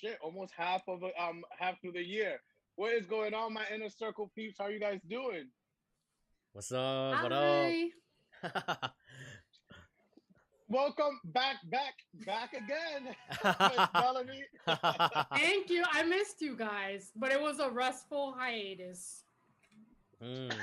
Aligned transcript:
shit, 0.00 0.18
almost 0.22 0.52
half 0.56 0.82
of 0.88 1.02
it, 1.02 1.12
um 1.20 1.42
half 1.58 1.76
of 1.84 1.94
the 1.94 2.02
year. 2.02 2.40
What 2.76 2.92
is 2.94 3.06
going 3.06 3.34
on, 3.34 3.52
my 3.52 3.64
inner 3.74 3.90
circle 3.90 4.30
peeps? 4.34 4.56
How 4.58 4.64
are 4.66 4.70
you 4.70 4.80
guys 4.80 5.00
doing? 5.08 5.48
What's 6.52 6.72
up? 6.72 7.22
What 7.22 7.32
up? 7.32 7.72
Welcome 10.68 11.20
back, 11.24 11.56
back, 11.64 11.94
back 12.24 12.52
again, 12.52 13.14
Melanie. 13.94 14.44
Thank 15.34 15.68
you. 15.68 15.84
I 15.92 16.04
missed 16.04 16.40
you 16.40 16.54
guys, 16.56 17.10
but 17.16 17.32
it 17.32 17.40
was 17.40 17.58
a 17.58 17.68
restful 17.68 18.34
hiatus. 18.38 19.24
Mm. 20.22 20.54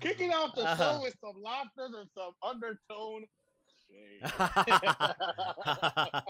Kicking 0.00 0.32
off 0.32 0.56
the 0.56 0.76
show 0.76 1.00
with 1.00 1.14
some 1.20 1.40
laughter 1.40 1.86
and 1.86 2.08
some 2.14 2.32
undertone. 2.42 3.24
Shade. 3.98 6.22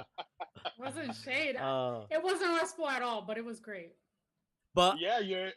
wasn't 0.79 1.15
shade. 1.25 1.57
Uh, 1.57 2.03
it 2.11 2.23
wasn't 2.23 2.55
restful 2.57 2.89
at 2.89 3.03
all, 3.03 3.23
but 3.23 3.39
it 3.39 3.45
was 3.45 3.61
great. 3.61 3.93
but 4.75 4.99
yeah, 5.01 5.19
you're. 5.21 5.51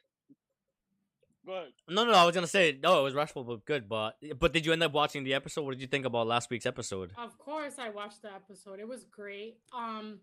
Go 1.46 1.54
ahead. 1.54 1.70
no, 1.90 2.06
no, 2.06 2.12
I 2.14 2.24
was 2.26 2.36
gonna 2.36 2.46
say 2.46 2.78
no. 2.82 3.00
It 3.00 3.04
was 3.04 3.16
restful, 3.16 3.44
but 3.44 3.66
good. 3.66 3.90
But 3.90 4.16
but 4.38 4.54
did 4.54 4.64
you 4.66 4.74
end 4.74 4.84
up 4.84 4.94
watching 4.94 5.24
the 5.24 5.34
episode? 5.34 5.64
What 5.64 5.72
did 5.72 5.82
you 5.82 5.88
think 5.88 6.06
about 6.06 6.28
last 6.28 6.52
week's 6.52 6.68
episode? 6.68 7.14
Of 7.18 7.38
course, 7.40 7.80
I 7.80 7.90
watched 7.90 8.22
the 8.22 8.32
episode. 8.34 8.80
It 8.80 8.88
was 8.88 9.06
great. 9.06 9.58
Um, 9.76 10.20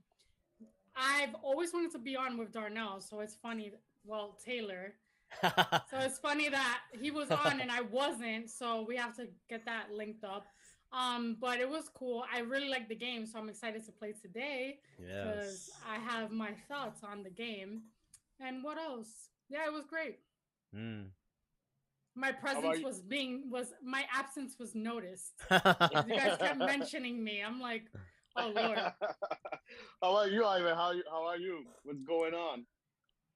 I've 0.96 1.34
always 1.42 1.72
wanted 1.72 1.90
to 1.92 1.98
be 1.98 2.16
on 2.16 2.38
with 2.38 2.52
Darnell, 2.52 3.00
so 3.00 3.18
it's 3.20 3.34
funny. 3.34 3.72
Well, 4.04 4.36
Taylor. 4.44 4.94
So 5.42 5.98
it's 5.98 6.18
funny 6.18 6.48
that 6.48 6.78
he 6.98 7.10
was 7.10 7.30
on 7.30 7.60
and 7.60 7.70
I 7.70 7.82
wasn't. 7.82 8.48
So 8.48 8.86
we 8.88 8.96
have 8.96 9.14
to 9.16 9.26
get 9.50 9.66
that 9.66 9.92
linked 9.92 10.24
up. 10.24 10.46
Um, 10.92 11.36
but 11.40 11.60
it 11.60 11.68
was 11.68 11.90
cool. 11.94 12.24
I 12.32 12.40
really 12.40 12.68
like 12.68 12.88
the 12.88 12.94
game, 12.94 13.26
so 13.26 13.38
I'm 13.38 13.48
excited 13.48 13.84
to 13.86 13.92
play 13.92 14.12
today 14.12 14.78
because 14.98 15.68
yes. 15.68 15.80
I 15.86 15.98
have 15.98 16.30
my 16.30 16.52
thoughts 16.68 17.02
on 17.04 17.22
the 17.22 17.30
game. 17.30 17.82
And 18.40 18.62
what 18.64 18.78
else? 18.78 19.28
Yeah, 19.50 19.66
it 19.66 19.72
was 19.72 19.84
great. 19.84 20.18
Mm. 20.74 21.06
My 22.14 22.32
presence 22.32 22.82
was 22.82 23.00
being 23.00 23.44
was 23.50 23.74
my 23.82 24.04
absence 24.12 24.58
was 24.58 24.74
noticed. 24.74 25.34
You 25.50 25.58
guys 26.16 26.36
kept 26.38 26.58
mentioning 26.58 27.22
me. 27.22 27.42
I'm 27.46 27.60
like, 27.60 27.84
oh 28.36 28.52
lord. 28.54 28.78
how 30.02 30.16
are 30.16 30.28
you, 30.28 30.44
Ivan? 30.44 30.74
How 30.74 30.92
you? 30.92 31.04
How 31.10 31.26
are 31.26 31.36
you? 31.36 31.64
What's 31.84 32.02
going 32.02 32.34
on? 32.34 32.64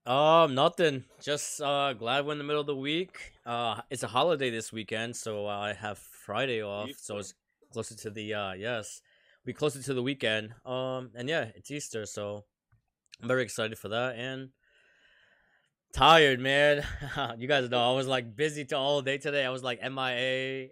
Um, 0.05 0.53
nothing. 0.53 1.05
Just 1.21 1.61
uh, 1.61 1.93
glad 1.93 2.25
we're 2.25 2.33
in 2.33 2.37
the 2.37 2.43
middle 2.43 2.59
of 2.59 2.67
the 2.67 2.75
week. 2.75 3.33
Uh, 3.45 3.79
it's 3.89 4.03
a 4.03 4.07
holiday 4.07 4.49
this 4.49 4.73
weekend, 4.73 5.15
so 5.15 5.47
I 5.47 5.73
have 5.73 5.97
Friday 5.97 6.61
off. 6.61 6.89
So 6.97 7.19
it's 7.19 7.33
closer 7.73 7.95
to 7.95 8.09
the 8.09 8.33
uh, 8.33 8.53
yes, 8.53 9.01
we 9.45 9.53
closer 9.53 9.81
to 9.81 9.93
the 9.93 10.03
weekend. 10.03 10.53
Um, 10.65 11.11
and 11.15 11.27
yeah, 11.27 11.47
it's 11.55 11.71
Easter, 11.71 12.05
so 12.05 12.45
I'm 13.21 13.27
very 13.27 13.43
excited 13.43 13.77
for 13.77 13.89
that. 13.89 14.15
And 14.15 14.49
tired, 15.93 16.39
man. 16.39 16.85
you 17.37 17.47
guys 17.47 17.69
know 17.69 17.91
I 17.91 17.95
was 17.95 18.07
like 18.07 18.35
busy 18.35 18.63
to 18.65 18.77
all 18.77 19.01
day 19.01 19.17
today. 19.17 19.43
I 19.45 19.49
was 19.49 19.63
like 19.63 19.81
MIA, 19.81 20.69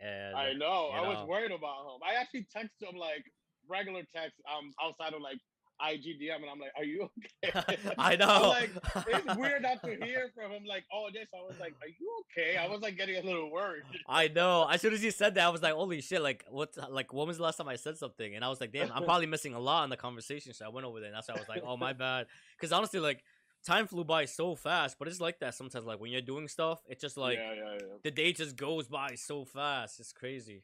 and 0.00 0.36
I 0.36 0.52
know. 0.54 0.90
you 0.92 0.98
I 0.98 1.08
was 1.08 1.28
worried 1.28 1.52
about 1.52 1.84
him. 1.84 2.00
I 2.02 2.20
actually 2.20 2.46
texted 2.56 2.88
him 2.90 2.98
like 2.98 3.24
regular 3.68 4.02
text, 4.14 4.40
um, 4.50 4.72
outside 4.82 5.14
of 5.14 5.20
like 5.20 5.38
IGDM, 5.82 6.36
and 6.36 6.50
I'm 6.50 6.60
like, 6.60 6.72
"Are 6.76 6.84
you 6.84 7.10
okay?" 7.44 7.78
I 7.98 8.12
I'm 8.12 8.18
know. 8.18 8.48
like, 8.48 8.70
it's 9.08 9.36
weird 9.36 9.62
not 9.62 9.82
to 9.82 9.96
hear 10.04 10.30
from 10.34 10.52
him 10.52 10.64
like 10.64 10.84
oh, 10.92 10.96
all 10.96 11.08
this. 11.12 11.26
I 11.34 11.42
was 11.42 11.58
like, 11.60 11.74
"Are 11.82 11.88
you 11.88 12.22
okay?" 12.22 12.56
I 12.56 12.68
was 12.68 12.80
like 12.80 12.96
getting 12.96 13.16
a 13.16 13.22
little 13.22 13.50
worried. 13.50 13.82
I 14.08 14.28
know. 14.28 14.68
As 14.70 14.80
soon 14.80 14.92
as 14.94 15.02
you 15.02 15.10
said 15.10 15.34
that, 15.34 15.46
I 15.46 15.50
was 15.50 15.62
like, 15.62 15.74
"Holy 15.74 16.00
shit!" 16.00 16.22
Like, 16.22 16.44
what? 16.48 16.76
Like, 16.90 17.12
when 17.12 17.26
was 17.26 17.38
the 17.38 17.42
last 17.42 17.56
time 17.56 17.68
I 17.68 17.76
said 17.76 17.98
something? 17.98 18.34
And 18.34 18.44
I 18.44 18.48
was 18.48 18.60
like, 18.60 18.72
"Damn, 18.72 18.92
I'm 18.92 19.04
probably 19.04 19.26
missing 19.26 19.54
a 19.54 19.60
lot 19.60 19.84
in 19.84 19.90
the 19.90 19.96
conversation." 19.96 20.52
So 20.54 20.64
I 20.64 20.68
went 20.68 20.86
over 20.86 21.00
there, 21.00 21.08
and 21.08 21.16
that's 21.16 21.28
why 21.28 21.34
I 21.34 21.38
was 21.38 21.48
like, 21.48 21.62
"Oh, 21.66 21.76
my 21.76 21.92
bad." 22.04 22.26
Because 22.56 22.72
honestly, 22.72 23.00
like, 23.00 23.24
time 23.64 23.86
flew 23.86 24.04
by 24.04 24.26
so 24.26 24.54
fast. 24.54 24.96
But 24.98 25.08
it's 25.08 25.20
like 25.20 25.40
that 25.40 25.54
sometimes. 25.54 25.84
Like 25.86 26.00
when 26.00 26.12
you're 26.12 26.20
doing 26.20 26.48
stuff, 26.48 26.82
it's 26.88 27.00
just 27.00 27.16
like 27.16 27.38
yeah, 27.38 27.54
yeah, 27.54 27.72
yeah. 27.80 27.86
the 28.02 28.10
day 28.10 28.32
just 28.32 28.56
goes 28.56 28.88
by 28.88 29.14
so 29.16 29.44
fast. 29.44 30.00
It's 30.00 30.12
crazy. 30.12 30.62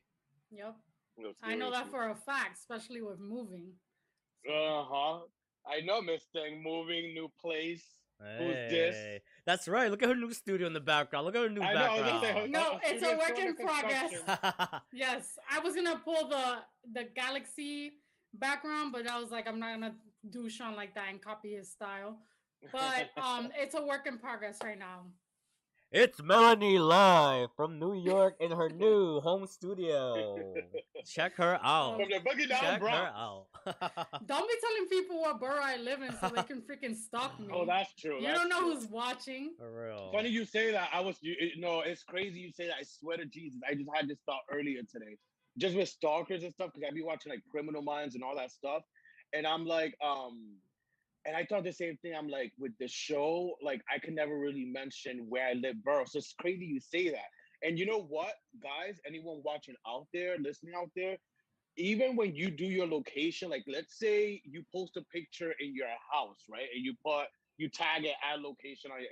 Yep. 0.52 0.76
I 1.42 1.54
know 1.54 1.70
that 1.70 1.90
for 1.90 2.08
a 2.08 2.14
fact, 2.14 2.58
especially 2.58 3.02
with 3.02 3.18
moving. 3.18 3.72
Uh 4.48 4.84
huh. 4.84 5.20
I 5.66 5.80
know, 5.84 6.00
Miss 6.00 6.24
Thing. 6.32 6.62
Moving, 6.62 7.14
new 7.14 7.30
place. 7.40 7.84
Who's 8.38 8.54
this? 8.70 9.20
That's 9.46 9.66
right. 9.66 9.90
Look 9.90 10.02
at 10.02 10.08
her 10.08 10.14
new 10.14 10.32
studio 10.32 10.66
in 10.66 10.72
the 10.74 10.80
background. 10.80 11.26
Look 11.26 11.36
at 11.36 11.42
her 11.42 11.48
new 11.48 11.62
I 11.62 11.72
know, 11.72 11.80
I 11.80 11.96
say, 11.96 12.02
background. 12.02 12.52
No, 12.52 12.60
uh, 12.60 12.78
it's 12.84 13.02
a 13.02 13.16
work 13.16 13.38
in 13.38 13.56
progress. 13.56 14.12
Yes, 14.92 15.38
I 15.50 15.60
was 15.60 15.74
gonna 15.74 16.00
pull 16.04 16.28
the 16.28 16.58
the 16.92 17.04
Galaxy 17.14 17.92
background, 18.34 18.92
but 18.92 19.08
I 19.08 19.18
was 19.18 19.30
like, 19.30 19.48
I'm 19.48 19.58
not 19.58 19.74
gonna 19.74 19.94
do 20.28 20.48
Sean 20.50 20.76
like 20.76 20.94
that 20.94 21.08
and 21.10 21.20
copy 21.22 21.54
his 21.54 21.70
style. 21.70 22.18
But 22.72 23.10
um, 23.22 23.50
it's 23.56 23.74
a 23.74 23.82
work 23.82 24.06
in 24.06 24.18
progress 24.18 24.58
right 24.62 24.78
now. 24.78 25.06
It's 25.92 26.22
Melanie 26.22 26.78
live 26.78 27.48
from 27.56 27.80
New 27.80 27.94
York 27.94 28.36
in 28.38 28.52
her 28.52 28.68
new 28.68 29.18
home 29.20 29.44
studio. 29.48 30.54
Check 31.04 31.34
her 31.36 31.58
out. 31.62 31.98
From 31.98 32.08
the 32.08 32.18
boogie 32.18 32.48
down 32.48 32.60
Check 32.60 32.80
her 32.80 32.88
out. 32.88 33.46
Don't 34.26 34.48
be 34.48 34.54
telling 34.60 34.88
people 34.88 35.20
what 35.20 35.40
borough 35.40 35.60
I 35.60 35.78
live 35.78 36.02
in 36.02 36.12
so 36.20 36.28
they 36.28 36.44
can 36.44 36.62
freaking 36.62 36.96
stalk 36.96 37.40
me. 37.40 37.48
Oh, 37.52 37.66
that's 37.66 37.92
true. 37.94 38.20
you 38.20 38.26
that's 38.28 38.38
don't 38.38 38.48
know 38.48 38.60
true. 38.60 38.74
who's 38.74 38.86
watching. 38.86 39.50
For 39.58 39.86
real. 39.86 40.10
Funny 40.12 40.28
you 40.28 40.44
say 40.44 40.70
that. 40.70 40.90
I 40.92 41.00
was, 41.00 41.16
you, 41.22 41.34
you 41.40 41.60
know, 41.60 41.80
it's 41.80 42.04
crazy 42.04 42.38
you 42.38 42.52
say 42.52 42.68
that. 42.68 42.76
I 42.80 42.84
swear 42.84 43.16
to 43.16 43.26
Jesus, 43.26 43.58
I 43.68 43.74
just 43.74 43.90
had 43.92 44.08
this 44.08 44.18
thought 44.26 44.42
earlier 44.52 44.82
today, 44.90 45.16
just 45.58 45.74
with 45.74 45.88
stalkers 45.88 46.44
and 46.44 46.52
stuff, 46.52 46.70
because 46.72 46.88
I 46.88 46.94
be 46.94 47.02
watching 47.02 47.30
like 47.30 47.42
Criminal 47.50 47.82
Minds 47.82 48.14
and 48.14 48.22
all 48.22 48.36
that 48.36 48.52
stuff, 48.52 48.82
and 49.32 49.44
I'm 49.44 49.66
like, 49.66 49.96
um, 50.04 50.54
and 51.26 51.36
I 51.36 51.44
thought 51.44 51.64
the 51.64 51.72
same 51.72 51.96
thing. 51.98 52.14
I'm 52.16 52.28
like, 52.28 52.52
with 52.58 52.72
the 52.78 52.88
show, 52.88 53.54
like 53.62 53.82
I 53.94 53.98
can 53.98 54.14
never 54.14 54.38
really 54.38 54.64
mention 54.64 55.26
where 55.28 55.48
I 55.48 55.52
live, 55.54 55.82
borough. 55.84 56.04
So 56.06 56.18
it's 56.18 56.34
crazy 56.40 56.64
you 56.64 56.80
say 56.80 57.10
that. 57.10 57.28
And 57.62 57.78
you 57.78 57.86
know 57.86 58.02
what, 58.02 58.32
guys? 58.62 58.98
Anyone 59.06 59.42
watching 59.44 59.74
out 59.86 60.06
there, 60.14 60.36
listening 60.38 60.74
out 60.76 60.90
there, 60.96 61.18
even 61.76 62.16
when 62.16 62.34
you 62.34 62.50
do 62.50 62.64
your 62.64 62.86
location, 62.86 63.50
like 63.50 63.64
let's 63.68 63.98
say 63.98 64.40
you 64.44 64.64
post 64.74 64.96
a 64.96 65.02
picture 65.12 65.52
in 65.60 65.74
your 65.74 65.88
house, 66.12 66.38
right, 66.50 66.68
and 66.74 66.84
you 66.84 66.94
put 67.04 67.26
you 67.58 67.68
tag 67.68 68.04
it 68.04 68.14
at 68.30 68.40
location 68.40 68.90
on 68.90 69.00
your 69.00 69.10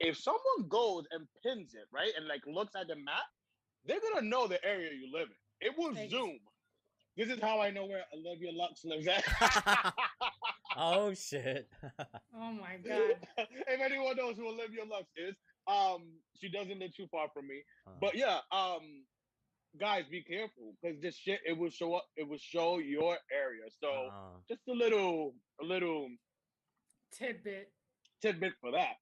if 0.00 0.18
someone 0.18 0.68
goes 0.68 1.04
and 1.10 1.26
pins 1.42 1.74
it, 1.74 1.86
right, 1.92 2.12
and 2.16 2.26
like 2.26 2.42
looks 2.46 2.74
at 2.78 2.88
the 2.88 2.96
map, 2.96 3.24
they're 3.86 4.00
gonna 4.12 4.26
know 4.26 4.46
the 4.46 4.62
area 4.64 4.90
you 4.92 5.10
live 5.12 5.28
in. 5.28 5.68
It 5.68 5.74
will 5.78 5.94
Thanks. 5.94 6.10
zoom. 6.10 6.38
This 7.16 7.30
is 7.30 7.40
how 7.40 7.60
I 7.60 7.70
know 7.70 7.86
where 7.86 8.04
Olivia 8.12 8.52
Lux 8.52 8.84
lives 8.84 9.06
at. 9.06 9.24
oh 10.76 11.14
shit. 11.14 11.68
Oh 12.38 12.52
my 12.52 12.76
god. 12.86 13.16
if 13.38 13.80
anyone 13.80 14.16
knows 14.16 14.36
who 14.36 14.46
Olivia 14.48 14.84
Lux 14.88 15.04
is, 15.16 15.34
um, 15.66 16.02
she 16.38 16.50
doesn't 16.50 16.78
live 16.78 16.94
too 16.94 17.06
far 17.10 17.28
from 17.32 17.48
me. 17.48 17.62
Uh, 17.86 17.92
But 18.00 18.14
yeah, 18.14 18.40
um, 18.52 19.04
guys, 19.80 20.04
be 20.10 20.22
careful 20.22 20.74
because 20.82 21.00
this 21.00 21.16
shit 21.16 21.40
it 21.46 21.56
will 21.56 21.70
show 21.70 21.94
up. 21.94 22.04
It 22.16 22.28
will 22.28 22.38
show 22.38 22.78
your 22.78 23.16
area. 23.32 23.64
So 23.80 23.88
uh, 24.12 24.38
just 24.48 24.60
a 24.68 24.72
little, 24.72 25.34
a 25.60 25.64
little 25.64 26.08
Tidbit. 27.12 27.72
tidbit 28.20 28.52
for 28.60 28.72
that. 28.72 28.96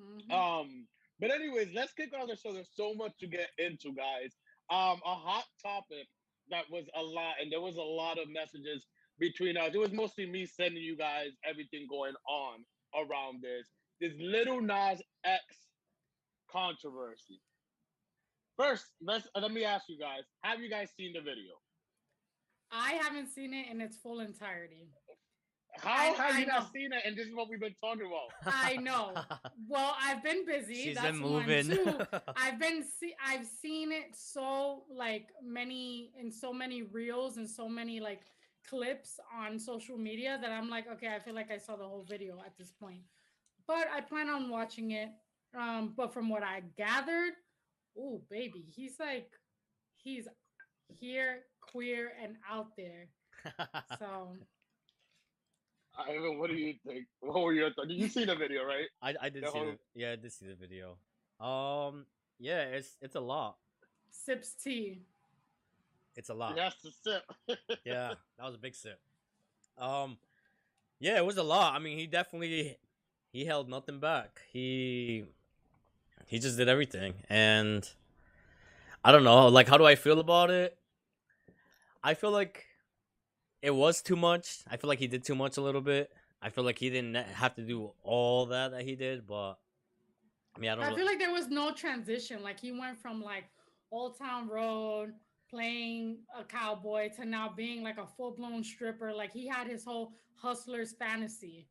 Mhm. 0.00 0.30
Um, 0.32 0.86
but 1.18 1.30
anyways, 1.30 1.68
let's 1.74 1.92
kick 1.92 2.10
off 2.18 2.28
the 2.28 2.36
show. 2.36 2.52
There's 2.54 2.70
so 2.74 2.94
much 2.94 3.12
to 3.20 3.26
get 3.26 3.50
into, 3.58 3.92
guys. 3.92 4.32
Um, 4.70 5.00
a 5.04 5.14
hot 5.14 5.44
topic 5.62 6.06
that 6.48 6.64
was 6.70 6.86
a 6.94 7.02
lot, 7.02 7.34
and 7.40 7.52
there 7.52 7.60
was 7.60 7.76
a 7.76 7.82
lot 7.82 8.18
of 8.18 8.28
messages 8.30 8.86
between 9.20 9.56
us. 9.56 9.70
It 9.74 9.78
was 9.78 9.92
mostly 9.92 10.26
me 10.26 10.46
sending 10.46 10.82
you 10.82 10.96
guys 10.96 11.28
everything 11.48 11.86
going 11.88 12.14
on 12.28 12.64
around 12.94 13.42
this. 13.42 13.66
This 14.00 14.12
Lil 14.18 14.60
Nas 14.62 15.00
X 15.24 15.42
controversy. 16.50 17.40
First, 18.58 18.86
let's 19.00 19.26
uh, 19.34 19.40
let 19.40 19.52
me 19.52 19.64
ask 19.64 19.84
you 19.88 19.98
guys: 19.98 20.22
Have 20.42 20.60
you 20.60 20.68
guys 20.70 20.88
seen 20.96 21.12
the 21.14 21.20
video? 21.20 21.54
I 22.72 22.92
haven't 22.94 23.28
seen 23.28 23.52
it 23.54 23.66
in 23.70 23.80
its 23.80 23.96
full 23.96 24.20
entirety. 24.20 24.88
How 25.78 25.90
I- 25.92 26.04
have 26.06 26.34
I 26.34 26.38
you 26.40 26.46
know. 26.46 26.54
not 26.54 26.72
seen 26.72 26.92
it? 26.92 27.02
And 27.06 27.16
this 27.16 27.26
is 27.26 27.34
what 27.34 27.48
we've 27.48 27.60
been 27.60 27.74
talking 27.82 28.06
about. 28.06 28.54
I 28.54 28.76
know. 28.88 29.12
Well, 29.68 29.94
I've 30.00 30.22
been 30.22 30.44
busy. 30.44 30.74
She's 30.74 30.96
That's 30.96 31.12
been 31.12 31.22
one. 31.22 31.46
moving. 31.46 31.68
Two, 31.68 31.98
I've 32.36 32.58
been 32.58 32.84
see 32.98 33.14
I've 33.24 33.46
seen 33.46 33.92
it 33.92 34.14
so 34.14 34.84
like 34.94 35.28
many 35.42 36.12
in 36.18 36.30
so 36.32 36.52
many 36.52 36.82
reels 36.82 37.36
and 37.38 37.48
so 37.48 37.68
many 37.68 38.00
like 38.00 38.20
clips 38.68 39.18
on 39.36 39.58
social 39.58 39.96
media 39.98 40.38
that 40.40 40.50
I'm 40.50 40.68
like, 40.68 40.86
okay, 40.92 41.08
I 41.14 41.18
feel 41.18 41.34
like 41.34 41.50
I 41.50 41.58
saw 41.58 41.76
the 41.76 41.84
whole 41.84 42.04
video 42.08 42.40
at 42.44 42.56
this 42.58 42.70
point. 42.72 43.00
But 43.66 43.86
I 43.94 44.00
plan 44.00 44.28
on 44.28 44.48
watching 44.50 44.92
it. 44.92 45.10
Um, 45.56 45.94
but 45.96 46.12
from 46.12 46.28
what 46.28 46.42
I 46.42 46.62
gathered, 46.76 47.32
oh 47.98 48.22
baby, 48.30 48.64
he's 48.74 48.98
like 49.00 49.30
he's 49.96 50.28
here, 50.88 51.40
queer, 51.60 52.12
and 52.22 52.36
out 52.48 52.76
there. 52.76 53.08
So 53.98 54.36
Ivan, 55.98 56.38
what 56.38 56.50
do 56.50 56.56
you 56.56 56.74
think? 56.86 57.06
What 57.20 57.42
were 57.42 57.52
your 57.52 57.72
thoughts? 57.72 57.88
Did 57.88 57.98
you 57.98 58.08
see 58.08 58.24
the 58.24 58.36
video, 58.36 58.64
right? 58.64 58.86
I 59.02 59.14
I 59.20 59.28
did 59.28 59.42
The 59.44 59.50
see 59.50 59.58
whole- 59.58 59.66
the 59.72 59.78
yeah 59.94 60.12
I 60.12 60.16
did 60.16 60.32
see 60.32 60.46
the 60.46 60.54
video. 60.54 60.96
Um 61.40 62.06
Yeah, 62.38 62.62
it's 62.62 62.96
it's 63.00 63.16
a 63.16 63.20
lot. 63.20 63.56
Sips 64.10 64.54
tea. 64.54 65.02
It's 66.16 66.28
a 66.28 66.34
lot. 66.34 66.56
That's 66.56 66.76
the 66.82 66.90
sip. 66.90 67.22
yeah, 67.84 68.14
that 68.38 68.44
was 68.44 68.54
a 68.54 68.58
big 68.58 68.74
sip. 68.74 68.98
Um, 69.78 70.18
yeah, 70.98 71.16
it 71.16 71.24
was 71.24 71.36
a 71.36 71.42
lot. 71.42 71.74
I 71.74 71.78
mean, 71.78 71.98
he 71.98 72.06
definitely 72.06 72.76
he 73.32 73.44
held 73.44 73.68
nothing 73.68 74.00
back. 74.00 74.40
He 74.52 75.24
he 76.26 76.38
just 76.38 76.56
did 76.56 76.68
everything, 76.68 77.14
and 77.28 77.88
I 79.04 79.12
don't 79.12 79.24
know. 79.24 79.48
Like, 79.48 79.68
how 79.68 79.78
do 79.78 79.84
I 79.86 79.94
feel 79.94 80.20
about 80.20 80.50
it? 80.50 80.76
I 82.02 82.14
feel 82.14 82.30
like 82.30 82.66
it 83.62 83.74
was 83.74 84.02
too 84.02 84.16
much. 84.16 84.58
I 84.70 84.76
feel 84.76 84.88
like 84.88 84.98
he 84.98 85.06
did 85.06 85.24
too 85.24 85.34
much 85.34 85.56
a 85.56 85.60
little 85.60 85.80
bit. 85.80 86.10
I 86.42 86.48
feel 86.48 86.64
like 86.64 86.78
he 86.78 86.90
didn't 86.90 87.14
have 87.14 87.54
to 87.56 87.62
do 87.62 87.92
all 88.02 88.46
that 88.46 88.72
that 88.72 88.82
he 88.82 88.96
did, 88.96 89.26
but 89.26 89.54
I 90.56 90.58
mean, 90.58 90.70
I 90.70 90.74
don't. 90.74 90.84
I 90.84 90.94
feel 90.94 91.06
like 91.06 91.18
there 91.18 91.32
was 91.32 91.48
no 91.48 91.72
transition. 91.72 92.42
Like 92.42 92.58
he 92.58 92.72
went 92.72 93.00
from 93.00 93.22
like 93.22 93.44
Old 93.90 94.18
Town 94.18 94.48
Road 94.48 95.14
playing 95.50 96.18
a 96.38 96.44
cowboy 96.44 97.10
to 97.16 97.24
now 97.24 97.52
being 97.54 97.82
like 97.82 97.98
a 97.98 98.06
full 98.06 98.32
blown 98.32 98.62
stripper. 98.64 99.12
Like 99.12 99.32
he 99.32 99.46
had 99.46 99.66
his 99.66 99.84
whole 99.84 100.12
hustler's 100.36 100.92
fantasy. 100.92 101.66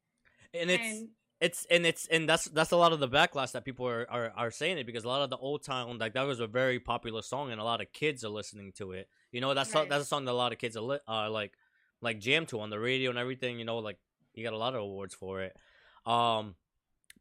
and 0.54 0.70
it's 0.70 0.84
and 0.84 1.10
it's 1.42 1.66
and 1.72 1.86
it's 1.86 2.08
and 2.08 2.28
that's 2.30 2.46
that's 2.46 2.72
a 2.72 2.78
lot 2.78 2.92
of 2.92 3.00
the 3.00 3.08
backlash 3.08 3.54
that 3.54 3.64
people 3.64 3.88
are, 3.88 4.06
are 4.10 4.32
are 4.36 4.52
saying 4.52 4.78
it 4.78 4.86
because 4.86 5.04
a 5.06 5.08
lot 5.08 5.22
of 5.22 5.30
the 5.30 5.38
old 5.38 5.64
town 5.64 5.98
like 5.98 6.14
that 6.14 6.24
was 6.24 6.40
a 6.40 6.48
very 6.48 6.80
popular 6.80 7.22
song 7.22 7.52
and 7.52 7.62
a 7.62 7.64
lot 7.64 7.80
of 7.82 7.92
kids 7.94 8.24
are 8.26 8.30
listening 8.30 8.72
to 8.74 8.92
it. 8.92 9.08
You 9.32 9.42
know, 9.42 9.54
that's 9.54 9.74
Right. 9.74 9.88
that's 9.90 10.04
a 10.04 10.08
song 10.08 10.26
that 10.26 10.32
a 10.32 10.34
lot 10.34 10.52
of 10.52 10.58
kids 10.58 10.76
are 10.76 10.82
li- 10.82 11.00
uh, 11.08 11.30
like 11.32 11.54
like 12.02 12.20
jam 12.20 12.46
to 12.48 12.60
on 12.60 12.70
the 12.70 12.80
radio 12.80 13.10
and 13.10 13.20
everything. 13.20 13.58
You 13.60 13.66
know, 13.66 13.78
like 13.78 13.98
he 14.34 14.44
got 14.44 14.54
a 14.54 14.58
lot 14.58 14.76
of 14.76 14.82
awards 14.82 15.14
for 15.16 15.42
it. 15.42 15.56
Um, 16.06 16.56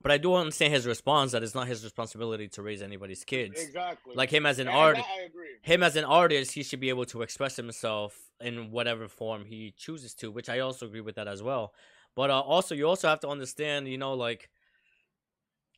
but 0.00 0.12
I 0.12 0.19
do 0.19 0.35
understand 0.35 0.73
his 0.73 0.87
response 0.87 1.33
that 1.33 1.43
it's 1.43 1.55
not 1.55 1.67
his 1.67 1.83
responsibility 1.83 2.49
to 2.49 2.62
raise 2.62 2.83
anybody's 2.83 3.25
kids. 3.25 3.61
exactly. 3.61 4.14
Like 4.14 4.31
him 4.31 4.47
as 4.47 4.59
an 4.59 4.69
artist, 4.69 5.07
I 5.19 5.23
agree. 5.23 5.57
him 5.62 5.83
as 5.83 5.97
an 5.97 6.05
artist, 6.05 6.52
he 6.52 6.62
should 6.62 6.81
be 6.81 6.88
able 6.88 7.05
to 7.07 7.23
express 7.23 7.57
himself 7.57 8.17
in 8.40 8.71
whatever 8.71 9.09
form 9.09 9.45
he 9.45 9.75
chooses 9.76 10.14
to, 10.14 10.31
which 10.31 10.49
I 10.49 10.61
also 10.61 10.87
agree 10.87 11.00
with 11.00 11.17
that 11.17 11.26
as 11.26 11.43
well. 11.43 11.73
But 12.14 12.31
uh, 12.31 12.40
also, 12.40 12.75
you 12.75 12.88
also 12.88 13.09
have 13.09 13.21
to 13.21 13.28
understand, 13.28 13.88
you 13.88 13.99
know, 13.99 14.14
like 14.14 14.50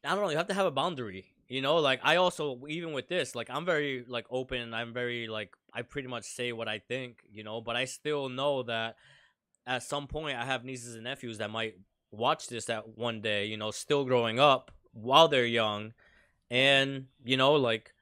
I 0.05 0.15
don't 0.15 0.23
know, 0.23 0.31
you 0.31 0.37
have 0.37 0.49
to 0.49 0.55
have 0.55 0.67
a 0.67 0.71
boundary. 0.71 1.27
You 1.49 1.63
know, 1.63 1.77
like 1.77 2.01
I 2.05 2.17
also 2.17 2.61
even 2.69 2.93
with 2.93 3.09
this, 3.09 3.35
like 3.35 3.51
I'm 3.51 3.65
very 3.65 4.05
like 4.07 4.27
open. 4.31 4.73
I'm 4.73 4.93
very 4.93 5.27
like 5.27 5.53
I 5.73 5.83
pretty 5.83 6.09
much 6.09 6.25
say 6.25 6.53
what 6.53 6.69
I 6.69 6.79
think, 6.79 7.23
you 7.33 7.43
know. 7.43 7.61
But 7.61 7.77
I 7.77 7.87
still 7.87 8.29
know 8.29 8.63
that 8.65 8.97
at 9.67 9.83
some 9.83 10.07
point 10.07 10.39
I 10.39 10.45
have 10.45 10.65
nieces 10.65 10.95
and 10.95 11.05
nephews 11.05 11.39
that 11.39 11.51
might 11.51 11.75
watch 12.11 12.49
this 12.49 12.69
at 12.69 12.97
one 12.97 13.21
day. 13.21 13.47
You 13.47 13.57
know, 13.57 13.71
still 13.71 14.05
growing 14.05 14.39
up 14.39 14.71
while 14.93 15.29
they're 15.29 15.47
young, 15.47 15.93
and 16.51 17.07
you 17.25 17.37
know, 17.37 17.53
like 17.53 17.93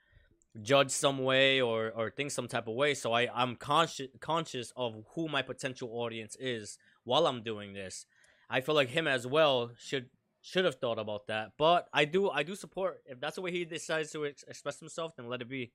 judge 0.62 0.90
some 0.90 1.18
way 1.18 1.60
or 1.60 1.92
or 1.94 2.10
think 2.10 2.30
some 2.30 2.48
type 2.48 2.66
of 2.66 2.74
way 2.74 2.92
so 2.94 3.12
i 3.12 3.28
i'm 3.34 3.54
conscious 3.54 4.08
conscious 4.18 4.72
of 4.76 5.04
who 5.14 5.28
my 5.28 5.40
potential 5.42 5.88
audience 5.92 6.36
is 6.40 6.78
while 7.04 7.26
i'm 7.26 7.42
doing 7.42 7.74
this 7.74 8.06
i 8.50 8.60
feel 8.60 8.74
like 8.74 8.88
him 8.88 9.06
as 9.06 9.24
well 9.26 9.70
should 9.78 10.06
should 10.40 10.64
have 10.64 10.74
thought 10.76 10.98
about 10.98 11.26
that 11.28 11.52
but 11.58 11.86
i 11.92 12.04
do 12.04 12.28
i 12.30 12.42
do 12.42 12.56
support 12.56 13.00
if 13.06 13.20
that's 13.20 13.36
the 13.36 13.42
way 13.42 13.52
he 13.52 13.64
decides 13.64 14.10
to 14.10 14.26
ex- 14.26 14.44
express 14.48 14.80
himself 14.80 15.14
then 15.16 15.28
let 15.28 15.40
it 15.42 15.48
be 15.48 15.70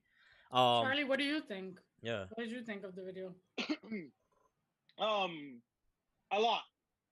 um 0.52 0.84
Charlie, 0.84 1.04
what 1.04 1.18
do 1.18 1.24
you 1.24 1.40
think? 1.40 1.78
yeah 2.02 2.24
What 2.34 2.42
did 2.44 2.52
you 2.52 2.62
think 2.62 2.84
of 2.84 2.94
the 2.94 3.02
video? 3.02 3.34
um, 4.98 5.60
a 6.30 6.38
lot, 6.38 6.62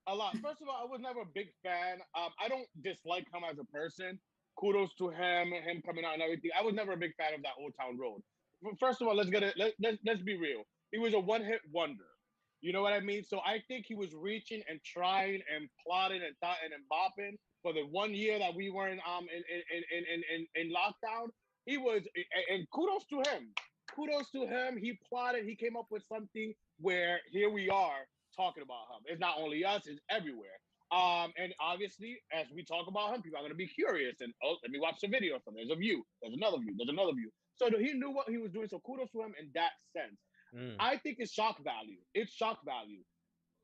a 0.06 0.14
lot. 0.14 0.36
First 0.38 0.62
of 0.62 0.68
all, 0.68 0.78
I 0.82 0.86
was 0.90 1.00
never 1.00 1.20
a 1.20 1.26
big 1.34 1.48
fan. 1.62 1.98
Um, 2.16 2.30
I 2.42 2.48
don't 2.48 2.66
dislike 2.82 3.26
him 3.32 3.42
as 3.48 3.58
a 3.58 3.64
person. 3.64 4.18
Kudos 4.58 4.94
to 4.98 5.08
him, 5.08 5.52
him 5.52 5.82
coming 5.84 6.04
out 6.04 6.14
and 6.14 6.22
everything. 6.22 6.50
I 6.58 6.62
was 6.62 6.74
never 6.74 6.92
a 6.92 6.96
big 6.96 7.14
fan 7.16 7.34
of 7.34 7.42
that 7.42 7.52
Old 7.58 7.72
Town 7.80 7.98
Road. 7.98 8.22
First 8.78 9.00
of 9.00 9.08
all, 9.08 9.16
let's 9.16 9.30
get 9.30 9.42
it. 9.42 9.54
Let, 9.56 9.72
let's 9.80 9.98
let's 10.04 10.22
be 10.22 10.36
real. 10.36 10.62
He 10.92 10.98
was 10.98 11.14
a 11.14 11.20
one-hit 11.20 11.60
wonder. 11.72 12.04
You 12.60 12.72
know 12.72 12.82
what 12.82 12.92
I 12.92 13.00
mean? 13.00 13.24
So 13.24 13.40
I 13.40 13.60
think 13.66 13.86
he 13.86 13.94
was 13.94 14.14
reaching 14.14 14.62
and 14.68 14.78
trying 14.84 15.40
and 15.52 15.68
plotting 15.84 16.20
and 16.22 16.36
thoughting 16.40 16.70
and 16.72 16.84
bopping 16.92 17.36
for 17.62 17.72
the 17.72 17.82
one 17.90 18.14
year 18.14 18.38
that 18.38 18.54
we 18.54 18.70
weren't 18.70 19.00
um 19.08 19.26
in 19.34 19.42
in 19.52 19.82
in 19.96 20.04
in 20.14 20.22
in, 20.34 20.66
in 20.66 20.72
lockdown. 20.72 21.28
He 21.66 21.76
was, 21.78 22.02
and 22.50 22.66
kudos 22.70 23.04
to 23.10 23.18
him. 23.30 23.48
Kudos 23.94 24.30
to 24.30 24.46
him. 24.46 24.76
He 24.76 24.98
plotted. 25.08 25.44
He 25.44 25.54
came 25.56 25.76
up 25.76 25.86
with 25.90 26.02
something 26.08 26.54
where 26.78 27.20
here 27.30 27.50
we 27.50 27.68
are 27.70 28.06
talking 28.36 28.62
about 28.62 28.90
him. 28.90 29.04
It's 29.06 29.20
not 29.20 29.36
only 29.38 29.64
us; 29.64 29.86
it's 29.86 30.00
everywhere. 30.10 30.58
Um, 30.92 31.32
and 31.40 31.54
obviously, 31.58 32.20
as 32.32 32.46
we 32.54 32.64
talk 32.64 32.86
about 32.86 33.14
him, 33.14 33.22
people 33.22 33.38
are 33.38 33.42
going 33.42 33.52
to 33.52 33.56
be 33.56 33.66
curious 33.66 34.20
and 34.20 34.32
oh, 34.44 34.56
let 34.62 34.70
me 34.70 34.78
watch 34.78 35.00
the 35.00 35.08
video. 35.08 35.38
So 35.42 35.50
there's 35.54 35.70
a 35.70 35.74
view, 35.76 36.04
there's 36.20 36.34
another 36.34 36.58
view, 36.58 36.74
there's 36.76 36.90
another 36.92 37.12
view. 37.16 37.30
So 37.56 37.70
he 37.78 37.94
knew 37.94 38.10
what 38.10 38.28
he 38.28 38.36
was 38.36 38.52
doing. 38.52 38.68
So 38.68 38.78
kudos 38.84 39.10
to 39.12 39.22
him 39.22 39.32
in 39.40 39.48
that 39.54 39.72
sense. 39.96 40.20
Mm. 40.54 40.76
I 40.78 40.98
think 40.98 41.16
it's 41.18 41.32
shock 41.32 41.56
value. 41.64 41.96
It's 42.14 42.32
shock 42.34 42.58
value. 42.66 43.00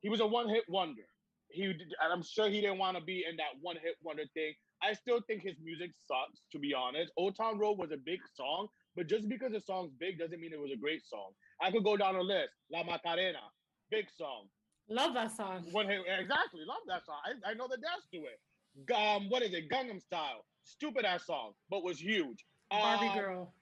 He 0.00 0.08
was 0.08 0.20
a 0.20 0.26
one-hit 0.26 0.64
wonder. 0.68 1.02
He, 1.50 1.66
did- 1.66 1.92
I'm 2.00 2.22
sure 2.22 2.48
he 2.48 2.62
didn't 2.62 2.78
want 2.78 2.96
to 2.96 3.02
be 3.02 3.24
in 3.28 3.36
that 3.36 3.60
one-hit 3.60 3.96
wonder 4.02 4.24
thing. 4.32 4.54
I 4.82 4.94
still 4.94 5.20
think 5.26 5.42
his 5.42 5.56
music 5.62 5.90
sucks, 6.06 6.40
to 6.52 6.58
be 6.58 6.72
honest. 6.72 7.12
Old 7.16 7.36
Town 7.36 7.58
Road 7.58 7.78
was 7.78 7.90
a 7.92 7.96
big 7.96 8.20
song, 8.34 8.68
but 8.96 9.08
just 9.08 9.28
because 9.28 9.52
the 9.52 9.60
song's 9.60 9.90
big 9.98 10.18
doesn't 10.18 10.40
mean 10.40 10.52
it 10.52 10.60
was 10.60 10.70
a 10.72 10.80
great 10.80 11.04
song. 11.04 11.32
I 11.60 11.70
could 11.70 11.84
go 11.84 11.96
down 11.96 12.14
a 12.14 12.22
list. 12.22 12.50
La 12.72 12.84
Macarena, 12.84 13.42
big 13.90 14.06
song. 14.16 14.46
Love 14.90 15.14
that 15.14 15.36
song. 15.36 15.64
Hit, 15.64 16.00
exactly. 16.20 16.60
Love 16.66 16.82
that 16.88 17.04
song. 17.04 17.16
I, 17.24 17.50
I 17.50 17.54
know 17.54 17.68
the 17.68 17.76
dance 17.76 18.06
to 18.12 18.18
it. 18.18 18.94
Um, 18.94 19.28
what 19.28 19.42
is 19.42 19.52
it? 19.52 19.68
Gangnam 19.70 20.00
Style. 20.00 20.44
Stupid 20.64 21.04
ass 21.04 21.26
song, 21.26 21.52
but 21.70 21.82
was 21.82 22.00
huge. 22.00 22.44
Barbie 22.70 23.06
Um, 23.08 23.18
girl. 23.18 23.54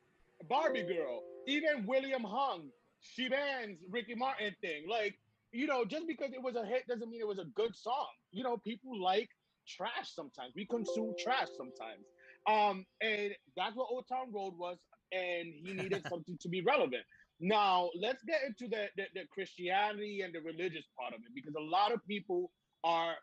Barbie 0.48 0.82
Girl, 0.82 1.22
even 1.46 1.86
William 1.86 2.22
Hung, 2.22 2.68
She 3.00 3.28
Bangs, 3.28 3.78
Ricky 3.90 4.14
Martin 4.14 4.54
thing. 4.60 4.84
Like, 4.88 5.18
you 5.52 5.66
know, 5.66 5.84
just 5.84 6.06
because 6.06 6.32
it 6.34 6.42
was 6.42 6.56
a 6.56 6.64
hit 6.66 6.86
doesn't 6.86 7.08
mean 7.08 7.20
it 7.20 7.26
was 7.26 7.38
a 7.38 7.46
good 7.54 7.74
song. 7.74 8.08
You 8.32 8.44
know, 8.44 8.58
people 8.58 9.00
like 9.00 9.30
trash 9.66 10.12
sometimes. 10.14 10.52
We 10.54 10.66
consume 10.66 11.14
trash 11.18 11.48
sometimes. 11.56 12.04
Um, 12.46 12.84
and 13.00 13.32
that's 13.56 13.74
what 13.74 13.88
Old 13.90 14.06
Town 14.08 14.30
Road 14.32 14.54
was, 14.58 14.76
and 15.12 15.46
he 15.64 15.72
needed 15.72 16.02
something 16.10 16.36
to 16.40 16.48
be 16.48 16.60
relevant. 16.62 17.02
Now, 17.40 17.90
let's 18.00 18.22
get 18.24 18.40
into 18.46 18.68
the, 18.68 18.88
the, 18.96 19.04
the 19.14 19.26
Christianity 19.30 20.22
and 20.22 20.34
the 20.34 20.40
religious 20.40 20.84
part 20.98 21.12
of 21.12 21.20
it 21.20 21.34
because 21.34 21.54
a 21.54 21.62
lot 21.62 21.92
of 21.92 22.00
people 22.06 22.50
are 22.82 23.14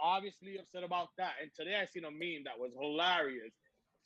obviously 0.00 0.58
upset 0.58 0.84
about 0.84 1.08
that. 1.18 1.32
And 1.42 1.50
today 1.58 1.76
I 1.80 1.86
seen 1.86 2.04
a 2.04 2.10
meme 2.10 2.44
that 2.44 2.58
was 2.58 2.70
hilarious. 2.78 3.52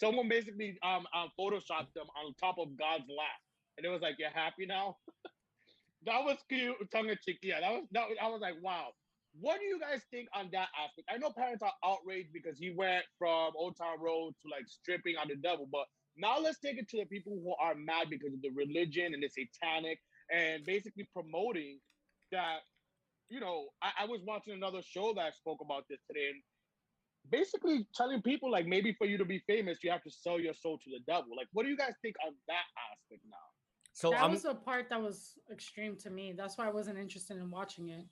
Someone 0.01 0.29
basically 0.29 0.79
um, 0.83 1.07
um 1.15 1.29
photoshopped 1.39 1.93
them 1.95 2.09
on 2.17 2.35
top 2.41 2.59
of 2.59 2.77
God's 2.79 3.05
lap, 3.09 3.41
and 3.77 3.87
it 3.87 3.91
was 3.91 4.01
like, 4.01 4.17
"You're 4.19 4.31
happy 4.31 4.67
now." 4.67 4.97
that 6.07 6.25
was 6.25 6.39
cute, 6.49 6.75
tongue 6.91 7.11
in 7.11 7.19
cheek. 7.25 7.39
Yeah, 7.43 7.61
that 7.61 7.73
was 7.73 7.85
that. 7.93 8.09
Was, 8.09 8.19
I 8.21 8.29
was 8.29 8.41
like, 8.41 8.55
"Wow." 8.63 8.89
What 9.41 9.61
do 9.61 9.65
you 9.65 9.81
guys 9.81 10.03
think 10.11 10.29
on 10.35 10.51
that 10.53 10.69
aspect? 10.77 11.09
I 11.09 11.17
know 11.17 11.31
parents 11.31 11.63
are 11.63 11.73
outraged 11.83 12.35
because 12.35 12.59
he 12.59 12.75
went 12.77 13.05
from 13.19 13.53
Old 13.57 13.79
Town 13.79 13.97
Road 13.99 14.35
to 14.43 14.49
like 14.51 14.69
stripping 14.69 15.17
on 15.17 15.29
the 15.29 15.37
devil, 15.37 15.67
but 15.73 15.87
now 16.17 16.39
let's 16.39 16.59
take 16.59 16.79
it 16.79 16.89
to 16.91 16.99
the 16.99 17.07
people 17.07 17.33
who 17.33 17.55
are 17.61 17.75
mad 17.75 18.09
because 18.11 18.33
of 18.33 18.43
the 18.43 18.51
religion 18.51 19.15
and 19.15 19.23
the 19.23 19.29
satanic 19.29 19.99
and 20.31 20.65
basically 20.65 21.09
promoting 21.13 21.79
that. 22.31 22.61
You 23.29 23.41
know, 23.41 23.65
I, 23.81 24.05
I 24.05 24.05
was 24.05 24.21
watching 24.27 24.53
another 24.53 24.83
show 24.83 25.15
that 25.15 25.35
spoke 25.35 25.61
about 25.65 25.85
this 25.89 26.01
today, 26.07 26.29
and 26.37 26.43
basically 27.31 27.87
telling 27.95 28.21
people 28.21 28.51
like 28.51 28.67
maybe 28.67 28.93
for 28.93 29.07
you 29.07 29.17
to 29.17 29.25
be 29.25 29.43
famous, 29.47 29.79
you 29.83 29.91
have 29.91 30.03
to 30.03 30.11
sell 30.11 30.39
your 30.39 30.53
soul 30.53 30.77
to 30.85 30.91
the 30.91 31.01
devil. 31.11 31.33
Like, 31.35 31.49
what 31.55 31.63
do 31.63 31.71
you 31.71 31.77
guys 31.77 31.95
think 32.03 32.15
of 32.27 32.35
that 32.49 32.69
aspect 32.93 33.23
now? 33.31 33.49
so 33.93 34.11
that 34.11 34.23
i'm 34.23 34.33
was 34.33 34.43
the 34.43 34.55
part 34.55 34.89
that 34.89 35.01
was 35.01 35.35
extreme 35.51 35.97
to 35.97 36.11
me. 36.11 36.33
That's 36.37 36.57
why 36.57 36.67
I 36.67 36.71
wasn't 36.71 36.99
interested 36.99 37.37
in 37.37 37.51
watching 37.51 37.91
it. 37.91 38.07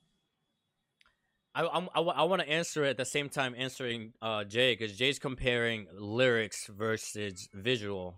I 1.55 1.67
I'm, 1.67 1.89
I, 1.95 2.01
I 2.01 2.23
want 2.25 2.43
to 2.43 2.49
answer 2.49 2.85
it 2.85 2.91
at 2.91 2.97
the 2.97 3.05
same 3.05 3.29
time 3.29 3.55
answering 3.57 4.13
uh 4.23 4.45
Jay 4.45 4.75
because 4.75 4.97
Jay's 4.97 5.19
comparing 5.19 5.87
lyrics 5.93 6.67
versus 6.67 7.49
visual. 7.53 8.17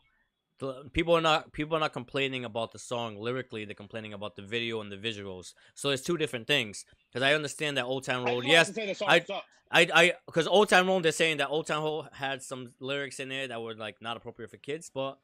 The, 0.59 0.85
people 0.93 1.17
are 1.17 1.21
not 1.21 1.53
people 1.53 1.77
are 1.77 1.81
not 1.81 1.93
complaining 1.93 2.45
about 2.45 2.73
the 2.73 2.79
song 2.79 3.17
lyrically. 3.17 3.65
They're 3.65 3.75
complaining 3.75 4.13
about 4.13 4.37
the 4.37 4.43
video 4.43 4.81
and 4.81 4.93
the 4.93 4.97
visuals. 4.97 5.55
So 5.75 5.91
it's 5.91 6.03
two 6.03 6.17
different 6.17 6.47
things. 6.47 6.85
Because 7.11 7.27
I 7.27 7.35
understand 7.35 7.77
that 7.79 7.85
Old 7.85 8.05
Town 8.05 8.25
Road. 8.25 8.45
Yes, 8.45 8.73
say 8.75 8.87
the 8.87 8.95
song 8.95 9.09
I-. 9.11 9.25
I 9.71 9.89
I 9.95 10.13
because 10.27 10.47
Old 10.47 10.69
Town 10.69 10.87
Road. 10.87 11.03
They're 11.03 11.13
saying 11.13 11.39
that 11.39 11.49
Old 11.49 11.67
Town 11.67 11.83
Road 11.83 12.09
had 12.13 12.43
some 12.43 12.73
lyrics 12.81 13.19
in 13.19 13.33
it 13.33 13.49
that 13.49 13.61
were 13.63 13.75
like 13.75 13.97
not 14.01 14.17
appropriate 14.17 14.51
for 14.51 14.59
kids, 14.59 14.91
but. 14.93 15.19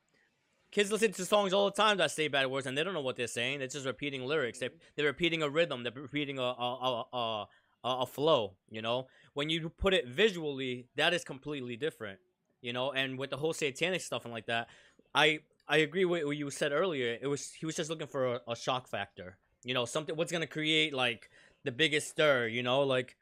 Kids 0.71 0.93
listen 0.93 1.11
to 1.11 1.25
songs 1.25 1.55
all 1.55 1.65
the 1.65 1.83
time 1.83 1.97
that 1.97 2.11
say 2.11 2.29
bad 2.29 2.47
words, 2.47 2.67
and 2.67 2.77
they 2.77 2.85
don't 2.85 2.93
know 2.93 3.01
what 3.01 3.17
they're 3.17 3.27
saying. 3.27 3.59
They're 3.59 3.69
just 3.69 3.87
repeating 3.87 4.27
lyrics. 4.27 4.59
They 4.59 4.69
they're 4.97 5.07
repeating 5.07 5.43
a 5.43 5.49
rhythm. 5.49 5.83
They're 5.83 5.93
repeating 5.95 6.39
a 6.39 6.43
a, 6.43 7.05
a, 7.11 7.17
a 7.17 7.47
a, 7.85 7.89
a 8.01 8.07
flow, 8.07 8.55
you 8.71 8.83
know. 8.83 9.07
When 9.35 9.51
you 9.51 9.69
put 9.69 9.95
it 9.95 10.07
visually, 10.09 10.89
that 10.97 11.15
is 11.15 11.25
completely 11.25 11.77
different, 11.77 12.19
you 12.61 12.73
know. 12.73 12.93
And 12.93 13.19
with 13.19 13.31
the 13.31 13.37
whole 13.37 13.53
satanic 13.53 14.01
stuff 14.01 14.25
and 14.25 14.33
like 14.35 14.47
that, 14.47 14.69
I 15.15 15.41
I 15.69 15.79
agree 15.79 16.05
with 16.05 16.25
what 16.25 16.37
you 16.37 16.51
said 16.51 16.73
earlier. 16.73 17.19
It 17.21 17.27
was 17.27 17.53
he 17.53 17.67
was 17.67 17.77
just 17.77 17.91
looking 17.91 18.07
for 18.07 18.35
a, 18.35 18.41
a 18.49 18.57
shock 18.57 18.89
factor, 18.89 19.37
you 19.65 19.75
know, 19.75 19.85
something 19.85 20.17
what's 20.17 20.33
gonna 20.33 20.47
create 20.47 20.93
like 20.95 21.31
the 21.65 21.73
biggest 21.73 22.09
stir, 22.09 22.47
you 22.49 22.63
know, 22.63 22.83
like. 22.83 23.17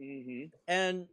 Mm-hmm. 0.00 0.46
And 0.68 1.06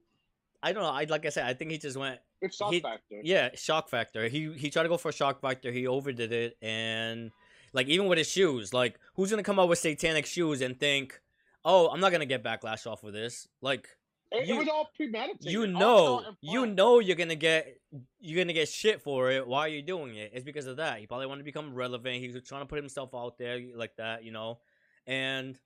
I 0.62 0.74
don't 0.74 0.84
know. 0.84 0.90
I 0.90 1.06
like 1.06 1.26
I 1.26 1.30
said, 1.30 1.46
I 1.46 1.54
think 1.54 1.72
he 1.72 1.78
just 1.78 1.98
went 1.98 2.20
It's 2.42 2.58
shock 2.58 2.74
he- 2.74 2.80
factor. 2.80 3.20
Yeah, 3.24 3.50
shock 3.56 3.90
factor. 3.90 4.28
He 4.28 4.54
he 4.54 4.70
tried 4.70 4.84
to 4.84 4.90
go 4.90 4.98
for 4.98 5.10
a 5.10 5.14
shock 5.14 5.42
factor. 5.42 5.72
He 5.72 5.88
overdid 5.88 6.32
it, 6.32 6.58
and 6.62 7.32
like 7.74 7.88
even 7.88 8.08
with 8.08 8.18
his 8.18 8.30
shoes, 8.30 8.74
like 8.74 9.00
who's 9.16 9.30
gonna 9.30 9.44
come 9.44 9.60
out 9.60 9.70
with 9.70 9.80
satanic 9.80 10.26
shoes 10.26 10.62
and 10.62 10.80
think, 10.80 11.22
oh, 11.66 11.90
I'm 11.90 12.00
not 12.00 12.12
gonna 12.12 12.26
get 12.26 12.44
backlash 12.44 12.86
off 12.86 13.04
of 13.04 13.14
this? 13.14 13.48
Like 13.62 13.88
It, 14.32 14.48
you- 14.48 14.56
it 14.56 14.58
was 14.60 14.68
all 14.68 14.90
premeditated. 14.96 15.52
you 15.52 15.68
know, 15.68 16.24
you 16.42 16.66
know, 16.66 17.00
you're 17.00 17.16
gonna 17.16 17.36
get 17.36 17.78
you're 18.20 18.44
gonna 18.44 18.54
get 18.54 18.68
shit 18.70 19.02
for 19.02 19.32
it. 19.32 19.46
Why 19.48 19.62
are 19.62 19.68
you 19.70 19.82
doing 19.82 20.16
it? 20.16 20.32
It's 20.34 20.44
because 20.46 20.66
of 20.68 20.78
that. 20.78 21.00
He 21.00 21.08
probably 21.08 21.28
wanted 21.28 21.40
to 21.42 21.46
become 21.46 21.74
relevant. 21.74 22.18
He 22.22 22.28
was 22.30 22.42
trying 22.44 22.62
to 22.62 22.66
put 22.66 22.78
himself 22.80 23.14
out 23.16 23.38
there 23.38 23.60
like 23.76 23.96
that, 23.98 24.24
you 24.24 24.32
know, 24.32 24.60
and 25.08 25.58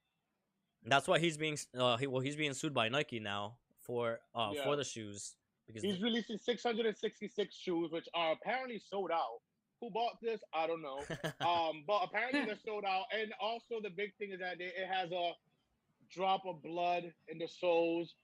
that's 0.85 1.07
why 1.07 1.19
he's 1.19 1.37
being 1.37 1.57
uh 1.77 1.97
he, 1.97 2.07
well 2.07 2.21
he's 2.21 2.35
being 2.35 2.53
sued 2.53 2.73
by 2.73 2.87
Nike 2.89 3.19
now 3.19 3.57
for 3.81 4.19
uh 4.35 4.51
Yeah. 4.53 4.63
for 4.63 4.75
the 4.75 4.83
shoes 4.83 5.35
because 5.65 5.83
He's 5.83 6.01
releasing 6.01 6.37
666 6.37 7.55
shoes, 7.55 7.91
which 7.91 8.07
are 8.13 8.31
apparently 8.33 8.79
sold 8.89 9.11
out. 9.11 9.39
Who 9.81 9.89
bought 9.91 10.17
this? 10.21 10.41
I 10.53 10.65
don't 10.67 10.81
know. 10.81 10.99
Um, 11.45 11.83
but 11.85 12.01
apparently 12.05 12.45
they're 12.45 12.55
sold 12.65 12.83
out. 12.85 13.05
And 13.17 13.33
also 13.39 13.81
the 13.81 13.89
big 13.89 14.15
thing 14.17 14.31
is 14.31 14.39
that 14.39 14.59
it 14.59 14.73
has 14.89 15.11
a 15.11 15.31
drop 16.13 16.43
of 16.45 16.61
blood 16.61 17.11
in 17.27 17.37
the 17.37 17.47
soles. 17.47 18.15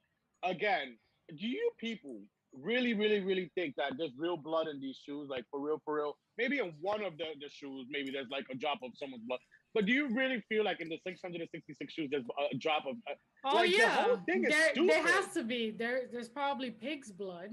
Again, 0.44 0.98
do 1.38 1.48
you 1.48 1.72
people 1.80 2.22
really, 2.54 2.94
really, 2.94 3.22
really 3.22 3.52
think 3.56 3.76
that 3.78 3.94
there's 3.98 4.12
real 4.18 4.38
blood 4.38 4.68
in 4.68 4.80
these 4.80 5.00
shoes? 5.06 5.30
Like 5.30 5.46
for 5.50 5.60
real, 5.60 5.82
for 5.86 5.96
real? 5.96 6.18
Maybe 6.38 6.60
in 6.60 6.74
one 6.82 7.04
of 7.04 7.18
the, 7.18 7.26
the 7.40 7.50
shoes, 7.50 7.88
maybe 7.90 8.12
there's 8.12 8.30
like 8.30 8.46
a 8.52 8.56
drop 8.56 8.80
of 8.84 8.92
someone's 8.96 9.24
blood. 9.28 9.40
But 9.74 9.86
do 9.86 9.94
you 9.94 10.14
really 10.14 10.44
feel 10.50 10.64
like 10.64 10.82
in 10.82 10.90
the 10.90 11.00
666 11.06 11.94
shoes 11.94 12.10
there's 12.12 12.26
a 12.52 12.58
drop 12.58 12.86
of 12.86 12.96
uh, 13.10 13.14
Oh 13.46 13.56
Like, 13.56 13.72
the 13.72 13.78
yeah, 13.78 13.90
whole 13.90 14.18
thing 14.28 14.46
is 14.46 14.52
there, 14.52 14.74
there 14.76 15.08
has 15.08 15.34
to 15.34 15.44
be. 15.44 15.72
There, 15.72 16.04
there's 16.12 16.30
probably 16.30 16.72
pig's 16.72 17.12
blood. 17.12 17.52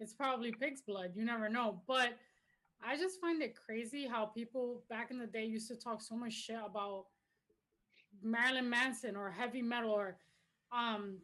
It's 0.00 0.14
probably 0.14 0.52
pig's 0.52 0.82
blood. 0.86 1.12
You 1.14 1.24
never 1.24 1.48
know. 1.48 1.82
But 1.86 2.14
I 2.82 2.96
just 2.96 3.20
find 3.20 3.42
it 3.42 3.54
crazy 3.54 4.06
how 4.06 4.26
people 4.26 4.82
back 4.88 5.10
in 5.10 5.18
the 5.18 5.26
day 5.26 5.44
used 5.44 5.68
to 5.68 5.76
talk 5.76 6.00
so 6.00 6.16
much 6.16 6.32
shit 6.32 6.56
about 6.64 7.04
Marilyn 8.22 8.68
Manson 8.70 9.16
or 9.16 9.30
heavy 9.30 9.62
metal 9.62 9.90
or 9.92 10.18
um 10.72 11.18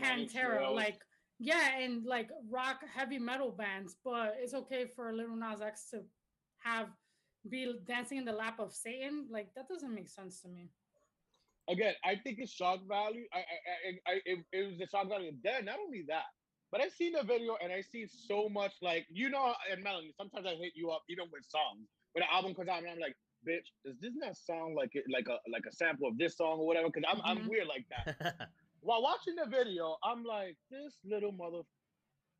Pantera, 0.00 0.74
like 0.74 0.98
yeah, 1.38 1.78
and 1.78 2.04
like 2.04 2.30
rock 2.50 2.80
heavy 2.94 3.18
metal 3.18 3.50
bands. 3.50 3.96
But 4.04 4.36
it's 4.40 4.54
okay 4.54 4.86
for 4.94 5.12
Lil 5.12 5.36
Nas 5.36 5.60
X 5.60 5.90
to 5.90 6.02
have 6.64 6.88
be 7.48 7.72
dancing 7.86 8.18
in 8.18 8.24
the 8.24 8.32
lap 8.32 8.58
of 8.60 8.72
Satan. 8.72 9.26
Like 9.30 9.48
that 9.56 9.68
doesn't 9.68 9.94
make 9.94 10.08
sense 10.08 10.40
to 10.42 10.48
me. 10.48 10.70
again, 11.68 11.94
I 12.04 12.16
think 12.16 12.38
it's 12.38 12.52
shock 12.52 12.80
value. 12.88 13.24
I, 13.32 13.38
I, 13.38 13.40
I, 13.40 14.12
I 14.12 14.20
it, 14.24 14.38
it 14.52 14.66
was 14.68 14.78
the 14.78 14.86
shock 14.86 15.08
value. 15.08 15.32
Then 15.42 15.64
not 15.66 15.78
only 15.84 16.04
that, 16.08 16.24
but 16.72 16.80
I've 16.80 16.92
seen 16.92 17.12
the 17.12 17.22
video 17.22 17.56
and 17.62 17.72
I 17.72 17.80
see 17.80 18.06
so 18.06 18.48
much 18.48 18.72
like 18.82 19.06
you 19.10 19.30
know, 19.30 19.54
and 19.70 19.82
Melanie. 19.82 20.14
Sometimes 20.16 20.46
I 20.46 20.54
hit 20.54 20.72
you 20.74 20.90
up 20.90 21.02
even 21.08 21.26
with 21.32 21.44
songs 21.48 21.86
when 22.12 22.22
the 22.22 22.32
album 22.34 22.54
comes 22.54 22.68
out, 22.68 22.82
and 22.82 22.90
I'm 22.90 22.98
like, 22.98 23.16
bitch, 23.46 23.68
does 23.84 23.96
this 24.00 24.12
not 24.14 24.36
sound 24.36 24.74
like 24.74 24.90
it, 24.94 25.04
like 25.12 25.28
a 25.28 25.38
like 25.50 25.64
a 25.68 25.72
sample 25.72 26.08
of 26.08 26.18
this 26.18 26.36
song 26.36 26.58
or 26.58 26.66
whatever? 26.66 26.88
Because 26.88 27.04
I'm 27.08 27.20
I'm 27.24 27.44
Mhm. 27.44 27.48
weird 27.48 27.66
like 27.68 27.86
that. 27.90 28.48
While 28.80 29.02
watching 29.02 29.34
the 29.36 29.46
video, 29.46 29.96
I'm 30.04 30.22
like, 30.24 30.56
this 30.70 30.98
little 31.04 31.32
mother. 31.32 31.62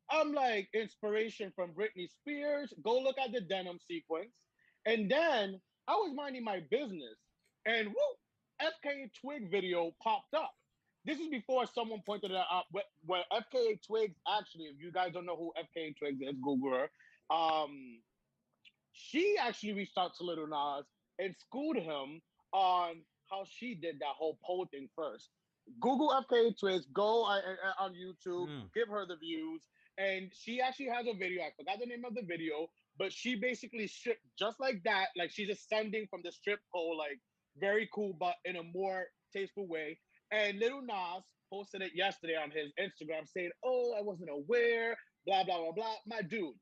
I'm 0.09 0.33
like 0.33 0.69
inspiration 0.73 1.51
from 1.55 1.71
Britney 1.73 2.09
Spears. 2.09 2.73
Go 2.83 2.99
look 2.99 3.17
at 3.17 3.31
the 3.33 3.41
denim 3.41 3.79
sequence, 3.87 4.31
and 4.85 5.11
then 5.11 5.59
I 5.87 5.93
was 5.95 6.13
minding 6.15 6.43
my 6.45 6.61
business, 6.71 7.17
and 7.65 7.87
whoop, 7.89 8.17
FKA 8.61 9.09
Twig 9.19 9.51
video 9.51 9.91
popped 10.01 10.33
up. 10.33 10.53
This 11.05 11.19
is 11.19 11.27
before 11.29 11.65
someone 11.65 12.01
pointed 12.05 12.31
it 12.31 12.37
out. 12.37 12.65
Where, 12.71 12.83
where 13.05 13.23
FKA 13.33 13.79
Twigs 13.85 14.15
actually, 14.27 14.65
if 14.65 14.75
you 14.81 14.91
guys 14.91 15.13
don't 15.13 15.25
know 15.25 15.35
who 15.37 15.53
FKA 15.57 15.95
Twigs 15.97 16.21
is, 16.21 16.35
Google 16.41 16.71
her. 16.71 16.89
Um, 17.35 17.99
she 18.93 19.35
actually 19.39 19.73
reached 19.73 19.97
out 19.97 20.15
to 20.17 20.23
Lil 20.23 20.47
Nas 20.47 20.85
and 21.19 21.35
schooled 21.37 21.77
him 21.77 22.21
on 22.53 22.95
how 23.29 23.43
she 23.49 23.75
did 23.75 23.99
that 23.99 24.15
whole 24.17 24.37
pole 24.45 24.67
thing 24.71 24.87
first. 24.95 25.29
Google 25.81 26.09
FKA 26.29 26.57
Twigs, 26.57 26.85
go 26.93 27.23
on, 27.25 27.41
on 27.79 27.93
YouTube, 27.93 28.47
Mm. 28.47 28.73
give 28.73 28.87
her 28.87 29.05
the 29.05 29.17
views, 29.17 29.61
and 29.97 30.31
she 30.33 30.61
actually 30.61 30.87
has 30.87 31.05
a 31.07 31.13
video. 31.13 31.43
I 31.43 31.51
forgot 31.57 31.79
the 31.79 31.85
name 31.85 32.05
of 32.05 32.15
the 32.15 32.21
video, 32.21 32.69
but 32.97 33.11
she 33.11 33.35
basically 33.35 33.87
stripped 33.87 34.23
just 34.39 34.59
like 34.59 34.81
that, 34.83 35.07
like 35.17 35.29
she's 35.31 35.49
ascending 35.49 36.07
from 36.09 36.21
the 36.23 36.31
strip 36.31 36.59
pole, 36.73 36.97
like 36.97 37.19
very 37.57 37.89
cool, 37.93 38.13
but 38.17 38.35
in 38.45 38.55
a 38.55 38.63
more 38.63 39.07
tasteful 39.33 39.67
way. 39.67 39.99
And 40.31 40.59
Lil 40.59 40.81
Nas 40.83 41.23
posted 41.49 41.81
it 41.81 41.91
yesterday 41.95 42.35
on 42.35 42.49
his 42.51 42.71
Instagram 42.79 43.27
saying, 43.27 43.51
Oh, 43.63 43.93
I 43.97 44.01
wasn't 44.01 44.29
aware, 44.29 44.95
blah, 45.25 45.43
blah, 45.43 45.57
blah, 45.63 45.71
blah. 45.73 45.95
My 46.05 46.21
dude, 46.21 46.55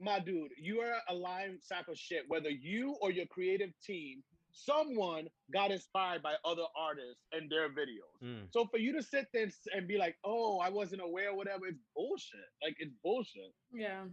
my 0.00 0.18
dude, 0.18 0.50
you 0.60 0.80
are 0.80 0.96
a 1.08 1.14
lying 1.14 1.58
sack 1.60 1.88
of 1.88 1.96
shit. 1.96 2.24
Whether 2.28 2.50
you 2.50 2.96
or 3.00 3.10
your 3.10 3.26
creative 3.26 3.70
team, 3.84 4.22
someone 4.52 5.26
got 5.52 5.70
inspired 5.70 6.22
by 6.22 6.34
other 6.44 6.64
artists 6.76 7.22
and 7.32 7.50
their 7.50 7.68
videos. 7.68 8.22
Mm. 8.22 8.46
So 8.50 8.66
for 8.66 8.78
you 8.78 8.92
to 8.94 9.02
sit 9.02 9.26
there 9.32 9.44
and, 9.44 9.52
and 9.74 9.88
be 9.88 9.98
like, 9.98 10.16
Oh, 10.24 10.58
I 10.60 10.70
wasn't 10.70 11.02
aware, 11.02 11.34
whatever, 11.34 11.66
it's 11.66 11.80
bullshit. 11.94 12.40
Like, 12.62 12.76
it's 12.78 12.94
bullshit. 13.02 13.52
Yeah. 13.72 14.04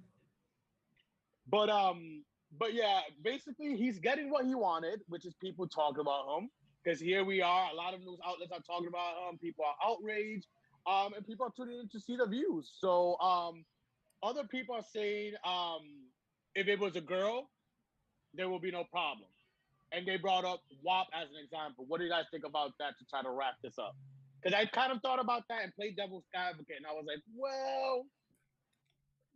But 1.47 1.69
um, 1.69 2.23
but 2.57 2.73
yeah, 2.73 3.01
basically 3.23 3.75
he's 3.75 3.99
getting 3.99 4.29
what 4.29 4.45
he 4.45 4.55
wanted, 4.55 5.01
which 5.07 5.25
is 5.25 5.33
people 5.35 5.67
talking 5.67 6.01
about 6.01 6.37
him. 6.37 6.49
Because 6.83 6.99
here 6.99 7.23
we 7.23 7.41
are, 7.41 7.69
a 7.71 7.75
lot 7.75 7.93
of 7.93 7.99
news 7.99 8.19
outlets 8.25 8.51
are 8.51 8.61
talking 8.61 8.87
about 8.87 9.29
him. 9.29 9.37
People 9.37 9.65
are 9.65 9.87
outraged, 9.87 10.47
um, 10.87 11.13
and 11.13 11.25
people 11.25 11.45
are 11.45 11.51
tuning 11.55 11.79
in 11.79 11.89
to 11.89 11.99
see 11.99 12.15
the 12.15 12.25
views. 12.25 12.71
So 12.79 13.19
um, 13.19 13.63
other 14.23 14.43
people 14.43 14.75
are 14.75 14.85
saying 14.93 15.33
um, 15.45 15.81
if 16.55 16.67
it 16.67 16.79
was 16.79 16.95
a 16.95 17.01
girl, 17.01 17.49
there 18.33 18.49
will 18.49 18.59
be 18.59 18.71
no 18.71 18.83
problem. 18.83 19.27
And 19.91 20.07
they 20.07 20.17
brought 20.17 20.45
up 20.45 20.61
WAP 20.83 21.07
as 21.13 21.27
an 21.29 21.43
example. 21.43 21.85
What 21.87 21.99
do 21.99 22.05
you 22.05 22.09
guys 22.09 22.25
think 22.31 22.45
about 22.45 22.71
that 22.79 22.97
to 22.99 23.05
try 23.09 23.21
to 23.21 23.29
wrap 23.29 23.55
this 23.61 23.77
up? 23.77 23.95
Because 24.41 24.57
I 24.57 24.65
kind 24.65 24.91
of 24.91 25.01
thought 25.01 25.19
about 25.19 25.43
that 25.49 25.63
and 25.63 25.75
played 25.75 25.97
devil's 25.97 26.23
advocate, 26.33 26.77
and 26.77 26.87
I 26.87 26.93
was 26.93 27.03
like, 27.05 27.19
well, 27.35 28.05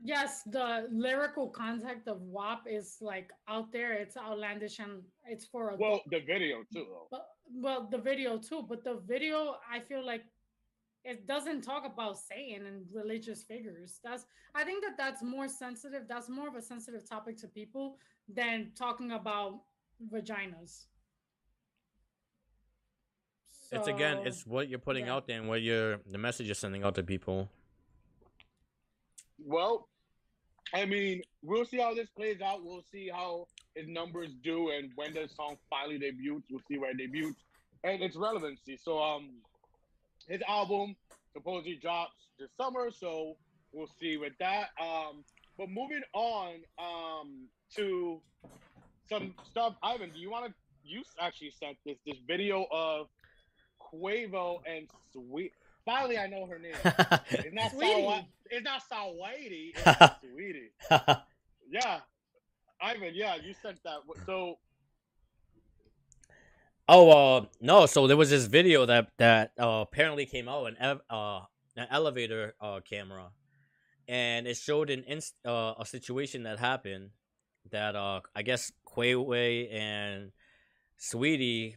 Yes, 0.04 0.44
the 0.44 0.88
lyrical 0.92 1.48
content 1.48 2.08
of 2.08 2.22
WAP 2.22 2.68
is 2.68 2.98
like 3.02 3.32
out 3.48 3.72
there. 3.72 3.94
It's 3.94 4.18
outlandish 4.18 4.80
and 4.80 5.02
it's 5.26 5.46
for 5.46 5.70
a 5.70 5.78
well, 5.78 6.02
the 6.12 6.20
video 6.20 6.64
too. 6.74 6.86
Though. 6.90 7.08
but, 7.12 7.28
well 7.54 7.88
the 7.90 7.98
video 7.98 8.38
too. 8.38 8.66
But 8.68 8.84
the 8.84 9.02
video, 9.08 9.56
I 9.72 9.80
feel 9.80 10.06
like 10.06 10.26
it 11.06 11.28
doesn't 11.28 11.62
talk 11.62 11.86
about 11.86 12.18
Satan 12.18 12.66
and 12.66 12.86
religious 12.92 13.44
figures. 13.44 14.00
That's 14.04 14.26
I 14.56 14.64
think 14.64 14.84
that 14.84 14.98
that's 14.98 15.22
more 15.22 15.48
sensitive. 15.48 16.04
That's 16.10 16.30
more 16.30 16.48
of 16.48 16.56
a 16.56 16.62
sensitive 16.62 17.08
topic 17.08 17.38
to 17.42 17.48
people 17.48 17.98
than 18.28 18.72
talking 18.76 19.12
about 19.12 19.62
vaginas. 20.12 20.86
It's 23.72 23.88
again, 23.88 24.20
it's 24.26 24.46
what 24.46 24.68
you're 24.68 24.80
putting 24.80 25.06
yeah. 25.06 25.14
out 25.14 25.28
there 25.28 25.40
and 25.40 25.48
what 25.48 25.62
you're 25.62 26.00
the 26.10 26.18
message 26.18 26.48
you're 26.48 26.56
sending 26.56 26.84
out 26.84 26.96
to 26.96 27.04
people. 27.04 27.50
Well, 29.40 29.88
I 30.74 30.86
mean, 30.86 31.22
we'll 31.44 31.66
see 31.66 31.78
how 31.78 31.94
this 31.94 32.10
plays 32.16 32.42
out. 32.42 32.64
We'll 32.64 32.84
see 32.92 33.10
how 33.14 33.48
his 33.76 33.88
numbers 33.88 34.30
do, 34.44 34.72
and 34.72 34.92
when 34.96 35.14
the 35.14 35.28
song 35.36 35.58
finally 35.70 36.00
debuts, 36.00 36.46
we'll 36.50 36.62
see 36.68 36.78
where 36.80 36.92
it 36.92 36.98
debuts 36.98 37.44
and 37.84 38.02
its 38.02 38.16
relevancy. 38.16 38.80
So, 38.82 39.02
um, 39.02 39.42
his 40.28 40.42
album 40.48 40.96
supposedly 41.34 41.76
drops 41.82 42.14
this 42.40 42.50
summer, 42.58 42.90
so 42.92 43.36
we'll 43.72 43.90
see 44.00 44.18
with 44.18 44.34
that. 44.40 44.70
Um, 44.82 45.24
but 45.58 45.70
moving 45.70 46.02
on, 46.14 46.56
um, 46.80 47.48
to 47.76 48.22
some 49.10 49.34
stuff. 49.50 49.76
Ivan, 49.84 50.12
do 50.12 50.20
you 50.20 50.30
want 50.32 50.48
to? 50.48 50.54
You 50.84 51.04
actually 51.20 51.52
sent 51.52 51.78
this 51.86 51.98
this 52.06 52.18
video 52.28 52.66
of 52.72 53.08
Quavo 53.82 54.60
and 54.68 54.88
Sweet. 55.12 55.52
Finally, 55.86 56.18
I 56.18 56.28
know 56.28 56.46
her 56.48 56.60
name. 56.60 56.74
It's 57.30 57.54
not. 57.54 57.72
Sawa- 57.80 58.26
It's 58.50 58.64
not 58.64 58.82
Saweetie. 58.92 59.74
It's 59.76 60.16
Sweetie. 60.34 60.72
Yeah, 61.68 62.02
Ivan. 62.80 63.12
Yeah, 63.16 63.38
you 63.44 63.56
sent 63.60 63.82
that. 63.84 63.98
So 64.28 64.60
oh, 66.88 67.10
uh, 67.10 67.46
no. 67.62 67.86
So 67.86 68.08
there 68.08 68.18
was 68.18 68.30
this 68.30 68.46
video 68.46 68.86
that 68.86 69.10
that 69.18 69.52
uh, 69.60 69.84
apparently 69.88 70.26
came 70.26 70.48
out 70.48 70.68
an 70.68 70.78
ev- 70.80 71.02
uh 71.10 71.42
an 71.78 71.88
elevator 71.90 72.56
uh 72.62 72.80
camera, 72.88 73.32
and 74.08 74.48
it 74.48 74.58
showed 74.58 74.90
an 74.90 75.04
inst- 75.08 75.36
uh, 75.46 75.74
a 75.80 75.86
situation 75.86 76.44
that 76.44 76.60
happened 76.60 77.10
that 77.72 77.96
uh 77.96 78.22
I 78.36 78.44
guess 78.44 78.72
Quavo 78.88 79.74
and 79.74 80.32
Sweetie 80.98 81.76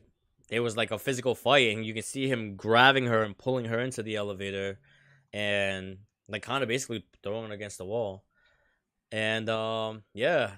there 0.48 0.62
was 0.62 0.76
like 0.76 0.90
a 0.90 0.98
physical 0.98 1.34
fight 1.34 1.76
and 1.76 1.84
you 1.84 1.94
can 1.94 2.02
see 2.02 2.28
him 2.28 2.56
grabbing 2.56 3.06
her 3.06 3.22
and 3.22 3.36
pulling 3.36 3.66
her 3.66 3.78
into 3.78 4.02
the 4.02 4.16
elevator 4.16 4.78
and 5.32 5.98
like 6.28 6.42
kind 6.42 6.62
of 6.62 6.68
basically 6.68 7.04
throwing 7.22 7.48
her 7.48 7.54
against 7.54 7.78
the 7.78 7.84
wall. 7.84 8.24
And 9.12 9.48
um 9.48 10.02
yeah. 10.14 10.52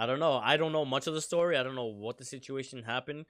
I 0.00 0.06
don't 0.06 0.18
know. 0.18 0.40
I 0.42 0.56
don't 0.56 0.72
know 0.72 0.84
much 0.84 1.06
of 1.06 1.14
the 1.14 1.20
story. 1.20 1.56
I 1.58 1.62
don't 1.62 1.74
know 1.74 1.92
what 2.04 2.16
the 2.16 2.24
situation 2.24 2.82
happened. 2.82 3.26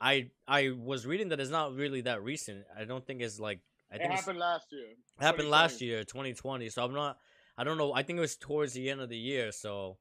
I 0.00 0.30
I 0.46 0.70
was 0.70 1.06
reading 1.06 1.28
that 1.28 1.40
it's 1.40 1.50
not 1.50 1.74
really 1.74 2.00
that 2.02 2.22
recent. 2.22 2.64
I 2.76 2.84
don't 2.84 3.06
think 3.06 3.22
it's 3.22 3.38
like 3.38 3.60
I 3.90 3.96
it 3.96 3.98
think 3.98 4.12
it's 4.12 4.20
happened 4.22 4.38
last 4.40 4.66
year. 4.72 4.88
happened 5.20 5.50
last 5.50 5.80
year 5.80 6.04
2020 6.04 6.68
so 6.68 6.84
i'm 6.84 6.92
not 6.92 7.18
I 7.58 7.64
don't 7.64 7.76
know. 7.76 7.92
I 7.92 8.04
think 8.04 8.18
it 8.18 8.20
was 8.20 8.36
towards 8.36 8.72
the 8.72 8.88
end 8.88 9.00
of 9.00 9.08
the 9.08 9.16
year. 9.16 9.50
So, 9.50 9.98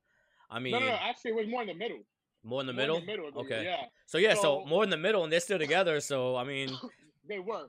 I 0.49 0.59
mean, 0.59 0.73
no, 0.73 0.79
no, 0.79 0.85
no. 0.85 0.97
Actually, 1.01 1.31
it 1.31 1.37
was 1.37 1.47
more 1.47 1.63
in 1.63 1.67
the 1.67 1.73
middle. 1.73 2.03
more 2.43 2.61
in 2.61 2.67
the 2.67 2.73
More 2.73 2.81
middle. 2.81 2.97
In 2.97 3.05
the 3.07 3.11
middle 3.11 3.41
Okay. 3.41 3.63
Yeah, 3.63 3.85
So 4.05 4.19
yeah, 4.19 4.35
so, 4.35 4.41
So- 4.41 4.65
more 4.65 4.83
in 4.83 4.91
the 4.91 4.97
middle, 4.97 5.23
and 5.23 5.33
they're 5.33 5.39
still 5.39 5.57
together. 5.57 5.99
So 5.99 6.35
I 6.35 6.43
mean, 6.43 6.69
they 7.27 7.39
were. 7.39 7.65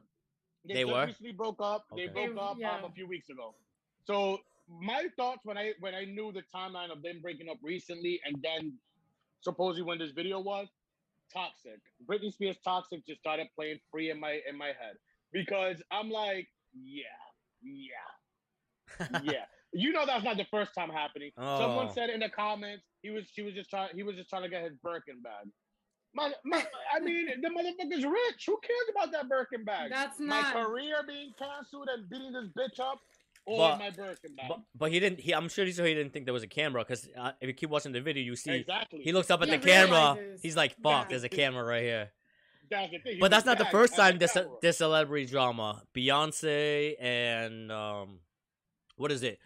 They 0.66 0.82
just 0.82 0.92
were? 0.92 1.06
recently 1.06 1.32
broke 1.32 1.60
up. 1.62 1.86
They 1.96 2.08
broke 2.08 2.36
up 2.38 2.56
yeah. 2.58 2.76
um, 2.76 2.84
a 2.84 2.90
few 2.90 3.08
weeks 3.08 3.30
ago. 3.30 3.54
So 4.06 4.40
my 4.68 5.04
thoughts 5.16 5.40
when 5.44 5.56
I 5.58 5.72
when 5.80 5.94
I 5.94 6.04
knew 6.04 6.32
the 6.32 6.42
timeline 6.54 6.90
of 6.92 7.02
them 7.02 7.20
breaking 7.22 7.48
up 7.48 7.58
recently, 7.62 8.20
and 8.24 8.36
then 8.42 8.74
supposedly 9.40 9.82
when 9.82 9.98
this 9.98 10.10
video 10.12 10.40
was 10.40 10.68
toxic. 11.32 11.80
Britney 12.08 12.32
Spears 12.32 12.56
toxic 12.64 13.06
just 13.06 13.20
started 13.20 13.48
playing 13.54 13.78
free 13.90 14.10
in 14.10 14.18
my 14.20 14.40
in 14.48 14.56
my 14.56 14.68
head 14.68 14.96
because 15.32 15.82
I'm 15.90 16.10
like, 16.10 16.48
yeah, 16.74 17.04
yeah, 17.62 19.08
yeah. 19.24 19.44
You 19.72 19.92
know 19.92 20.06
that's 20.06 20.24
not 20.24 20.36
the 20.38 20.46
first 20.50 20.74
time 20.74 20.88
happening. 20.90 21.30
Someone 21.36 21.88
Oh. 21.88 21.92
said 21.94 22.08
in 22.10 22.20
the 22.20 22.30
comments 22.30 22.84
he 23.02 23.10
was 23.10 23.24
she 23.32 23.42
was 23.42 23.54
just 23.54 23.68
trying 23.70 23.90
he 23.94 24.02
was 24.02 24.16
just 24.16 24.30
trying 24.30 24.42
to 24.42 24.48
get 24.48 24.64
his 24.64 24.74
Birkin 24.82 25.20
bag. 25.22 25.46
My, 26.14 26.32
my, 26.42 26.64
I 26.92 27.00
mean, 27.00 27.28
the 27.42 27.48
motherfucker's 27.48 28.02
rich. 28.04 28.44
Who 28.46 28.58
cares 28.62 28.88
about 28.90 29.12
that 29.12 29.28
Birkin 29.28 29.62
bag? 29.64 29.90
That's 29.92 30.18
not 30.18 30.54
my 30.54 30.64
career 30.64 30.96
being 31.06 31.32
canceled 31.38 31.88
and 31.94 32.08
beating 32.08 32.32
this 32.32 32.48
bitch 32.58 32.80
up, 32.80 32.98
or 33.46 33.58
But- 33.58 33.78
my 33.78 33.90
Birkin 33.90 34.36
but 34.48 34.60
but 34.74 34.92
he 34.92 35.00
didn't. 35.00 35.20
He 35.20 35.32
I'm 35.34 35.48
sure 35.48 35.64
he 35.64 35.72
he 35.72 35.94
didn't 35.94 36.12
think 36.12 36.24
there 36.26 36.34
was 36.34 36.42
a 36.42 36.48
camera 36.48 36.82
because 36.84 37.08
uh, 37.16 37.32
if 37.40 37.46
you 37.48 37.54
keep 37.54 37.70
watching 37.70 37.92
the 37.92 38.00
video, 38.00 38.22
you 38.22 38.36
see 38.36 38.52
exactly. 38.52 39.00
he 39.02 39.12
looks 39.12 39.30
up 39.30 39.42
at 39.42 39.48
He 39.48 39.56
the 39.56 39.66
camera. 39.66 40.14
realizes. 40.14 40.42
He's 40.42 40.56
like, 40.56 40.74
Yeah. 40.78 40.82
"Fuck, 41.00 41.08
there's 41.10 41.24
a 41.24 41.28
camera 41.28 41.64
right 41.64 41.82
here." 41.82 42.10
That's 42.70 42.90
the 42.90 42.98
thing. 42.98 43.18
But 43.18 43.30
that's 43.30 43.46
not 43.46 43.56
the 43.58 43.64
first 43.66 43.96
time 43.96 44.18
this 44.18 44.32
camera. 44.32 44.50
this 44.60 44.76
celebrity 44.78 45.26
drama. 45.26 45.82
Beyonce 45.94 46.94
and 47.00 47.72
um, 47.72 48.20
what 48.96 49.10
is 49.12 49.22
it? 49.22 49.38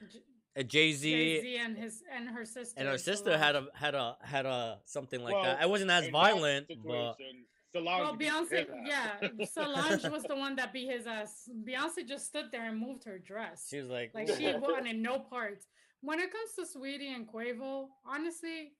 Jay 0.66 0.92
Z 0.92 1.10
Jay-Z 1.10 1.56
and 1.56 1.78
his 1.78 2.02
and 2.12 2.28
her 2.28 2.44
sister. 2.44 2.74
and 2.78 2.86
her 2.88 2.98
sister 2.98 3.38
had 3.38 3.56
a 3.56 3.66
had 3.74 3.94
a 3.94 4.16
had 4.22 4.44
a 4.44 4.80
something 4.84 5.22
like 5.22 5.32
Well, 5.34 5.44
that. 5.44 5.62
It 5.62 5.70
wasn't 5.70 5.90
as 5.90 6.08
violent, 6.08 6.66
but 6.68 7.16
situation, 7.16 7.44
Solange 7.72 8.02
Well, 8.02 8.16
Beyonce, 8.16 8.66
yeah, 8.86 9.44
Solange 9.46 10.04
was 10.10 10.22
the 10.24 10.36
one 10.36 10.56
that 10.56 10.72
beat 10.72 10.90
his 10.90 11.06
uh, 11.06 11.10
ass. 11.10 11.48
Beyonce 11.66 12.06
just 12.06 12.26
stood 12.26 12.46
there 12.52 12.68
and 12.68 12.78
moved 12.78 13.04
her 13.04 13.18
dress. 13.18 13.66
she 13.68 13.78
was 13.78 13.88
like, 13.88 14.12
Like 14.14 14.28
she 14.28 14.52
wanted 14.54 14.96
no 14.96 15.18
parts. 15.18 15.66
When 16.00 16.18
it 16.18 16.30
comes 16.32 16.52
to 16.58 16.66
Sweetie 16.66 17.12
and 17.12 17.26
Quavo, 17.26 17.86
honestly, 18.06 18.72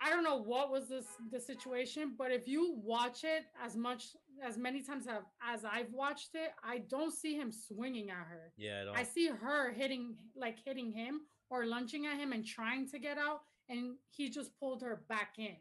I 0.00 0.10
don't 0.10 0.24
know 0.24 0.42
what 0.42 0.70
was 0.70 0.88
this 0.88 1.06
the 1.30 1.40
situation, 1.40 2.14
but 2.18 2.30
if 2.30 2.46
you 2.46 2.76
watch 2.82 3.24
it 3.24 3.44
as 3.64 3.76
much 3.76 4.08
as 4.44 4.58
many 4.58 4.82
times 4.82 5.06
have, 5.06 5.22
as 5.42 5.64
I've 5.64 5.92
watched 5.92 6.34
it, 6.34 6.50
I 6.62 6.78
don't 6.78 7.12
see 7.12 7.34
him 7.34 7.50
swinging 7.52 8.10
at 8.10 8.26
her. 8.26 8.52
"Yeah, 8.56 8.80
I 8.82 8.84
don't." 8.84 8.96
I 8.98 9.02
see 9.04 9.28
her 9.28 9.72
hitting 9.72 10.16
like 10.36 10.58
hitting 10.64 10.90
him 10.92 11.22
or 11.48 11.64
lunging 11.64 12.06
at 12.06 12.18
him 12.18 12.32
and 12.32 12.44
trying 12.44 12.88
to 12.90 12.98
get 12.98 13.16
out, 13.16 13.42
and 13.68 13.96
he 14.10 14.28
just 14.28 14.58
pulled 14.58 14.82
her 14.82 15.04
back 15.08 15.38
in. 15.38 15.56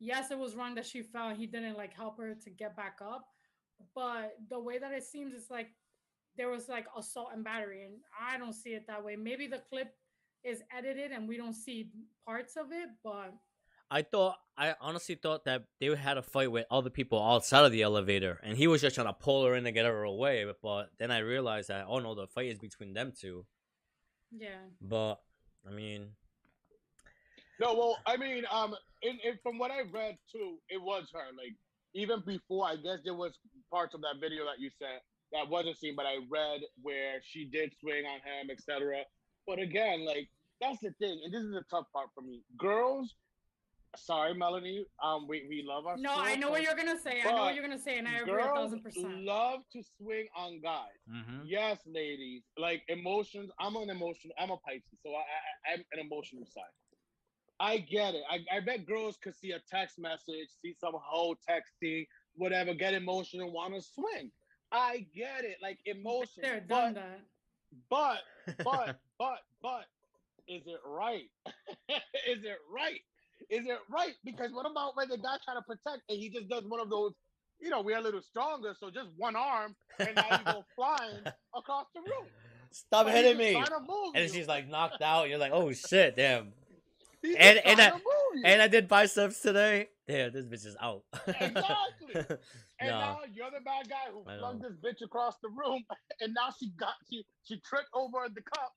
Yes, 0.00 0.30
it 0.30 0.38
was 0.38 0.54
wrong 0.54 0.74
that 0.76 0.86
she 0.86 1.02
fell. 1.02 1.34
He 1.34 1.46
didn't 1.46 1.76
like 1.76 1.94
help 1.94 2.18
her 2.18 2.34
to 2.34 2.50
get 2.50 2.76
back 2.76 2.98
up, 3.02 3.26
but 3.94 4.34
the 4.48 4.60
way 4.60 4.78
that 4.78 4.92
it 4.92 5.02
seems, 5.02 5.34
it's 5.34 5.50
like 5.50 5.68
there 6.36 6.48
was 6.48 6.68
like 6.68 6.86
assault 6.96 7.30
and 7.34 7.44
battery, 7.44 7.84
and 7.84 7.94
I 8.18 8.38
don't 8.38 8.52
see 8.52 8.70
it 8.70 8.86
that 8.86 9.04
way. 9.04 9.16
Maybe 9.16 9.48
the 9.48 9.62
clip 9.68 9.94
is 10.44 10.62
edited 10.76 11.10
and 11.10 11.28
we 11.28 11.36
don't 11.36 11.54
see 11.54 11.90
parts 12.24 12.56
of 12.56 12.72
it, 12.72 12.88
but 13.02 13.34
I 13.90 14.02
thought 14.02 14.36
I 14.56 14.74
honestly 14.80 15.14
thought 15.14 15.44
that 15.46 15.64
they 15.80 15.94
had 15.94 16.18
a 16.18 16.22
fight 16.22 16.52
with 16.52 16.66
other 16.70 16.90
people 16.90 17.22
outside 17.22 17.64
of 17.64 17.72
the 17.72 17.82
elevator, 17.82 18.38
and 18.42 18.56
he 18.56 18.66
was 18.66 18.82
just 18.82 18.94
trying 18.94 19.06
to 19.06 19.12
pull 19.12 19.44
her 19.44 19.54
in 19.54 19.64
to 19.64 19.72
get 19.72 19.86
her 19.86 20.02
away. 20.04 20.46
But 20.62 20.90
then 20.98 21.10
I 21.10 21.18
realized 21.18 21.68
that 21.68 21.86
oh 21.88 21.98
no, 21.98 22.14
the 22.14 22.26
fight 22.26 22.50
is 22.50 22.58
between 22.58 22.92
them 22.92 23.12
two. 23.18 23.46
yeah, 24.30 24.58
But 24.80 25.16
I 25.66 25.72
mean, 25.72 26.10
No, 27.60 27.74
well, 27.74 27.98
I 28.06 28.16
mean, 28.16 28.44
um, 28.50 28.74
in, 29.02 29.18
in, 29.24 29.38
from 29.42 29.58
what 29.58 29.70
I 29.70 29.82
read 29.92 30.16
too, 30.32 30.58
it 30.68 30.80
was 30.80 31.08
her. 31.12 31.32
Like 31.36 31.54
even 31.94 32.22
before, 32.26 32.66
I 32.66 32.76
guess 32.76 32.98
there 33.04 33.14
was 33.14 33.38
parts 33.70 33.94
of 33.94 34.00
that 34.02 34.16
video 34.20 34.44
that 34.44 34.60
you 34.60 34.70
sent 34.78 35.02
that 35.32 35.48
wasn't 35.48 35.76
seen, 35.78 35.94
but 35.94 36.06
I 36.06 36.18
read 36.30 36.60
where 36.82 37.20
she 37.22 37.44
did 37.44 37.72
swing 37.80 38.04
on 38.06 38.20
him, 38.20 38.50
etc. 38.50 39.02
But 39.46 39.58
again, 39.58 40.04
like 40.06 40.28
that's 40.60 40.80
the 40.80 40.90
thing, 40.98 41.20
and 41.24 41.32
this 41.32 41.42
is 41.42 41.54
a 41.54 41.64
tough 41.70 41.86
part 41.92 42.08
for 42.14 42.22
me. 42.22 42.42
Girls, 42.58 43.14
sorry, 43.96 44.34
Melanie, 44.34 44.86
um, 45.02 45.26
we, 45.28 45.46
we 45.48 45.64
love 45.66 45.86
our. 45.86 45.96
no, 45.96 46.14
I 46.14 46.34
know 46.36 46.50
what 46.50 46.62
you're 46.62 46.74
gonna 46.74 46.98
say. 46.98 47.22
I 47.24 47.30
know 47.30 47.42
what 47.44 47.54
you're 47.54 47.64
gonna 47.64 47.78
say, 47.78 47.98
and 47.98 48.08
I 48.08 48.18
agree 48.18 48.42
a 48.42 48.46
thousand 48.46 48.82
percent. 48.82 49.24
love 49.24 49.60
to 49.72 49.82
swing 49.96 50.26
on 50.36 50.60
guys. 50.60 50.98
mhm. 51.10 51.42
Yes, 51.44 51.78
ladies. 51.86 52.42
Like 52.56 52.82
emotions. 52.88 53.50
I'm 53.60 53.76
an 53.76 53.90
emotional. 53.90 54.34
I'm 54.38 54.50
a 54.50 54.56
Pisces, 54.58 54.98
so 55.04 55.10
I, 55.12 55.22
I 55.70 55.74
I'm 55.74 55.84
an 55.92 56.00
emotional 56.00 56.44
side. 56.46 56.74
I 57.60 57.78
get 57.78 58.14
it. 58.14 58.22
I, 58.30 58.56
I 58.56 58.60
bet 58.60 58.86
girls 58.86 59.16
could 59.22 59.36
see 59.36 59.50
a 59.52 59.60
text 59.70 59.98
message, 59.98 60.48
see 60.62 60.74
some 60.80 60.94
hoe 60.94 61.34
texting, 61.48 62.06
whatever, 62.34 62.74
get 62.74 62.94
emotional, 62.94 63.52
want 63.52 63.74
to 63.74 63.82
swing. 63.82 64.30
I 64.70 65.06
get 65.14 65.44
it. 65.44 65.56
Like 65.62 65.78
emotion. 65.86 66.42
They're 66.42 66.60
done 66.60 66.94
But 67.90 68.18
that. 68.54 68.62
but 68.62 68.64
but 68.64 69.00
but 69.18 69.38
but 69.62 69.84
is 70.46 70.62
it 70.66 70.80
right? 70.86 71.24
is 71.88 72.44
it 72.44 72.58
right? 72.72 73.00
Is 73.50 73.66
it 73.66 73.78
right? 73.90 74.14
Because 74.24 74.52
what 74.52 74.70
about 74.70 74.96
when 74.96 75.08
the 75.08 75.16
guy 75.18 75.36
trying 75.44 75.56
to 75.58 75.62
protect 75.62 76.02
and 76.08 76.18
he 76.18 76.30
just 76.30 76.48
does 76.48 76.64
one 76.66 76.80
of 76.80 76.90
those? 76.90 77.12
You 77.60 77.70
know, 77.70 77.80
we're 77.80 77.98
a 77.98 78.00
little 78.00 78.22
stronger, 78.22 78.74
so 78.78 78.88
just 78.88 79.08
one 79.16 79.34
arm, 79.34 79.74
and 79.98 80.14
now 80.14 80.26
you 80.30 80.44
go 80.44 80.64
flying 80.76 81.24
across 81.56 81.86
the 81.92 82.00
room. 82.00 82.28
Stop 82.70 83.06
But 83.06 83.14
hitting 83.14 83.36
me! 83.36 83.54
just 83.54 83.66
trying 83.68 83.80
to 83.80 83.86
move 83.92 84.12
And 84.14 84.28
you. 84.28 84.32
she's 84.32 84.46
like 84.46 84.68
knocked 84.68 85.02
out. 85.02 85.28
You're 85.28 85.38
like, 85.38 85.52
oh 85.52 85.72
shit, 85.72 86.14
damn. 86.14 86.52
He's 87.22 87.36
and- 87.36 87.58
and 87.64 87.80
I- 87.80 87.88
to 87.90 87.94
move 87.96 88.02
you. 88.36 88.42
And 88.44 88.62
I 88.62 88.68
did 88.68 88.86
biceps 88.88 89.40
today. 89.40 89.88
Yeah, 90.06 90.28
this 90.28 90.46
bitch 90.46 90.64
is 90.66 90.76
out. 90.80 91.02
Exactly. 91.26 92.36
And 92.80 92.90
no. 92.90 92.98
now 93.00 93.18
you're 93.34 93.50
the 93.50 93.58
bad 93.64 93.88
guy 93.88 94.06
who 94.12 94.22
flung 94.22 94.60
this 94.60 94.74
bitch 94.78 95.04
across 95.04 95.34
the 95.42 95.48
room, 95.48 95.82
and 96.20 96.32
now 96.32 96.50
she 96.56 96.70
got 96.78 96.94
she 97.10 97.24
she 97.42 97.58
tripped 97.58 97.88
over 97.92 98.28
the 98.32 98.40
cup, 98.40 98.72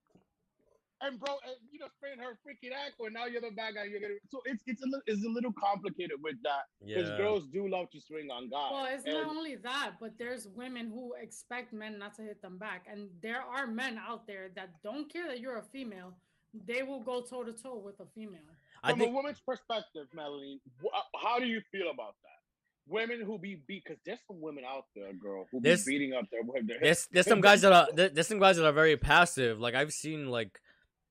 and 1.02 1.20
bro, 1.20 1.36
and, 1.46 1.54
you 1.72 1.78
know, 1.78 1.86
sprained 1.98 2.20
her 2.20 2.34
freaking 2.42 2.74
ankle, 2.74 3.06
and 3.06 3.14
now 3.14 3.26
you're 3.28 3.42
the 3.42 3.52
bad 3.52 3.76
guy. 3.76 3.84
You're 3.84 4.00
gonna 4.02 4.16
so 4.32 4.42
it's 4.46 4.64
it's 4.66 4.82
a 4.82 4.86
little 4.86 5.02
it's 5.06 5.24
a 5.24 5.30
little 5.30 5.54
complicated 5.54 6.18
with 6.24 6.36
that 6.42 6.64
because 6.84 7.10
Yeah. 7.10 7.18
girls 7.18 7.46
do 7.54 7.68
love 7.70 7.92
to 7.92 8.02
swing 8.02 8.32
on 8.32 8.50
guys. 8.50 8.72
Well, 8.72 8.86
it's 8.92 9.06
and, 9.06 9.14
not 9.14 9.28
only 9.28 9.56
that, 9.58 9.92
but 10.00 10.18
there's 10.18 10.48
women 10.48 10.90
who 10.90 11.14
expect 11.22 11.72
men 11.72 12.00
not 12.00 12.16
to 12.16 12.24
hit 12.24 12.42
them 12.42 12.58
back, 12.58 12.88
and 12.92 13.08
there 13.22 13.42
are 13.44 13.68
men 13.68 14.00
out 14.00 14.26
there 14.26 14.50
that 14.56 14.70
don't 14.84 15.14
care 15.14 15.28
that 15.28 15.40
you're 15.40 15.58
a 15.60 15.64
female. 15.72 16.18
They 16.54 16.84
will 16.84 17.00
go 17.02 17.22
toe 17.22 17.44
to 17.44 17.54
toe 17.54 17.78
with 17.84 18.00
a 18.00 18.06
female. 18.14 18.40
From 18.84 19.00
think 19.00 19.12
a 19.12 19.14
woman's 19.14 19.40
perspective, 19.40 20.08
Melanie, 20.14 20.60
wh- 20.84 21.20
how 21.24 21.40
do 21.40 21.46
you 21.46 21.62
feel 21.72 21.90
about 21.94 22.16
that? 22.24 22.40
Women 22.88 23.22
who 23.22 23.38
be 23.38 23.62
beat 23.68 23.84
because 23.86 24.00
there's 24.06 24.20
some 24.28 24.42
women 24.42 24.64
out 24.68 24.86
there, 24.96 25.14
girl, 25.14 25.46
who 25.52 25.62
be 25.62 25.76
beating 25.86 26.14
up 26.14 26.26
their 26.32 26.42
their 26.64 26.80
there's 26.82 27.08
there's 27.12 27.28
some 27.28 27.40
guys 27.42 27.62
that 27.62 27.72
are 27.72 27.88
there's 27.94 28.28
some 28.28 28.40
guys 28.40 28.58
that 28.58 28.66
are 28.66 28.72
very 28.74 28.98
passive. 28.98 29.60
Like 29.60 29.76
I've 29.76 29.94
seen 29.94 30.30
like 30.30 30.60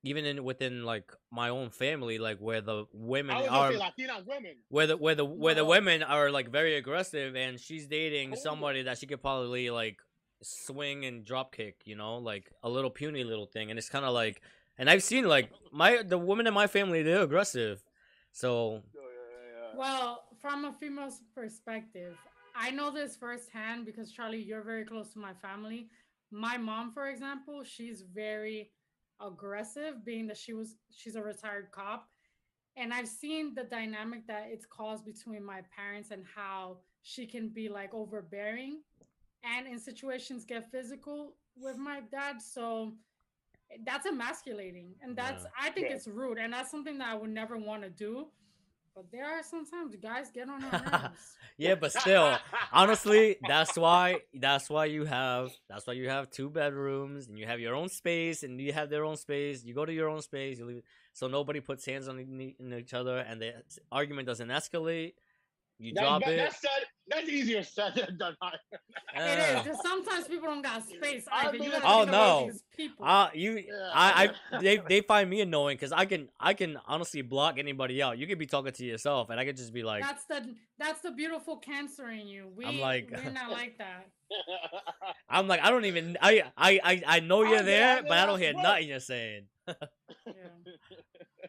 even 0.02 0.24
in 0.24 0.42
within 0.44 0.84
like 0.84 1.12
my 1.30 1.48
own 1.50 1.70
family, 1.70 2.18
like 2.18 2.38
where 2.38 2.60
the 2.60 2.86
women 2.92 3.36
I 3.36 3.46
are 3.46 3.72
Latina 3.72 4.20
women. 4.26 4.56
where 4.68 4.88
the 4.88 4.96
where 4.96 5.14
the 5.14 5.24
where 5.24 5.54
the 5.54 5.64
women 5.64 6.02
are 6.02 6.30
like 6.30 6.50
very 6.50 6.74
aggressive 6.76 7.36
and 7.36 7.58
she's 7.60 7.86
dating 7.86 8.32
Oh. 8.32 8.36
somebody 8.36 8.82
that 8.82 8.98
she 8.98 9.06
could 9.06 9.20
probably 9.22 9.70
like 9.70 9.98
swing 10.42 11.04
and 11.04 11.24
drop 11.24 11.54
kick, 11.54 11.76
you 11.84 11.94
know, 11.96 12.16
like 12.18 12.50
a 12.62 12.68
little 12.68 12.90
puny 12.90 13.24
little 13.24 13.46
thing. 13.46 13.70
And 13.70 13.78
it's 13.78 13.88
kind 13.90 14.04
of 14.04 14.12
like, 14.14 14.40
and 14.80 14.88
I've 14.88 15.02
seen 15.02 15.28
like 15.28 15.50
my 15.70 16.02
the 16.02 16.18
women 16.18 16.46
in 16.46 16.54
my 16.54 16.66
family 16.66 17.02
they're 17.02 17.22
aggressive, 17.22 17.84
so 18.32 18.50
oh, 18.50 18.82
Yeah, 18.94 19.00
yeah, 19.02 19.70
yeah. 19.72 19.78
Well, 19.78 20.24
from 20.40 20.64
a 20.64 20.72
female's 20.72 21.20
perspective, 21.34 22.16
I 22.56 22.70
know 22.70 22.90
this 22.90 23.14
firsthand 23.14 23.84
because 23.84 24.10
Charlie, 24.10 24.42
you're 24.42 24.64
very 24.64 24.84
close 24.84 25.12
to 25.12 25.18
my 25.18 25.34
family. 25.34 25.88
My 26.32 26.56
mom, 26.56 26.92
for 26.92 27.08
example, 27.08 27.62
she's 27.62 28.02
very 28.14 28.70
aggressive, 29.20 30.04
being 30.04 30.26
that 30.28 30.38
she 30.38 30.54
was 30.54 30.76
she's 30.90 31.14
a 31.14 31.22
retired 31.22 31.68
cop. 31.72 32.08
And 32.76 32.94
I've 32.94 33.08
seen 33.08 33.54
the 33.54 33.64
dynamic 33.64 34.26
that 34.28 34.46
it's 34.48 34.64
caused 34.64 35.04
between 35.04 35.44
my 35.44 35.60
parents 35.76 36.10
and 36.10 36.24
how 36.34 36.78
she 37.02 37.26
can 37.26 37.48
be 37.48 37.68
like 37.68 37.92
overbearing 37.92 38.80
and 39.44 39.66
in 39.66 39.78
situations 39.78 40.44
get 40.44 40.70
physical 40.70 41.34
with 41.56 41.76
my 41.76 42.00
dad. 42.10 42.40
So 42.40 42.94
that's 43.84 44.06
emasculating. 44.06 44.94
And 45.02 45.16
that's 45.16 45.44
Yeah. 45.44 45.50
I 45.60 45.70
think 45.70 45.88
Yeah. 45.88 45.94
it's 45.96 46.06
rude. 46.08 46.38
And 46.38 46.52
that's 46.52 46.70
something 46.70 46.98
that 46.98 47.08
I 47.08 47.14
would 47.14 47.30
never 47.30 47.56
want 47.56 47.82
to 47.82 47.90
do. 47.90 48.28
But 48.94 49.10
there 49.12 49.24
are 49.24 49.42
sometimes 49.44 49.94
guys 49.96 50.30
get 50.32 50.48
on 50.48 50.64
our 50.64 50.70
nerves. 51.12 51.36
yeah. 51.56 51.76
But 51.76 51.92
still, 51.92 52.36
honestly, 52.72 53.36
that's 53.46 53.76
why 53.76 54.20
that's 54.34 54.68
why 54.68 54.86
you 54.86 55.04
have 55.04 55.52
that's 55.68 55.86
why 55.86 55.92
you 55.92 56.08
have 56.08 56.30
two 56.30 56.50
bedrooms 56.50 57.28
and 57.28 57.38
you 57.38 57.46
have 57.46 57.60
your 57.60 57.74
own 57.76 57.88
space 57.88 58.42
and 58.42 58.60
you 58.60 58.72
have 58.72 58.90
their 58.90 59.04
own 59.04 59.16
space. 59.16 59.64
You 59.64 59.74
go 59.74 59.84
to 59.86 59.92
your 59.92 60.08
own 60.08 60.22
space, 60.22 60.58
you 60.58 60.66
leave 60.66 60.82
so 61.12 61.28
nobody 61.28 61.60
puts 61.60 61.86
hands 61.86 62.08
on 62.08 62.20
each 62.78 62.92
other 62.94 63.18
and 63.18 63.40
the 63.40 63.52
argument 63.92 64.26
doesn't 64.26 64.48
escalate. 64.48 65.14
You 65.78 65.94
That- 65.94 66.00
drop 66.02 66.22
that, 66.24 66.32
it. 66.32 66.36
That 66.36 66.52
said, 66.54 66.84
That's 67.10 67.28
easier 67.28 67.62
said 67.62 67.94
than 67.96 68.16
done. 68.16 68.36
It 68.42 69.16
Yeah. 69.16 69.62
Just 69.64 69.82
sometimes 69.82 70.28
people 70.28 70.46
don't 70.48 70.62
got 70.62 70.86
space. 70.88 71.24
I 71.30 71.48
Either. 71.48 71.56
You 71.56 71.70
gotta 71.72 71.84
Oh, 71.86 72.04
no. 72.04 72.46
these 72.52 72.62
people. 72.76 73.04
Uh, 73.04 73.28
you, 73.34 73.52
Yeah. 73.58 73.90
I, 73.92 74.30
I, 74.52 74.60
they, 74.60 74.76
they 74.88 75.00
find 75.00 75.28
me 75.28 75.40
annoying 75.40 75.76
because 75.76 75.90
I 75.92 76.04
can, 76.04 76.28
I 76.38 76.54
can 76.54 76.78
honestly 76.86 77.22
block 77.22 77.58
anybody 77.58 78.00
out. 78.02 78.18
You 78.18 78.26
could 78.28 78.38
be 78.38 78.46
talking 78.46 78.72
to 78.72 78.84
yourself, 78.84 79.30
and 79.30 79.40
I 79.40 79.44
could 79.44 79.56
just 79.56 79.72
be 79.72 79.82
like, 79.82 80.02
that's 80.02 80.24
the 80.26 80.54
that's 80.78 81.00
the 81.02 81.10
beautiful 81.10 81.56
cancer 81.56 82.08
in 82.08 82.28
you. 82.28 82.48
We 82.56 82.64
I'm 82.64 82.78
like- 82.78 83.10
we're 83.12 83.30
not 83.32 83.50
like 83.60 83.78
that. 83.78 84.06
I'm 85.28 85.48
like, 85.48 85.60
I 85.62 85.70
don't 85.70 85.84
even, 85.86 86.16
I, 86.22 86.44
I, 86.56 86.80
I, 86.82 87.02
I 87.06 87.20
know 87.20 87.42
you're 87.42 87.58
I 87.58 87.62
there, 87.62 88.02
know, 88.02 88.08
but 88.08 88.18
I 88.18 88.26
don't 88.26 88.38
hear 88.38 88.52
bro. 88.52 88.62
nothing 88.62 88.88
you're 88.88 89.00
saying. 89.00 89.46
Yeah. 89.66 89.74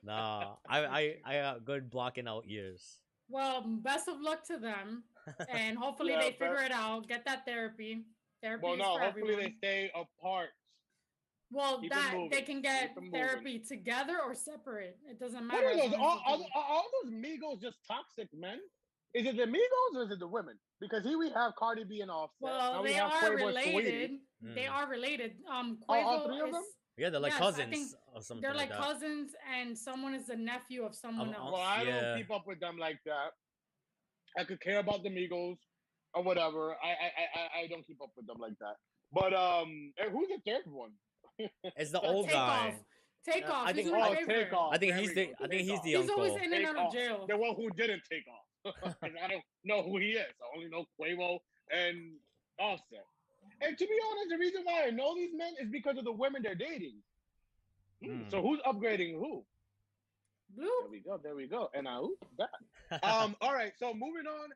Nah, 0.04 0.56
I, 0.68 0.80
I, 0.86 1.16
I 1.26 1.34
got 1.42 1.66
good 1.66 1.90
blocking 1.92 2.28
out 2.28 2.46
ears. 2.48 2.98
Well, 3.30 3.64
best 3.68 4.08
of 4.10 4.20
luck 4.20 4.46
to 4.48 4.58
them, 4.58 5.04
and 5.50 5.78
hopefully 5.84 6.12
Yeah, 6.14 6.22
they 6.22 6.32
figure 6.32 6.62
it 6.64 6.72
out. 6.72 7.08
Get 7.08 7.26
that 7.26 7.46
therapy. 7.46 8.04
Therapy 8.44 8.64
well, 8.66 8.78
no. 8.78 8.96
for 8.96 9.02
Hopefully 9.02 9.34
everyone. 9.34 9.44
they 9.62 9.68
stay 9.68 9.92
apart. 9.96 10.50
Well, 11.52 11.80
Keep 11.82 11.92
that 11.92 12.16
they 12.32 12.42
can 12.44 12.62
get 12.62 12.82
Keep 12.82 12.92
it 12.92 12.96
moving. 12.96 13.12
therapy 13.12 13.60
together 13.60 14.18
or 14.26 14.34
separate. 14.34 14.98
It 15.10 15.20
doesn't 15.20 15.46
matter. 15.46 15.66
What 15.68 15.76
matter. 15.76 15.88
are 15.88 15.90
those? 15.90 16.00
long 16.00 16.22
All, 16.26 16.38
they're 16.38 16.48
all, 16.56 16.64
all 16.70 16.86
those 17.04 17.14
Migos 17.14 17.62
just 17.62 17.78
toxic 17.88 18.30
men? 18.34 18.60
Is 19.14 19.28
it 19.28 19.36
the 19.36 19.44
Migos 19.44 19.98
or 19.98 20.04
is 20.04 20.12
it 20.12 20.20
the 20.20 20.28
women? 20.28 20.56
Because 20.80 21.04
here 21.04 21.20
we 21.20 21.30
have 21.32 21.52
Cardi 21.60 21.84
B 21.84 22.00
and 22.00 22.10
Offset. 22.10 22.38
well, 22.40 22.74
now 22.76 22.82
we 22.82 22.90
they 22.90 22.94
have 22.94 23.12
are 23.12 23.22
Quavo 23.32 23.48
and 23.50 23.58
Saweetie. 23.58 23.66
related. 23.76 24.12
They 24.56 24.62
Mm. 24.64 24.72
are 24.72 24.88
related. 24.90 25.32
Um, 25.52 25.78
Quavo 25.88 26.04
all 26.04 26.26
three 26.28 26.40
of 26.40 26.48
is 26.48 26.54
them? 26.54 26.64
Yeah, 26.98 27.10
they're 27.10 27.20
like 27.20 27.32
Yes, 27.34 27.40
cousins 27.40 27.96
or 28.14 28.22
something. 28.22 28.42
they're 28.42 28.54
like 28.56 28.70
that. 28.70 28.80
cousins, 28.82 29.32
and 29.54 29.78
someone 29.78 30.14
is 30.16 30.28
the 30.28 30.36
nephew 30.38 30.84
of 30.86 30.96
someone 30.96 31.30
Of- 31.30 31.36
else. 31.36 31.52
Well, 31.54 31.62
I 31.62 31.82
Yeah. 31.84 32.02
don't 32.02 32.18
keep 32.18 32.32
up 32.32 32.48
with 32.48 32.60
them 32.62 32.78
like 32.78 33.00
that. 33.06 33.32
I 34.38 34.44
could 34.44 34.62
care 34.62 34.80
about 34.80 35.04
the 35.04 35.10
Migos 35.10 35.58
or 36.14 36.24
whatever. 36.24 36.76
I 36.84 36.88
I, 36.90 36.92
I, 36.92 37.40
I- 37.40 37.64
I 37.64 37.68
don't 37.68 37.86
keep 37.86 38.02
up 38.02 38.12
with 38.16 38.28
them 38.28 38.38
like 38.40 38.58
that. 38.60 38.76
But 39.14 39.34
um, 39.34 39.94
who's 40.12 40.28
the 40.30 40.40
third 40.52 40.64
one? 40.72 40.92
It's 41.76 41.92
the 41.92 42.00
old 42.02 42.26
take 42.28 42.36
guy. 42.36 42.68
off. 42.70 42.74
Take 43.30 43.44
Yeah, 43.44 43.52
off. 43.52 43.68
I 43.68 43.74
think- 43.74 43.92
my 43.92 44.00
oh, 44.10 44.16
favorite. 44.16 44.44
take 44.46 44.54
off. 44.54 44.74
I 44.74 44.78
think 44.78 44.92
There 44.94 45.02
he's 45.02 45.14
the, 45.14 45.26
go, 45.28 45.32
I 45.44 45.48
think 45.48 45.52
take 45.52 45.62
he's 45.70 45.78
off. 45.80 45.84
the 45.84 45.92
He's 45.96 46.10
always 46.10 46.32
uncle. 46.32 46.46
in 46.48 46.54
and 46.54 46.66
Take 46.66 46.68
out 46.78 46.86
of 46.88 46.94
jail. 46.94 47.26
The 47.28 47.38
one 47.38 47.56
who 47.56 47.70
didn't 47.72 48.02
take 48.10 48.26
off. 48.28 48.74
'Cause 48.84 48.94
I 49.24 49.28
don't 49.28 49.44
know 49.64 49.82
who 49.84 49.98
he 49.98 50.12
is. 50.12 50.34
I 50.42 50.56
only 50.58 50.70
know 50.70 50.86
Quavo 51.00 51.40
and 51.72 52.14
Offset. 52.60 53.06
And 53.62 53.78
to 53.78 53.86
be 53.86 53.98
honest, 54.10 54.30
the 54.30 54.38
reason 54.38 54.62
why 54.64 54.84
I 54.88 54.90
know 54.92 55.14
these 55.16 55.32
men 55.36 55.54
is 55.60 55.70
because 55.70 55.98
of 55.98 56.04
the 56.06 56.12
women 56.12 56.42
they're 56.44 56.56
dating. 56.56 56.98
Hmm, 58.04 58.22
So 58.30 58.40
Hmm. 58.42 58.48
who's 58.48 58.60
upgrading 58.62 59.14
who? 59.14 59.44
There 60.58 60.90
we 60.90 61.00
go. 61.00 61.20
There 61.22 61.36
we 61.36 61.48
go. 61.48 61.70
And 61.74 61.88
I 61.88 61.98
who? 61.98 62.16
that. 62.38 62.50
Um. 63.04 63.36
all 63.42 63.54
right. 63.54 63.72
So 63.78 63.94
moving 63.94 64.28
on. 64.28 64.50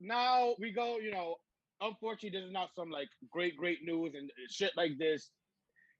Now 0.00 0.54
we 0.58 0.72
go. 0.72 0.98
You 0.98 1.12
know, 1.12 1.36
unfortunately, 1.80 2.38
this 2.38 2.46
is 2.46 2.52
not 2.52 2.74
some 2.74 2.90
like 2.90 3.08
great, 3.30 3.56
great 3.56 3.78
news, 3.82 4.14
and 4.14 4.30
shit 4.50 4.72
like 4.76 4.98
this, 4.98 5.30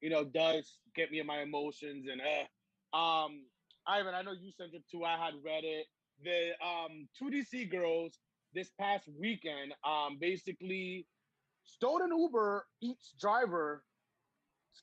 you 0.01 0.11
know, 0.11 0.25
does 0.25 0.79
get 0.94 1.11
me 1.11 1.20
in 1.20 1.27
my 1.27 1.40
emotions. 1.40 2.07
And 2.11 2.20
uh, 2.20 2.97
um, 2.97 3.42
Ivan, 3.87 4.14
I 4.14 4.23
know 4.23 4.33
you 4.33 4.53
sent 4.53 4.75
it 4.75 4.83
too. 4.90 5.05
I 5.05 5.16
had 5.16 5.35
read 5.44 5.64
it. 5.64 5.87
The 6.23 6.53
um 6.64 7.09
two 7.18 7.31
DC 7.31 7.70
girls 7.70 8.18
this 8.55 8.70
past 8.81 9.09
weekend 9.20 9.75
um 9.85 10.16
basically 10.20 11.07
stole 11.64 12.03
an 12.03 12.11
Uber 12.16 12.66
Eats 12.83 13.14
driver's 13.20 13.81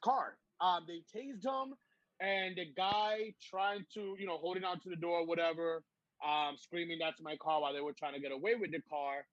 car. 0.03 0.37
Um, 0.59 0.85
they 0.87 1.03
tased 1.17 1.45
him 1.45 1.73
and 2.21 2.55
the 2.55 2.65
guy 2.77 3.33
trying 3.49 3.85
to, 3.95 4.15
you 4.19 4.27
know, 4.27 4.37
holding 4.37 4.63
on 4.63 4.79
to 4.81 4.89
the 4.89 4.95
door, 4.95 5.25
whatever, 5.25 5.83
um, 6.25 6.55
screaming 6.57 6.99
that's 6.99 7.21
my 7.21 7.35
car 7.37 7.61
while 7.61 7.73
they 7.73 7.81
were 7.81 7.93
trying 7.93 8.13
to 8.13 8.19
get 8.21 8.31
away 8.31 8.55
with 8.55 8.71
the 8.71 8.81
car. 8.89 9.25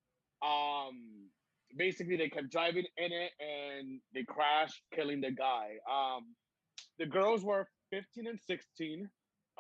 Um, 0.43 1.29
basically 1.77 2.17
they 2.17 2.29
kept 2.31 2.51
driving 2.51 2.87
in 2.97 3.13
it 3.13 3.33
and 3.41 4.01
they 4.15 4.25
crashed, 4.25 4.83
killing 4.95 5.21
the 5.21 5.31
guy. 5.33 5.77
Um, 5.91 6.35
the 6.99 7.07
girls 7.07 7.45
were 7.45 7.69
15 7.91 8.27
and 8.27 8.41
16. 8.47 9.11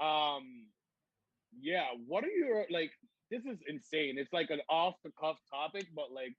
Um, 0.00 0.66
yeah, 1.60 1.86
what 2.06 2.24
are 2.24 2.28
your 2.28 2.66
like? 2.70 2.90
This 3.30 3.44
is 3.44 3.58
insane. 3.68 4.16
It's 4.18 4.32
like 4.32 4.50
an 4.50 4.60
off 4.70 4.94
the 5.04 5.10
cuff 5.20 5.36
topic, 5.52 5.86
but 5.94 6.06
like, 6.14 6.34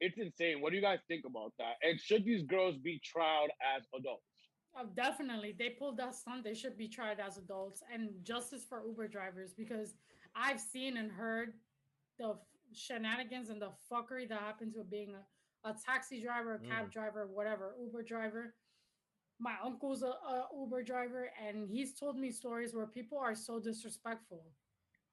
it's 0.00 0.18
insane. 0.18 0.60
What 0.60 0.70
do 0.70 0.76
you 0.76 0.82
guys 0.82 0.98
think 1.08 1.24
about 1.26 1.52
that? 1.58 1.74
And 1.82 1.98
should 2.00 2.24
these 2.24 2.42
girls 2.42 2.76
be 2.76 3.00
tried 3.02 3.48
as 3.76 3.84
adults? 3.98 4.24
Oh, 4.78 4.86
definitely. 4.94 5.54
They 5.58 5.70
pulled 5.70 5.96
that 5.98 6.14
stunt. 6.14 6.44
They 6.44 6.54
should 6.54 6.76
be 6.76 6.88
tried 6.88 7.18
as 7.18 7.38
adults 7.38 7.82
and 7.92 8.10
justice 8.22 8.64
for 8.68 8.82
Uber 8.86 9.08
drivers 9.08 9.54
because 9.56 9.94
I've 10.34 10.60
seen 10.60 10.98
and 10.98 11.10
heard 11.10 11.54
the 12.18 12.30
f- 12.30 12.36
shenanigans 12.74 13.48
and 13.48 13.60
the 13.60 13.70
fuckery 13.90 14.28
that 14.28 14.38
happens 14.40 14.74
with 14.76 14.90
being 14.90 15.14
a, 15.14 15.68
a 15.70 15.74
taxi 15.84 16.22
driver, 16.22 16.54
a 16.54 16.58
cab 16.58 16.88
mm. 16.88 16.92
driver, 16.92 17.26
whatever, 17.32 17.74
Uber 17.82 18.02
driver. 18.02 18.54
My 19.38 19.54
uncle's 19.64 20.02
a, 20.02 20.08
a 20.08 20.46
Uber 20.58 20.82
driver, 20.82 21.30
and 21.46 21.68
he's 21.70 21.98
told 21.98 22.18
me 22.18 22.30
stories 22.30 22.74
where 22.74 22.86
people 22.86 23.18
are 23.18 23.34
so 23.34 23.58
disrespectful, 23.58 24.44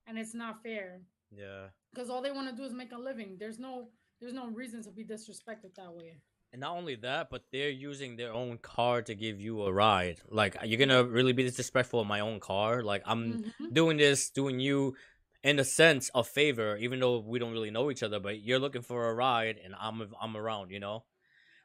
and 0.07 0.17
it's 0.17 0.33
not 0.33 0.61
fair 0.63 1.01
Yeah. 1.31 1.67
because 1.93 2.09
all 2.09 2.21
they 2.21 2.31
want 2.31 2.49
to 2.49 2.55
do 2.55 2.63
is 2.63 2.73
make 2.73 2.91
a 2.93 2.97
living. 2.97 3.37
There's 3.39 3.59
no 3.59 3.89
there's 4.21 4.33
no 4.33 4.47
reason 4.47 4.81
to 4.83 4.91
be 4.91 5.03
disrespected 5.03 5.75
that 5.75 5.93
way. 5.93 6.21
And 6.53 6.59
not 6.59 6.77
only 6.77 6.95
that, 6.97 7.31
but 7.31 7.45
they're 7.51 7.71
using 7.71 8.15
their 8.15 8.31
own 8.31 8.59
car 8.59 9.01
to 9.01 9.15
give 9.15 9.41
you 9.41 9.63
a 9.63 9.73
ride. 9.73 10.21
Like, 10.29 10.55
you're 10.63 10.77
gonna 10.77 11.03
really 11.03 11.33
be 11.33 11.41
disrespectful 11.41 11.99
of 11.99 12.05
my 12.05 12.19
own 12.19 12.39
car? 12.39 12.83
Like, 12.83 13.01
I'm 13.07 13.39
Mhm. 13.39 13.73
doing 13.73 13.97
this, 13.97 14.29
doing 14.29 14.59
you, 14.59 14.95
in 15.43 15.57
a 15.57 15.63
sense, 15.65 16.11
a 16.13 16.23
favor, 16.23 16.77
even 16.77 16.99
though 16.99 17.17
we 17.17 17.39
don't 17.39 17.53
really 17.53 17.71
know 17.71 17.89
each 17.89 18.03
other. 18.03 18.19
But 18.19 18.41
you're 18.41 18.59
looking 18.59 18.83
for 18.83 19.09
a 19.09 19.15
ride, 19.15 19.57
and 19.57 19.73
I'm 19.79 20.13
I'm 20.21 20.37
around, 20.37 20.69
you 20.69 20.79
know. 20.79 21.05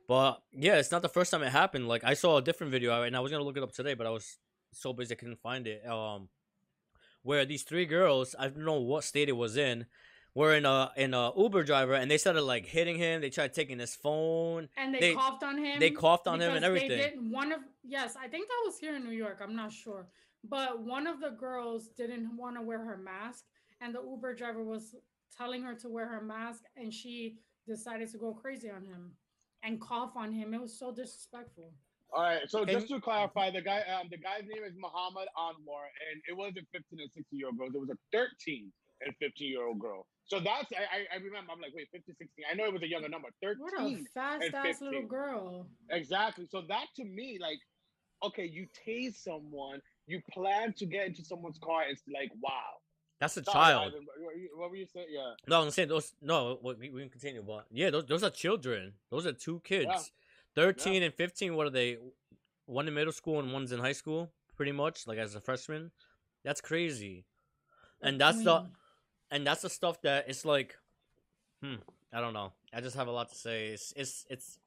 But 0.06 0.42
yeah, 0.52 0.76
it's 0.76 0.90
not 0.90 1.02
the 1.02 1.10
first 1.10 1.30
time 1.30 1.42
it 1.42 1.50
happened. 1.50 1.86
Like, 1.86 2.02
I 2.02 2.14
saw 2.14 2.38
a 2.38 2.42
different 2.42 2.72
video, 2.72 3.02
and 3.02 3.14
I 3.14 3.20
was 3.20 3.30
gonna 3.30 3.44
look 3.44 3.58
it 3.58 3.62
up 3.62 3.72
today, 3.72 3.92
but 3.92 4.06
I 4.06 4.10
was 4.10 4.38
so 4.72 4.94
busy 4.94 5.14
I 5.14 5.16
couldn't 5.16 5.42
find 5.42 5.66
it. 5.66 5.86
Um, 5.86 6.30
where 7.22 7.44
these 7.44 7.62
three 7.62 7.84
girls, 7.84 8.34
I 8.38 8.48
don't 8.48 8.64
know 8.64 8.80
what 8.80 9.04
state 9.04 9.28
it 9.28 9.32
was 9.32 9.56
in, 9.58 9.86
were 10.34 10.54
in 10.54 10.64
a 10.66 10.92
in 10.96 11.14
a 11.14 11.32
Uber 11.36 11.64
driver, 11.64 11.94
and 11.94 12.10
they 12.10 12.18
started 12.18 12.42
like 12.42 12.66
hitting 12.66 12.96
him. 12.96 13.20
They 13.20 13.30
tried 13.30 13.54
taking 13.54 13.78
his 13.78 13.94
phone. 13.96 14.68
and 14.76 14.94
they, 14.94 15.00
They- 15.00 15.14
coughed 15.14 15.42
on 15.42 15.58
him. 15.58 15.80
they 15.80 15.90
coughed 15.90 16.26
on 16.26 16.40
him 16.40 16.52
and 16.52 16.60
because 16.60 16.62
they 16.62 16.84
everything. 16.84 16.98
didn't- 17.20 17.30
one 17.32 17.52
of 17.52 17.60
yes, 17.82 18.16
I 18.16 18.28
think 18.28 18.48
that 18.48 18.62
was 18.64 18.78
here 18.78 18.96
in 18.96 19.04
New 19.04 19.16
York. 19.16 19.38
I'm 19.42 19.56
not 19.56 19.72
sure, 19.72 20.06
but 20.44 20.80
one 20.80 21.06
of 21.06 21.20
the 21.20 21.30
girls 21.30 21.88
didn't 21.96 22.36
want 22.36 22.56
to 22.56 22.62
wear 22.62 22.78
her 22.84 22.96
mask, 22.98 23.44
and 23.80 23.94
the 23.94 24.02
Uber 24.02 24.34
driver 24.34 24.62
was 24.62 24.94
telling 25.36 25.62
her 25.62 25.74
to 25.74 25.88
wear 25.88 26.06
her 26.06 26.20
mask, 26.22 26.62
and 26.76 26.92
she 26.92 27.38
decided 27.66 28.10
to 28.12 28.18
go 28.18 28.32
crazy 28.32 28.70
on 28.70 28.84
him 28.84 29.12
and 29.62 29.80
cough 29.80 30.12
on 30.16 30.32
him. 30.32 30.54
It 30.54 30.60
was 30.60 30.78
so 30.78 30.92
disrespectful. 30.92 31.72
All 32.10 32.22
right. 32.22 32.40
So 32.48 32.64
just 32.64 32.88
to 32.88 33.00
clarify, 33.00 33.50
the 33.50 33.60
guy, 33.60 33.80
um, 33.82 34.08
the 34.10 34.16
guy's 34.16 34.44
name 34.48 34.64
is 34.64 34.72
Muhammad 34.78 35.28
Anwar, 35.36 35.84
and 36.10 36.22
it 36.28 36.34
wasn't 36.36 36.66
15 36.72 37.00
and 37.00 37.10
16 37.14 37.38
year 37.38 37.48
old 37.48 37.58
girls. 37.58 37.74
It 37.74 37.78
was 37.80 37.90
a 37.90 37.98
13 38.16 38.72
and 39.02 39.14
15 39.20 39.50
year 39.50 39.66
old 39.66 39.78
girl. 39.78 40.06
So 40.28 40.38
that's 40.40 40.66
I, 40.72 41.14
I 41.14 41.16
I 41.16 41.16
remember. 41.16 41.52
I'm 41.52 41.60
like, 41.60 41.72
wait, 41.74 41.88
15, 41.90 42.14
16. 42.16 42.44
I 42.50 42.54
know 42.54 42.66
it 42.66 42.72
was 42.72 42.82
a 42.82 42.88
younger 42.88 43.08
number. 43.08 43.28
13. 43.42 43.58
What 43.60 43.72
a 43.80 43.96
fast 44.14 44.44
and 44.44 44.54
ass 44.54 44.80
little 44.80 45.06
girl. 45.06 45.66
Exactly. 45.90 46.46
So 46.50 46.62
that 46.68 46.86
to 46.96 47.04
me, 47.04 47.38
like, 47.40 47.58
okay, 48.22 48.44
you 48.44 48.66
tase 48.86 49.16
someone, 49.16 49.80
you 50.06 50.20
plan 50.30 50.74
to 50.74 50.86
get 50.86 51.06
into 51.06 51.24
someone's 51.24 51.58
car. 51.58 51.84
It's 51.88 52.02
like, 52.12 52.30
wow. 52.42 52.50
That's 53.20 53.36
a 53.38 53.42
Sorry, 53.42 53.54
child. 53.54 53.92
Ivan, 53.94 54.06
what 54.06 54.20
were 54.26 54.32
you- 54.38 54.50
what 54.56 54.70
were 54.70 54.76
you 54.76 54.86
saying? 54.86 55.06
Yeah. 55.10 55.32
No, 55.48 55.62
I'm 55.62 55.70
saying 55.70 55.88
those. 55.88 56.12
No, 56.20 56.58
we, 56.62 56.90
we 56.90 57.00
can 57.00 57.08
continue, 57.10 57.42
but 57.42 57.64
yeah, 57.70 57.90
those 57.90 58.04
those 58.04 58.22
are 58.22 58.30
children. 58.30 58.92
Those 59.10 59.26
are 59.26 59.32
two 59.32 59.60
kids, 59.64 60.12
thirteen 60.54 61.02
and 61.02 61.12
fifteen. 61.12 61.56
What 61.56 61.66
are 61.66 61.70
they? 61.70 61.98
One 62.66 62.86
in 62.86 62.94
middle 62.94 63.12
school 63.12 63.40
and 63.40 63.50
one's 63.52 63.72
in 63.72 63.80
high 63.80 63.92
school, 63.92 64.30
pretty 64.56 64.72
much, 64.72 65.06
like 65.08 65.18
as 65.18 65.34
a 65.34 65.40
freshman. 65.40 65.90
That's 66.44 66.60
crazy, 66.60 67.24
and 68.02 68.20
that's 68.20 68.44
the 68.44 68.60
Queen. 68.60 68.72
And 69.30 69.46
that's 69.46 69.62
the 69.62 69.70
stuff 69.70 70.00
that 70.02 70.28
it's 70.28 70.44
like, 70.44 70.76
hmm. 71.62 71.76
I 72.12 72.20
don't 72.20 72.32
know. 72.32 72.52
I 72.72 72.80
just 72.80 72.96
have 72.96 73.08
a 73.08 73.10
lot 73.10 73.28
to 73.30 73.34
say. 73.34 73.68
It's 73.68 73.92
it's 73.96 74.26
it's 74.30 74.58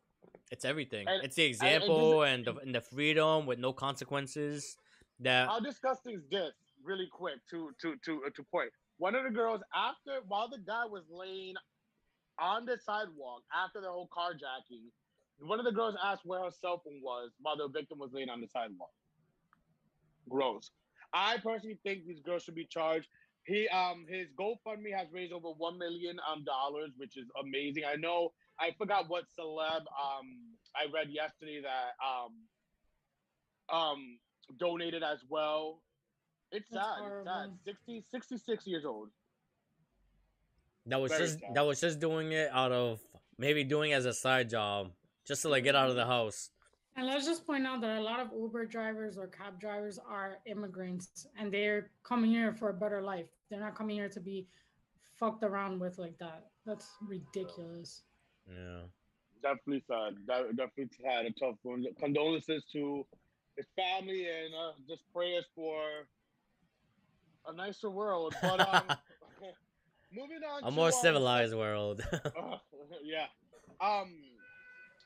it's 0.52 0.66
everything. 0.66 1.08
And- 1.08 1.24
it's 1.24 1.36
the 1.36 1.46
and 1.46 1.54
just- 1.54 1.64
example 1.64 2.24
and 2.24 2.46
the 2.46 2.56
and 2.58 2.76
the 2.76 2.82
freedom 2.82 3.46
with 3.46 3.60
no 3.60 3.74
consequences. 3.74 4.78
That 5.20 5.48
How 5.50 5.60
disgusting 5.60 6.16
is 6.16 6.24
this? 6.32 6.54
Really 6.84 7.08
quick 7.12 7.36
to 7.52 7.72
to 7.82 7.96
to 8.06 8.24
uh, 8.26 8.30
to 8.36 8.44
point. 8.44 8.72
One 8.98 9.16
of 9.16 9.24
the 9.24 9.30
girls 9.30 9.62
after 9.76 10.22
while 10.28 10.48
the 10.50 10.58
guy 10.60 10.86
was 10.86 11.04
laying 11.10 11.56
on 12.40 12.66
the 12.66 12.78
sidewalk 12.84 13.44
after 13.54 13.82
the 13.82 13.88
whole 13.88 14.10
carjacking, 14.16 14.90
one 15.40 15.60
of 15.60 15.66
the 15.66 15.72
girls 15.72 15.96
asked 16.04 16.26
where 16.26 16.44
her 16.44 16.52
cell 16.52 16.82
phone 16.84 17.02
was 17.04 17.32
while 17.42 17.56
the 17.58 17.68
victim 17.68 18.00
was 18.00 18.12
laying 18.14 18.30
on 18.30 18.42
the 18.42 18.48
sidewalk. 18.48 18.90
Gross. 20.30 20.72
I 21.14 21.38
personally 21.38 21.78
think 21.84 22.06
these 22.08 22.20
girls 22.22 22.44
should 22.44 22.56
be 22.56 22.66
charged. 22.66 23.08
He 23.44 23.68
um 23.70 24.06
his 24.08 24.28
GoFundMe 24.40 24.96
has 24.96 25.08
raised 25.12 25.34
over 25.34 25.50
one 25.50 25.78
million 25.80 26.18
um 26.32 26.44
dollars, 26.44 26.92
which 26.98 27.18
is 27.18 27.26
amazing. 27.42 27.84
I 27.86 27.96
know 27.96 28.34
I 28.60 28.72
forgot 28.78 29.10
what 29.10 29.24
celeb 29.38 29.82
um 29.82 30.28
I 30.76 30.86
read 30.94 31.10
yesterday 31.10 31.62
that 31.62 31.96
um 32.06 32.34
um 33.78 34.20
donated 34.60 35.04
as 35.04 35.20
well. 35.30 35.82
It's 36.52 36.68
That's 36.72 36.86
sad. 36.86 37.04
It's 37.06 37.26
sad. 37.26 37.34
horrible. 37.34 37.58
60, 37.66 38.04
66 38.12 38.68
years 38.68 38.86
old. 38.86 39.10
that 40.88 41.00
was 41.00 41.12
Very 41.12 41.24
just 41.26 41.40
tough. 41.40 41.54
that 41.56 41.66
was 41.66 41.80
just 41.82 42.00
doing 42.00 42.32
it 42.32 42.50
out 42.52 42.72
of 42.72 43.00
maybe 43.38 43.64
doing 43.64 43.92
it 43.92 43.96
as 43.96 44.06
a 44.06 44.14
side 44.14 44.50
job 44.50 44.92
just 45.26 45.42
to 45.44 45.50
like 45.50 45.64
get 45.64 45.76
out 45.76 45.90
of 45.90 45.96
the 45.96 46.06
house. 46.06 46.50
And 46.98 47.08
let's 47.08 47.26
just 47.26 47.48
point 47.48 47.66
out 47.66 47.82
that 47.82 47.98
a 47.98 48.02
lot 48.02 48.20
of 48.20 48.30
Uber 48.38 48.66
drivers 48.66 49.18
or 49.18 49.28
cab 49.28 49.60
drivers 49.60 49.98
are 49.98 50.40
immigrants 50.46 51.28
and 51.40 51.54
they're 51.54 51.90
coming 52.04 52.30
here 52.30 52.54
for 52.54 52.70
a 52.70 52.74
better 52.74 53.02
life. 53.02 53.28
They're 53.50 53.62
not 53.62 53.76
coming 53.76 53.96
here 53.96 54.10
to 54.10 54.20
be 54.20 54.48
fucked 55.18 55.44
around 55.44 55.80
with 55.80 55.98
like 55.98 56.18
that. 56.20 56.48
That's 56.66 56.88
ridiculous. 57.02 58.04
Yeah. 58.48 58.82
definitely 59.42 59.84
sad. 59.88 60.16
That 60.28 60.56
definitely 60.56 60.90
had 61.06 61.26
a 61.26 61.32
tough 61.32 61.56
one. 61.64 61.86
Condolences 62.00 62.64
to 62.74 63.06
his 63.56 63.66
family 63.76 64.28
and 64.28 64.54
uh, 64.54 64.72
just 64.88 65.02
prayers 65.14 65.46
for 65.56 65.82
a 67.48 67.54
nicer 67.54 67.90
world. 67.90 68.36
But 68.42 68.60
um, 68.60 68.84
moving 70.14 70.42
on, 70.48 70.64
A 70.64 70.66
to, 70.66 70.72
more 70.72 70.92
civilized 70.92 71.56
world. 71.56 72.02
Uh, 72.12 72.58
yeah. 73.04 73.26
Um, 73.80 74.14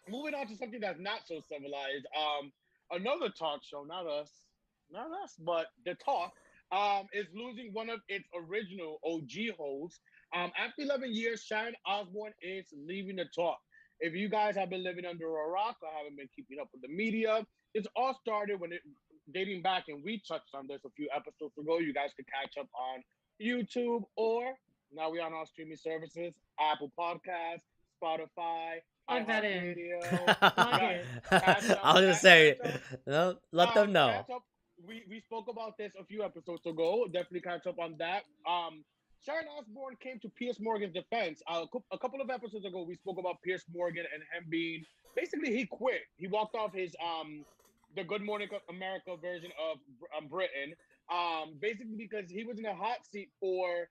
moving 0.09 0.33
on 0.33 0.47
to 0.47 0.55
something 0.55 0.79
that's 0.79 0.99
not 0.99 1.21
so 1.25 1.41
civilized. 1.47 2.05
Um, 2.15 2.51
another 2.91 3.29
talk 3.29 3.63
show, 3.63 3.83
not 3.83 4.07
us, 4.07 4.29
not 4.91 5.07
us, 5.23 5.35
but 5.39 5.67
the 5.85 5.95
talk. 5.95 6.33
Um, 6.71 7.05
is 7.13 7.27
losing 7.33 7.71
one 7.73 7.91
of 7.91 7.99
its 8.09 8.27
original 8.35 8.99
OG 9.05 9.55
hosts. 9.55 9.99
Um, 10.35 10.51
after 10.57 10.81
11 10.81 11.13
years, 11.13 11.43
Sharon 11.43 11.75
Osbourne 11.85 12.33
is 12.41 12.65
leaving 12.75 13.17
the 13.17 13.25
talk. 13.35 13.59
If 13.99 14.15
you 14.15 14.29
guys 14.29 14.55
have 14.55 14.71
been 14.71 14.83
living 14.83 15.05
under 15.05 15.27
a 15.27 15.47
rock 15.47 15.77
or 15.83 15.89
haven't 15.95 16.17
been 16.17 16.27
keeping 16.35 16.57
up 16.59 16.69
with 16.73 16.81
the 16.81 16.87
media, 16.87 17.45
it's 17.75 17.87
all 17.95 18.17
started 18.19 18.59
when 18.59 18.73
it 18.73 18.81
dating 19.31 19.61
back, 19.61 19.85
and 19.89 20.03
we 20.03 20.21
touched 20.27 20.55
on 20.55 20.65
this 20.67 20.81
a 20.85 20.89
few 20.97 21.07
episodes 21.15 21.55
ago. 21.57 21.77
You 21.77 21.93
guys 21.93 22.09
could 22.15 22.25
catch 22.27 22.57
up 22.59 22.67
on 22.73 23.03
YouTube 23.39 24.03
or 24.15 24.55
now 24.91 25.11
we're 25.11 25.23
on 25.23 25.33
all 25.33 25.45
streaming 25.45 25.77
services, 25.77 26.33
Apple 26.59 26.91
Podcasts, 26.97 27.61
Spotify, 28.01 28.79
Plug 29.07 29.27
that 29.27 29.43
in. 29.45 29.75
iHeartRadio. 29.75 30.55
Plug 30.55 30.81
it. 30.81 31.05
I 31.83 31.93
was 31.93 32.01
gonna 32.01 32.15
say, 32.15 32.57
no, 33.05 33.37
let 33.51 33.69
Um, 33.69 33.73
them 33.75 33.93
know. 33.93 34.25
We 34.87 35.03
we 35.09 35.19
spoke 35.21 35.47
about 35.47 35.77
this 35.77 35.91
a 35.99 36.03
few 36.05 36.23
episodes 36.23 36.65
ago. 36.65 37.05
Definitely 37.07 37.41
catch 37.41 37.65
up 37.67 37.79
on 37.79 37.95
that. 37.99 38.23
Um, 38.47 38.83
Sharon 39.25 39.45
Osbourne 39.57 39.95
came 39.99 40.19
to 40.19 40.29
Piers 40.29 40.59
Morgan's 40.59 40.93
defense. 40.93 41.41
Uh, 41.47 41.65
a 41.73 41.95
a 41.95 41.97
couple 41.97 42.21
of 42.21 42.29
episodes 42.29 42.65
ago, 42.65 42.83
we 42.83 42.95
spoke 42.95 43.17
about 43.17 43.41
Piers 43.41 43.63
Morgan 43.73 44.05
and 44.13 44.21
him 44.21 44.49
being 44.49 44.83
basically 45.15 45.55
he 45.55 45.65
quit. 45.65 46.01
He 46.17 46.27
walked 46.27 46.55
off 46.55 46.73
his 46.73 46.95
um 47.03 47.45
the 47.95 48.03
Good 48.03 48.21
Morning 48.21 48.49
America 48.69 49.15
version 49.21 49.51
of 49.71 49.77
um, 50.17 50.27
Britain. 50.27 50.73
Um, 51.09 51.53
basically 51.61 51.95
because 51.97 52.29
he 52.29 52.43
was 52.43 52.57
in 52.59 52.65
a 52.65 52.73
hot 52.75 53.05
seat 53.11 53.29
for 53.39 53.87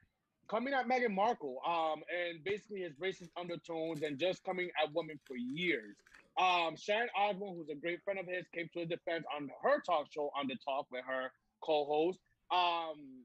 coming 0.48 0.74
at 0.74 0.88
Meghan 0.88 1.14
Markle. 1.14 1.58
Um, 1.66 2.02
and 2.08 2.42
basically 2.44 2.80
his 2.80 2.92
racist 2.94 3.30
undertones 3.38 4.02
and 4.02 4.18
just 4.18 4.44
coming 4.44 4.70
at 4.82 4.92
women 4.94 5.18
for 5.26 5.36
years. 5.36 5.96
Um, 6.38 6.76
Sharon 6.76 7.08
Osbourne, 7.16 7.54
who's 7.56 7.68
a 7.70 7.74
great 7.74 8.02
friend 8.04 8.18
of 8.18 8.26
his, 8.26 8.44
came 8.54 8.68
to 8.74 8.80
his 8.80 8.88
defense 8.88 9.24
on 9.36 9.50
her 9.62 9.80
talk 9.80 10.06
show 10.12 10.30
on 10.38 10.48
the 10.48 10.56
talk 10.64 10.86
with 10.90 11.04
her 11.06 11.30
co-host. 11.62 12.18
Um, 12.50 13.24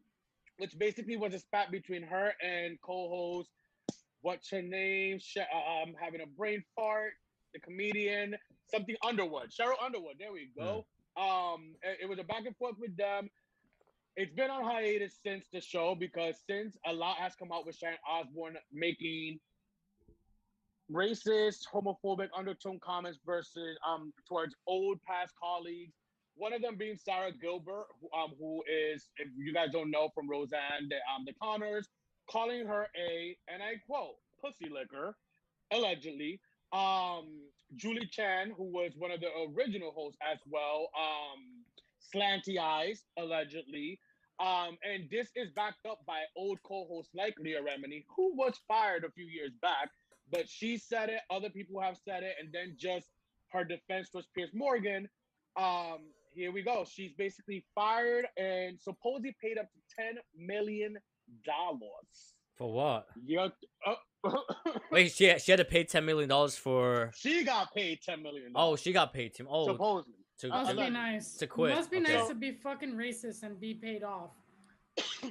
which 0.58 0.78
basically 0.78 1.16
was 1.18 1.34
a 1.34 1.40
spat 1.40 1.72
between 1.72 2.04
her 2.04 2.34
and 2.42 2.80
co-host. 2.82 3.50
What's 4.22 4.50
her 4.52 4.62
name? 4.62 5.20
Sh- 5.20 5.38
um, 5.38 5.94
having 6.00 6.22
a 6.22 6.28
brain 6.28 6.64
fart. 6.76 7.14
The 7.54 7.60
comedian, 7.60 8.36
something 8.70 8.96
Underwood, 9.04 9.50
Sheryl 9.50 9.82
Underwood. 9.84 10.18
There 10.20 10.32
we 10.32 10.50
go. 10.56 10.86
Um, 11.18 11.74
it, 11.82 12.00
it 12.04 12.10
was 12.10 12.20
a 12.20 12.24
back 12.24 12.46
and 12.46 12.56
forth 12.58 12.76
with 12.80 12.96
them. 12.96 13.30
It's 14.20 14.34
been 14.34 14.50
on 14.50 14.66
hiatus 14.66 15.18
since 15.26 15.46
the 15.54 15.62
show 15.62 15.96
because 15.98 16.36
since 16.46 16.76
a 16.86 16.92
lot 16.92 17.16
has 17.20 17.36
come 17.36 17.54
out 17.54 17.66
with 17.66 17.78
Sharon 17.78 17.96
Osbourne 18.06 18.58
making 18.70 19.40
racist, 20.92 21.60
homophobic 21.74 22.28
undertone 22.38 22.82
comments 22.84 23.18
versus 23.26 23.78
um 23.88 24.12
towards 24.28 24.54
old 24.68 25.02
past 25.04 25.34
colleagues. 25.42 25.94
One 26.36 26.52
of 26.52 26.62
them 26.62 26.76
being 26.76 26.98
Sara 26.98 27.32
Gilbert, 27.32 27.86
who, 28.02 28.10
um, 28.12 28.32
who 28.38 28.62
is, 28.70 29.08
if 29.20 29.30
you 29.38 29.54
guys 29.54 29.70
don't 29.72 29.90
know, 29.90 30.10
from 30.14 30.30
Roseanne, 30.30 30.90
the, 30.90 30.98
um, 31.16 31.24
the 31.26 31.34
Conners, 31.42 31.88
calling 32.30 32.68
her 32.68 32.88
a, 32.98 33.38
and 33.48 33.64
I 33.64 33.76
quote, 33.88 34.16
pussy 34.44 34.70
licker, 34.70 35.16
allegedly. 35.72 36.42
Um, 36.74 37.40
Julie 37.78 38.10
Chen, 38.12 38.52
who 38.58 38.66
was 38.66 38.92
one 38.98 39.12
of 39.12 39.22
the 39.22 39.30
original 39.56 39.92
hosts 39.92 40.20
as 40.30 40.40
well, 40.50 40.90
um, 40.98 41.64
slanty 42.14 42.60
eyes, 42.60 43.04
allegedly. 43.18 43.98
Um, 44.40 44.78
and 44.84 45.10
this 45.12 45.30
is 45.36 45.50
backed 45.56 45.86
up 45.86 46.00
by 46.08 46.22
old 46.38 46.60
co-hosts 46.64 47.14
like 47.14 47.36
Leah 47.40 47.62
Remini, 47.62 48.06
who 48.16 48.36
was 48.36 48.54
fired 48.68 49.04
a 49.04 49.12
few 49.12 49.26
years 49.26 49.52
back, 49.62 49.90
but 50.32 50.48
she 50.48 50.78
said 50.78 51.10
it, 51.10 51.22
other 51.30 51.50
people 51.50 51.82
have 51.82 51.98
said 51.98 52.24
it, 52.24 52.36
and 52.40 52.50
then 52.54 52.76
just 52.78 53.08
her 53.52 53.66
defense 53.66 54.10
was 54.14 54.28
Piers 54.34 54.52
Morgan. 54.54 55.10
Um, 55.58 56.00
here 56.34 56.52
we 56.54 56.62
go. 56.62 56.86
She's 56.90 57.12
basically 57.18 57.66
fired 57.76 58.28
and 58.38 58.80
supposedly 58.80 59.36
paid 59.44 59.58
up 59.58 59.68
to 59.74 59.96
ten 59.96 60.16
million 60.38 60.98
dollars. 61.46 62.36
For 62.56 62.72
what? 62.72 63.08
Yeah. 63.26 63.48
Uh, 63.86 63.96
Wait, 64.92 65.12
she 65.12 65.38
she 65.40 65.52
had 65.52 65.58
to 65.58 65.66
pay 65.66 65.84
ten 65.84 66.06
million 66.06 66.30
dollars 66.30 66.56
for. 66.56 67.12
she 67.16 67.44
got 67.44 67.74
paid 67.74 68.00
ten 68.02 68.22
million. 68.22 68.52
Oh, 68.56 68.76
she 68.76 68.92
got 68.94 69.14
paid 69.14 69.36
him. 69.36 69.48
Oh, 69.50 69.68
supposedly. 69.68 70.14
To, 70.40 70.48
Must 70.50 70.72
to- 70.72 70.76
be 70.78 70.90
nice. 70.90 71.34
to 71.38 71.48
quit, 71.48 71.72
It 71.72 71.76
Must 71.76 71.92
be 71.92 71.98
okay. 71.98 72.14
nice 72.18 72.28
to 72.28 72.36
be 72.36 72.52
fucking 72.52 72.94
racist 72.96 73.44
and 73.44 73.60
be 73.60 73.74
paid 73.74 74.04
off. 74.04 74.32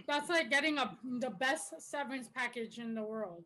That's 0.06 0.28
like 0.28 0.50
getting 0.50 0.78
a 0.78 0.96
the 1.20 1.30
best 1.30 1.80
severance 1.80 2.28
package 2.34 2.78
in 2.78 2.94
the 2.94 3.02
world. 3.02 3.44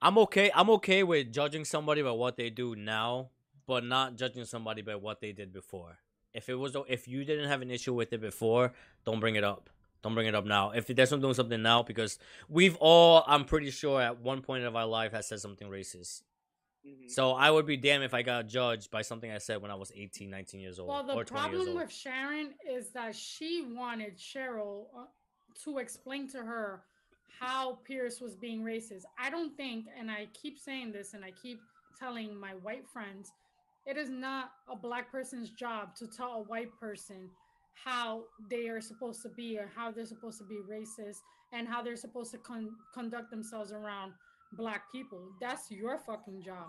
I'm 0.00 0.18
okay. 0.18 0.50
I'm 0.54 0.70
okay 0.70 1.02
with 1.02 1.32
judging 1.32 1.64
somebody 1.64 2.02
by 2.02 2.10
what 2.12 2.36
they 2.36 2.50
do 2.50 2.74
now, 2.76 3.30
but 3.66 3.84
not 3.84 4.16
judging 4.16 4.44
somebody 4.44 4.82
by 4.82 4.94
what 4.96 5.20
they 5.20 5.32
did 5.32 5.52
before. 5.52 5.98
If 6.32 6.48
it 6.48 6.54
was, 6.54 6.74
if 6.88 7.06
you 7.06 7.24
didn't 7.24 7.48
have 7.48 7.60
an 7.62 7.70
issue 7.70 7.92
with 7.92 8.12
it 8.12 8.20
before, 8.20 8.72
don't 9.04 9.20
bring 9.20 9.36
it 9.36 9.44
up. 9.44 9.68
Don't 10.02 10.14
bring 10.14 10.26
it 10.26 10.34
up 10.34 10.44
now. 10.46 10.70
If 10.70 10.86
there's 10.86 11.10
not 11.10 11.20
doing 11.20 11.34
something 11.34 11.62
now, 11.62 11.82
because 11.82 12.18
we've 12.48 12.76
all, 12.80 13.22
I'm 13.26 13.44
pretty 13.44 13.70
sure, 13.70 14.00
at 14.00 14.18
one 14.20 14.40
point 14.40 14.64
of 14.64 14.74
our 14.74 14.86
life, 14.86 15.12
has 15.12 15.28
said 15.28 15.40
something 15.40 15.68
racist. 15.68 16.22
Mhm. 16.84 17.10
So 17.10 17.32
I 17.32 17.50
would 17.50 17.66
be 17.66 17.76
damned 17.76 18.04
if 18.04 18.14
I 18.14 18.22
got 18.22 18.46
judged 18.46 18.90
by 18.90 19.02
something 19.02 19.30
I 19.30 19.38
said 19.38 19.62
when 19.62 19.70
I 19.70 19.74
was 19.74 19.92
18, 19.94 20.30
19 20.30 20.60
years 20.60 20.78
old, 20.78 20.88
Well, 20.88 21.04
the 21.04 21.14
or 21.14 21.24
20 21.24 21.50
years 21.50 21.62
problem 21.64 21.76
with 21.76 21.92
Sharon 21.92 22.54
is 22.68 22.90
that 22.90 23.14
she 23.14 23.62
wanted 23.62 24.16
Sheryl 24.18 24.86
uh, 24.96 25.06
to 25.64 25.78
explain 25.78 26.28
to 26.30 26.38
her 26.38 26.84
how 27.38 27.76
Piers 27.84 28.20
was 28.20 28.34
being 28.36 28.62
racist. 28.62 29.02
I 29.18 29.30
don't 29.30 29.56
think, 29.56 29.86
and 29.96 30.10
I 30.10 30.26
keep 30.32 30.58
saying 30.58 30.92
this, 30.92 31.14
and 31.14 31.24
I 31.24 31.30
keep 31.30 31.60
telling 31.98 32.38
my 32.38 32.54
white 32.54 32.88
friends, 32.88 33.32
it 33.86 33.96
is 33.96 34.08
not 34.08 34.52
a 34.68 34.76
black 34.76 35.10
person's 35.10 35.50
job 35.50 35.94
to 35.96 36.06
tell 36.06 36.32
a 36.34 36.42
white 36.42 36.72
person 36.78 37.30
how 37.74 38.24
they 38.48 38.68
are 38.68 38.80
supposed 38.80 39.22
to 39.22 39.28
be 39.30 39.58
or 39.58 39.70
how 39.74 39.90
they're 39.90 40.06
supposed 40.06 40.38
to 40.38 40.44
be 40.44 40.60
racist 40.70 41.18
and 41.52 41.66
how 41.66 41.82
they're 41.82 41.96
supposed 41.96 42.30
to 42.32 42.38
con- 42.38 42.76
conduct 42.94 43.30
themselves 43.30 43.72
around 43.72 44.12
black 44.52 44.90
people. 44.92 45.20
That's 45.40 45.70
your 45.70 45.98
fucking 45.98 46.42
job. 46.42 46.68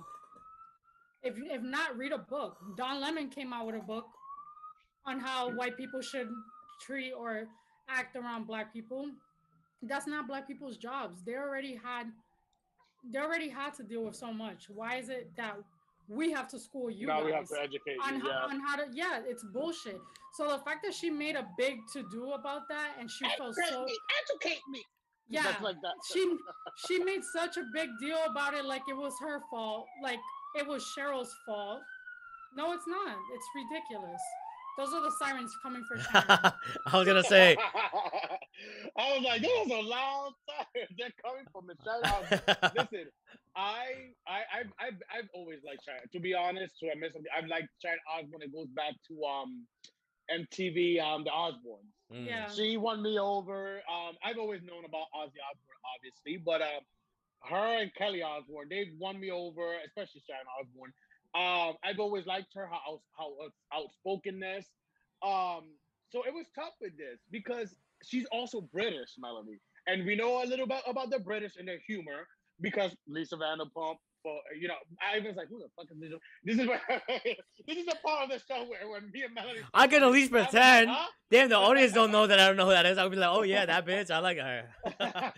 If 1.23 1.35
if 1.37 1.61
not, 1.61 1.97
read 1.97 2.11
a 2.11 2.17
book. 2.17 2.57
Don 2.77 2.99
Lemon 3.01 3.29
came 3.29 3.53
out 3.53 3.65
with 3.65 3.75
a 3.75 3.79
book 3.79 4.05
on 5.05 5.19
how 5.19 5.51
white 5.51 5.77
people 5.77 6.01
should 6.01 6.29
treat 6.81 7.13
or 7.13 7.47
act 7.89 8.15
around 8.15 8.47
black 8.47 8.73
people. 8.73 9.09
That's 9.81 10.07
not 10.07 10.27
black 10.27 10.47
people's 10.47 10.77
jobs. 10.77 11.23
They 11.23 11.35
already 11.35 11.79
had 11.81 12.07
they 13.11 13.19
already 13.19 13.49
had 13.49 13.73
to 13.75 13.83
deal 13.83 14.03
with 14.03 14.15
so 14.15 14.31
much. 14.31 14.69
Why 14.69 14.95
is 14.97 15.09
it 15.09 15.31
that 15.35 15.57
we 16.09 16.31
have 16.31 16.47
to 16.49 16.59
school 16.59 16.89
you 16.89 17.07
now 17.07 17.21
guys 17.21 17.25
we 17.25 17.31
have 17.31 17.47
to 17.47 17.61
educate 17.61 17.97
on 18.03 18.15
you. 18.15 18.21
how, 18.21 18.27
Yeah. 18.29 18.53
on 18.53 18.59
how 18.59 18.75
to 18.77 18.85
yeah, 18.93 19.21
it's 19.25 19.43
bullshit. 19.43 20.01
So 20.33 20.49
the 20.49 20.59
fact 20.59 20.83
that 20.83 20.93
she 20.93 21.09
made 21.09 21.35
a 21.35 21.47
big 21.57 21.79
to 21.93 22.03
do 22.11 22.31
about 22.31 22.67
that 22.69 22.95
and 22.99 23.09
she 23.09 23.25
felt 23.37 23.55
so 23.55 23.85
educate 24.21 24.61
me. 24.69 24.83
Yeah 25.33 25.43
Just 25.43 25.61
like 25.61 25.75
that. 25.81 25.93
she 26.11 26.21
she 26.87 27.03
made 27.03 27.23
such 27.23 27.57
a 27.57 27.63
big 27.73 27.89
deal 27.99 28.19
about 28.29 28.53
it 28.53 28.65
like 28.65 28.83
it 28.89 28.97
was 28.97 29.13
her 29.19 29.39
fault 29.49 29.87
like 30.01 30.19
it 30.55 30.65
was 30.67 30.83
sheryl's 30.97 31.33
fault 31.45 31.81
no 32.55 32.71
it's 32.73 32.87
not 32.87 33.15
it's 33.35 33.47
ridiculous 33.55 34.21
those 34.77 34.93
are 34.93 35.01
the 35.01 35.11
sirens 35.19 35.51
coming 35.63 35.83
for 35.87 35.97
sharon 35.99 36.27
I 36.87 36.97
was 36.97 37.07
gonna 37.07 37.23
say, 37.23 37.57
I 38.97 39.17
was 39.17 39.23
like, 39.23 39.41
"Those 39.41 39.71
are 39.71 39.83
loud 39.83 40.31
sirens. 40.47 40.89
They're 40.97 41.13
coming 41.23 41.45
from 41.51 41.67
Michelle. 41.67 42.01
Obama. 42.01 42.71
Listen, 42.77 43.05
I, 43.55 43.85
I, 44.27 44.39
I've, 44.59 44.71
I've, 44.79 44.99
I've 45.15 45.29
always 45.33 45.59
liked 45.65 45.83
Sharon. 45.85 46.01
To 46.11 46.19
be 46.19 46.33
honest, 46.33 46.73
to 46.79 46.89
admit 46.89 47.13
something, 47.13 47.31
I've 47.37 47.47
liked 47.47 47.69
Sharon 47.81 47.99
Osbourne. 48.17 48.41
It 48.43 48.53
goes 48.53 48.67
back 48.75 48.93
to 49.09 49.13
um, 49.25 49.65
MTV, 50.31 51.01
um, 51.01 51.23
the 51.23 51.29
Osbournes. 51.31 51.93
Mm. 52.13 52.27
yeah 52.27 52.47
She 52.49 52.77
won 52.77 53.01
me 53.01 53.17
over. 53.19 53.81
Um, 53.89 54.15
I've 54.23 54.37
always 54.37 54.61
known 54.61 54.85
about 54.85 55.07
Ozzy 55.15 55.41
Osbourne, 55.49 55.81
obviously, 55.95 56.37
but 56.37 56.61
um, 56.61 56.83
her 57.49 57.81
and 57.81 57.93
Kelly 57.95 58.21
Osbourne, 58.21 58.67
they've 58.69 58.93
won 58.99 59.19
me 59.19 59.31
over, 59.31 59.75
especially 59.85 60.21
Sharon 60.27 60.45
Osbourne. 60.59 60.93
Um, 61.35 61.75
I've 61.83 61.99
always 61.99 62.25
liked 62.27 62.53
her, 62.53 62.67
how 62.67 63.01
how 63.17 63.33
outs- 63.43 63.57
outspokenness. 63.73 64.65
Um, 65.23 65.63
so 66.09 66.23
it 66.23 66.33
was 66.33 66.45
tough 66.53 66.73
with 66.79 66.95
this 66.97 67.19
because 67.31 67.75
she's 68.05 68.25
also 68.31 68.61
British, 68.61 69.15
Melody, 69.17 69.59
and 69.87 70.05
we 70.05 70.15
know 70.15 70.43
a 70.43 70.45
little 70.45 70.67
bit 70.67 70.83
about 70.85 71.09
the 71.09 71.19
British 71.19 71.55
and 71.57 71.67
their 71.67 71.79
humor 71.87 72.27
because 72.61 72.95
Lisa 73.07 73.35
Vanderpump. 73.35 73.97
For 74.23 74.39
you 74.57 74.69
know, 74.69 74.75
I 75.01 75.19
was 75.19 75.35
like, 75.35 75.49
"Who 75.49 75.59
the 75.59 75.67
fuck 75.75 75.91
is 75.91 75.97
Lisa?" 75.99 76.17
This 76.43 76.57
is 76.57 76.67
where, 76.67 76.81
this 77.67 77.77
is 77.77 77.87
a 77.87 77.95
part 78.07 78.23
of 78.23 78.29
the 78.29 78.39
show 78.39 78.63
where 78.63 78.89
when 78.89 79.11
me 79.11 79.23
and 79.23 79.33
Melanie. 79.33 79.59
I 79.73 79.87
can 79.87 80.01
at 80.01 80.11
least 80.11 80.31
I'm 80.31 80.39
like, 80.39 80.49
pretend. 80.49 80.89
"Huh?" 80.89 81.07
Damn, 81.29 81.49
the 81.49 81.57
audience 81.57 81.93
don't 81.93 82.11
know 82.11 82.25
that 82.27 82.39
I 82.39 82.47
don't 82.47 82.57
know 82.57 82.65
who 82.65 82.71
that 82.71 82.85
is. 82.85 82.97
I'll 82.97 83.09
be 83.09 83.17
like, 83.17 83.29
oh 83.31 83.41
yeah, 83.43 83.65
that 83.65 83.85
bitch. 83.85 84.11
I 84.11 84.19
like 84.19 84.37
her. 84.37 84.69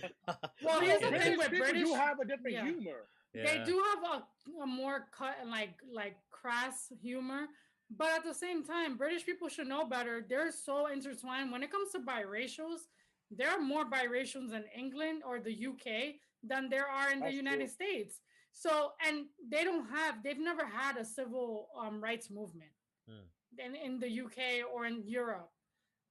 Well, 0.63 0.81
here's 0.81 0.99
the 0.99 1.11
thing 1.11 1.38
with 1.38 1.51
people 1.51 1.65
British. 1.67 1.83
do 1.83 1.93
have 1.93 2.19
a 2.19 2.25
different 2.25 2.53
yeah. 2.53 2.65
humor. 2.65 3.07
They 3.33 3.61
do 3.65 3.81
have 3.89 4.21
a, 4.21 4.63
a 4.63 4.67
more 4.67 5.07
cut 5.15 5.36
and 5.41 5.51
like 5.51 5.75
like 5.93 6.15
crass 6.31 6.91
humor, 7.01 7.47
but 7.95 8.09
at 8.17 8.23
the 8.23 8.33
same 8.33 8.63
time, 8.63 8.97
British 8.97 9.25
people 9.25 9.49
should 9.49 9.67
know 9.67 9.86
better. 9.86 10.25
They're 10.27 10.51
so 10.51 10.88
intertwined 10.88 11.51
when 11.51 11.63
it 11.63 11.71
comes 11.71 11.91
to 11.91 11.99
biracials. 11.99 12.88
There 13.31 13.49
are 13.49 13.59
more 13.59 13.86
biracials 13.86 14.53
in 14.53 14.63
England 14.77 15.23
or 15.25 15.39
the 15.39 15.67
UK 15.67 16.15
than 16.43 16.69
there 16.69 16.88
are 16.88 17.11
in 17.11 17.19
the 17.19 17.31
United 17.31 17.67
true. 17.67 17.88
States. 17.88 18.21
So, 18.58 18.91
and 19.06 19.26
they 19.51 19.66
don't 19.66 19.88
have, 19.89 20.24
they've 20.24 20.39
never 20.39 20.66
had 20.66 20.95
a 20.97 21.03
civil 21.03 21.68
um, 21.80 22.01
rights 22.01 22.30
movement 22.32 22.72
Hmm. 23.08 23.28
in, 23.60 23.76
in 23.76 23.99
the 23.99 24.22
UK 24.22 24.66
or 24.74 24.86
in 24.86 25.03
Europe. 25.06 25.51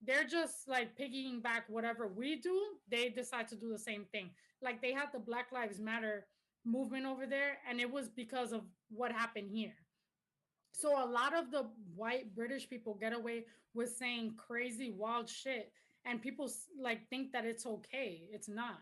They're 0.06 0.24
just 0.24 0.68
like 0.68 0.96
piggying 0.96 1.42
back 1.42 1.64
whatever 1.68 2.06
we 2.06 2.36
do. 2.36 2.56
They 2.90 3.08
decide 3.08 3.48
to 3.48 3.56
do 3.56 3.70
the 3.72 3.78
same 3.78 4.04
thing. 4.12 4.30
Like 4.62 4.80
they 4.82 4.92
had 4.92 5.08
the 5.12 5.18
Black 5.18 5.50
Lives 5.52 5.80
Matter 5.80 6.26
movement 6.66 7.06
over 7.06 7.26
there, 7.26 7.58
and 7.68 7.80
it 7.80 7.90
was 7.90 8.08
because 8.10 8.52
of 8.52 8.62
what 8.90 9.10
happened 9.10 9.50
here. 9.50 9.74
So 10.72 11.02
a 11.02 11.08
lot 11.08 11.34
of 11.34 11.50
the 11.50 11.70
white 11.96 12.34
British 12.34 12.68
people 12.68 12.94
get 13.00 13.12
away 13.14 13.46
with 13.74 13.96
saying 13.96 14.34
crazy, 14.36 14.90
wild 14.96 15.28
shit, 15.30 15.72
and 16.04 16.20
people 16.20 16.50
like 16.80 17.08
think 17.08 17.32
that 17.32 17.44
it's 17.46 17.64
okay. 17.66 18.28
It's 18.30 18.48
not. 18.48 18.80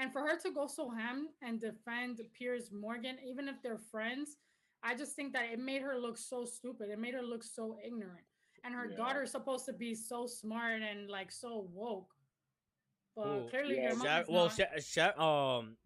And 0.00 0.10
for 0.12 0.20
her 0.22 0.38
to 0.40 0.50
go 0.50 0.66
so 0.66 0.88
ham 0.88 1.28
and 1.42 1.60
defend 1.60 2.20
Piers 2.32 2.70
Morgan, 2.72 3.18
even 3.28 3.48
if 3.48 3.56
they're 3.62 3.76
friends, 3.90 4.38
I 4.82 4.94
just 4.94 5.14
think 5.14 5.34
that 5.34 5.44
it 5.52 5.58
made 5.58 5.82
her 5.82 5.98
look 5.98 6.16
so 6.16 6.46
stupid. 6.46 6.88
It 6.90 6.98
made 6.98 7.12
her 7.12 7.22
look 7.22 7.44
so 7.44 7.76
ignorant. 7.84 8.24
And 8.64 8.74
her 8.74 8.86
Yeah. 8.86 8.96
daughter's 8.96 9.30
supposed 9.30 9.66
to 9.66 9.74
be 9.74 9.94
so 9.94 10.26
smart 10.26 10.80
and 10.80 11.10
like 11.10 11.30
so 11.30 11.68
woke. 11.72 12.14
But 13.14 13.26
Ooh, 13.26 13.48
clearly 13.50 13.76
yeah, 13.76 13.90
Sha- 13.90 13.96
mom's 13.96 14.28
well, 14.28 14.44
not. 14.46 14.56
Sha- 14.56 14.80
Sha- 14.80 15.58
um, 15.58 15.76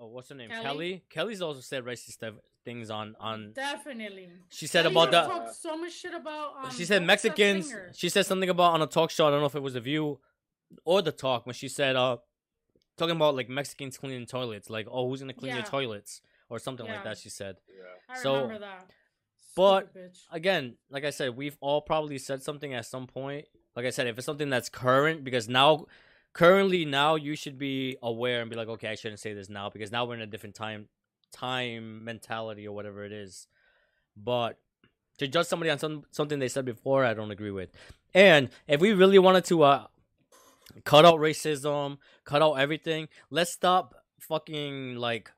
oh, 0.00 0.08
what's 0.08 0.28
her 0.30 0.34
name? 0.34 0.50
Kelly? 0.50 0.62
Kelly. 0.64 1.04
Kelly's 1.08 1.42
also 1.42 1.60
said 1.60 1.84
racist 1.84 2.18
things 2.64 2.90
on 2.90 3.14
on. 3.20 3.52
Definitely. 3.52 4.28
She 4.50 4.66
said 4.66 4.82
Kelly 4.82 4.94
about 5.08 5.30
talked 5.30 5.54
so 5.54 5.76
much 5.76 5.92
shit 5.92 6.14
about. 6.14 6.64
Um, 6.64 6.70
she 6.72 6.84
said 6.84 7.04
Mexicans. 7.04 7.72
She 7.94 8.08
said 8.08 8.26
something 8.26 8.48
about 8.48 8.74
on 8.74 8.82
a 8.82 8.86
talk 8.88 9.10
show. 9.10 9.28
I 9.28 9.30
don't 9.30 9.40
know 9.40 9.46
if 9.46 9.54
it 9.54 9.62
was 9.62 9.74
the 9.74 9.80
View 9.80 10.20
or 10.84 11.00
the 11.02 11.12
Talk 11.12 11.46
when 11.46 11.54
she 11.54 11.68
said 11.68 11.94
uh, 11.94 12.16
talking 12.96 13.16
about 13.16 13.34
like 13.34 13.48
Mexicans 13.48 13.98
cleaning 13.98 14.26
toilets. 14.26 14.70
Like, 14.70 14.86
oh, 14.90 15.08
who's 15.08 15.20
gonna 15.20 15.34
clean 15.34 15.54
your 15.54 15.64
toilets 15.64 16.20
or 16.48 16.58
something 16.58 16.86
like 16.86 17.04
that. 17.04 17.18
She 17.18 17.28
said. 17.28 17.56
Yeah. 17.68 17.84
I 18.14 18.18
so- 18.18 18.34
remember 18.34 18.58
that. 18.60 18.90
but- 19.56 19.94
bitch. 19.94 20.20
again, 20.30 20.76
like 20.90 21.04
I 21.04 21.10
said, 21.10 21.36
we've 21.36 21.56
all 21.60 21.80
probably 21.80 22.18
said 22.18 22.42
something 22.42 22.74
at 22.74 22.86
some 22.86 23.06
point. 23.06 23.46
Like 23.74 23.86
I 23.86 23.90
said, 23.90 24.06
if 24.06 24.16
it's 24.16 24.24
something 24.24 24.48
that's 24.48 24.68
current, 24.70 25.22
because 25.24 25.48
now, 25.48 25.86
currently 26.32 26.84
now, 26.86 27.16
you 27.16 27.36
should 27.36 27.58
be 27.58 27.96
aware 28.02 28.40
and 28.40 28.48
be 28.48 28.56
like, 28.56 28.68
okay, 28.68 28.88
I 28.88 28.94
shouldn't 28.94 29.20
say 29.20 29.34
this 29.34 29.50
now 29.50 29.68
because 29.68 29.92
now 29.92 30.06
we're 30.06 30.14
in 30.14 30.22
a 30.22 30.26
different 30.26 30.54
time, 30.54 30.88
time 31.32 32.04
mentality 32.04 32.66
or 32.66 32.74
whatever 32.74 33.04
it 33.04 33.12
is. 33.12 33.48
But 34.16 34.58
to 35.18 35.28
judge 35.28 35.46
somebody 35.46 35.70
on 35.70 35.78
some 35.78 36.04
something 36.10 36.38
they 36.38 36.48
said 36.48 36.64
before, 36.64 37.04
I 37.04 37.14
don't 37.14 37.30
agree 37.30 37.50
with. 37.50 37.70
And 38.14 38.48
if 38.66 38.80
we 38.80 38.92
really 38.92 39.18
wanted 39.18 39.44
to 39.46 39.62
uh, 39.62 39.86
cut 40.84 41.04
out 41.04 41.18
racism, 41.18 41.98
cut 42.24 42.42
out 42.42 42.54
everything, 42.54 43.08
let's 43.30 43.52
stop 43.52 43.94
fucking 44.20 44.96
like 44.96 45.30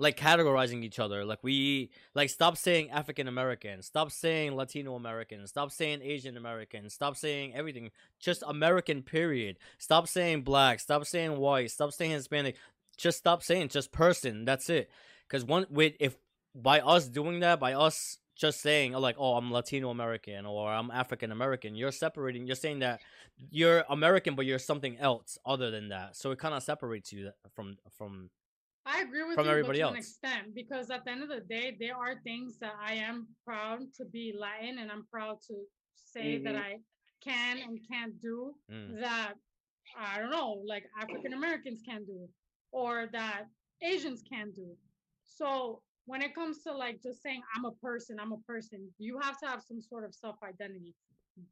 like 0.00 0.16
categorizing 0.16 0.84
each 0.84 0.98
other. 0.98 1.24
Like 1.24 1.42
we 1.42 1.90
like 2.14 2.30
stop 2.30 2.56
saying 2.56 2.90
African 2.90 3.26
American, 3.26 3.82
stop 3.82 4.12
saying 4.12 4.54
Latino 4.54 4.94
American, 4.94 5.46
stop 5.46 5.72
saying 5.72 6.00
Asian 6.02 6.36
American, 6.36 6.88
stop 6.88 7.16
saying 7.16 7.54
everything. 7.54 7.90
Just 8.20 8.44
American 8.46 9.02
period. 9.02 9.58
Stop 9.78 10.08
saying 10.08 10.42
black, 10.42 10.80
stop 10.80 11.04
saying 11.04 11.36
white, 11.36 11.70
stop 11.70 11.92
saying 11.92 12.12
Hispanic. 12.12 12.56
Just 12.96 13.18
stop 13.18 13.42
saying 13.42 13.68
just 13.68 13.92
person. 13.92 14.44
That's 14.44 14.70
it. 14.70 14.88
Cuz 15.28 15.44
one 15.44 15.66
with 15.68 15.94
if 16.00 16.16
by 16.54 16.80
us 16.80 17.08
doing 17.08 17.40
that, 17.40 17.60
by 17.60 17.74
us 17.74 18.18
just 18.38 18.60
saying 18.60 18.92
like 18.92 19.16
oh 19.18 19.34
I'm 19.34 19.52
Latino 19.52 19.90
American 19.90 20.46
or 20.46 20.70
I'm 20.72 20.90
African 20.90 21.32
American, 21.32 21.74
you're 21.74 21.92
separating. 21.92 22.46
You're 22.46 22.56
saying 22.56 22.78
that 22.78 23.00
you're 23.50 23.84
American 23.90 24.34
but 24.36 24.46
you're 24.46 24.58
something 24.58 24.96
else 24.98 25.36
other 25.44 25.70
than 25.70 25.88
that. 25.90 26.16
So 26.16 26.30
it 26.30 26.38
kind 26.38 26.54
of 26.54 26.62
separates 26.62 27.12
you 27.12 27.30
from 27.54 27.76
from 27.98 28.30
I 28.86 29.02
agree 29.02 29.24
with 29.24 29.34
from 29.34 29.44
you, 29.46 29.50
everybody 29.50 29.80
but 29.80 29.84
to 29.86 29.90
an 29.90 29.96
else. 29.96 30.06
extent, 30.06 30.54
because 30.54 30.90
at 30.90 31.04
the 31.04 31.10
end 31.10 31.22
of 31.22 31.28
the 31.28 31.40
day, 31.40 31.76
there 31.78 31.94
are 31.96 32.14
things 32.24 32.58
that 32.60 32.72
I 32.80 32.94
am 32.94 33.26
proud 33.44 33.80
to 33.96 34.04
be 34.06 34.32
Latin, 34.38 34.78
and 34.78 34.90
I'm 34.90 35.04
proud 35.12 35.36
to 35.48 35.54
say 35.94 36.38
that 36.38 36.54
Mhm. 36.54 36.62
I 36.68 36.78
can 37.20 37.58
and 37.58 37.86
can't 37.86 38.18
do 38.18 38.54
Mm. 38.70 39.00
that. 39.00 39.34
I 39.96 40.18
don't 40.20 40.30
know, 40.30 40.62
like 40.72 40.84
African 41.02 41.32
Americans 41.34 41.82
can 41.82 42.04
do, 42.06 42.20
or 42.70 43.08
that 43.12 43.44
Asians 43.82 44.22
can 44.22 44.52
do. 44.52 44.74
So 45.24 45.82
when 46.08 46.22
it 46.22 46.34
comes 46.34 46.62
to 46.64 46.72
like 46.72 47.02
just 47.02 47.22
saying 47.22 47.42
I'm 47.54 47.64
a 47.66 47.70
person, 47.72 48.18
I'm 48.20 48.32
a 48.32 48.38
person, 48.38 48.88
you 48.98 49.18
have 49.20 49.38
to 49.40 49.46
have 49.46 49.62
some 49.62 49.80
sort 49.80 50.04
of 50.04 50.14
self 50.14 50.36
identity. 50.42 50.94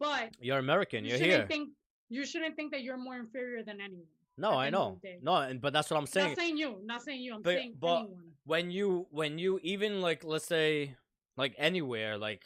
But 0.00 0.34
you're 0.40 0.58
American, 0.58 1.04
you 1.04 1.10
you're 1.10 1.18
shouldn't 1.18 1.36
here. 1.38 1.46
think 1.46 1.68
you 2.08 2.24
shouldn't 2.26 2.56
think 2.56 2.72
that 2.72 2.82
you're 2.82 2.96
more 2.96 3.16
inferior 3.16 3.62
than 3.62 3.80
anyone. 3.80 4.06
No, 4.38 4.50
I 4.52 4.68
know. 4.70 4.98
No, 5.22 5.36
and 5.36 5.60
but 5.60 5.72
that's 5.72 5.90
what 5.90 5.98
I'm 5.98 6.06
saying. 6.06 6.28
Not 6.30 6.36
saying 6.38 6.56
you, 6.56 6.76
not 6.84 7.02
saying 7.02 7.20
you. 7.22 7.34
I'm 7.34 7.42
But- 7.42 7.54
saying 7.54 7.74
but- 7.78 7.96
anyone. 8.00 8.22
when 8.44 8.70
you 8.70 9.06
when 9.10 9.38
you 9.38 9.60
even 9.62 10.00
like 10.00 10.24
let's 10.24 10.46
say 10.46 10.94
like 11.36 11.54
anywhere 11.58 12.16
like 12.18 12.44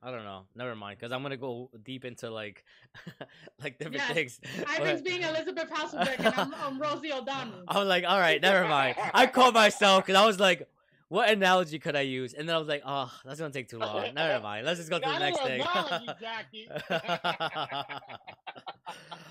I 0.00 0.12
don't 0.12 0.22
know. 0.24 0.42
Never 0.54 0.76
mind, 0.76 0.98
because 0.98 1.10
I'm 1.12 1.22
gonna 1.22 1.36
go 1.36 1.70
deep 1.84 2.04
into 2.04 2.30
like 2.30 2.64
like 3.62 3.78
different 3.78 3.96
Yes, 3.96 4.12
things. 4.12 4.40
Ivan's 4.78 5.00
but- 5.00 5.04
being 5.04 5.22
Elisabeth 5.22 5.70
Hasselbeck 5.70 6.18
and 6.20 6.34
I'm, 6.36 6.54
I'm 6.54 6.80
Rosie 6.80 7.12
O'Donnell. 7.12 7.64
I'm 7.68 7.88
like, 7.88 8.04
all 8.06 8.18
right, 8.20 8.40
never 8.48 8.68
mind. 8.68 8.94
I 9.12 9.26
caught 9.26 9.54
myself 9.54 10.04
because 10.06 10.20
I 10.20 10.24
was 10.26 10.38
like, 10.38 10.68
what 11.08 11.30
analogy 11.30 11.78
could 11.78 11.96
I 11.96 12.02
use? 12.02 12.34
And 12.34 12.48
then 12.48 12.54
I 12.54 12.58
was 12.58 12.68
like, 12.68 12.82
oh, 12.84 13.10
that's 13.24 13.40
gonna 13.40 13.52
take 13.52 13.68
too 13.68 13.78
long. 13.78 14.08
Never 14.14 14.42
mind. 14.42 14.66
Let's 14.66 14.78
just 14.78 14.90
go 14.90 14.98
to 14.98 15.08
the 15.08 15.18
next 15.18 15.40
thing. 15.42 15.60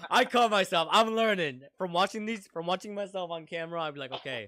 I 0.09 0.25
caught 0.25 0.51
myself. 0.51 0.87
I'm 0.91 1.09
learning 1.15 1.61
from 1.77 1.91
watching 1.91 2.25
these, 2.25 2.47
from 2.47 2.65
watching 2.65 2.95
myself 2.95 3.31
on 3.31 3.45
camera. 3.45 3.81
I'd 3.81 3.93
be 3.93 3.99
like, 3.99 4.11
okay, 4.13 4.47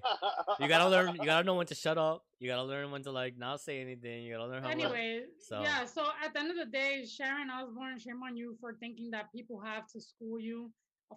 you 0.58 0.68
gotta 0.68 0.88
learn. 0.88 1.14
You 1.16 1.24
gotta 1.24 1.44
know 1.44 1.54
when 1.54 1.66
to 1.66 1.74
shut 1.74 1.98
up. 1.98 2.24
You 2.38 2.48
gotta 2.48 2.62
learn 2.64 2.90
when 2.90 3.02
to 3.02 3.12
like 3.12 3.36
not 3.36 3.60
say 3.60 3.80
anything. 3.80 4.24
You 4.24 4.34
gotta 4.34 4.46
learn 4.46 4.62
how. 4.62 4.68
to 4.68 4.74
Anyway, 4.74 5.22
So- 5.40 5.62
yeah. 5.62 5.84
So 5.84 6.04
at 6.24 6.32
the 6.32 6.40
end 6.40 6.50
of 6.50 6.56
the 6.56 6.66
day, 6.66 7.04
Sharon 7.06 7.50
Osbourne, 7.50 7.98
shame 7.98 8.20
on 8.26 8.36
you 8.36 8.56
for 8.60 8.74
thinking 8.80 9.10
that 9.10 9.30
people 9.32 9.60
have 9.60 9.86
to 9.88 10.00
school 10.00 10.40
you 10.40 10.70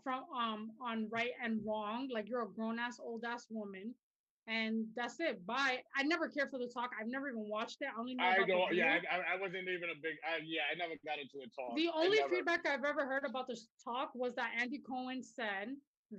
from 0.03 0.23
um 0.35 0.71
on 0.81 1.07
right 1.11 1.31
and 1.43 1.61
wrong. 1.65 2.09
Like 2.13 2.27
you're 2.27 2.43
a 2.43 2.47
grown 2.49 2.79
ass, 2.79 2.99
old 3.01 3.23
ass 3.23 3.45
woman, 3.49 3.93
and 4.47 4.85
that's 4.95 5.19
it. 5.19 5.45
Bye. 5.45 5.77
I 5.95 6.03
never 6.03 6.27
cared 6.27 6.49
for 6.51 6.59
the 6.59 6.67
talk. 6.67 6.91
I've 6.99 7.07
never 7.07 7.29
even 7.29 7.47
watched 7.47 7.77
it. 7.81 7.87
I 7.95 7.99
only 7.99 8.15
know 8.15 8.23
I 8.23 8.35
about 8.35 8.47
don't. 8.47 8.69
the 8.71 8.75
Yeah. 8.77 8.99
I, 9.11 9.35
I- 9.35 9.39
wasn't 9.39 9.67
even 9.69 9.89
a 9.89 9.95
big. 10.01 10.15
I, 10.23 10.39
yeah, 10.43 10.61
I 10.71 10.75
never 10.77 10.93
got 11.05 11.19
into 11.19 11.39
a 11.43 11.49
talk. 11.55 11.75
The 11.75 11.89
only 11.93 12.19
feedback 12.29 12.65
I've 12.67 12.83
ever 12.83 13.05
heard 13.05 13.23
about 13.27 13.47
this 13.47 13.67
talk 13.83 14.11
was 14.13 14.35
that 14.35 14.51
Andy 14.59 14.79
Cohen 14.79 15.23
said 15.23 15.69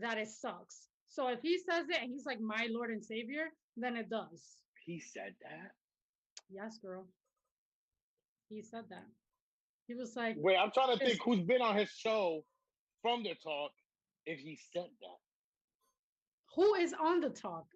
that 0.01 0.19
it 0.19 0.29
sucks. 0.29 0.89
So 1.09 1.29
if 1.29 1.41
he 1.43 1.59
says 1.59 1.87
it 1.89 1.99
and 2.03 2.11
he's 2.11 2.27
like 2.27 2.41
my 2.41 2.67
Lord 2.71 2.91
and 2.91 3.05
Savior, 3.05 3.47
then 3.77 3.97
it 3.97 4.09
does. 4.11 4.57
He 4.85 5.01
said 5.01 5.35
that. 5.43 5.73
Yes, 6.51 6.79
girl. 6.79 7.07
He 8.49 8.63
said 8.63 8.85
that. 8.91 9.07
He 9.87 9.95
was 9.95 10.17
like, 10.17 10.37
Wait, 10.39 10.57
I'm 10.57 10.71
trying 10.73 10.97
to 10.99 11.05
think 11.05 11.21
who's 11.23 11.41
been 11.41 11.61
on 11.63 11.77
his 11.77 11.91
show 11.91 12.45
from 13.03 13.23
the 13.23 13.35
talk. 13.43 13.71
If 14.27 14.39
he 14.39 14.59
said 14.73 14.89
that. 15.03 15.19
"Who 16.57 16.75
is 16.75 16.95
on 16.95 17.21
the 17.21 17.29
talk?" 17.31 17.67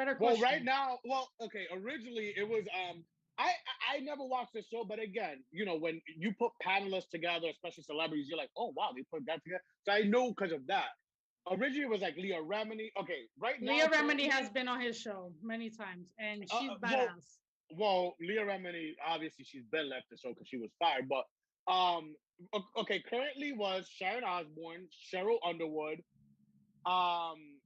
Better 0.00 0.16
Well, 0.18 0.40
right 0.40 0.64
now, 0.64 0.98
well, 1.04 1.28
okay. 1.42 1.66
Originally, 1.70 2.32
it 2.34 2.48
was 2.48 2.64
um. 2.72 3.04
I 3.38 3.50
I 3.92 3.96
I 3.96 4.00
never 4.00 4.24
watched 4.24 4.54
the 4.54 4.62
show, 4.62 4.82
but 4.88 4.98
again, 4.98 5.44
you 5.50 5.66
know, 5.66 5.76
when 5.76 6.00
you 6.16 6.32
put 6.38 6.52
panelists 6.66 7.10
together, 7.10 7.48
especially 7.52 7.82
celebrities, 7.82 8.26
you're 8.26 8.38
like, 8.38 8.48
oh 8.56 8.72
wow, 8.74 8.92
they 8.96 9.02
put 9.12 9.26
that 9.26 9.44
together. 9.44 9.62
So 9.84 9.92
I 9.92 10.02
know 10.02 10.30
because 10.30 10.52
of 10.52 10.66
that. 10.68 10.88
Originally, 11.50 11.82
it 11.82 11.90
was 11.90 12.00
like 12.00 12.16
Leah 12.16 12.40
Remini. 12.40 12.88
Okay, 12.98 13.28
right 13.38 13.56
now, 13.60 13.72
Leah 13.72 13.88
Remini 13.88 14.30
has 14.30 14.48
been 14.48 14.68
on 14.68 14.80
his 14.80 14.98
show 14.98 15.32
many 15.42 15.68
times, 15.68 16.06
and 16.18 16.44
Uh, 16.50 16.60
she's 16.60 16.70
uh, 16.70 16.74
badass. 16.82 17.36
well, 17.76 17.78
well, 17.78 18.16
Leah 18.20 18.46
Remini, 18.46 18.92
obviously 19.06 19.44
she's 19.44 19.64
been 19.70 19.90
left 19.90 20.06
the 20.10 20.16
show 20.16 20.30
because 20.30 20.48
she 20.48 20.56
was 20.56 20.70
fired. 20.78 21.08
But 21.08 21.24
um, 21.70 22.14
okay, 22.78 23.02
currently 23.08 23.52
was 23.52 23.86
Sharon 23.86 24.24
Osbourne, 24.24 24.88
Sheryl 25.12 25.36
Underwood, 25.46 26.02
um, 26.86 27.59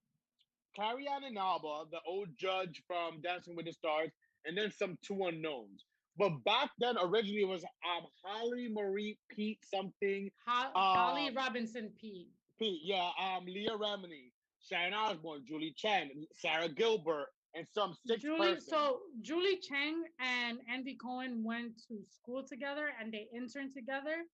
Carrie 0.74 1.08
Ann 1.08 1.24
Inaba, 1.24 1.84
the 1.90 2.00
old 2.06 2.28
judge 2.36 2.82
from 2.86 3.20
Dancing 3.22 3.56
with 3.56 3.66
the 3.66 3.72
Stars, 3.72 4.10
and 4.44 4.56
then 4.56 4.70
some 4.70 4.98
two 5.02 5.24
unknowns. 5.24 5.84
But 6.16 6.30
back 6.44 6.70
then, 6.78 6.96
originally 7.00 7.42
it 7.42 7.48
was 7.48 7.64
um 7.64 8.06
Holly 8.22 8.68
Marie 8.72 9.18
Peete 9.28 9.64
something 9.64 10.30
Ho- 10.46 10.70
Holly 10.74 11.28
um, 11.28 11.34
Robinson 11.34 11.92
Peete. 12.00 12.28
Peete, 12.58 12.80
yeah, 12.84 13.10
um, 13.20 13.44
Leah 13.46 13.70
Remini. 13.76 14.30
Sharon 14.60 14.94
Osbourne, 14.94 15.44
Julie 15.46 15.74
Chen, 15.76 16.10
Sara 16.32 16.68
Gilbert, 16.68 17.26
and 17.54 17.66
some 17.74 17.94
six 18.06 18.22
Julie, 18.22 18.54
person. 18.54 18.60
so 18.66 19.00
Julie 19.20 19.58
Chang 19.58 20.04
and 20.18 20.58
Andy 20.72 20.96
Cohen 20.96 21.44
went 21.44 21.76
to 21.88 22.02
school 22.08 22.42
together 22.46 22.88
and 22.98 23.12
they 23.12 23.28
interned 23.34 23.74
together. 23.74 24.24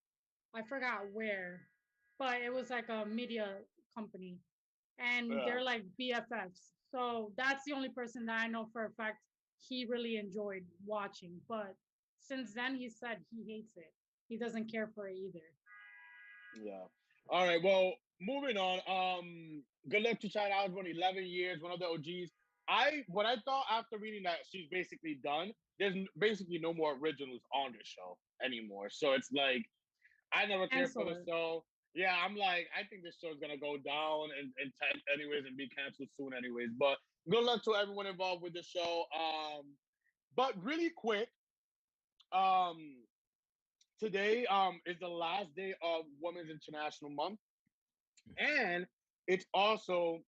I 0.54 0.62
forgot 0.62 1.00
where, 1.12 1.62
but 2.18 2.40
it 2.42 2.52
was 2.52 2.70
like 2.70 2.88
a 2.88 3.04
media 3.04 3.58
company, 3.94 4.38
and 5.00 5.30
Yeah. 5.30 5.44
they're 5.44 5.62
like 5.62 5.84
BFFs. 5.98 6.72
So 6.90 7.32
that's 7.36 7.64
the 7.64 7.72
only 7.72 7.88
person 7.88 8.26
that 8.26 8.40
I 8.40 8.46
know 8.48 8.66
for 8.72 8.84
a 8.84 8.90
fact 8.90 9.18
he 9.58 9.84
really 9.86 10.16
enjoyed 10.16 10.66
watching. 10.84 11.40
But 11.48 11.74
since 12.18 12.52
then, 12.54 12.76
he 12.76 12.88
said 12.88 13.24
he 13.30 13.44
hates 13.44 13.76
it. 13.76 13.92
He 14.28 14.36
doesn't 14.38 14.70
care 14.70 14.88
for 14.94 15.08
it 15.08 15.16
either. 15.16 15.44
Yeah. 16.62 16.84
All 17.28 17.46
right. 17.46 17.62
Well, 17.62 17.94
moving 18.20 18.56
on. 18.56 18.80
Um, 18.86 19.62
good 19.88 20.02
luck 20.02 20.20
to 20.20 20.28
China 20.28 20.54
Osbourne. 20.54 20.86
Eleven 20.86 21.24
years, 21.26 21.60
one 21.62 21.72
of 21.72 21.78
the 21.80 21.86
OGs. 21.86 22.30
I 22.68 23.02
what 23.08 23.26
I 23.26 23.36
thought 23.44 23.64
after 23.70 23.98
reading 23.98 24.22
that 24.24 24.38
she's 24.50 24.68
basically 24.70 25.18
done. 25.24 25.52
There's 25.78 25.94
basically 26.18 26.58
no 26.58 26.74
more 26.74 26.94
originals 27.00 27.42
on 27.54 27.72
the 27.72 27.78
show 27.82 28.18
anymore. 28.44 28.88
So 28.90 29.12
it's 29.12 29.30
like 29.32 29.64
I 30.32 30.46
never 30.46 30.68
cared 30.68 30.90
for 30.90 31.04
the 31.04 31.22
show. 31.26 31.64
Yeah, 31.94 32.14
I'm 32.16 32.36
like 32.36 32.68
I 32.76 32.84
think 32.84 33.02
this 33.04 33.18
show's 33.18 33.38
gonna 33.40 33.58
go 33.58 33.76
down 33.78 34.30
and 34.38 34.52
and 34.58 34.72
ten 34.82 35.00
anyways 35.12 35.44
and 35.46 35.56
be 35.56 35.68
canceled 35.68 36.10
soon 36.16 36.34
anyways. 36.34 36.70
But 36.78 36.98
good 37.28 37.44
luck 37.44 37.64
to 37.64 37.74
everyone 37.74 38.06
involved 38.06 38.42
with 38.42 38.54
the 38.54 38.62
show. 38.62 39.06
Um, 39.14 39.76
but 40.36 40.62
really 40.62 40.90
quick, 40.96 41.30
um, 42.32 43.04
today 43.98 44.46
um 44.46 44.80
is 44.86 44.98
the 45.00 45.08
last 45.08 45.54
day 45.54 45.74
of 45.82 46.06
Women's 46.20 46.50
International 46.50 47.10
Month, 47.10 47.40
and 48.38 48.86
it's 49.26 49.46
also 49.54 50.20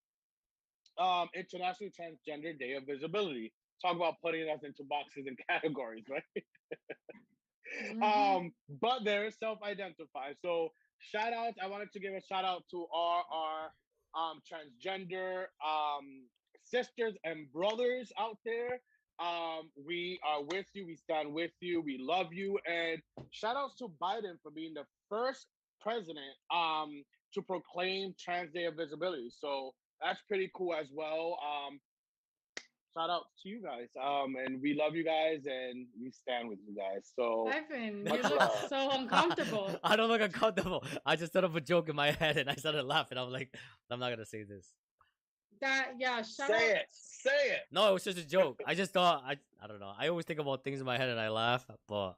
um 0.98 1.28
International 1.34 1.90
Transgender 1.90 2.58
Day 2.58 2.72
of 2.74 2.86
Visibility. 2.86 3.54
Talk 3.82 3.96
about 3.96 4.20
putting 4.22 4.48
us 4.50 4.60
into 4.64 4.84
boxes 4.84 5.26
and 5.26 5.38
categories, 5.48 6.04
right? 6.08 6.24
Mhm. 7.82 8.02
Um, 8.02 8.54
but 8.68 9.04
they're 9.04 9.30
self-identified. 9.30 10.36
So 10.40 10.70
shout 11.02 11.32
outs. 11.32 11.58
I 11.62 11.66
wanted 11.66 11.92
to 11.92 12.00
give 12.00 12.14
a 12.14 12.20
shout 12.22 12.44
out 12.44 12.64
to 12.70 12.86
our 12.94 13.24
our 13.32 13.72
um 14.14 14.40
transgender 14.50 15.44
um 15.66 16.28
sisters 16.64 17.14
and 17.24 17.50
brothers 17.52 18.12
out 18.18 18.38
there. 18.44 18.80
Um, 19.20 19.70
we 19.86 20.18
are 20.26 20.42
with 20.42 20.66
you, 20.74 20.86
we 20.86 20.96
stand 20.96 21.32
with 21.32 21.52
you, 21.60 21.80
we 21.82 21.98
love 22.00 22.32
you, 22.32 22.58
and 22.66 23.00
shout 23.30 23.56
outs 23.56 23.76
to 23.78 23.88
Biden 24.00 24.36
for 24.42 24.50
being 24.50 24.74
the 24.74 24.84
first 25.08 25.46
president 25.80 26.34
um 26.54 27.02
to 27.34 27.42
proclaim 27.42 28.14
Trans 28.18 28.52
Day 28.52 28.64
of 28.64 28.76
Visibility. 28.76 29.30
So 29.30 29.74
that's 30.00 30.20
pretty 30.28 30.50
cool 30.54 30.74
as 30.74 30.88
well. 30.92 31.38
Um 31.42 31.80
shout 32.94 33.10
out 33.10 33.24
to 33.42 33.48
you 33.48 33.62
guys. 33.62 33.88
Um 34.00 34.36
and 34.44 34.60
we 34.60 34.74
love 34.74 34.94
you 34.94 35.04
guys 35.04 35.44
and 35.46 35.86
we 36.00 36.10
stand 36.10 36.48
with 36.48 36.58
you 36.66 36.74
guys. 36.74 37.10
So 37.16 37.48
Evan, 37.48 37.98
you 37.98 38.04
Much 38.04 38.22
look 38.22 38.38
love. 38.40 38.66
so 38.68 38.90
uncomfortable. 38.90 39.78
I 39.84 39.96
don't 39.96 40.08
look 40.08 40.20
uncomfortable. 40.20 40.84
I 41.04 41.16
just 41.16 41.32
set 41.32 41.44
up 41.44 41.54
a 41.54 41.60
joke 41.60 41.88
in 41.88 41.96
my 41.96 42.10
head 42.12 42.36
and 42.36 42.50
I 42.50 42.54
started 42.54 42.84
laughing. 42.84 43.18
I'm 43.18 43.30
like, 43.30 43.54
I'm 43.90 44.00
not 44.00 44.10
gonna 44.10 44.26
say 44.26 44.42
this. 44.44 44.72
That 45.60 45.92
yeah, 45.98 46.16
shout 46.22 46.48
say 46.48 46.70
out 46.70 46.76
it. 46.76 46.86
Say 46.90 47.30
it. 47.30 47.60
No, 47.70 47.88
it 47.90 47.92
was 47.92 48.04
just 48.04 48.18
a 48.18 48.26
joke. 48.26 48.60
I 48.66 48.74
just 48.74 48.92
thought 48.92 49.22
I 49.26 49.36
I 49.62 49.66
don't 49.68 49.80
know. 49.80 49.92
I 49.96 50.08
always 50.08 50.26
think 50.26 50.40
about 50.40 50.64
things 50.64 50.80
in 50.80 50.86
my 50.86 50.98
head 50.98 51.08
and 51.08 51.20
I 51.20 51.28
laugh, 51.28 51.64
but 51.88 52.16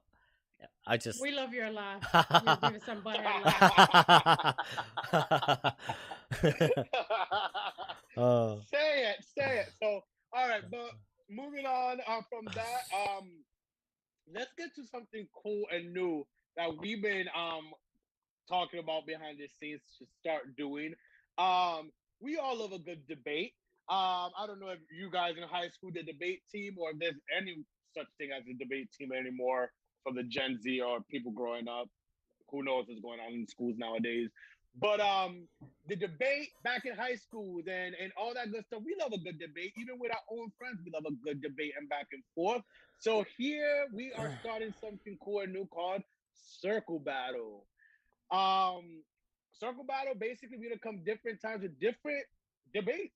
I 0.87 0.97
just 0.97 1.21
We 1.21 1.31
love 1.31 1.53
your 1.53 1.69
laugh. 1.71 2.01
You 2.13 2.69
give 2.69 2.81
us 2.81 2.85
some 2.85 3.01
butter 3.01 3.23
laugh. 3.23 4.55
oh. 8.17 8.61
say 8.71 9.09
it, 9.09 9.25
say 9.37 9.59
it. 9.59 9.67
So, 9.81 10.01
all 10.35 10.49
right, 10.49 10.63
but 10.69 10.91
moving 11.29 11.65
on 11.65 11.99
uh, 12.05 12.21
from 12.29 12.45
that, 12.53 12.83
um, 12.93 13.29
let's 14.33 14.51
get 14.57 14.75
to 14.75 14.83
something 14.91 15.27
cool 15.41 15.63
and 15.71 15.93
new 15.93 16.25
that 16.57 16.69
we've 16.77 17.01
been 17.01 17.27
um 17.35 17.71
talking 18.49 18.79
about 18.79 19.05
behind 19.07 19.39
the 19.39 19.47
scenes 19.59 19.81
to 19.97 20.05
start 20.19 20.55
doing. 20.57 20.93
Um, 21.37 21.91
we 22.21 22.37
all 22.37 22.59
love 22.59 22.73
a 22.73 22.79
good 22.79 23.07
debate. 23.07 23.53
Um, 23.89 24.31
I 24.37 24.45
don't 24.47 24.59
know 24.59 24.69
if 24.69 24.79
you 24.91 25.09
guys 25.11 25.33
in 25.37 25.43
high 25.43 25.69
school 25.69 25.91
did 25.91 26.05
debate 26.05 26.41
team 26.51 26.75
or 26.79 26.91
if 26.91 26.99
there's 26.99 27.19
any 27.35 27.63
such 27.97 28.07
thing 28.17 28.29
as 28.35 28.43
a 28.47 28.53
debate 28.57 28.89
team 28.97 29.09
anymore 29.11 29.71
for 30.03 30.13
the 30.13 30.23
Gen 30.23 30.59
Z 30.61 30.81
or 30.81 30.99
people 31.09 31.31
growing 31.31 31.67
up. 31.67 31.87
Who 32.51 32.63
knows 32.63 32.85
what's 32.87 33.01
going 33.01 33.19
on 33.19 33.33
in 33.33 33.47
schools 33.47 33.75
nowadays? 33.77 34.29
But 34.79 34.99
um, 34.99 35.47
the 35.87 35.95
debate 35.95 36.49
back 36.63 36.85
in 36.85 36.95
high 36.95 37.15
school 37.15 37.61
then, 37.65 37.93
and 38.01 38.11
all 38.17 38.33
that 38.33 38.51
good 38.51 38.65
stuff, 38.65 38.81
we 38.85 38.95
love 38.99 39.13
a 39.13 39.17
good 39.17 39.39
debate. 39.39 39.73
Even 39.77 39.99
with 39.99 40.11
our 40.11 40.37
own 40.37 40.51
friends, 40.57 40.79
we 40.83 40.91
love 40.93 41.05
a 41.07 41.15
good 41.23 41.41
debate 41.41 41.73
and 41.79 41.87
back 41.87 42.07
and 42.11 42.23
forth. 42.33 42.61
So 42.99 43.25
here 43.37 43.87
we 43.93 44.11
are 44.17 44.37
starting 44.41 44.73
something 44.81 45.17
cool 45.23 45.41
and 45.41 45.53
new 45.53 45.65
called 45.67 46.01
Circle 46.33 46.99
Battle. 46.99 47.65
Um, 48.31 49.03
Circle 49.53 49.85
Battle 49.85 50.15
basically 50.19 50.57
we're 50.57 50.69
gonna 50.69 50.79
come 50.79 51.03
different 51.05 51.41
times 51.41 51.61
with 51.61 51.79
different 51.79 52.25
debates. 52.73 53.13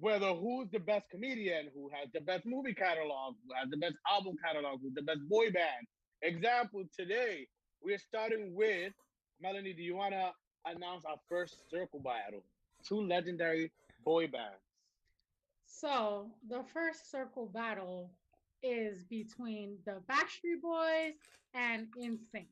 Whether 0.00 0.28
who's 0.28 0.68
the 0.70 0.78
best 0.78 1.10
comedian, 1.10 1.70
who 1.74 1.90
has 1.92 2.08
the 2.14 2.20
best 2.20 2.46
movie 2.46 2.74
catalog, 2.74 3.34
who 3.44 3.54
has 3.58 3.68
the 3.68 3.78
best 3.78 3.96
album 4.08 4.36
catalog, 4.44 4.80
who's 4.80 4.94
the 4.94 5.02
best 5.02 5.20
boy 5.28 5.50
band. 5.50 5.86
Example 6.22 6.84
today, 6.96 7.48
we're 7.82 7.98
starting 7.98 8.54
with 8.54 8.92
Melanie. 9.40 9.72
Do 9.72 9.82
you 9.82 9.96
wanna 9.96 10.32
announce 10.70 11.04
our 11.04 11.18
first 11.28 11.70
circle 11.70 12.00
battle? 12.00 12.42
Two 12.86 13.00
legendary 13.00 13.70
boy 14.04 14.26
bands. 14.28 14.62
So 15.66 16.30
the 16.48 16.62
first 16.72 17.10
circle 17.10 17.46
battle 17.46 18.10
is 18.62 19.04
between 19.04 19.76
the 19.84 20.00
Backstreet 20.10 20.60
Boys 20.62 21.14
and 21.54 21.86
NSYNC. 22.00 22.46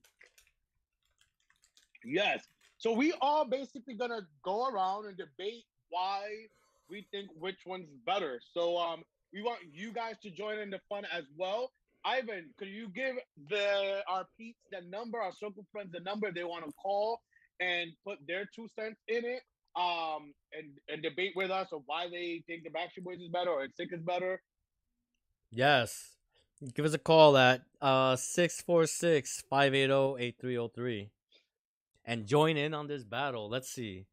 Yes. 2.04 2.44
So 2.78 2.92
we 2.92 3.12
all 3.20 3.44
basically 3.44 3.94
gonna 3.94 4.20
go 4.42 4.68
around 4.68 5.06
and 5.06 5.16
debate 5.16 5.64
why 5.88 6.28
we 6.88 7.06
think 7.10 7.30
which 7.38 7.58
one's 7.66 7.88
better. 8.06 8.40
So 8.54 8.76
um 8.76 9.02
we 9.32 9.42
want 9.42 9.60
you 9.72 9.92
guys 9.92 10.14
to 10.22 10.30
join 10.30 10.58
in 10.58 10.70
the 10.70 10.80
fun 10.88 11.04
as 11.12 11.24
well. 11.36 11.72
Ivan, 12.04 12.50
could 12.56 12.68
you 12.68 12.88
give 12.88 13.16
the 13.50 14.02
our 14.08 14.26
peeps 14.38 14.60
the 14.70 14.82
number, 14.88 15.18
our 15.18 15.32
circle 15.32 15.66
friends 15.72 15.90
the 15.92 16.00
number 16.00 16.30
they 16.30 16.44
want 16.44 16.64
to 16.64 16.72
call 16.72 17.20
and 17.60 17.90
put 18.06 18.18
their 18.26 18.44
two 18.54 18.68
cents 18.78 19.00
in 19.08 19.24
it? 19.24 19.42
Um 19.76 20.32
and, 20.52 20.70
and 20.88 21.02
debate 21.02 21.32
with 21.36 21.50
us 21.50 21.68
of 21.72 21.82
why 21.86 22.08
they 22.08 22.42
think 22.46 22.62
the 22.64 22.70
Backstreet 22.70 23.04
Boys 23.04 23.20
is 23.20 23.28
better 23.28 23.50
or 23.50 23.66
Sick 23.76 23.92
is 23.92 24.00
better. 24.02 24.40
Yes. 25.50 26.12
Give 26.74 26.84
us 26.86 26.94
a 26.94 26.98
call 26.98 27.36
at 27.36 27.62
uh 27.82 28.14
646-580-8303 28.16 31.10
and 32.04 32.26
join 32.26 32.56
in 32.56 32.72
on 32.74 32.86
this 32.86 33.04
battle. 33.04 33.48
Let's 33.50 33.68
see. 33.70 34.06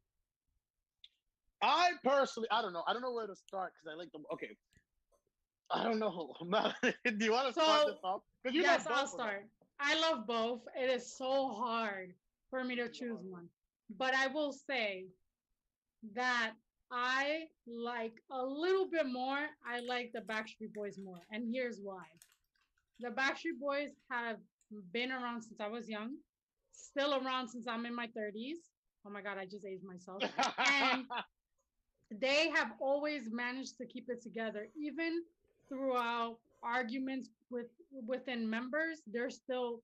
I 1.62 1.92
personally, 2.04 2.48
I 2.50 2.60
don't 2.60 2.72
know. 2.74 2.82
I 2.86 2.92
don't 2.92 3.00
know 3.02 3.12
where 3.12 3.26
to 3.26 3.34
start 3.36 3.72
because 3.72 3.86
I 3.90 3.94
like 3.98 4.12
them. 4.12 4.24
Okay. 4.34 4.54
I 5.70 5.82
don't 5.82 5.98
know. 5.98 6.34
Do 6.42 6.52
you 7.24 7.32
want 7.32 7.46
to 7.46 7.52
start 7.54 7.80
So, 7.82 7.88
this 7.90 7.98
off? 8.04 8.20
'Cause 8.44 8.52
you 8.54 8.60
yes, 8.62 8.86
I'll 8.86 9.04
both 9.04 9.12
of 9.14 9.18
them. 9.18 9.26
start. 9.26 9.46
I 9.80 9.98
love 10.00 10.26
both. 10.26 10.60
It 10.78 10.90
is 10.90 11.10
so 11.16 11.48
hard 11.54 12.12
for 12.54 12.62
me 12.62 12.76
to 12.76 12.88
choose 12.88 13.18
one. 13.28 13.48
But 13.98 14.14
I 14.14 14.28
will 14.28 14.52
say 14.52 15.06
that 16.14 16.52
I 16.92 17.46
like 17.66 18.14
a 18.30 18.42
little 18.44 18.88
bit 18.88 19.06
more. 19.06 19.38
I 19.66 19.80
like 19.80 20.12
the 20.14 20.20
Backstreet 20.20 20.72
Boys 20.72 20.96
more. 21.02 21.20
And 21.32 21.52
here's 21.52 21.80
why. 21.82 22.04
The 23.00 23.08
Backstreet 23.08 23.58
Boys 23.60 23.88
have 24.08 24.36
been 24.92 25.10
around 25.10 25.42
since 25.42 25.60
I 25.60 25.66
was 25.66 25.88
young, 25.88 26.14
still 26.72 27.14
around 27.14 27.48
since 27.48 27.66
I'm 27.66 27.86
in 27.86 27.94
my 27.94 28.06
30s. 28.06 28.62
Oh 29.04 29.10
my 29.10 29.20
God, 29.20 29.36
I 29.36 29.46
just 29.46 29.64
aged 29.66 29.84
myself. 29.84 30.22
And 30.58 31.06
they 32.20 32.50
have 32.54 32.70
always 32.80 33.32
managed 33.32 33.78
to 33.78 33.86
keep 33.86 34.04
it 34.08 34.22
together 34.22 34.68
even 34.80 35.22
throughout 35.68 36.36
arguments 36.62 37.28
with 37.50 37.66
within 38.06 38.48
members 38.48 39.02
they're 39.06 39.30
still 39.30 39.82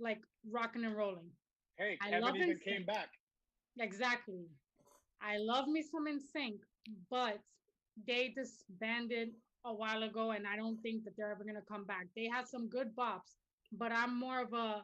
like 0.00 0.18
rocking 0.50 0.84
and 0.84 0.96
rolling 0.96 1.30
hey, 1.78 1.98
I 2.02 2.10
Kevin 2.10 2.22
love 2.24 2.36
even 2.36 2.50
NSYNC. 2.56 2.64
came 2.64 2.84
back. 2.84 3.08
exactly 3.80 4.44
i 5.22 5.36
love 5.38 5.66
me 5.68 5.82
some 5.82 6.06
NSYNC 6.06 6.58
but 7.10 7.38
they 8.06 8.34
disbanded 8.36 9.28
a 9.64 9.74
while 9.74 10.02
ago 10.02 10.30
and 10.32 10.46
i 10.46 10.56
don't 10.56 10.78
think 10.82 11.04
that 11.04 11.12
they're 11.16 11.30
ever 11.32 11.44
going 11.44 11.56
to 11.56 11.68
come 11.72 11.84
back 11.84 12.06
they 12.16 12.26
had 12.26 12.46
some 12.46 12.68
good 12.68 12.94
bops 12.96 13.32
but 13.72 13.90
i'm 13.92 14.18
more 14.18 14.40
of 14.42 14.52
a 14.52 14.82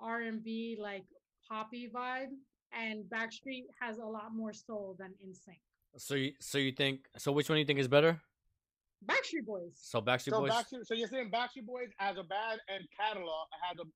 r&b 0.00 0.78
like 0.80 1.04
poppy 1.48 1.90
vibe 1.94 2.32
and 2.72 3.04
backstreet 3.14 3.64
has 3.80 3.98
a 3.98 4.04
lot 4.04 4.28
more 4.34 4.52
soul 4.52 4.94
than 4.98 5.10
NSYNC 5.26 5.58
So 5.96 6.14
you 6.14 6.32
so 6.40 6.56
you 6.58 6.72
think 6.72 7.06
so 7.16 7.32
which 7.32 7.48
one 7.48 7.56
do 7.56 7.60
you 7.60 7.66
think 7.66 7.80
is 7.80 7.88
better? 7.88 8.20
backstreet 9.04 9.44
boys 9.46 9.72
So 9.92 10.00
Backstreet 10.02 10.30
So 10.30 10.40
Boys. 10.40 10.52
Backstreet, 10.52 10.84
so 10.86 10.94
you're 10.94 11.08
saying 11.08 11.30
Backstreet 11.32 11.66
Boys 11.66 11.88
as 11.98 12.16
a 12.18 12.22
band 12.22 12.60
and 12.68 12.84
catalog 13.00 13.46
has 13.64 13.76
a, 13.80 13.86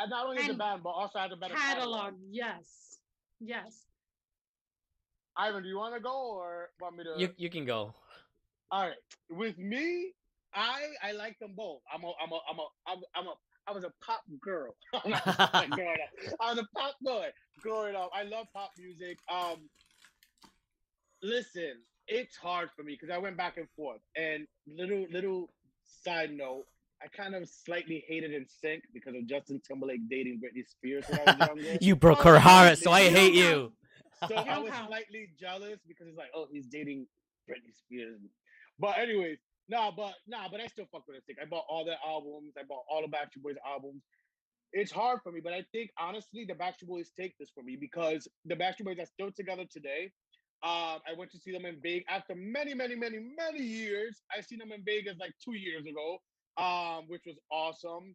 and 0.00 0.10
not 0.10 0.26
only 0.26 0.38
as 0.38 0.46
a 0.46 0.50
And 0.50 0.58
band 0.58 0.82
but 0.82 0.90
also 0.90 1.18
has 1.18 1.30
a 1.32 1.36
better 1.36 1.54
catalog 1.54 2.14
yes 2.30 2.98
yes 3.40 3.86
Ivan, 5.36 5.62
do 5.62 5.68
you 5.68 5.78
want 5.78 5.94
to 5.94 6.00
go 6.00 6.32
or 6.36 6.70
want 6.80 6.96
me 6.96 7.04
to? 7.04 7.14
You 7.16 7.30
you 7.36 7.48
can 7.48 7.64
go. 7.64 7.94
All 8.70 8.82
right. 8.82 8.96
With 9.30 9.56
me, 9.58 10.12
I 10.54 10.82
I 11.02 11.12
like 11.12 11.38
them 11.38 11.52
both. 11.56 11.80
I'm 11.92 12.02
a 12.04 12.12
I'm 12.22 12.32
a 12.32 12.40
I'm 12.50 12.58
a 12.58 12.66
I'm, 12.86 12.98
I'm 13.14 13.26
a 13.28 13.34
I 13.66 13.72
was 13.72 13.84
a 13.84 13.92
pop 14.04 14.22
girl. 14.40 14.74
I 14.92 15.70
was 16.48 16.58
a 16.58 16.66
pop 16.76 16.96
boy 17.00 17.28
growing 17.62 17.94
up. 17.94 18.10
I 18.12 18.24
love 18.24 18.46
pop 18.52 18.72
music. 18.78 19.18
Um, 19.32 19.68
listen, 21.22 21.74
it's 22.08 22.36
hard 22.36 22.70
for 22.76 22.82
me 22.82 22.98
because 23.00 23.14
I 23.14 23.18
went 23.18 23.36
back 23.36 23.56
and 23.56 23.68
forth. 23.76 24.00
And 24.16 24.46
little 24.66 25.06
little 25.12 25.50
side 26.04 26.32
note, 26.32 26.64
I 27.02 27.08
kind 27.08 27.34
of 27.34 27.48
slightly 27.48 28.04
hated 28.06 28.30
NSYNC 28.32 28.82
because 28.92 29.14
of 29.14 29.26
Justin 29.26 29.60
Timberlake 29.66 30.08
dating 30.10 30.40
Britney 30.40 30.68
Spears 30.68 31.04
when 31.08 31.20
I 31.26 31.52
was 31.52 31.64
younger. 31.64 31.78
you 31.80 31.96
broke 31.96 32.22
her 32.22 32.38
heart, 32.38 32.78
so 32.78 32.90
I 32.90 33.08
hate 33.08 33.32
you. 33.32 33.72
so 34.28 34.34
I 34.36 34.58
was 34.58 34.72
slightly 34.86 35.30
jealous 35.38 35.78
because 35.88 36.08
it's 36.08 36.18
like, 36.18 36.30
oh, 36.34 36.46
he's 36.52 36.66
dating 36.66 37.06
Britney 37.48 37.74
Spears. 37.74 38.20
But 38.78 38.98
anyways, 38.98 39.38
nah, 39.68 39.90
but 39.90 40.14
nah, 40.26 40.48
but 40.50 40.60
I 40.60 40.66
still 40.66 40.86
fuck 40.92 41.04
with 41.08 41.16
NSYNC. 41.16 41.42
I 41.42 41.46
bought 41.46 41.64
all 41.68 41.84
their 41.84 41.98
albums. 42.06 42.52
I 42.58 42.64
bought 42.68 42.84
all 42.90 43.00
the 43.02 43.08
Backstreet 43.08 43.42
Boys 43.42 43.56
albums. 43.66 44.02
It's 44.72 44.92
hard 44.92 45.20
for 45.24 45.32
me, 45.32 45.40
but 45.42 45.52
I 45.52 45.64
think 45.72 45.90
honestly, 45.98 46.44
the 46.46 46.54
Backstreet 46.54 46.88
Boys 46.88 47.10
take 47.18 47.36
this 47.38 47.48
for 47.54 47.62
me 47.62 47.76
because 47.80 48.28
the 48.44 48.54
Backstreet 48.54 48.84
Boys 48.84 48.98
are 48.98 49.06
still 49.06 49.30
together 49.32 49.64
today. 49.70 50.12
Um, 50.62 51.00
I 51.08 51.16
went 51.16 51.30
to 51.32 51.38
see 51.38 51.52
them 51.52 51.64
in 51.64 51.78
Vegas 51.82 52.04
after 52.10 52.34
many, 52.36 52.74
many, 52.74 52.94
many, 52.94 53.18
many 53.18 53.64
years. 53.64 54.20
I 54.30 54.42
seen 54.42 54.58
them 54.58 54.72
in 54.72 54.82
Vegas 54.84 55.16
like 55.18 55.32
two 55.42 55.56
years 55.56 55.86
ago, 55.86 56.18
um, 56.60 57.04
which 57.08 57.22
was 57.26 57.36
awesome. 57.50 58.14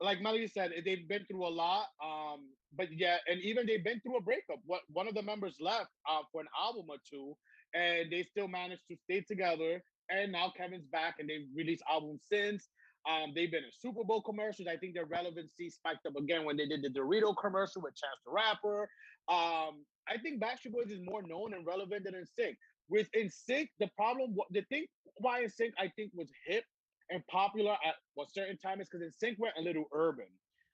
Like 0.00 0.20
Melody 0.20 0.46
said, 0.46 0.72
they've 0.84 1.08
been 1.08 1.24
through 1.24 1.46
a 1.46 1.50
lot. 1.50 1.86
Um, 2.04 2.50
but 2.76 2.88
yeah, 2.92 3.16
and 3.26 3.40
even 3.40 3.66
they've 3.66 3.82
been 3.82 4.00
through 4.00 4.18
a 4.18 4.22
breakup. 4.22 4.58
What 4.64 4.82
one 4.92 5.08
of 5.08 5.14
the 5.14 5.22
members 5.22 5.56
left 5.60 5.90
uh, 6.08 6.22
for 6.30 6.40
an 6.40 6.48
album 6.58 6.86
or 6.88 6.96
two, 7.08 7.34
and 7.74 8.12
they 8.12 8.22
still 8.22 8.48
managed 8.48 8.82
to 8.90 8.96
stay 8.96 9.24
together. 9.26 9.82
And 10.10 10.32
now 10.32 10.52
Kevin's 10.56 10.86
back, 10.86 11.16
and 11.18 11.28
they've 11.28 11.48
released 11.54 11.82
albums 11.90 12.22
since. 12.30 12.68
Um, 13.08 13.32
they've 13.34 13.50
been 13.50 13.64
in 13.64 13.70
Super 13.72 14.04
Bowl 14.04 14.22
commercials. 14.22 14.68
I 14.68 14.76
think 14.76 14.94
their 14.94 15.06
relevancy 15.06 15.70
spiked 15.70 16.06
up 16.06 16.16
again 16.16 16.44
when 16.44 16.56
they 16.56 16.66
did 16.66 16.82
the 16.82 16.90
Dorito 16.90 17.34
commercial 17.40 17.82
with 17.82 17.94
Chance 17.96 18.20
the 18.26 18.32
Rapper. 18.32 18.82
Um, 19.28 19.84
I 20.08 20.18
think 20.22 20.42
Backstreet 20.42 20.72
Boys 20.72 20.90
is 20.90 21.00
more 21.02 21.22
known 21.22 21.54
and 21.54 21.66
relevant 21.66 22.04
than 22.04 22.14
In 22.14 22.26
Sync. 22.38 22.56
With 22.90 23.08
NSYNC, 23.16 23.68
the 23.80 23.88
problem, 23.96 24.34
the 24.50 24.62
thing 24.62 24.86
why 25.16 25.42
NSYNC 25.44 25.72
I 25.78 25.90
think 25.96 26.12
was 26.14 26.28
hip 26.46 26.64
and 27.10 27.26
popular 27.28 27.72
at 27.72 27.94
a 28.18 28.26
certain 28.30 28.58
time 28.58 28.80
is 28.80 28.88
because 28.90 29.14
Sync 29.18 29.38
went 29.38 29.54
a 29.58 29.62
little 29.62 29.84
urban. 29.92 30.26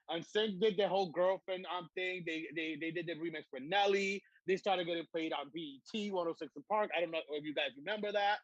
And 0.09 0.25
Sync 0.25 0.61
did 0.61 0.77
their 0.77 0.89
whole 0.89 1.11
girlfriend 1.11 1.67
um 1.75 1.89
thing. 1.95 2.25
They 2.27 2.45
they 2.55 2.77
they 2.81 2.91
did 2.91 3.07
the 3.07 3.15
remix 3.15 3.45
for 3.51 3.61
Nelly. 3.61 4.23
They 4.47 4.57
started 4.57 4.87
getting 4.87 5.07
played 5.11 5.33
on 5.33 5.51
BET 5.55 6.13
106 6.13 6.53
& 6.61 6.69
Park. 6.69 6.91
I 6.97 7.01
don't 7.01 7.11
know 7.11 7.21
if 7.31 7.45
you 7.45 7.55
guys 7.55 7.71
remember 7.79 8.13
that. 8.13 8.39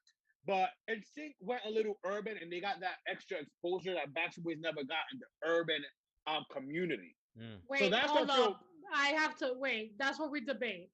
But 0.47 0.70
and 0.88 1.03
Sync 1.14 1.34
went 1.41 1.62
a 1.66 1.70
little 1.70 1.99
urban 2.07 2.36
and 2.41 2.51
they 2.51 2.61
got 2.61 2.80
that 2.80 3.05
extra 3.07 3.38
exposure 3.38 3.95
that 3.95 4.14
Backstreet 4.14 4.45
Boys 4.45 4.57
never 4.61 4.82
got 4.84 5.05
in 5.12 5.20
the 5.20 5.49
urban 5.49 5.82
um 6.26 6.45
community. 6.51 7.14
Mm. 7.38 7.59
Wait, 7.68 7.91
that's 7.91 8.11
hold 8.11 8.28
what 8.28 8.38
I 8.38 8.45
up. 8.45 8.61
I 8.95 9.09
have 9.09 9.36
to 9.36 9.53
wait. 9.57 9.93
That's 9.99 10.18
what 10.18 10.30
we 10.30 10.41
debate 10.41 10.88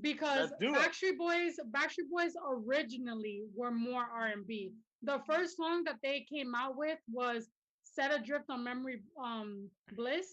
because 0.00 0.50
Let's 0.50 0.54
do 0.60 0.74
it. 0.74 0.78
Backstreet 0.78 1.18
Boys, 1.18 1.54
Backstreet 1.70 2.10
Boys 2.10 2.32
originally 2.48 3.44
were 3.54 3.70
more 3.70 4.02
R 4.02 4.26
and 4.26 4.46
B. 4.46 4.72
The 5.06 5.20
first 5.24 5.56
song 5.56 5.84
that 5.84 5.98
they 6.02 6.26
came 6.28 6.52
out 6.54 6.76
with 6.76 6.98
was 7.10 7.48
"Set 7.84 8.10
Adrift 8.12 8.50
on 8.50 8.64
Memory 8.64 9.02
um, 9.22 9.70
Bliss." 9.94 10.26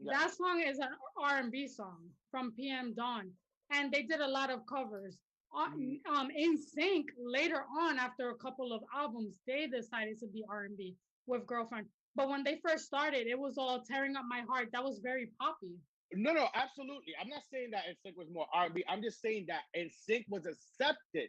Yeah. 0.00 0.18
That 0.18 0.30
song 0.34 0.62
is 0.66 0.78
an 0.78 0.88
R 1.20 1.36
and 1.38 1.52
B 1.52 1.68
song 1.68 2.08
from 2.30 2.52
PM 2.52 2.94
Dawn, 2.94 3.30
and 3.70 3.92
they 3.92 4.02
did 4.04 4.20
a 4.20 4.28
lot 4.28 4.50
of 4.50 4.60
covers. 4.66 5.18
Uh, 5.54 5.68
Mhm. 5.70 6.06
Um, 6.06 6.28
NSYNC 6.30 7.06
later 7.18 7.62
on, 7.80 7.98
after 7.98 8.30
a 8.30 8.36
couple 8.36 8.72
of 8.72 8.82
albums, 8.94 9.38
they 9.46 9.66
decided 9.66 10.18
to 10.20 10.26
be 10.28 10.44
R 10.48 10.64
and 10.64 10.76
B 10.76 10.96
with 11.26 11.46
Girlfriend. 11.46 11.88
But 12.14 12.28
when 12.30 12.44
they 12.44 12.56
first 12.66 12.86
started, 12.86 13.26
it 13.26 13.38
was 13.38 13.58
all 13.58 13.82
tearing 13.82 14.16
up 14.16 14.24
my 14.28 14.40
heart. 14.42 14.70
That 14.72 14.84
was 14.84 14.98
very 15.00 15.26
poppy. 15.38 15.74
No, 16.12 16.32
no, 16.32 16.48
absolutely. 16.54 17.12
I'm 17.20 17.28
not 17.28 17.44
saying 17.52 17.70
that 17.72 17.84
NSYNC 17.86 18.16
was 18.16 18.30
more 18.30 18.46
R&B. 18.52 18.82
I'm 18.88 19.02
just 19.02 19.20
saying 19.20 19.46
that 19.48 19.64
NSYNC 19.76 20.24
was 20.28 20.46
accepted 20.46 21.28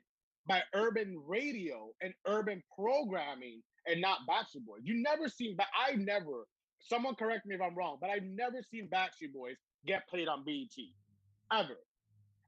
by 0.50 0.64
urban 0.74 1.16
radio 1.28 1.92
and 2.02 2.12
urban 2.26 2.62
programming 2.76 3.62
and 3.86 4.02
not 4.02 4.18
Backstreet 4.28 4.66
Boys. 4.66 4.82
You 4.84 5.02
never 5.02 5.30
seen, 5.30 5.56
but 5.56 5.68
I 5.74 5.96
never. 5.96 6.48
Someone 6.80 7.16
correct 7.16 7.46
me 7.46 7.56
if 7.56 7.62
I'm 7.62 7.78
wrong, 7.78 7.98
but 8.02 8.10
I've 8.10 8.24
never 8.24 8.58
seen 8.70 8.90
Backstreet 8.94 9.32
Boys 9.34 9.56
get 9.86 10.08
played 10.10 10.28
on 10.28 10.44
BET, 10.44 10.76
ever. 11.54 11.78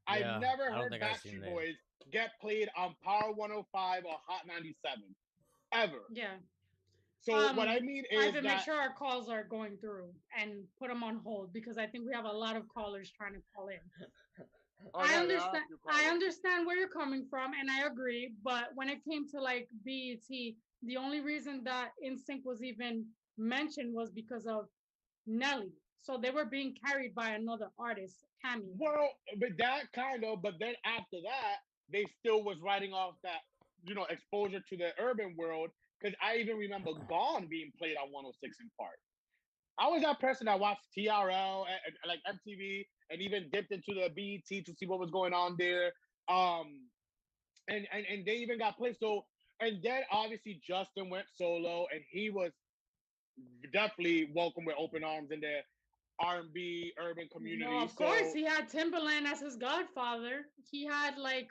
Yeah, 0.10 0.36
I've 0.36 0.41
never 0.41 0.72
heard 0.72 0.91
think 0.91 1.04
I've 1.04 1.12
Backstreet 1.12 1.41
that. 1.41 1.52
Boys 1.52 1.76
get 2.12 2.32
played 2.41 2.68
on 2.76 2.95
Power 3.06 3.32
105 3.36 4.04
or 4.06 4.16
Hot 4.28 4.47
97, 4.47 4.99
ever. 5.74 5.99
Yeah. 6.12 6.26
So 7.20 7.34
what 7.54 7.68
I 7.68 7.78
Um, 7.78 7.86
mean 7.86 8.04
is 8.10 8.20
Ivan, 8.20 8.43
that 8.43 8.56
make 8.56 8.60
sure 8.66 8.74
our 8.74 8.95
calls 8.95 9.30
are 9.30 9.43
going 9.43 9.78
through 9.78 10.12
and 10.36 10.64
put 10.80 10.88
them 10.88 11.04
on 11.04 11.18
hold 11.24 11.54
because 11.54 11.78
I 11.78 11.86
think 11.86 12.08
we 12.08 12.14
have 12.16 12.26
a 12.26 12.32
lot 12.32 12.56
of 12.56 12.68
callers 12.68 13.12
trying 13.16 13.34
to 13.34 13.41
call 13.56 13.68
in. 13.68 13.78
Oh, 14.94 15.00
I 15.00 15.06
yeah, 15.06 15.12
yeah, 15.12 15.20
understand. 15.22 15.64
you 15.70 15.78
I 15.90 16.10
understand 16.10 16.66
where 16.66 16.78
you're 16.78 16.90
coming 16.90 17.26
from, 17.30 17.52
and 17.60 17.70
I 17.70 17.86
agree. 17.86 18.34
But 18.44 18.70
when 18.76 18.90
it 18.90 19.00
came 19.10 19.28
to 19.30 19.42
like 19.42 19.68
BET, 19.86 20.56
the 20.84 20.98
only 20.98 21.22
reason 21.22 21.64
that 21.66 21.90
NSYNC 22.06 22.42
was 22.44 22.64
even 22.64 23.06
mentioned 23.38 23.94
was 23.94 24.12
because 24.12 24.46
of 24.46 24.66
Nelly. 25.28 25.72
So 26.02 26.18
they 26.18 26.32
were 26.32 26.46
being 26.46 26.76
carried 26.86 27.14
by 27.14 27.30
another 27.30 27.68
artist, 27.78 28.26
Cammy. 28.44 28.74
Well, 28.78 29.10
but 29.40 29.50
that 29.60 29.92
kind 29.94 30.24
of, 30.24 30.42
but 30.42 30.54
then 30.60 30.74
after 30.84 31.18
that, 31.24 31.58
they 31.92 32.06
still 32.20 32.44
was 32.44 32.58
writing 32.64 32.92
off 32.92 33.14
that, 33.24 33.42
you 33.84 33.94
know, 33.94 34.06
exposure 34.06 34.62
to 34.68 34.78
the 34.78 34.90
urban 35.00 35.36
world. 35.38 35.70
Because 36.02 36.18
I 36.24 36.38
even 36.38 36.58
remember 36.58 36.92
Gone 37.08 37.46
being 37.48 37.72
played 37.78 37.96
on 37.98 38.12
106 38.12 38.58
& 38.68 38.78
Park. 38.80 38.98
I 39.82 39.88
was 39.88 40.04
that 40.04 40.20
person 40.20 40.46
that 40.46 40.60
watched 40.60 40.84
TRL 40.96 41.66
and, 41.66 41.96
and, 42.04 42.08
like 42.08 42.20
MTV 42.30 42.86
and 43.10 43.22
even 43.22 43.50
dipped 43.52 43.72
into 43.72 43.94
the 43.96 44.10
BET 44.16 44.66
to 44.66 44.74
see 44.76 44.86
what 44.86 45.00
was 45.00 45.10
going 45.10 45.34
on 45.34 45.56
there. 45.58 45.92
Um, 46.30 46.82
and, 47.68 47.88
and 47.92 48.06
and 48.06 48.26
they 48.26 48.36
even 48.36 48.60
got 48.60 48.78
played. 48.78 48.96
So 49.00 49.26
and 49.60 49.80
then 49.84 50.04
obviously 50.12 50.62
Justin 50.68 51.10
went 51.10 51.26
solo 51.36 51.88
and 51.92 52.02
he 52.12 52.30
was 52.30 52.52
definitely 53.74 54.30
welcome 54.36 54.66
with 54.66 54.76
open 54.78 55.04
arms 55.04 55.32
in 55.32 55.40
the 55.40 55.60
R&B 56.20 56.94
urban 57.00 57.28
community. 57.34 57.70
No, 57.70 57.80
of 57.80 57.96
course, 57.96 58.34
he 58.34 58.44
had 58.44 58.70
Timberland 58.70 59.26
as 59.26 59.40
his 59.40 59.56
godfather. 59.56 60.46
He 60.70 60.86
had 60.86 61.18
like 61.18 61.48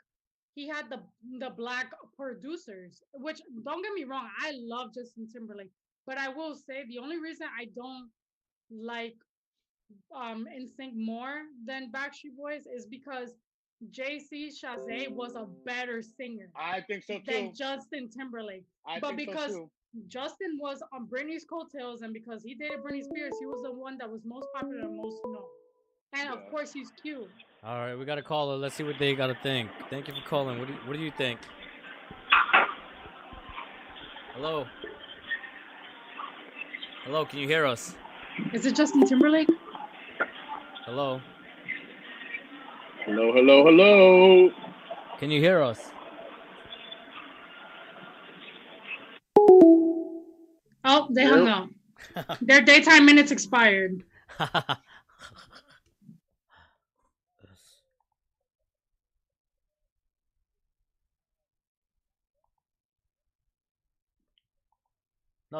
he 0.55 0.69
had 0.69 0.89
the 0.89 1.01
the 1.41 1.51
black 1.51 1.91
producers, 2.17 3.03
which 3.15 3.41
don't 3.65 3.83
get 3.83 3.93
me 3.95 4.05
wrong, 4.05 4.29
I 4.41 4.53
love 4.55 4.95
Justin 4.95 5.27
Timberlake, 5.33 5.73
but 6.07 6.17
I 6.17 6.29
will 6.29 6.55
say 6.55 6.85
the 6.89 6.99
only 6.99 7.19
reason 7.19 7.49
I 7.59 7.67
don't 7.75 8.09
like 8.71 9.17
um 10.15 10.47
NSYNC 10.47 10.95
more 10.97 11.43
than 11.67 11.91
Backstreet 11.93 12.37
Boys 12.37 12.67
is 12.67 12.87
because 12.87 13.31
JC 13.91 14.49
Chasez 14.49 15.11
was 15.11 15.35
a 15.37 15.47
better 15.65 16.03
singer 16.03 16.51
I 16.55 16.81
think 16.83 17.05
so 17.05 17.19
too. 17.19 17.23
than 17.27 17.55
Justin 17.55 18.09
Timberlake. 18.09 18.65
I 18.87 19.01
but 19.01 19.17
think 19.17 19.31
because 19.31 19.53
so 19.53 19.59
too. 19.59 19.71
Justin 20.09 20.59
was 20.61 20.83
on 20.93 21.07
Britney's 21.07 21.45
coattails, 21.45 22.03
and 22.03 22.15
because 22.15 22.45
he 22.45 22.55
dated 22.55 22.79
Britney 22.79 23.03
Spears, 23.03 23.35
he 23.41 23.47
was 23.47 23.61
the 23.65 23.73
one 23.73 23.99
that 23.99 24.09
was 24.09 24.21
most 24.25 24.47
popular 24.55 24.83
and 24.83 24.97
most 24.97 25.17
known. 25.25 25.43
And 26.13 26.29
of 26.29 26.49
course, 26.51 26.73
he's 26.73 26.93
cute. 27.03 27.29
All 27.65 27.77
right, 27.77 27.95
we 27.97 28.05
got 28.05 28.19
a 28.19 28.23
caller. 28.23 28.57
Let's 28.57 28.75
see 28.75 28.85
what 28.85 28.97
they 28.99 29.15
got 29.15 29.29
to 29.29 29.37
think. 29.43 29.69
Thank 29.91 30.09
you 30.09 30.15
for 30.15 30.29
calling. 30.29 30.59
What 30.59 30.69
do 30.69 30.75
you, 30.75 30.79
what 30.87 30.97
do 30.97 31.03
you 31.03 31.11
think? 31.11 31.41
Hello. 34.35 34.67
Hello, 37.05 37.25
can 37.25 37.39
you 37.39 37.47
hear 37.49 37.67
us? 37.67 37.97
Is 38.53 38.67
it 38.67 38.75
Justin 38.75 39.07
Timberlake? 39.07 39.49
Hello. 40.85 41.21
Hello, 43.05 43.33
hello, 43.33 43.65
hello. 43.65 44.51
Can 45.19 45.31
you 45.31 45.41
hear 45.41 45.63
us? 45.63 45.93
Oh, 50.85 51.09
they 51.11 51.25
hung 51.25 51.49
up. 51.49 51.69
Their 52.41 52.63
daytime 52.63 53.07
minutes 53.07 53.31
expired. 53.31 54.03
no, 54.39 54.49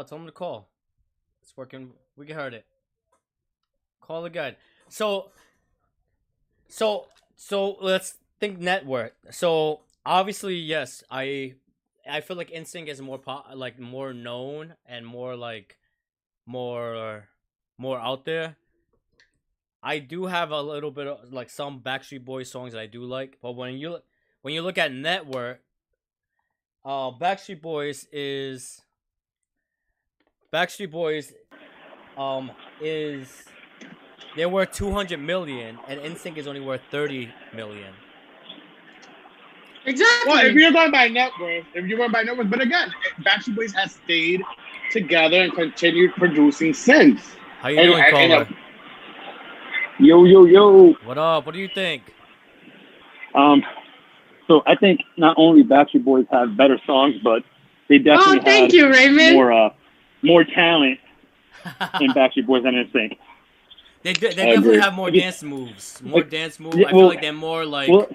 tell 0.03 0.19
them 0.19 0.27
to 0.27 0.33
call. 0.33 0.69
It's 1.43 1.57
working. 1.57 1.93
We 2.17 2.27
can 2.27 2.37
heard 2.37 2.55
it. 2.55 2.67
Call 4.11 4.25
again. 4.25 4.57
So, 4.89 5.31
so, 6.69 7.07
so 7.37 7.77
let's 7.81 8.17
think 8.41 8.59
net 8.59 8.85
worth. 8.85 9.13
So 9.31 9.83
obviously, 10.05 10.57
yes, 10.57 11.05
I, 11.09 11.55
I 12.11 12.21
feel 12.21 12.37
like 12.37 12.51
Instinct 12.51 12.91
is 12.91 13.01
more 13.01 13.19
po- 13.19 13.45
like 13.55 13.79
more 13.79 14.13
known 14.13 14.75
and 14.85 15.07
more 15.07 15.37
like, 15.37 15.77
more, 16.45 17.29
more 17.79 18.01
out 18.01 18.25
there. 18.25 18.57
I 19.81 20.01
do 20.01 20.27
have 20.27 20.51
a 20.51 20.61
little 20.61 20.91
bit 20.91 21.07
of 21.07 21.33
like 21.33 21.49
some 21.49 21.79
Backstreet 21.79 22.25
Boys 22.25 22.51
songs 22.51 22.73
that 22.73 22.81
I 22.81 22.87
do 22.87 23.05
like, 23.05 23.39
but 23.41 23.53
when 23.53 23.75
you 23.75 23.99
when 24.43 24.55
you 24.55 24.63
look 24.63 24.77
at 24.77 24.93
network, 24.93 25.61
uh, 26.85 27.13
Backstreet 27.13 27.63
Boys 27.63 28.09
is 28.11 28.83
Backstreet 30.53 30.91
Boys, 30.91 31.33
um, 32.19 32.51
is 32.81 33.45
they're 34.37 34.49
worth 34.49 34.73
two 34.73 34.91
hundred 34.93 35.21
million, 35.21 35.79
and 35.89 36.01
NSYNC 36.01 36.37
is 36.39 36.47
only 36.47 36.61
worth 36.61 36.81
thirty 36.91 37.31
million. 37.55 37.93
Exactly. 39.87 40.31
Well, 40.33 40.47
if 40.47 40.55
you're 40.55 40.73
going 40.73 40.91
by 40.91 41.09
net 41.09 41.33
worth, 41.41 41.65
if 41.75 41.87
you're 41.87 41.99
going 41.99 42.13
by 42.13 42.23
net 42.23 42.37
worth, 42.37 42.51
but 42.51 42.61
again, 42.61 42.93
Backstreet 43.23 43.57
Boys 43.57 43.73
has 43.73 43.93
stayed 44.05 44.43
together 44.93 45.43
and 45.43 45.53
continued 45.55 46.13
producing 46.15 46.75
since. 46.75 47.35
How 47.61 47.69
you 47.69 47.79
And- 47.79 47.87
doing, 47.93 48.03
and- 48.05 48.17
and, 48.17 48.33
caller? 48.33 48.49
Yo, 49.99 50.25
yo, 50.25 50.45
yo. 50.47 50.93
What 51.05 51.19
up? 51.19 51.45
What 51.47 51.55
do 51.55 51.61
you 51.61 51.69
think? 51.69 52.03
Um, 53.35 53.63
so 54.49 54.63
I 54.67 54.75
think 54.75 55.01
not 55.17 55.35
only 55.39 55.63
Backstreet 55.63 56.05
Boys 56.05 56.27
have 56.31 56.57
better 56.57 56.79
songs, 56.87 57.17
but 57.23 57.43
they 57.89 57.99
definitely 57.99 58.41
oh, 58.41 58.43
thank 58.43 58.73
have 58.73 58.75
you, 58.75 58.91
Raymond. 58.91 59.35
more 59.35 59.53
uh, 59.53 59.71
more 60.23 60.45
talent 60.45 60.99
in 62.01 62.11
Backstreet 62.13 62.47
Boys 62.47 62.63
than 62.65 62.75
NSYNC. 62.75 63.17
They 64.03 64.13
do, 64.15 64.29
they 64.29 64.35
definitely 64.55 64.79
have 64.81 64.95
more 64.95 65.11
Yeah. 65.11 65.23
dance 65.25 65.43
moves. 65.43 66.03
More 66.03 66.21
Like, 66.21 66.31
dance 66.31 66.59
moves. 66.59 66.77
yeah, 66.77 66.87
I 66.87 66.91
feel 66.91 66.99
well- 67.01 67.09
like 67.09 67.21
they're 67.21 67.33
more 67.33 67.65
like. 67.67 67.91
Well, 67.91 68.09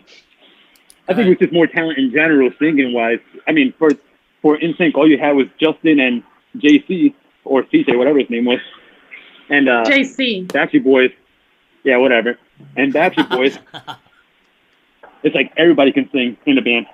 I 1.07 1.13
think 1.13 1.29
it's 1.29 1.39
just 1.39 1.53
more 1.53 1.67
talent 1.67 1.99
in 1.99 2.11
general, 2.11 2.49
singing 2.59 2.91
wise. 2.93 3.19
I 3.47 3.51
mean, 3.51 3.73
for 3.77 3.91
for 4.41 4.57
NSYNC, 4.57 4.95
all 4.95 5.07
you 5.09 5.17
had 5.17 5.36
was 5.36 5.47
Justin 5.59 5.99
and 5.99 6.23
JC 6.57 7.13
or 7.43 7.63
CJ, 7.65 7.95
whatever 7.95 8.19
his 8.19 8.29
name 8.29 8.45
was, 8.45 8.59
and 9.49 9.69
uh, 9.69 9.83
JC. 9.86 10.47
Backstreet 10.47 10.83
Boys. 10.83 11.11
Yeah, 11.83 11.97
whatever. 11.97 12.38
And 12.75 12.91
Backstreet 12.93 13.29
Boys, 13.29 13.59
it's 15.23 15.36
like 15.36 15.51
everybody 15.57 15.91
can 15.91 16.09
sing 16.11 16.38
in 16.47 16.55
the 16.55 16.61
band. 16.61 16.88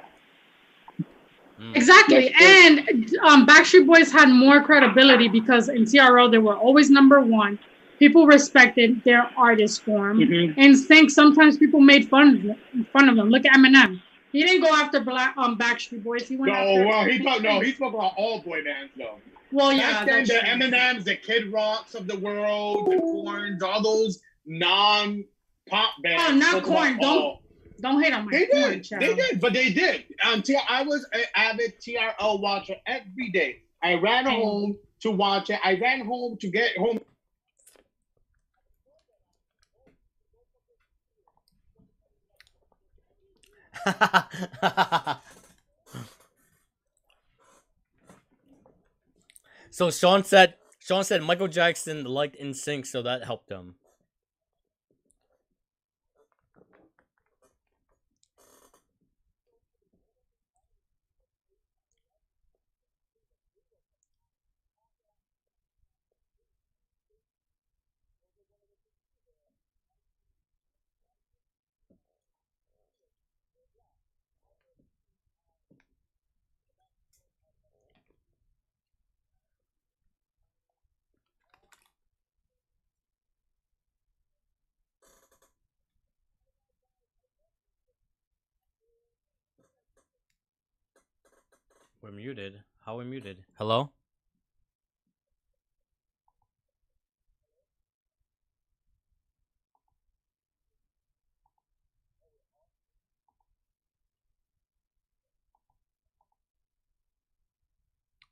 Mm. 1.61 1.75
Exactly. 1.75 2.33
And 2.41 3.15
um, 3.21 3.45
Backstreet 3.45 3.85
Boys 3.85 4.11
had 4.11 4.27
more 4.29 4.61
credibility 4.63 5.27
because 5.27 5.69
in 5.69 5.83
TRL 5.85 6.29
they 6.31 6.37
were 6.39 6.55
always 6.57 6.89
number 6.89 7.21
one. 7.21 7.59
People 8.01 8.25
respected 8.25 9.03
their 9.03 9.29
artist 9.37 9.83
form. 9.83 10.17
Mhm. 10.19 10.55
NSYNC, 10.57 11.11
sometimes 11.11 11.57
people 11.57 11.79
made 11.79 12.09
fun 12.09 12.35
of 12.35 12.41
them, 12.43 12.87
fun 12.91 13.07
of 13.09 13.15
them. 13.15 13.29
Look 13.29 13.45
at 13.45 13.53
Eminem. 13.53 14.01
He 14.31 14.41
didn't 14.43 14.61
go 14.63 14.73
after 14.73 14.99
Black 15.01 15.35
um 15.37 15.55
Backstreet 15.57 16.03
Boys. 16.03 16.27
He 16.27 16.35
went 16.35 16.51
No, 16.51 16.57
after. 16.57 16.87
well, 16.87 17.05
he 17.05 17.19
talk, 17.23 17.41
no, 17.43 17.59
he 17.59 17.73
spoke 17.73 17.93
about 17.93 18.13
all 18.17 18.39
boy 18.41 18.63
bands 18.63 18.91
though. 18.97 19.19
Well, 19.51 19.71
yeah. 19.71 20.03
Back 20.05 20.25
the. 20.25 20.33
Eminems, 20.33 21.03
the 21.03 21.15
Kid 21.15 21.51
Rocks 21.51 21.93
of 21.93 22.07
the 22.07 22.17
world, 22.17 22.89
the 22.91 22.97
Korns, 22.99 23.61
all 23.61 23.83
those 23.83 24.19
non-pop 24.45 25.91
bands. 26.03 26.23
Oh, 26.27 26.35
not 26.35 26.63
Korn. 26.63 26.97
don't- 26.97 27.03
all- 27.21 27.37
Don't 27.81 28.01
hate 28.03 28.13
on 28.13 28.25
my 28.25 28.31
They 28.31 28.45
Korn, 28.45 28.71
did. 28.73 28.83
child. 28.83 29.01
They 29.01 29.13
did, 29.15 29.39
but 29.41 29.53
they 29.53 29.71
did. 29.73 30.05
Until 30.23 30.59
I 30.69 30.83
was 30.83 31.03
an 31.13 31.21
avid 31.35 31.73
TRL 31.81 32.39
watcher 32.39 32.75
every 32.85 33.29
day. 33.31 33.61
I 33.83 33.95
ran 33.95 34.25
home 34.27 34.77
to 35.01 35.09
watch 35.09 35.49
it. 35.49 35.59
I 35.63 35.73
ran 35.79 36.05
home 36.05 36.37
to 36.41 36.47
get 36.47 36.77
home. 36.77 36.99
so 49.71 49.89
Sean 49.91 50.23
said 50.23 50.55
Sean 50.79 51.03
said 51.03 51.21
Michael 51.23 51.47
Jackson 51.47 52.05
liked 52.05 52.39
NSYNC, 52.39 52.85
so 52.87 53.01
that 53.03 53.23
helped 53.23 53.49
him. 53.51 53.75
We're 92.01 92.11
muted. 92.11 92.63
How 92.83 92.97
we 92.97 93.03
muted? 93.05 93.43
Hello? 93.59 93.91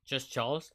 Just 0.04 0.32
Charles? 0.32 0.72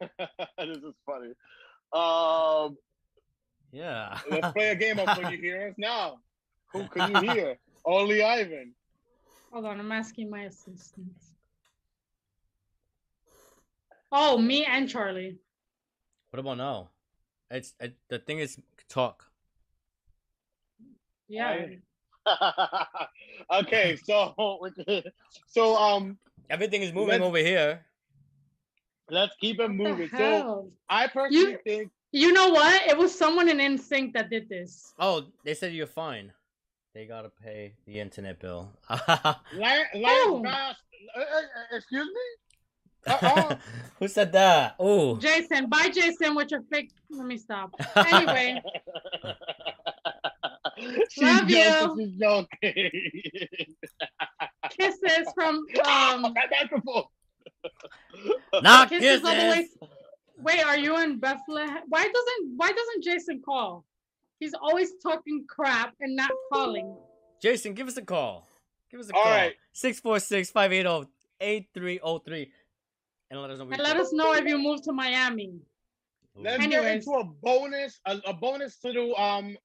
this 0.58 0.78
is 0.78 0.94
funny. 1.04 1.32
Um, 1.92 2.76
Yeah. 3.72 4.18
let's 4.30 4.52
play 4.52 4.70
a 4.70 4.74
game 4.74 4.98
of 4.98 5.06
Can 5.08 5.30
You 5.30 5.38
Hear 5.38 5.68
Us 5.68 5.74
Now? 5.76 6.18
Who 6.72 6.86
can 6.88 7.10
you 7.10 7.20
hear? 7.20 7.58
Only 7.84 8.22
Ivan. 8.22 8.74
Hold 9.52 9.66
on, 9.66 9.80
I'm 9.80 9.92
asking 9.92 10.30
my 10.30 10.42
assistant. 10.42 11.12
Oh, 14.12 14.38
me 14.38 14.64
and 14.64 14.88
Charlie. 14.88 15.38
what 16.30 16.40
about 16.40 16.58
now? 16.58 16.90
It's 17.50 17.74
it, 17.80 17.96
the 18.08 18.18
thing 18.18 18.38
is 18.38 18.58
talk. 18.88 19.24
Yeah. 21.28 21.66
okay, 23.52 23.96
so 23.96 24.34
so 25.46 25.76
um, 25.76 26.18
Everything 26.48 26.82
is 26.82 26.92
moving 26.92 27.22
over 27.22 27.38
here. 27.38 27.86
Let's 29.10 29.34
keep 29.40 29.60
it 29.60 29.68
moving. 29.68 30.08
So? 30.16 30.70
I 30.88 31.06
personally 31.06 31.52
You- 31.52 31.58
think 31.64 31.90
You 32.12 32.32
know 32.32 32.48
what? 32.50 32.82
It 32.88 32.98
was 32.98 33.16
someone 33.16 33.48
in 33.48 33.58
NSYNC 33.58 34.14
that 34.14 34.30
did 34.30 34.48
this. 34.48 34.92
Oh, 34.98 35.26
they 35.44 35.54
said 35.54 35.72
you're 35.72 35.86
fine. 35.86 36.32
They 36.92 37.06
gotta 37.06 37.30
pay 37.30 37.74
the 37.86 38.00
internet 38.00 38.40
bill. 38.40 38.72
Lance, 38.88 39.88
Oh. 39.94 40.40
Bass, 40.42 40.74
uh, 41.16 41.20
uh, 41.20 41.76
excuse 41.76 42.06
me. 42.06 42.26
Uh-uh. 43.06 43.56
Who 44.00 44.08
said 44.08 44.32
that? 44.32 44.74
Oh. 44.80 45.16
Jason, 45.18 45.68
bye, 45.68 45.88
Jason, 45.88 46.34
with 46.34 46.50
your 46.50 46.62
fake. 46.70 46.90
Let 47.10 47.26
me 47.26 47.36
stop. 47.38 47.70
Anyway, 47.96 48.60
she's 51.10 51.22
Love 51.22 51.46
joking. 51.48 51.48
you. 51.48 51.96
She's 51.96 52.14
joking. 52.18 52.90
kisses 54.78 55.32
from 55.34 55.64
um. 55.84 56.34
That 56.34 56.50
microphone. 56.50 57.04
Not 58.62 58.88
Kisses 58.88 59.24
all 59.24 59.34
the 59.34 59.40
way. 59.40 59.68
Wait, 60.38 60.64
are 60.64 60.78
you 60.78 60.98
in 60.98 61.18
Bethlehem? 61.18 61.82
Why 61.88 62.02
doesn't 62.02 62.56
Why 62.56 62.68
doesn't 62.68 63.04
Jason 63.04 63.42
call? 63.44 63.84
He's 64.38 64.54
always 64.54 64.92
talking 65.02 65.44
crap 65.48 65.94
and 66.00 66.16
not 66.16 66.30
calling. 66.52 66.96
Jason, 67.42 67.74
give 67.74 67.88
us 67.88 67.96
a 67.98 68.02
call. 68.02 68.46
Give 68.90 69.00
us 69.00 69.10
a 69.10 69.14
All 69.14 69.22
call. 69.22 69.32
right. 69.32 69.54
646 69.72 70.50
580 70.50 71.10
8303. 71.40 72.52
And 73.30 73.40
let 73.40 73.50
us 73.50 73.58
know. 73.58 73.68
And 73.70 73.82
let 73.82 73.96
us 73.96 74.12
know 74.12 74.32
if 74.32 74.46
you 74.46 74.58
move 74.58 74.82
to 74.82 74.92
Miami. 74.92 75.52
Let's 76.34 76.66
get 76.66 76.84
into 76.84 77.10
a 77.12 77.24
bonus, 77.24 78.00
a, 78.06 78.18
a 78.26 78.32
bonus 78.32 78.78
little 78.82 79.16
um 79.16 79.56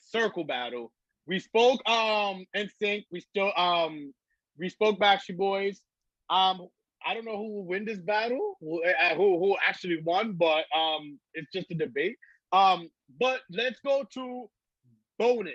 circle 0.00 0.44
battle. 0.44 0.92
We 1.26 1.38
spoke 1.38 1.86
um 1.88 2.46
in 2.54 2.70
sync. 2.80 3.04
We 3.10 3.20
still 3.20 3.52
um 3.56 4.14
we 4.58 4.68
spoke 4.68 4.98
Backstreet 4.98 5.36
Boys. 5.36 5.80
Um, 6.30 6.68
I 7.06 7.14
don't 7.14 7.24
know 7.24 7.36
who 7.36 7.52
will 7.54 7.64
win 7.66 7.84
this 7.84 7.98
battle, 8.00 8.56
who 8.60 8.82
uh, 8.84 9.14
who, 9.14 9.38
who 9.38 9.56
actually 9.66 10.00
won, 10.02 10.32
but 10.32 10.64
um 10.76 11.18
it's 11.34 11.52
just 11.52 11.70
a 11.70 11.74
debate. 11.74 12.16
Um, 12.52 12.90
but 13.20 13.40
let's 13.50 13.80
go 13.84 14.04
to 14.14 14.48
bonus. 15.18 15.54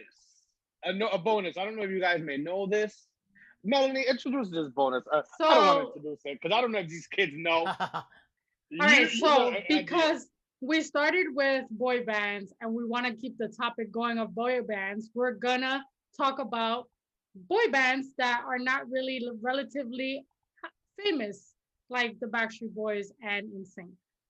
A, 0.83 0.93
no, 0.93 1.07
a 1.07 1.17
bonus. 1.17 1.57
I 1.57 1.65
don't 1.65 1.75
know 1.75 1.83
if 1.83 1.89
you 1.91 1.99
guys 1.99 2.21
may 2.21 2.37
know 2.37 2.67
this. 2.67 3.07
Melanie, 3.63 4.05
introduce 4.09 4.49
this 4.49 4.69
bonus. 4.69 5.03
Uh, 5.11 5.21
I 5.43 5.53
don't 5.55 5.65
want 5.67 5.79
to 5.79 5.87
introduce 5.99 6.21
it 6.25 6.39
because 6.41 6.55
I 6.55 6.61
don't 6.61 6.71
know 6.71 6.79
if 6.79 6.87
these 6.89 7.07
kids 7.07 7.33
know. 7.35 7.67
All 7.79 8.05
right, 8.79 9.11
You- 9.13 9.21
know, 9.21 9.27
so 9.27 9.49
I 9.51 9.65
because 9.67 10.27
we 10.61 10.81
started 10.81 11.27
with 11.33 11.65
boy 11.71 12.03
bands 12.03 12.53
and 12.61 12.73
we 12.73 12.85
want 12.85 13.05
to 13.05 13.13
keep 13.13 13.37
the 13.37 13.47
topic 13.49 13.91
going 13.91 14.17
of 14.17 14.33
boy 14.33 14.61
bands, 14.61 15.09
we're 15.13 15.33
gonna 15.33 15.83
talk 16.17 16.39
about 16.39 16.87
boy 17.35 17.67
bands 17.71 18.07
that 18.17 18.43
are 18.47 18.59
not 18.59 18.89
really 18.89 19.21
relatively 19.41 20.25
famous, 21.03 21.53
like 21.89 22.19
the 22.19 22.27
Backstreet 22.27 22.73
Boys 22.73 23.11
and 23.21 23.47
NSYNC. 23.49 23.89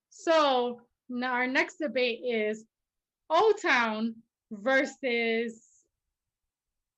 So 0.10 0.82
now 1.10 1.34
our 1.34 1.48
next 1.48 1.76
debate 1.78 2.20
is 2.26 2.66
O-Town 3.30 4.16
versus 4.52 5.62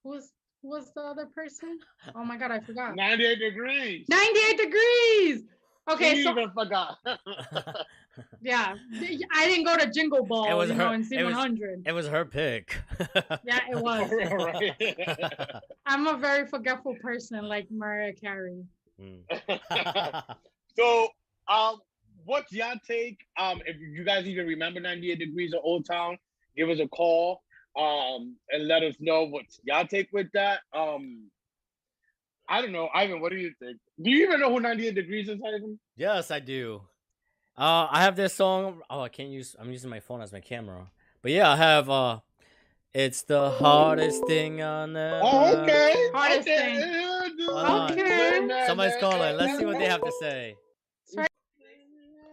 who's 0.04 0.32
who 0.62 0.70
was 0.70 0.92
the 0.96 1.02
other 1.02 1.26
person? 1.36 1.78
Oh 2.16 2.24
my 2.24 2.38
god, 2.38 2.52
I 2.52 2.60
forgot. 2.62 2.96
98 2.98 3.40
degrees. 3.40 4.06
98 4.10 4.58
degrees. 4.58 5.44
Okay, 5.92 6.16
She 6.16 6.24
so 6.24 6.32
even 6.32 6.50
forgot. 6.52 6.96
yeah, 8.42 8.74
I 9.34 9.46
didn't 9.48 9.66
go 9.66 9.76
to 9.76 9.92
Jingle 9.92 10.24
Ball, 10.26 10.50
It 10.50 10.54
was 10.54 10.70
you 10.70 10.76
her- 10.76 10.86
know, 10.86 10.94
in 10.94 11.02
it 11.12 11.24
was- 11.26 11.36
Z100. 11.36 11.84
it 11.86 11.92
was 11.92 12.08
her 12.08 12.24
pick. 12.24 12.78
Yeah, 13.46 13.60
it 13.70 13.76
was. 13.78 14.10
I'm 15.86 16.08
a 16.08 16.18
very 16.18 16.48
forgetful 16.48 16.96
person, 17.02 17.44
like 17.44 17.68
Mariah 17.70 18.14
Carey. 18.14 18.64
Mm. 19.02 19.24
so, 20.78 21.08
um, 21.48 21.80
what's 22.26 22.52
your 22.52 22.74
take? 22.88 23.20
Um, 23.40 23.62
if 23.66 23.78
you 23.80 24.04
guys 24.04 24.26
even 24.26 24.48
remember 24.48 24.80
98 24.80 25.20
Degrees 25.20 25.54
of 25.54 25.60
O-Town, 25.64 26.18
give 26.56 26.70
us 26.70 26.80
a 26.80 26.88
call. 26.88 27.42
Um, 27.76 28.36
and 28.50 28.68
let 28.68 28.84
us 28.84 28.96
know 29.00 29.24
what's 29.24 29.60
your 29.64 29.84
take 29.86 30.10
with 30.14 30.28
that. 30.34 30.60
Um, 30.76 31.30
I 32.48 32.62
don't 32.62 32.72
know, 32.72 32.90
Ivan. 32.94 33.20
What 33.20 33.32
do 33.32 33.38
you 33.38 33.52
think? 33.60 33.78
Do 34.02 34.12
you 34.12 34.26
even 34.26 34.40
know 34.40 34.52
who 34.52 34.60
98 34.60 34.94
Degrees 34.94 35.28
is, 35.28 35.40
Ivan? 35.46 35.80
yes, 35.96 36.30
I 36.30 36.40
do. 36.40 36.82
Uh, 37.58 37.88
I 37.90 38.02
have 38.02 38.16
this 38.16 38.34
song. 38.36 38.82
Oh, 38.90 39.02
I 39.02 39.10
can't 39.10 39.30
use. 39.30 39.56
I'm 39.60 39.72
using 39.72 39.90
my 39.90 40.00
phone 40.00 40.22
as 40.22 40.32
my 40.32 40.40
camera. 40.40 40.92
But 41.22 41.32
yeah, 41.32 41.52
I 41.52 41.56
have. 41.56 41.90
Uh, 41.90 42.20
it's 42.94 43.24
the 43.24 43.50
hardest 43.50 44.26
thing 44.28 44.62
on 44.62 44.96
earth. 44.96 45.24
Oh, 45.26 45.64
okay. 45.64 45.96
Hardest 46.14 46.48
okay. 46.48 46.80
thing. 46.80 47.03
Hold 47.46 47.66
on. 47.66 47.92
Okay. 47.92 48.66
Somebody's 48.68 48.96
calling. 49.00 49.38
Let's 49.38 49.58
see 49.58 49.66
what 49.66 49.80
they 49.80 49.88
have 49.88 50.02
to 50.02 50.12
say. 50.20 50.56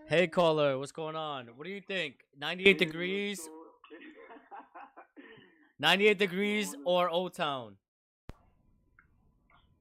Hey, 0.09 0.27
caller, 0.27 0.77
what's 0.77 0.91
going 0.91 1.15
on? 1.15 1.47
What 1.55 1.65
do 1.65 1.71
you 1.71 1.81
think? 1.81 2.25
98 2.37 2.79
degrees, 2.79 3.49
98 5.79 6.19
degrees, 6.19 6.75
or 6.85 7.09
O-Town? 7.09 7.77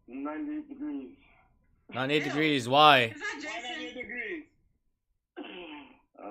98 0.08 0.70
degrees. 0.70 1.08
98 1.94 2.24
degrees. 2.24 2.70
Why? 2.70 3.08
degrees. 3.96 4.44
Uh, 5.38 6.26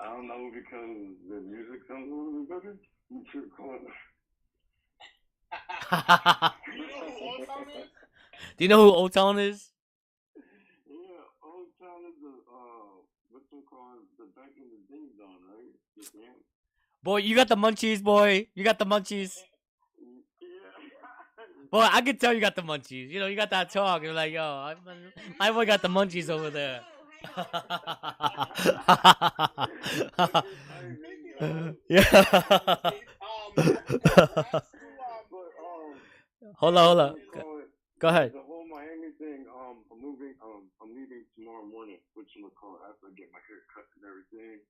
I 0.00 0.06
don't 0.06 0.28
know 0.28 0.50
because 0.54 1.16
the 1.28 1.40
music 1.40 1.80
sounds 1.88 2.08
a 2.08 2.14
little 2.14 2.32
bit 2.40 2.48
better. 2.50 2.76
What's 3.08 3.34
your 3.34 3.44
call? 3.56 3.66
You 3.72 3.80
know 5.52 5.52
who 5.52 5.52
O-Town 5.52 5.80
is? 5.80 5.83
Do 8.56 8.64
you 8.64 8.68
know 8.68 8.82
who 8.84 8.94
O-Town 8.94 9.38
is? 9.38 9.70
Yeah, 10.88 10.96
Old 11.42 11.68
Town 11.78 12.02
is 12.08 12.16
the 12.22 12.32
uh, 12.50 13.02
what's 13.30 13.52
it 13.52 13.64
called? 13.68 14.06
The 14.18 14.24
back 14.34 14.50
in 14.56 14.70
the 14.70 14.80
ding 14.90 15.10
dong, 15.18 15.38
right? 15.50 15.74
You. 15.96 16.02
Boy, 17.02 17.18
you 17.18 17.36
got 17.36 17.48
the 17.48 17.56
munchies, 17.56 18.02
boy. 18.02 18.48
You 18.54 18.64
got 18.64 18.78
the 18.78 18.86
munchies. 18.86 19.36
Yeah. 20.40 20.48
Boy, 21.70 21.86
I 21.90 22.00
can 22.00 22.16
tell 22.16 22.32
you 22.32 22.40
got 22.40 22.56
the 22.56 22.62
munchies. 22.62 23.10
You 23.10 23.20
know, 23.20 23.26
you 23.26 23.36
got 23.36 23.50
that 23.50 23.70
talk. 23.70 24.02
You're 24.02 24.14
like, 24.14 24.32
yo, 24.32 24.42
I, 24.42 24.74
my 25.38 25.50
boy 25.52 25.66
got 25.66 25.82
the 25.82 25.88
munchies 25.88 26.30
over 26.30 26.50
there. 26.50 26.80
yeah. 31.88 32.04
Um, 33.20 33.74
that's 33.94 35.28
who, 35.30 35.40
um, 35.40 36.00
But 36.40 36.43
um, 36.43 36.43
hold 36.58 36.76
on, 36.76 36.84
hold 36.84 37.00
on. 37.00 37.10
what 37.12 37.22
you 37.22 37.32
call 37.32 37.58
it? 37.60 37.70
Go 38.02 38.08
ahead. 38.10 38.30
The 38.34 38.42
whole 38.42 38.66
Miami 38.66 39.14
thing, 39.16 39.46
um, 39.48 39.86
I'm 39.88 40.00
moving, 40.02 40.34
um, 40.42 40.68
I'm 40.82 40.92
leaving 40.92 41.24
tomorrow 41.38 41.64
morning, 41.64 42.02
which 42.18 42.30
I'm 42.36 42.42
gonna 42.42 42.58
call 42.58 42.76
after 42.84 43.08
I 43.08 43.14
get 43.14 43.30
my 43.30 43.40
hair 43.46 43.62
cut 43.70 43.86
and 43.96 44.04
everything. 44.04 44.60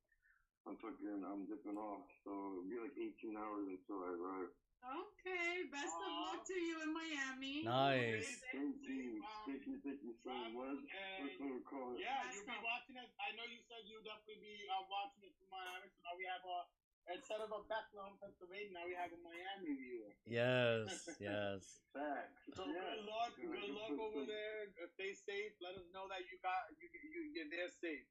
I'm 0.64 0.76
fucking, 0.80 1.24
I'm 1.24 1.45
dipping 1.45 1.76
off, 1.76 2.09
so 2.24 2.32
it'll 2.32 2.68
be 2.68 2.80
like 2.80 2.97
18 2.97 3.37
hours 3.37 3.68
until 3.68 4.01
I 4.01 4.11
arrive. 4.16 4.53
Okay, 4.85 5.64
best 5.72 5.97
of 5.97 6.12
luck 6.12 6.45
to 6.45 6.57
you 6.57 6.76
in 6.85 6.93
Miami. 6.93 7.64
Nice. 7.64 8.45
Thank 8.53 8.85
you, 8.85 9.24
thank 9.49 9.64
you, 9.64 9.80
thank 9.80 10.01
you 10.05 10.12
so 10.20 10.32
much. 10.53 10.85
That's 11.20 11.37
what 11.41 11.49
we 11.57 11.64
call 11.64 11.97
it. 11.97 12.05
Yeah, 12.05 12.28
you'll 12.28 12.45
be 12.45 12.61
watching 12.61 13.01
it. 13.01 13.09
I 13.16 13.32
know 13.32 13.49
you 13.49 13.64
said 13.64 13.89
you'll 13.89 14.05
definitely 14.05 14.45
be 14.45 14.68
uh, 14.68 14.85
watching 14.93 15.24
it 15.24 15.32
from 15.41 15.49
Miami. 15.57 15.89
So 15.89 16.05
now 16.05 16.12
we 16.20 16.28
have 16.28 16.45
a 16.45 16.68
instead 17.12 17.40
of 17.44 17.50
a 17.52 17.61
Bethlehem, 17.68 18.16
Pennsylvania, 18.22 18.72
now 18.72 18.84
we 18.88 18.94
have 18.96 19.12
a 19.12 19.20
Miami 19.20 19.76
viewer. 19.76 20.12
Yes, 20.24 20.88
yes. 21.20 21.84
Facts. 21.92 22.48
So 22.57 22.64
Yeah. 22.64 22.80
good 22.96 23.05
luck, 23.09 23.32
Yeah, 23.36 23.52
good 23.52 23.74
luck 23.76 23.90
put 23.92 24.00
over 24.00 24.22
some- 24.24 24.32
there. 24.32 24.61
Stay 24.96 25.12
safe. 25.14 25.52
Let 25.61 25.76
us 25.76 25.86
know 25.92 26.09
that 26.09 26.24
you 26.30 26.38
got 26.40 26.70
you 26.80 26.88
you 26.92 27.20
you're 27.34 27.50
there 27.50 27.68
safe. 27.68 28.07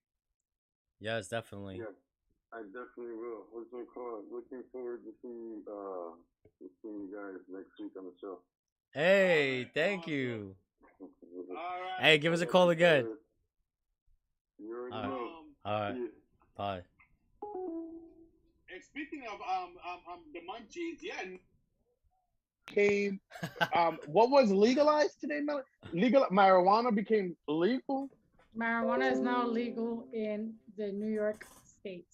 Yes, 0.99 1.27
definitely. 1.27 1.79
Yeah, 1.79 1.91
I 2.53 2.63
definitely 2.69 3.17
will. 3.17 3.47
What's 3.51 3.73
it 3.73 3.87
called? 3.93 4.25
Looking 4.31 4.63
forward 4.71 5.03
to 5.03 5.11
seeing, 5.21 5.63
uh, 5.67 6.15
to 6.61 6.65
seeing 6.81 7.09
you 7.09 7.11
guys 7.11 7.41
next 7.49 7.75
week 7.79 7.91
on 7.97 8.05
the 8.05 8.15
show. 8.21 8.39
Hey, 8.93 9.65
thank 9.73 10.07
you. 10.07 10.55
All 11.01 11.55
right. 11.81 11.97
Hey, 11.99 12.17
give 12.19 12.31
us 12.31 12.41
a 12.41 12.45
call 12.45 12.69
again. 12.69 13.17
You 14.59 14.71
already 14.77 14.95
Alright. 14.95 15.09
know. 15.09 15.25
Um, 15.25 15.55
All 15.65 15.79
right, 15.81 15.95
Yeah. 15.97 16.07
bye. 16.55 16.83
And 18.83 19.07
speaking 19.07 19.23
of 19.27 19.39
um 19.41 19.71
um, 19.85 19.99
um 20.13 20.19
the 20.33 20.39
munchies, 20.39 20.99
yeah. 21.01 21.37
Came 22.65 23.19
um 23.75 23.99
what 24.07 24.29
was 24.29 24.51
legalized 24.51 25.19
today? 25.19 25.41
Mel- 25.41 25.63
Legal 25.91 26.25
marijuana 26.31 26.93
became 26.93 27.35
legal. 27.47 28.09
Marijuana 28.57 29.11
is 29.11 29.19
now 29.19 29.45
legal 29.45 30.07
in 30.13 30.53
the 30.77 30.91
New 30.91 31.09
York 31.09 31.45
state. 31.65 32.07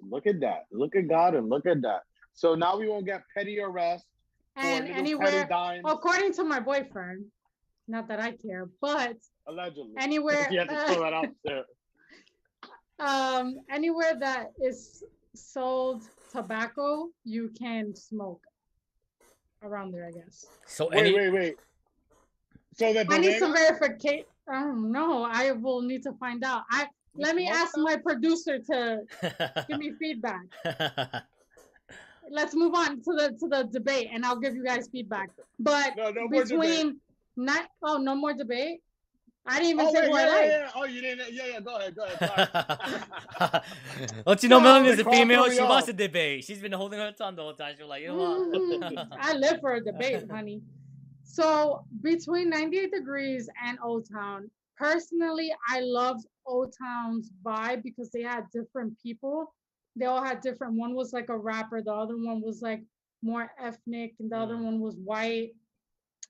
Look 0.00 0.26
at 0.26 0.40
that. 0.40 0.64
Look 0.72 0.96
at 0.96 1.08
God 1.08 1.34
and 1.34 1.48
look 1.48 1.66
at 1.66 1.82
that. 1.82 2.02
So 2.34 2.54
now 2.54 2.78
we 2.78 2.88
won't 2.88 3.06
get 3.06 3.22
petty 3.36 3.60
arrest 3.60 4.06
And 4.56 4.88
anywhere, 4.88 5.48
according 5.84 6.32
to 6.34 6.44
my 6.44 6.60
boyfriend, 6.60 7.26
not 7.86 8.08
that 8.08 8.20
I 8.20 8.32
care, 8.32 8.68
but 8.80 9.16
allegedly. 9.46 9.92
anywhere, 9.98 10.48
you 10.50 10.58
have 10.58 10.68
to 10.68 10.76
throw 10.86 11.02
that 11.02 11.12
out 11.12 11.28
there. 11.44 11.64
um, 12.98 13.60
anywhere 13.70 14.14
that 14.18 14.52
is 14.62 15.04
sold 15.34 16.02
tobacco, 16.30 17.08
you 17.24 17.50
can 17.58 17.94
smoke 17.94 18.42
around 19.62 19.92
there, 19.92 20.06
I 20.06 20.10
guess. 20.10 20.46
So 20.66 20.88
Wait, 20.90 20.98
any 20.98 21.14
wait, 21.14 21.30
wait. 21.30 21.56
So 22.74 22.92
the 22.92 23.06
I 23.10 23.18
need 23.18 23.38
some 23.38 23.52
bodega- 23.52 23.78
verification. 23.78 24.24
I 24.48 24.60
don't 24.60 24.90
know. 24.90 25.24
I 25.30 25.52
will 25.52 25.82
need 25.82 26.02
to 26.04 26.12
find 26.14 26.42
out. 26.44 26.62
I 26.70 26.86
let 27.14 27.36
me 27.36 27.48
ask 27.48 27.74
them? 27.74 27.84
my 27.84 27.96
producer 27.96 28.58
to 28.58 29.02
give 29.68 29.78
me 29.78 29.92
feedback. 29.98 30.42
Let's 32.30 32.54
move 32.54 32.74
on 32.74 33.02
to 33.02 33.12
the 33.12 33.36
to 33.38 33.48
the 33.48 33.68
debate, 33.70 34.08
and 34.12 34.24
I'll 34.24 34.38
give 34.38 34.54
you 34.54 34.64
guys 34.64 34.88
feedback. 34.90 35.30
But 35.58 35.96
No, 35.96 36.10
no 36.10 36.28
between 36.28 36.98
not 37.36 37.68
oh 37.82 37.98
no 37.98 38.14
more 38.14 38.32
debate. 38.32 38.80
I 39.44 39.58
didn't 39.58 39.70
even 39.70 39.86
Oh, 39.86 39.92
say 39.92 40.00
wait, 40.02 40.08
who 40.10 40.14
yeah, 40.16 40.20
I 40.20 40.24
yeah, 40.24 40.32
like. 40.34 40.46
yeah. 40.50 40.70
Oh, 40.76 40.84
you 40.84 41.00
didn't. 41.00 41.32
Yeah, 41.32 41.46
yeah. 41.46 41.60
Go 41.60 41.76
ahead. 41.76 41.96
Go 41.96 42.04
ahead. 42.04 42.48
Sorry. 43.40 43.62
Don't 44.26 44.42
you 44.42 44.48
know 44.48 44.58
No, 44.58 44.64
Melanie 44.64 44.88
is 44.90 45.00
a 45.00 45.04
female? 45.04 45.44
She 45.50 45.56
me 45.60 45.64
wants 45.66 45.82
off. 45.82 45.86
to 45.86 45.92
debate. 45.92 46.44
She's 46.44 46.60
been 46.60 46.70
holding 46.72 47.00
her 47.00 47.10
tongue 47.12 47.34
the 47.34 47.42
whole 47.42 47.54
time. 47.54 47.74
She's 47.76 47.86
like, 47.86 48.02
you 48.02 48.08
know 48.08 48.48
Mhm. 48.52 48.92
what? 49.10 49.18
I 49.20 49.34
live 49.34 49.60
for 49.60 49.74
a 49.74 49.80
debate, 49.84 50.24
honey. 50.30 50.62
So 51.24 51.84
between 52.02 52.50
98 52.50 52.92
degrees 52.92 53.48
and 53.64 53.78
O-Town, 53.82 54.48
personally, 54.76 55.52
I 55.68 55.80
loved 55.80 56.26
O-Town's 56.46 57.30
vibe 57.44 57.82
because 57.82 58.10
they 58.10 58.22
had 58.22 58.44
different 58.52 58.96
people. 59.02 59.52
They 59.96 60.06
all 60.06 60.22
had 60.22 60.40
different. 60.40 60.74
One 60.74 60.94
was 60.94 61.12
like 61.12 61.30
a 61.30 61.36
rapper, 61.36 61.82
the 61.82 61.92
other 61.92 62.16
one 62.16 62.40
was 62.42 62.62
like 62.62 62.82
more 63.22 63.50
ethnic, 63.58 64.14
and 64.20 64.30
the 64.30 64.36
other 64.36 64.54
Mm. 64.56 64.64
one 64.64 64.80
was 64.80 64.96
white, 64.96 65.52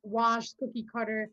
washed, 0.02 0.56
cookie 0.58 0.86
cutter. 0.90 1.30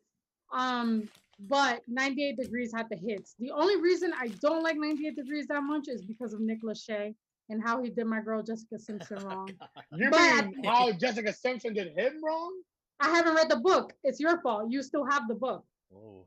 Um, 0.51 1.09
but 1.47 1.81
98 1.87 2.37
degrees 2.37 2.71
had 2.75 2.87
the 2.89 2.97
hits. 2.97 3.35
The 3.39 3.51
only 3.51 3.79
reason 3.81 4.11
I 4.19 4.27
don't 4.41 4.63
like 4.63 4.75
98 4.77 5.15
degrees 5.15 5.47
that 5.47 5.61
much 5.63 5.87
is 5.87 6.01
because 6.03 6.33
of 6.33 6.41
Nick 6.41 6.61
Lachey 6.63 7.15
and 7.49 7.63
how 7.63 7.81
he 7.81 7.89
did 7.89 8.05
my 8.05 8.21
girl 8.21 8.43
Jessica 8.43 8.77
Simpson 8.77 9.17
oh, 9.21 9.25
wrong. 9.25 9.49
You 9.93 10.09
But- 10.09 10.45
mean 10.47 10.63
how 10.65 10.91
Jessica 10.99 11.33
Simpson 11.33 11.73
did 11.73 11.93
him 11.97 12.21
wrong? 12.23 12.53
I 12.99 13.09
haven't 13.09 13.35
read 13.35 13.49
the 13.49 13.55
book. 13.57 13.93
It's 14.03 14.19
your 14.19 14.41
fault. 14.41 14.69
You 14.69 14.83
still 14.83 15.05
have 15.05 15.27
the 15.29 15.35
book. 15.35 15.63
Whoa. 15.89 16.25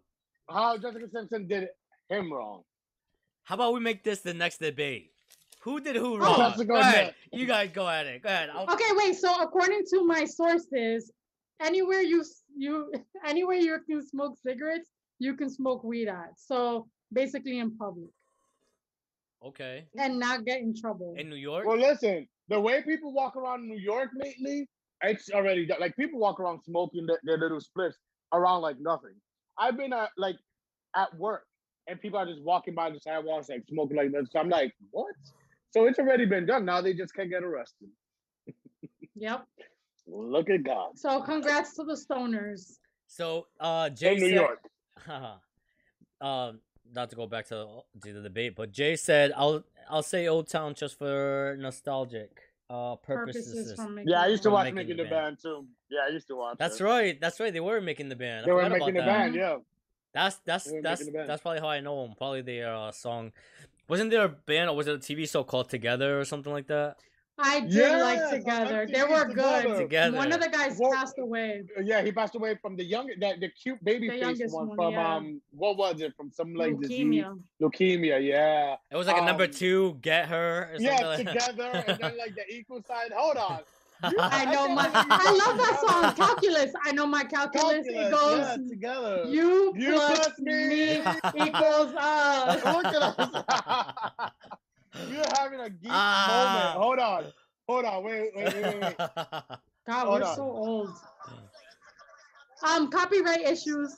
How 0.49 0.79
Jessica 0.79 1.07
Simpson 1.13 1.47
did 1.47 1.69
him 2.09 2.33
wrong? 2.33 2.63
How 3.45 3.57
about 3.57 3.75
we 3.75 3.81
make 3.81 4.03
this 4.05 4.21
the 4.21 4.33
next 4.33 4.59
debate? 4.59 5.11
Who 5.61 5.81
did 5.81 5.97
who 5.97 6.15
Oh, 6.15 6.19
wrong? 6.19 6.39
let's 6.39 6.57
go 6.59 6.65
go 6.65 6.75
ahead. 6.77 7.15
You 7.33 7.45
guys 7.47 7.71
go 7.73 7.87
at 7.89 8.07
it. 8.07 8.23
Go 8.23 8.29
ahead. 8.31 8.49
I'll- 8.51 8.73
Okay, 8.73 8.89
wait. 8.97 9.15
So 9.17 9.43
according 9.43 9.83
to 9.91 10.05
my 10.07 10.25
sources, 10.25 11.13
anywhere 11.61 12.01
you 12.01 12.25
you 12.57 12.91
anywhere 13.27 13.57
you 13.57 13.79
can 13.89 14.05
smoke 14.07 14.39
cigarettes, 14.45 14.91
you 15.23 15.37
can 15.37 15.49
smoke 15.49 15.85
weed 15.85 16.09
at. 16.09 16.31
So 16.37 16.89
basically 17.13 17.59
in 17.59 17.77
public 17.77 18.09
Okay. 19.45 19.87
and 19.99 20.19
not 20.19 20.45
get 20.45 20.61
in 20.61 20.75
trouble. 20.79 21.15
In 21.17 21.29
New 21.29 21.37
York? 21.37 21.67
Well, 21.67 21.79
listen, 21.79 22.27
the 22.49 22.61
way 22.61 22.83
people 22.83 23.13
walk 23.13 23.37
around 23.37 23.67
New 23.69 23.79
York 23.79 24.11
lately, 24.17 24.69
it's 25.03 25.31
already 25.31 25.67
done. 25.67 25.79
like 25.81 25.97
people 25.97 26.19
walk 26.19 26.39
around 26.41 26.61
smoking 26.65 27.07
their, 27.07 27.21
their 27.25 27.39
little 27.39 27.61
spliffs 27.61 27.95
around 28.33 28.63
like 28.63 28.77
nothing. 28.81 29.15
I've 29.59 29.77
been 29.77 29.93
at 29.93 30.11
like 30.17 30.37
at 30.97 31.17
work 31.17 31.45
and 31.87 32.01
people 32.01 32.19
are 32.19 32.27
just 32.27 32.43
walking 32.43 32.75
by 32.75 32.91
the 32.91 33.01
sidewalks 33.01 33.49
like 33.49 33.63
smoking 33.69 33.97
like 33.97 34.11
that. 34.13 34.27
So 34.31 34.39
I'm 34.41 34.49
like, 34.49 34.73
what? 34.91 35.15
So 35.71 35.87
it's 35.87 35.99
already 35.99 36.27
been 36.27 36.47
done. 36.47 36.65
Now 36.65 36.81
they 36.81 36.95
just 36.95 37.15
can't 37.15 37.31
get 37.31 37.43
arrested. 37.43 37.89
Yep. 39.17 39.45
Look 40.07 40.51
at 40.51 40.63
God. 40.65 40.99
So 40.99 41.21
congrats 41.23 41.75
to 41.77 41.85
the 41.85 41.95
stoners. 41.95 42.79
So, 43.07 43.47
uh, 43.61 43.91
Jay 43.91 44.15
In 44.15 44.21
New 44.21 44.29
said, 44.29 44.35
York. 44.35 44.59
um, 46.21 46.61
not 46.93 47.11
to 47.11 47.17
go 47.17 47.27
back 47.27 47.47
to, 47.49 47.83
to 48.03 48.13
the 48.13 48.21
debate, 48.21 48.55
but 48.57 48.73
Jay 48.73 48.97
said, 48.97 49.33
"I'll 49.37 49.65
I'll 49.89 50.03
say 50.03 50.29
O-Town 50.29 50.75
just 50.75 50.99
for 50.99 51.57
nostalgic 51.59 52.41
uh 52.71 52.97
purposes." 52.97 53.47
Purposes 53.47 53.77
from 53.77 53.95
making 53.95 54.11
Yeah, 54.11 54.23
I 54.23 54.27
used 54.29 54.43
to 54.45 54.51
watch 54.51 54.65
making 54.65 54.77
Making 54.77 54.97
the 54.99 55.05
the 55.05 55.11
Band 55.11 55.39
too. 55.43 55.67
Yeah, 55.91 56.01
I 56.09 56.13
used 56.13 56.29
to 56.29 56.37
watch. 56.37 56.57
That's 56.59 56.81
it. 56.81 56.85
right. 56.85 57.21
That's 57.21 57.41
right. 57.41 57.53
They 57.53 57.61
were 57.61 57.81
making 57.81 58.09
the 58.09 58.17
band. 58.17 58.45
I 58.45 58.47
They 58.47 58.53
were 58.53 58.63
making 58.69 58.77
about 58.77 58.87
the 58.87 58.93
that. 59.01 59.07
band. 59.07 59.35
Yeah. 59.35 59.57
That's 60.15 60.37
that's 60.45 60.73
that's 60.83 61.05
the 61.07 61.13
band. 61.13 61.29
that's 61.29 61.43
probably 61.43 61.61
how 61.61 61.69
I 61.69 61.81
know 61.81 62.03
them. 62.07 62.15
Probably 62.17 62.43
their 62.43 62.75
uh, 62.75 62.93
song. 62.93 63.33
Wasn't 63.89 64.11
there 64.11 64.25
a 64.25 64.29
band 64.29 64.71
or 64.71 64.77
was 64.77 64.87
it 64.87 64.95
a 64.95 64.99
TV 64.99 65.29
show 65.31 65.43
called 65.45 65.69
Together 65.69 66.21
or 66.21 66.25
something 66.25 66.53
like 66.53 66.67
that? 66.69 66.97
I 67.39 67.61
did 67.61 67.73
Yes, 67.73 68.03
like 68.03 68.21
on 68.21 68.31
together. 68.31 68.87
They 68.93 69.03
were 69.03 69.27
Together. 69.29 69.63
good. 69.69 69.79
Together. 69.79 70.17
One 70.17 70.33
of 70.33 70.41
the 70.41 70.49
guys 70.49 70.77
Well, 70.79 70.93
passed 70.93 71.19
away. 71.19 71.63
Yeah, 71.83 72.03
he 72.03 72.13
passed 72.13 72.35
away 72.35 72.57
from 72.61 72.77
the 72.77 72.85
young, 72.85 73.11
that 73.21 73.41
the 73.41 73.49
cute 73.49 73.83
baby 73.83 74.09
The 74.11 74.19
face 74.21 74.53
one, 74.53 74.69
one, 74.69 74.77
from 74.77 74.93
yeah. 74.93 75.15
um, 75.17 75.41
what 75.51 75.77
was 75.77 76.01
it? 76.03 76.15
From 76.17 76.31
some 76.31 76.55
like 76.55 76.79
disease, 76.79 77.07
Leukemia. 77.25 77.39
leukemia. 77.61 78.23
Yeah. 78.25 78.77
It 78.91 78.97
was 78.97 79.07
like 79.07 79.21
a 79.21 79.25
number 79.25 79.45
Um, 79.45 79.51
two, 79.51 79.99
Get 80.03 80.29
Her. 80.29 80.71
Or 80.75 80.77
Yeah, 80.79 81.07
like 81.07 81.27
together, 81.27 81.71
and 81.87 81.99
then 81.99 82.19
like 82.19 82.35
the 82.35 82.47
equal 82.55 82.83
side. 82.83 83.13
Hold 83.17 83.37
on. 83.39 83.61
You- 84.11 84.19
I 84.19 84.45
know 84.53 84.65
think 84.65 84.75
my. 84.77 84.91
I 84.93 85.05
know 85.07 85.17
I 85.17 85.33
you 85.33 85.39
love 85.39 85.57
that 85.59 85.81
song. 85.89 86.15
Calculus. 86.15 86.73
I 86.85 86.93
know 86.93 87.07
my 87.07 87.25
calculus. 87.25 87.87
It 87.87 88.11
goes 88.11 88.39
yeah, 88.39 88.57
together. 88.69 89.25
you, 89.27 89.73
You 89.77 89.93
plus, 89.95 90.19
plus 90.19 90.39
me. 90.41 90.99
me 90.99 91.01
equals 91.47 91.95
us. 91.97 92.63
Look 94.95 95.03
at 95.03 95.09
us. 95.09 95.11
You're 95.13 95.37
having 95.39 95.61
a 95.61 95.71
geek 95.71 95.91
Ah. 95.93 96.75
moment. 96.77 96.85
Hold 96.85 96.99
on. 96.99 97.33
Hold 97.69 97.85
on. 97.85 98.05
Wait, 98.05 98.31
wait, 98.35 98.55
wait, 98.55 98.63
wait. 98.65 98.81
wait. 98.83 98.97
God, 98.99 99.59
Hold 100.07 100.21
we're 100.21 100.27
on. 100.29 100.37
so 100.37 100.43
old. 100.43 100.91
Um, 102.69 102.91
copyright 102.91 103.41
issues. 103.41 103.97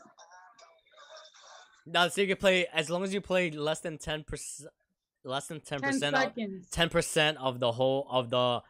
no, 1.86 2.08
so 2.08 2.20
you 2.22 2.26
can 2.28 2.36
play 2.36 2.66
as 2.72 2.88
long 2.88 3.02
as 3.04 3.12
you 3.12 3.20
play 3.20 3.50
less 3.50 3.80
than 3.80 3.98
ten 3.98 4.24
percent, 4.24 4.70
less 5.24 5.46
than 5.48 5.60
ten 5.60 5.80
Ten 5.80 5.92
percent, 5.92 6.16
seconds. 6.16 6.68
ten 6.70 6.88
percent 6.88 7.38
of 7.38 7.60
the 7.60 7.70
whole 7.72 8.06
of 8.10 8.30
the 8.30 8.62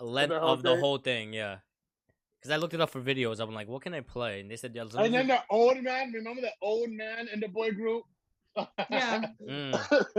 length 0.00 0.32
whole 0.34 0.48
of 0.52 0.62
the 0.62 0.70
thing? 0.72 0.80
whole 0.80 0.98
thing. 0.98 1.32
Yeah, 1.32 1.58
because 2.38 2.50
I 2.50 2.56
looked 2.56 2.74
it 2.74 2.80
up 2.82 2.90
for 2.90 3.00
videos. 3.00 3.40
I'm 3.40 3.54
like, 3.54 3.68
what 3.68 3.82
can 3.82 3.94
I 3.94 4.00
play? 4.00 4.40
And 4.40 4.50
they 4.50 4.56
said, 4.56 4.72
yeah, 4.74 4.82
as 4.84 4.92
long 4.94 5.06
And 5.06 5.14
then 5.14 5.28
you- 5.28 5.34
the 5.34 5.40
old 5.48 5.82
man. 5.82 6.12
Remember 6.12 6.42
the 6.42 6.52
old 6.60 6.90
man 6.90 7.28
in 7.32 7.40
the 7.40 7.48
boy 7.48 7.70
group? 7.72 8.04
Yeah, 8.90 9.26
Mm, 9.48 9.72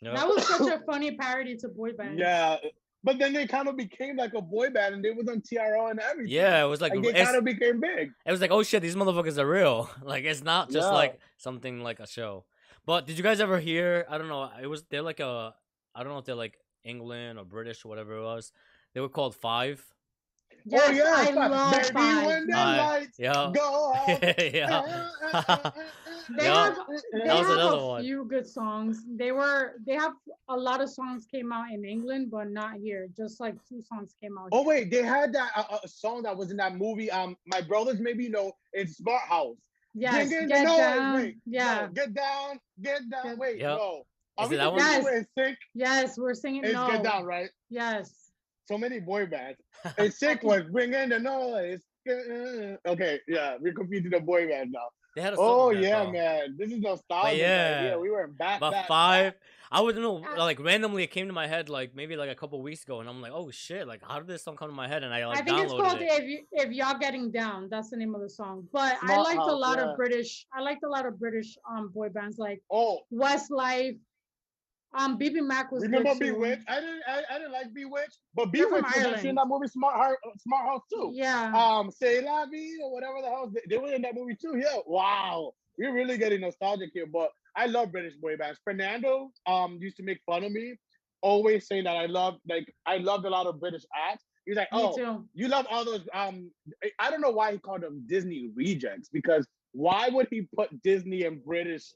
yep. 0.00 0.14
that 0.16 0.26
was 0.28 0.46
such 0.46 0.68
a 0.72 0.80
funny 0.84 1.16
parody 1.16 1.56
to 1.58 1.68
boy 1.68 1.92
band. 1.92 2.18
yeah. 2.18 2.56
But 3.04 3.18
then 3.18 3.32
they 3.32 3.48
kind 3.48 3.66
of 3.68 3.76
became 3.76 4.16
like 4.16 4.32
a 4.34 4.40
boy 4.40 4.70
band, 4.70 4.94
and 4.94 5.04
they 5.04 5.10
was 5.10 5.26
on 5.28 5.40
TRL 5.40 5.90
and 5.90 5.98
everything. 5.98 6.32
yeah, 6.32 6.62
it 6.64 6.68
was 6.68 6.80
like 6.80 6.94
Like 6.94 7.02
they 7.02 7.08
it's- 7.10 7.24
kind 7.26 7.36
of 7.36 7.44
became 7.44 7.80
big. 7.80 8.12
it 8.24 8.30
was 8.30 8.40
like, 8.40 8.52
oh 8.52 8.62
shit, 8.62 8.80
these 8.82 8.94
motherfuckers 8.94 9.38
are 9.38 9.48
real. 9.48 9.90
Like 10.04 10.24
it's 10.24 10.42
not 10.44 10.70
just 10.70 10.86
Yeah. 10.86 10.92
like 10.94 11.18
something 11.36 11.82
like 11.82 11.98
a 12.00 12.06
show. 12.06 12.44
But 12.86 13.06
did 13.06 13.16
you 13.18 13.24
guys 13.24 13.40
ever 13.40 13.58
hear? 13.58 14.06
I 14.08 14.18
don't 14.18 14.28
know. 14.28 14.48
It 14.60 14.66
was 14.68 14.84
they're 14.90 15.02
like 15.02 15.20
a 15.20 15.54
I 15.94 16.02
don't 16.04 16.12
know 16.12 16.18
if 16.18 16.24
they're 16.24 16.34
like 16.34 16.58
England 16.84 17.38
or 17.38 17.44
British 17.44 17.84
or 17.84 17.88
whatever 17.88 18.16
it 18.18 18.22
was. 18.22 18.52
They 18.94 19.00
were 19.00 19.08
called 19.08 19.34
Five. 19.34 19.84
Yes, 20.64 20.82
oh 20.86 20.92
yeah, 20.92 21.14
I 21.16 21.22
it's 21.26 21.34
love 21.36 21.72
baby 21.72 21.88
Five. 21.92 22.26
when 22.26 22.46
the 22.46 22.52
Five. 22.52 22.78
lights 22.78 23.18
Yeah. 23.18 23.50
go 23.54 23.94
out. 23.94 24.54
yeah. 24.54 25.70
They 26.36 26.44
Yeah. 26.44 26.64
have 26.66 26.76
they 27.12 27.18
That 27.26 27.38
was 27.38 27.46
have 27.48 27.56
another 27.56 27.76
a 27.78 27.86
one. 27.86 28.02
few 28.02 28.24
good 28.24 28.46
songs. 28.46 29.04
They 29.16 29.32
were 29.32 29.74
they 29.86 29.94
have 29.94 30.12
a 30.48 30.56
lot 30.56 30.80
of 30.80 30.88
songs 30.90 31.26
came 31.26 31.52
out 31.52 31.70
in 31.72 31.84
England, 31.84 32.30
but 32.30 32.50
not 32.50 32.74
here. 32.76 33.08
Just 33.16 33.40
like 33.40 33.54
two 33.68 33.82
songs 33.82 34.14
came 34.20 34.38
out. 34.38 34.48
Oh 34.52 34.58
here. 34.62 34.68
wait, 34.68 34.90
they 34.90 35.02
had 35.02 35.32
that 35.34 35.50
uh, 35.56 35.64
uh, 35.70 35.86
song 35.86 36.22
that 36.22 36.36
was 36.36 36.50
in 36.50 36.56
that 36.58 36.76
movie. 36.76 37.10
Um, 37.10 37.36
my 37.46 37.60
brothers 37.60 38.00
maybe 38.00 38.28
know 38.28 38.52
it's 38.72 38.96
Smart 38.96 39.22
House. 39.22 39.56
yes, 39.94 40.28
Bring 40.28 40.42
in 40.42 40.48
get 40.48 40.64
noise. 40.66 40.76
down. 40.78 41.14
Wait, 41.16 41.36
yeah, 41.46 41.80
no, 41.86 41.92
get 41.92 42.14
down, 42.14 42.60
get 42.80 43.00
down. 43.10 43.22
Get- 43.24 43.38
Wait, 43.38 43.58
Yep. 43.58 43.78
no. 43.78 44.02
Are 44.38 44.44
Is 44.44 44.50
we 44.50 44.56
it 44.56 44.58
that 44.58 44.72
one? 44.72 44.80
confused 44.80 45.04
Yes. 45.04 45.26
with 45.36 45.46
NSYNC? 45.46 45.56
yes, 45.74 46.18
we're 46.18 46.34
singing. 46.34 46.64
It's 46.64 46.72
no, 46.74 46.86
get 46.88 47.02
down, 47.02 47.24
right? 47.24 47.50
yes, 47.68 48.30
So 48.66 48.78
many 48.78 48.98
boy 49.00 49.26
bands. 49.26 49.60
NSYNC 49.98 50.42
was 50.42 50.62
bring 50.70 50.94
in 50.94 51.10
the 51.10 51.18
noise. 51.18 51.82
Okay, 52.86 53.20
yeah, 53.28 53.56
we're 53.60 53.74
confusing 53.74 54.10
the 54.10 54.20
boy 54.20 54.48
band 54.48 54.72
now. 54.72 54.88
They 55.14 55.20
had 55.22 55.34
a 55.34 55.36
song. 55.36 55.46
Oh 55.48 55.70
yeah, 55.70 56.04
though. 56.04 56.12
man, 56.12 56.56
this 56.58 56.70
is 56.70 56.80
nostalgia. 56.80 57.36
yeah. 57.36 57.84
yeah, 57.84 57.96
we 57.96 58.10
were 58.10 58.26
back. 58.28 58.60
But 58.60 58.70
back, 58.70 58.88
five, 58.88 59.32
back. 59.32 59.40
I 59.70 59.80
wouldn't 59.80 60.02
know. 60.02 60.24
Uh, 60.24 60.38
Like 60.38 60.58
randomly, 60.60 61.02
it 61.02 61.10
came 61.10 61.26
to 61.26 61.32
my 61.32 61.46
head 61.46 61.68
like 61.68 61.94
maybe 61.94 62.16
like 62.16 62.30
a 62.30 62.34
couple 62.34 62.60
weeks 62.62 62.84
ago, 62.84 63.00
and 63.00 63.08
I'm 63.08 63.20
like, 63.20 63.32
oh 63.34 63.50
shit! 63.50 63.86
Like 63.86 64.02
how 64.02 64.18
did 64.18 64.26
this 64.26 64.42
song 64.42 64.56
come 64.56 64.68
to 64.68 64.74
my 64.74 64.88
head? 64.88 65.02
And 65.02 65.12
I 65.12 65.26
like 65.26 65.38
I 65.38 65.42
think 65.42 65.58
it's 65.60 65.72
downloaded 65.72 65.82
called 65.84 66.00
it. 66.00 66.10
if 66.12 66.24
you 66.24 66.40
if 66.52 66.70
y'all 66.72 66.98
getting 66.98 67.30
down. 67.30 67.68
That's 67.70 67.90
the 67.90 67.96
name 67.96 68.14
of 68.14 68.20
the 68.22 68.30
song. 68.30 68.66
But 68.72 68.96
I 69.02 69.06
Smart 69.06 69.24
liked 69.24 69.38
a 69.50 69.54
lot 69.54 69.78
yeah. 69.78 69.90
of 69.90 69.96
British. 69.96 70.46
I 70.52 70.60
liked 70.60 70.82
a 70.82 70.88
lot 70.88 71.06
of 71.06 71.18
British 71.18 71.56
um 71.70 71.88
boy 71.88 72.08
bands 72.08 72.38
like 72.38 72.62
Oh, 72.70 73.00
Westlife. 73.12 73.98
Um, 74.94 75.18
BBMak 75.18 75.72
was 75.72 75.82
remember. 75.82 76.14
Bewitched? 76.14 76.68
I 76.68 76.80
didn't. 76.80 77.02
I, 77.06 77.22
I 77.30 77.38
didn't 77.38 77.52
like 77.52 77.72
Bewitched, 77.72 78.18
but 78.34 78.52
Bewitched 78.52 78.72
was 78.72 79.04
actually 79.06 79.30
in 79.30 79.36
that 79.36 79.46
movie 79.46 79.68
Smart 79.68 79.94
Heart, 79.94 80.18
Smart 80.38 80.66
House 80.66 80.82
too. 80.92 81.12
Yeah. 81.14 81.52
um 81.54 81.90
say 81.90 82.22
la 82.22 82.44
vie 82.46 82.76
or 82.82 82.92
whatever 82.92 83.22
the 83.22 83.28
hell 83.28 83.50
they, 83.52 83.60
they 83.68 83.78
were 83.78 83.92
in 83.92 84.02
that 84.02 84.14
movie 84.14 84.36
too. 84.36 84.56
Yeah, 84.58 84.78
wow, 84.86 85.52
we're 85.78 85.94
really 85.94 86.18
getting 86.18 86.42
nostalgic 86.42 86.90
here. 86.92 87.06
But 87.06 87.30
I 87.56 87.66
love 87.66 87.90
British 87.92 88.16
boy 88.16 88.36
bands. 88.36 88.60
Fernando 88.64 89.30
um 89.46 89.78
used 89.80 89.96
to 89.96 90.02
make 90.02 90.20
fun 90.26 90.44
of 90.44 90.52
me, 90.52 90.74
always 91.22 91.66
saying 91.66 91.84
that 91.84 91.96
I 91.96 92.06
love 92.06 92.34
like 92.46 92.72
I 92.84 92.98
loved 92.98 93.24
a 93.24 93.30
lot 93.30 93.46
of 93.46 93.60
British 93.60 93.84
acts. 94.10 94.24
He's 94.44 94.56
like, 94.56 94.68
oh, 94.72 95.24
you 95.34 95.48
love 95.48 95.66
all 95.70 95.84
those 95.84 96.06
um 96.12 96.50
I 96.98 97.10
don't 97.10 97.22
know 97.22 97.30
why 97.30 97.52
he 97.52 97.58
called 97.58 97.82
them 97.82 98.04
Disney 98.06 98.50
rejects 98.54 99.08
because 99.08 99.46
why 99.72 100.10
would 100.10 100.28
he 100.30 100.48
put 100.54 100.82
Disney 100.82 101.24
and 101.24 101.42
British? 101.42 101.94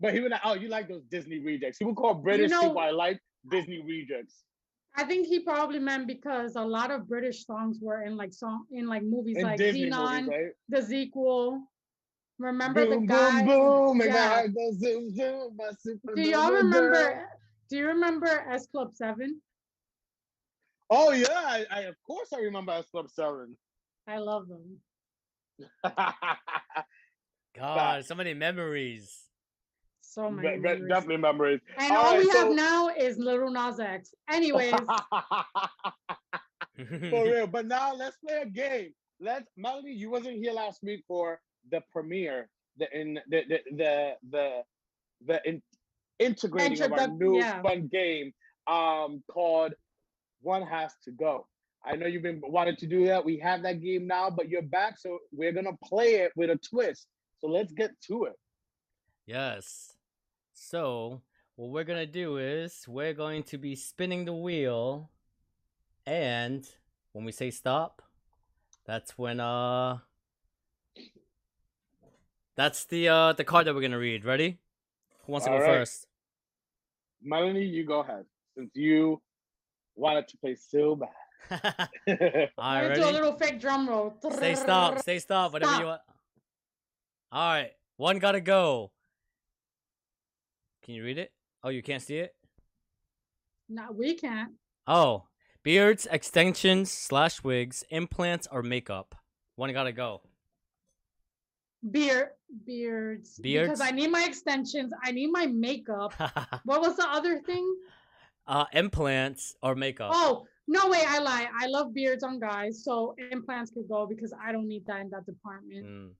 But 0.00 0.14
he 0.14 0.20
would 0.20 0.30
like, 0.30 0.42
oh, 0.44 0.54
you 0.54 0.68
like 0.68 0.88
those 0.88 1.04
Disney 1.10 1.38
rejects. 1.38 1.78
He 1.78 1.84
would 1.84 1.96
call 1.96 2.14
British 2.14 2.50
know- 2.50 2.62
people 2.62 2.78
I 2.78 2.90
like 2.90 3.18
Disney 3.50 3.82
rejects. 3.82 4.44
I 4.98 5.04
think 5.04 5.26
he 5.26 5.40
probably 5.40 5.78
meant 5.78 6.06
because 6.06 6.56
a 6.56 6.62
lot 6.62 6.90
of 6.90 7.06
British 7.06 7.44
songs 7.44 7.78
were 7.82 8.02
in 8.04 8.16
like 8.16 8.32
song 8.32 8.64
in 8.72 8.86
like 8.86 9.02
movies 9.02 9.36
In 9.36 9.42
like 9.42 9.58
Disney 9.58 9.90
Zenon, 9.90 10.24
movies, 10.24 10.28
right? 10.28 10.52
the 10.70 10.82
sequel. 10.82 11.62
Remember 12.38 12.86
boom, 12.86 13.00
the 13.02 13.06
guy? 13.06 13.44
boom, 13.44 13.46
boom, 13.46 14.00
and 14.00 14.10
my 14.10 14.16
yeah. 14.16 14.28
heart 14.28 14.54
goes 14.54 14.78
zoom, 14.78 15.14
zoom. 15.14 15.56
My 15.56 15.70
Do 16.14 16.22
y'all 16.22 16.50
remember? 16.50 16.90
girl. 16.92 17.26
Do 17.68 17.76
you 17.76 17.86
remember 17.88 18.26
S 18.50 18.66
Club 18.68 18.94
Seven? 18.94 19.40
Oh 20.88 21.12
yeah, 21.12 21.26
I, 21.30 21.66
I 21.70 21.80
of 21.82 21.96
course 22.06 22.28
I 22.34 22.40
remember 22.40 22.72
S 22.72 22.86
Club 22.90 23.10
Seven. 23.10 23.54
I 24.08 24.16
love 24.16 24.46
them. 24.48 24.78
God, 27.54 28.04
so 28.06 28.14
many 28.14 28.32
memories. 28.32 29.25
So 30.16 30.30
many. 30.30 30.48
Ve- 30.48 30.56
ve- 30.56 30.62
memories. 30.62 30.88
Definitely 30.88 31.16
memories. 31.18 31.60
And 31.76 31.92
All 31.92 31.98
all 31.98 32.10
right, 32.14 32.18
we 32.24 32.30
so- 32.32 32.38
have 32.46 32.52
now 32.56 32.88
is 32.88 33.18
Lil 33.18 33.50
Nas 33.50 33.78
X. 33.78 34.14
Anyways, 34.30 34.72
For 37.10 37.24
real. 37.24 37.46
But 37.46 37.66
now 37.66 37.94
let's 37.94 38.16
play 38.18 38.38
a 38.42 38.46
game. 38.46 38.92
Let's 39.20 39.50
Melody, 39.58 39.92
you 39.92 40.10
wasn't 40.10 40.36
here 40.36 40.52
last 40.52 40.82
week 40.82 41.04
for 41.06 41.38
the 41.70 41.82
premiere, 41.92 42.48
the 42.78 42.86
in 42.98 43.18
the 43.28 43.42
the 43.48 43.58
the 43.76 44.12
the, 44.30 44.62
the 45.26 45.40
in, 45.48 45.62
integrating 46.18 46.80
of 46.82 46.92
our 46.92 46.98
Introduc- 46.98 47.18
new 47.18 47.38
yeah. 47.38 47.60
fun 47.62 47.88
game 47.88 48.32
um 48.66 49.22
called 49.30 49.74
One 50.40 50.62
Has 50.62 50.92
to 51.04 51.10
Go. 51.10 51.46
I 51.84 51.94
know 51.96 52.06
you've 52.06 52.22
been 52.22 52.40
wanting 52.42 52.76
to 52.76 52.86
do 52.86 53.06
that. 53.06 53.22
We 53.24 53.38
have 53.40 53.62
that 53.62 53.80
game 53.82 54.06
now, 54.06 54.30
but 54.30 54.48
you're 54.48 54.62
back, 54.62 54.98
so 54.98 55.18
we're 55.30 55.52
gonna 55.52 55.76
play 55.84 56.16
it 56.16 56.32
with 56.36 56.48
a 56.50 56.56
twist. 56.56 57.06
So 57.40 57.48
let's 57.48 57.72
get 57.72 57.90
to 58.08 58.24
it. 58.24 58.34
Yes. 59.26 59.92
So, 60.58 61.20
what 61.56 61.68
we're 61.68 61.84
going 61.84 62.04
to 62.04 62.10
do 62.10 62.38
is 62.38 62.86
we're 62.88 63.12
going 63.12 63.42
to 63.44 63.58
be 63.58 63.76
spinning 63.76 64.24
the 64.24 64.32
wheel 64.32 65.10
and 66.06 66.66
when 67.12 67.26
we 67.26 67.30
say 67.32 67.50
stop, 67.50 68.00
that's 68.86 69.18
when 69.18 69.38
uh 69.38 69.98
That's 72.56 72.86
the 72.86 73.08
uh 73.10 73.32
the 73.34 73.44
card 73.44 73.66
that 73.66 73.74
we're 73.74 73.82
going 73.82 73.90
to 73.92 73.98
read. 73.98 74.24
Ready? 74.24 74.58
Who 75.26 75.32
wants 75.32 75.44
to 75.44 75.50
go 75.50 75.56
All 75.56 75.62
right. 75.62 75.80
first? 75.80 76.06
Melanie, 77.22 77.64
you 77.64 77.84
go 77.84 78.00
ahead. 78.00 78.24
Since 78.56 78.70
you 78.74 79.20
wanted 79.94 80.26
to 80.28 80.38
play 80.38 80.56
so 80.56 80.96
bad. 80.96 81.10
All 82.56 82.64
I'm 82.64 82.88
right, 82.88 82.96
gonna 82.96 82.96
do 82.96 83.10
a 83.10 83.12
little 83.12 83.36
fake 83.36 83.60
drum 83.60 83.86
roll. 83.88 84.16
Say 84.38 84.54
stop, 84.54 85.00
say 85.00 85.18
stop, 85.18 85.52
whatever 85.52 85.80
you 85.80 85.86
want. 85.86 86.00
All 87.30 87.52
right. 87.52 87.72
One 87.98 88.18
got 88.18 88.32
to 88.32 88.40
go. 88.40 88.92
Can 90.86 90.94
you 90.94 91.04
read 91.04 91.18
it? 91.18 91.32
Oh, 91.62 91.68
you 91.68 91.82
can't 91.82 92.02
see 92.02 92.18
it. 92.18 92.34
No, 93.68 93.90
we 93.92 94.14
can't. 94.14 94.52
Oh, 94.86 95.24
beards, 95.62 96.06
extensions 96.10 96.90
slash 96.90 97.42
wigs, 97.42 97.84
implants, 97.90 98.46
or 98.50 98.62
makeup. 98.62 99.14
One 99.56 99.72
gotta 99.72 99.92
go. 99.92 100.22
Beard, 101.90 102.28
beards. 102.64 103.38
Beards? 103.38 103.68
Because 103.68 103.80
I 103.80 103.90
need 103.90 104.10
my 104.12 104.24
extensions. 104.24 104.92
I 105.02 105.10
need 105.10 105.28
my 105.32 105.46
makeup. 105.46 106.14
What 106.64 106.80
was 106.80 106.96
the 106.96 107.08
other 107.08 107.40
thing? 107.40 107.66
uh, 108.46 108.64
implants 108.72 109.56
or 109.62 109.74
makeup. 109.74 110.12
Oh, 110.14 110.46
no 110.68 110.88
way, 110.88 111.02
I 111.06 111.18
lie. 111.18 111.48
I 111.60 111.66
love 111.66 111.92
beards 111.94 112.22
on 112.22 112.38
guys, 112.38 112.82
so 112.82 113.14
implants 113.30 113.70
could 113.70 113.88
go 113.88 114.06
because 114.06 114.32
I 114.40 114.52
don't 114.52 114.68
need 114.68 114.86
that 114.86 115.00
in 115.00 115.10
that 115.10 115.26
department. 115.26 115.86
Mm. 115.86 116.10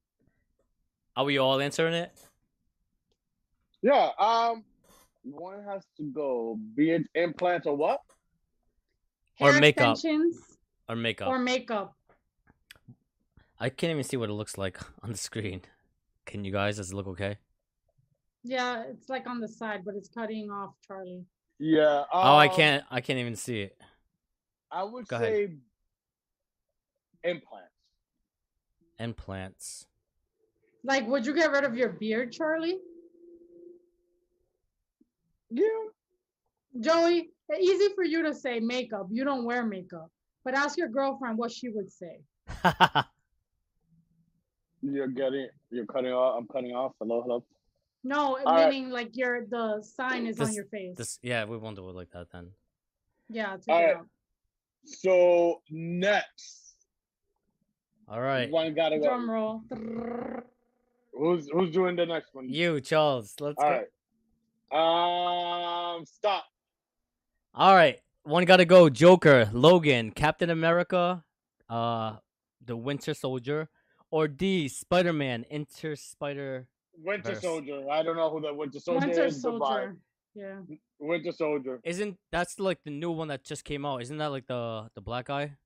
Are 1.16 1.24
we 1.24 1.38
all 1.38 1.60
answering 1.60 1.94
it? 1.94 2.12
Yeah. 3.86 4.10
Um, 4.18 4.64
one 5.22 5.62
has 5.62 5.84
to 5.98 6.02
go. 6.10 6.58
Be 6.74 6.86
Beard 6.86 7.06
implants 7.14 7.68
or 7.68 7.76
what? 7.76 8.00
Or 9.40 9.52
Hair 9.52 9.60
makeup. 9.60 9.92
extensions 9.92 10.58
Or 10.88 10.96
makeup? 10.96 11.28
or 11.28 11.38
makeup. 11.38 11.94
I 13.60 13.68
can't 13.68 13.92
even 13.92 14.02
see 14.02 14.16
what 14.16 14.28
it 14.28 14.32
looks 14.32 14.58
like 14.58 14.80
on 15.04 15.12
the 15.12 15.16
screen. 15.16 15.62
Can 16.24 16.44
you 16.44 16.50
guys? 16.50 16.78
Does 16.78 16.90
it 16.90 16.96
look 16.96 17.06
okay? 17.06 17.38
Yeah, 18.42 18.82
it's 18.88 19.08
like 19.08 19.28
on 19.28 19.40
the 19.40 19.48
side, 19.48 19.82
but 19.84 19.94
it's 19.94 20.08
cutting 20.08 20.50
off 20.50 20.74
Charlie. 20.84 21.24
Yeah. 21.60 22.02
oh, 22.12 22.36
I 22.36 22.48
um, 22.48 22.56
can't. 22.56 22.84
I 22.90 23.00
can't 23.00 23.20
even 23.20 23.36
see 23.36 23.60
it. 23.60 23.78
I 24.70 24.82
would 24.82 25.06
Go 25.06 25.16
ahead. 25.16 25.32
say 25.32 25.48
implants. 27.22 27.70
Implants. 28.98 29.86
Like, 30.82 31.06
would 31.06 31.24
you 31.24 31.34
get 31.34 31.52
rid 31.52 31.62
of 31.62 31.76
your 31.76 31.90
beard, 31.90 32.32
Charlie? 32.32 32.78
Yeah. 35.50 35.62
Joey, 36.80 37.30
easy 37.58 37.88
for 37.94 38.04
you 38.04 38.22
to 38.24 38.34
say 38.34 38.60
makeup. 38.60 39.06
You 39.10 39.24
don't 39.24 39.44
wear 39.44 39.64
makeup. 39.64 40.10
But 40.44 40.54
ask 40.54 40.76
your 40.78 40.88
girlfriend 40.88 41.38
what 41.38 41.50
she 41.50 41.68
would 41.70 41.90
say. 41.90 42.20
You're 44.82 45.08
getting. 45.08 45.48
You're 45.70 45.86
cutting 45.86 46.12
off. 46.12 46.38
I'm 46.38 46.46
cutting 46.46 46.72
off. 46.72 46.92
Hello. 47.00 47.22
Hello. 47.22 47.44
No, 48.04 48.38
All 48.46 48.54
right. 48.54 48.68
meaning 48.70 48.90
like 48.90 49.16
your 49.16 49.46
the 49.46 49.82
sign 49.82 50.26
is 50.26 50.38
on 50.40 50.52
your 50.52 50.66
face. 50.66 50.96
this, 50.96 51.18
yeah, 51.22 51.44
we 51.44 51.56
won't 51.56 51.74
do 51.76 51.88
it 51.88 51.96
like 51.96 52.10
that 52.12 52.30
then. 52.30 52.50
yeah, 53.28 53.56
take 53.56 53.68
All 53.74 53.80
it 53.80 53.84
right. 53.86 53.96
out. 53.96 54.06
So 54.84 55.60
next, 55.70 56.76
All 58.08 58.20
right, 58.20 58.48
one 58.48 58.72
gotta 58.74 58.98
go. 58.98 59.06
Drum 59.06 59.28
roll. 59.28 59.62
Who's 61.12 61.48
who's 61.50 61.70
doing 61.72 61.96
the 61.96 62.06
next 62.06 62.32
one? 62.32 62.48
you, 62.48 62.80
Charles. 62.80 63.34
Let's 63.40 63.56
All 63.58 63.68
go. 63.68 63.76
right. 63.78 63.86
Um. 64.72 66.04
Stop. 66.06 66.44
All 67.54 67.74
right, 67.74 67.98
one 68.24 68.44
gotta 68.44 68.64
go. 68.64 68.88
Joker, 68.88 69.48
Logan, 69.52 70.10
Captain 70.10 70.50
America, 70.50 71.24
uh, 71.68 72.16
the 72.64 72.76
Winter 72.76 73.14
Soldier, 73.14 73.68
or 74.10 74.28
D, 74.28 74.68
Spider 74.68 75.12
Man, 75.12 75.44
Inter 75.50 75.96
Spider. 75.96 76.68
Winter 77.02 77.34
Soldier. 77.34 77.88
I 77.90 78.02
don't 78.02 78.16
know 78.16 78.30
who 78.30 78.40
the 78.40 78.52
Winter 78.52 78.80
Soldier 78.80 79.06
Winter 79.06 79.24
is. 79.26 79.42
Goodbye. 79.42 79.66
Soldier. 79.66 79.96
Yeah. 80.34 80.58
Winter 80.98 81.32
Soldier. 81.32 81.80
Isn't 81.84 82.18
that's 82.30 82.58
like 82.58 82.78
the 82.84 82.90
new 82.90 83.10
one 83.10 83.28
that 83.28 83.44
just 83.44 83.64
came 83.64 83.86
out? 83.86 84.02
Isn't 84.02 84.18
that 84.18 84.30
like 84.30 84.46
the 84.46 84.90
the 84.94 85.00
black 85.00 85.26
guy? 85.26 85.56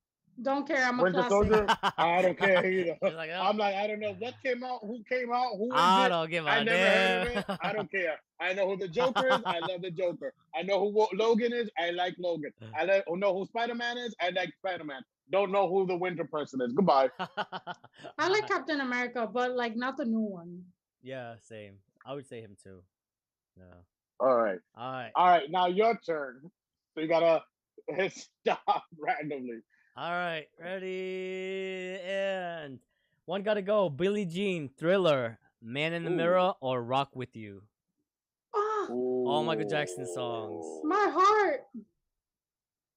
Don't 0.43 0.67
care. 0.67 0.85
I'm 0.85 0.99
a 1.01 1.03
Winter 1.03 1.25
classic. 1.25 1.31
Soldier. 1.31 1.67
I 1.99 2.23
don't 2.23 2.39
care 2.39 2.65
either. 2.67 2.97
Like, 3.03 3.31
oh, 3.35 3.43
I'm 3.43 3.57
like, 3.57 3.75
I 3.75 3.87
don't 3.87 4.01
know 4.01 4.15
what 4.19 4.35
came 4.43 4.63
out, 4.65 4.81
who 4.83 5.03
came 5.09 5.33
out, 5.33 5.57
who 5.57 5.67
is 5.67 5.73
I 5.75 6.07
it. 6.07 6.09
don't 6.09 6.31
give 6.31 6.47
a 6.47 6.49
I 6.49 6.63
never 6.63 6.79
heard 6.79 7.27
of 7.27 7.33
damn. 7.33 7.39
it. 7.39 7.59
I 7.63 7.73
don't 7.73 7.91
care. 7.91 8.21
I 8.41 8.53
know 8.55 8.69
who 8.71 8.77
the 8.77 8.89
Joker 8.99 9.29
is. 9.29 9.41
I 9.45 9.59
love 9.61 9.83
the 9.83 9.91
Joker. 9.91 10.33
I 10.55 10.63
know 10.63 10.81
who 10.81 11.07
Logan 11.17 11.53
is. 11.53 11.69
I 11.79 11.91
like 11.91 12.15
Logan. 12.19 12.53
I 12.79 12.85
like, 12.85 13.05
know 13.11 13.37
who 13.37 13.45
Spider 13.47 13.75
Man 13.75 13.99
is. 13.99 14.15
I 14.21 14.31
like 14.31 14.53
Spider 14.55 14.85
Man. 14.85 15.03
Don't 15.31 15.53
know 15.53 15.69
who 15.69 15.87
the 15.87 15.97
Winter 15.97 16.25
person 16.25 16.61
is. 16.63 16.73
Goodbye. 16.73 17.11
I 17.19 18.29
like 18.29 18.49
Captain 18.49 18.81
America, 18.81 19.29
but 19.33 19.53
like 19.57 19.77
not 19.77 19.97
the 19.97 20.05
new 20.05 20.21
one. 20.21 20.65
yeah, 21.03 21.35
same. 21.43 21.75
I 22.07 22.15
would 22.15 22.27
say 22.27 22.41
him 22.41 22.57
too. 22.63 22.83
No. 23.57 23.67
All 24.21 24.37
right. 24.37 24.59
All 24.77 24.93
right. 24.93 25.11
All 25.15 25.27
right. 25.27 25.51
Now 25.51 25.67
your 25.67 25.99
turn. 26.05 26.41
So 26.95 27.01
you 27.01 27.09
gotta 27.09 27.43
hit 27.89 28.13
stop 28.43 28.85
randomly. 28.99 29.61
All 30.01 30.13
right, 30.13 30.47
ready 30.59 31.99
and 32.09 32.79
one 33.27 33.43
gotta 33.43 33.61
go. 33.61 33.91
Billie 33.91 34.25
Jean, 34.25 34.71
Thriller, 34.79 35.39
Man 35.61 35.93
in 35.93 36.05
the 36.05 36.11
Ooh. 36.11 36.17
Mirror, 36.17 36.55
or 36.63 36.83
Rock 36.83 37.11
with 37.15 37.37
You. 37.37 37.61
Oh, 38.55 39.25
All 39.29 39.45
Michael 39.45 39.69
Jackson 39.69 40.07
songs. 40.07 40.65
my 40.85 41.07
heart. 41.13 41.67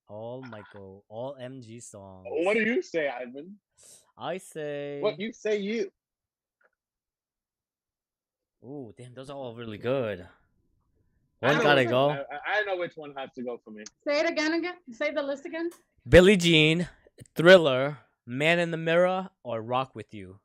All 0.07 0.41
Michael, 0.49 1.03
all 1.09 1.35
MJ 1.35 1.83
songs. 1.83 2.25
What 2.25 2.53
do 2.53 2.61
you 2.61 2.81
say, 2.81 3.09
Ivan? 3.09 3.57
I 4.17 4.37
say? 4.37 4.99
What 5.01 5.19
you 5.19 5.33
say? 5.33 5.57
You. 5.57 5.91
Ooh, 8.63 8.93
damn, 8.97 9.13
those 9.13 9.29
are 9.29 9.35
all 9.35 9.53
really 9.55 9.77
good. 9.77 10.25
I 11.41 11.51
One 11.51 11.63
gotta 11.63 11.83
go. 11.83 12.11
I, 12.11 12.59
I 12.59 12.63
know 12.63 12.77
which 12.77 12.93
one 12.95 13.13
has 13.17 13.29
to 13.35 13.43
go 13.43 13.59
for 13.65 13.71
me. 13.71 13.83
Say 14.07 14.21
it 14.21 14.29
again. 14.29 14.53
Again. 14.53 14.75
Say 14.93 15.11
the 15.11 15.21
list 15.21 15.45
again. 15.45 15.69
Billie 16.07 16.37
Jean, 16.37 16.87
Thriller, 17.35 17.97
Man 18.25 18.59
in 18.59 18.71
the 18.71 18.77
Mirror, 18.77 19.29
or 19.43 19.61
Rock 19.61 19.95
with 19.95 20.13
You. 20.13 20.39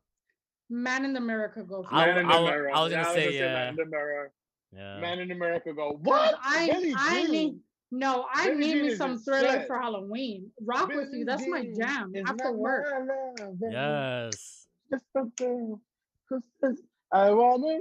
Man 0.71 1.05
in 1.05 1.13
the 1.13 1.21
Mirror 1.21 1.49
could 1.55 1.69
go. 1.69 1.83
For 1.83 1.95
I- 1.95 2.07
me. 2.07 2.13
Man 2.15 2.19
in 2.25 2.31
I 2.31 2.37
the 2.37 2.43
wa- 2.43 2.51
mirror. 2.51 2.71
I 2.75 2.81
was 2.83 2.93
gonna 2.93 3.03
Yeah, 3.09 3.13
say, 3.15 3.41
Man 3.41 3.69
in 3.71 3.77
the 3.77 3.85
mirror. 3.87 4.33
Yeah. 4.73 5.01
Man 5.01 5.19
in 5.19 5.29
the 5.29 5.35
mirror 5.35 5.61
could 5.61 5.77
go. 5.77 5.99
What? 6.03 6.35
I- 6.43 6.67
Billie 6.69 6.95
I 6.97 7.23
Jean? 7.23 7.31
need- 7.33 7.61
No, 7.91 8.27
I 8.35 8.49
Billie 8.51 8.59
need 8.59 8.73
Jean 8.75 8.83
me 8.83 8.95
some 8.97 9.19
thriller 9.19 9.49
set. 9.49 9.67
for 9.67 9.81
Halloween. 9.81 10.53
Rock 10.61 10.89
with 10.89 11.09
you. 11.13 11.25
That's 11.25 11.47
my 11.47 11.63
jam. 11.63 12.13
Jean 12.13 12.23
is 12.23 12.31
After 12.31 12.53
work. 12.53 12.87
my. 13.07 13.69
Yes. 13.71 14.67
Just 14.91 15.05
a 15.17 15.25
girl 15.25 15.81
who 16.29 16.43
says, 16.63 16.81
I 17.13 17.31
wanna 17.31 17.67
rock 17.67 17.81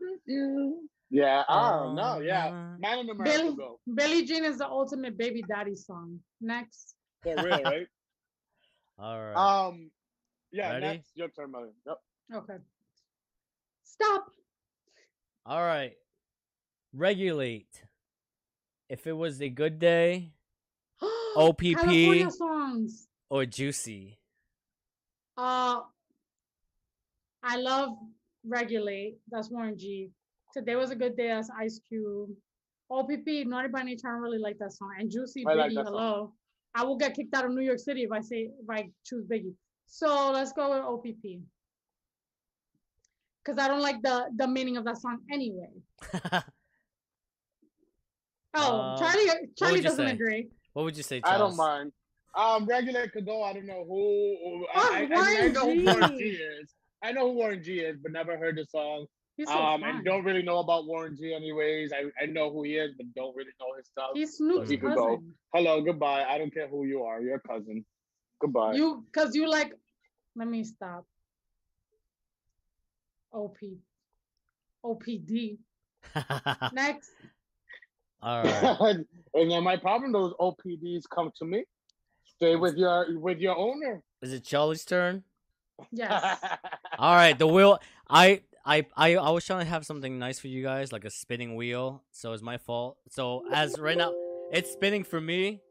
with 0.00 0.20
you. 0.26 0.88
Yeah, 1.10 1.42
oh, 1.48 1.54
I 1.54 1.70
don't 1.84 1.94
know. 1.96 2.20
Yeah, 2.20 2.74
Man 2.78 2.98
in 2.98 3.06
the 3.06 3.14
Mirror 3.14 3.24
Billy- 3.24 3.56
go 3.56 3.80
Billie 3.94 4.24
Jean 4.26 4.44
is 4.44 4.58
the 4.58 4.68
ultimate 4.68 5.16
baby 5.16 5.42
daddy 5.48 5.74
song. 5.74 6.20
Next. 6.42 6.94
For 7.22 7.36
real, 7.36 7.62
right? 7.64 7.86
All 8.98 9.18
right. 9.18 9.34
Um, 9.66 9.90
yeah. 10.52 10.72
Ready? 10.72 10.86
Next, 10.86 11.10
your 11.14 11.28
turn, 11.28 11.52
Melly. 11.52 11.70
Yep. 11.86 11.98
Okay. 12.34 12.56
Stop. 13.84 14.30
All 15.46 15.62
right. 15.62 15.94
Regulate. 16.92 17.82
If 18.88 19.06
it 19.06 19.12
was 19.12 19.40
a 19.42 19.48
good 19.48 19.78
day 19.78 20.32
OPP. 21.36 21.60
California 21.76 22.30
songs. 22.30 23.08
or 23.30 23.44
juicy. 23.44 24.18
Uh, 25.36 25.80
I 27.42 27.56
love 27.56 27.90
Regulate. 28.44 29.18
That's 29.30 29.50
Warren 29.50 29.78
G. 29.78 30.10
Today 30.52 30.76
was 30.76 30.90
a 30.90 30.96
good 30.96 31.16
day. 31.16 31.28
That's 31.28 31.50
Ice 31.58 31.80
Cube. 31.88 32.30
OPP, 32.90 33.46
Naughty 33.46 33.68
by 33.68 33.82
Nature. 33.82 34.08
I 34.08 34.12
don't 34.12 34.22
really 34.22 34.38
like 34.38 34.58
that 34.58 34.72
song. 34.72 34.94
And 34.98 35.10
Juicy, 35.10 35.44
I 35.46 35.52
like 35.52 35.72
Biggie. 35.72 35.74
that 35.76 35.86
song. 35.88 36.32
Hello. 36.74 36.84
I 36.84 36.88
will 36.88 36.96
get 36.96 37.14
kicked 37.14 37.34
out 37.34 37.44
of 37.44 37.52
New 37.52 37.62
York 37.62 37.78
City 37.78 38.02
if 38.02 38.12
I 38.12 38.20
say 38.20 38.50
if 38.62 38.70
I 38.70 38.88
choose 39.04 39.24
Biggie. 39.26 39.54
So 39.86 40.30
let's 40.32 40.52
go 40.52 40.70
with 40.70 40.80
OPP. 40.84 41.40
Because 43.44 43.58
I 43.62 43.68
don't 43.68 43.80
like 43.80 44.02
the 44.02 44.26
the 44.36 44.46
meaning 44.46 44.76
of 44.76 44.84
that 44.84 44.98
song 44.98 45.18
anyway. 45.32 45.70
Oh, 48.54 48.80
Uh, 48.80 48.98
Charlie 48.98 49.28
Charlie 49.58 49.80
doesn't 49.82 50.06
say? 50.06 50.12
agree. 50.12 50.48
what 50.72 50.84
would 50.84 50.96
you 50.96 51.02
say, 51.02 51.20
Charles? 51.20 51.34
I 51.34 51.38
don't 51.38 51.56
mind. 51.56 51.92
Um, 52.34 52.64
regular 52.66 53.06
could 53.08 53.26
go. 53.26 53.42
I 53.44 53.52
don't 53.52 53.66
know 53.66 53.84
who. 53.86 54.64
I, 54.74 54.80
Oh, 54.80 54.94
I, 54.94 54.96
I, 54.96 55.00
mean, 55.02 55.12
I 55.12 55.48
know 55.48 55.60
who 55.74 55.84
Warren 55.84 56.00
Warren 56.00 56.18
G. 56.18 56.30
G 56.30 56.36
is. 56.36 56.74
I 57.02 57.12
know 57.12 57.28
who 57.28 57.34
Warren 57.36 57.62
G 57.62 57.80
is, 57.80 57.98
but 58.02 58.10
never 58.10 58.38
heard 58.38 58.56
the 58.56 58.64
song. 58.64 59.06
He's 59.38 59.48
so 59.48 59.54
Um, 59.56 59.80
fun. 59.80 59.90
and 59.90 60.04
don't 60.04 60.24
really 60.24 60.42
know 60.42 60.58
about 60.58 60.84
Warren 60.86 61.16
G. 61.16 61.32
Anyways, 61.32 61.92
I, 61.92 62.10
I 62.22 62.26
know 62.26 62.50
who 62.52 62.64
he 62.64 62.74
is, 62.74 62.92
but 62.96 63.06
don't 63.14 63.34
really 63.36 63.52
know 63.60 63.72
his 63.78 63.86
stuff. 63.86 64.10
He's 64.12 64.36
Snoop's 64.36 64.68
he 64.68 64.76
could 64.76 64.88
cousin. 64.90 65.02
go. 65.04 65.22
Hello, 65.54 65.80
goodbye. 65.80 66.24
I 66.24 66.36
don't 66.38 66.52
care 66.52 66.66
who 66.68 66.84
you 66.84 67.04
are. 67.04 67.20
You're 67.22 67.36
a 67.36 67.40
cousin. 67.40 67.84
Goodbye. 68.40 68.74
You, 68.74 69.04
cause 69.14 69.34
you 69.34 69.48
like. 69.48 69.72
Let 70.36 70.48
me 70.48 70.64
stop. 70.64 71.06
OP. 73.32 73.56
OPD. 74.84 75.58
Next. 76.72 77.10
All 78.22 78.42
right. 78.42 78.96
and 79.34 79.50
then 79.50 79.62
my 79.62 79.76
problem, 79.76 80.12
those 80.12 80.32
OPDs 80.40 81.04
come 81.12 81.30
to 81.38 81.44
me. 81.44 81.64
Stay 82.36 82.56
with 82.56 82.76
your 82.76 83.18
with 83.18 83.38
your 83.38 83.56
owner. 83.56 84.02
Is 84.22 84.32
it 84.32 84.44
Charlie's 84.44 84.84
turn? 84.84 85.22
Yes. 85.92 86.38
All 86.98 87.14
right. 87.14 87.38
The 87.38 87.46
wheel. 87.46 87.78
I. 88.08 88.42
I, 88.68 88.86
I, 88.94 89.16
I 89.16 89.30
was 89.30 89.46
trying 89.46 89.60
to 89.64 89.70
have 89.70 89.86
something 89.86 90.18
nice 90.18 90.38
for 90.38 90.48
you 90.48 90.62
guys, 90.62 90.92
like 90.92 91.06
a 91.06 91.10
spinning 91.10 91.56
wheel. 91.56 92.02
So 92.12 92.34
it's 92.34 92.42
my 92.42 92.58
fault. 92.58 92.98
So 93.08 93.44
as 93.50 93.78
right 93.78 93.96
now, 93.96 94.12
it's 94.52 94.70
spinning 94.70 95.04
for 95.04 95.20
me. 95.20 95.62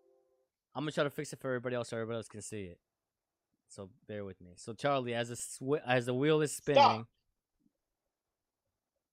I'm 0.74 0.82
gonna 0.84 0.92
try 0.92 1.04
to 1.04 1.10
fix 1.12 1.32
it 1.32 1.40
for 1.40 1.48
everybody 1.48 1.76
else, 1.76 1.90
so 1.90 1.98
everybody 1.98 2.18
else 2.18 2.28
can 2.28 2.42
see 2.42 2.64
it. 2.64 2.80
So 3.70 3.90
bear 4.08 4.26
with 4.26 4.42
me. 4.42 4.54
So 4.56 4.74
Charlie, 4.74 5.14
as 5.14 5.30
the 5.30 5.36
swi- 5.36 5.82
as 5.86 6.08
the 6.08 6.14
wheel 6.14 6.42
is 6.42 6.56
spinning, 6.56 7.06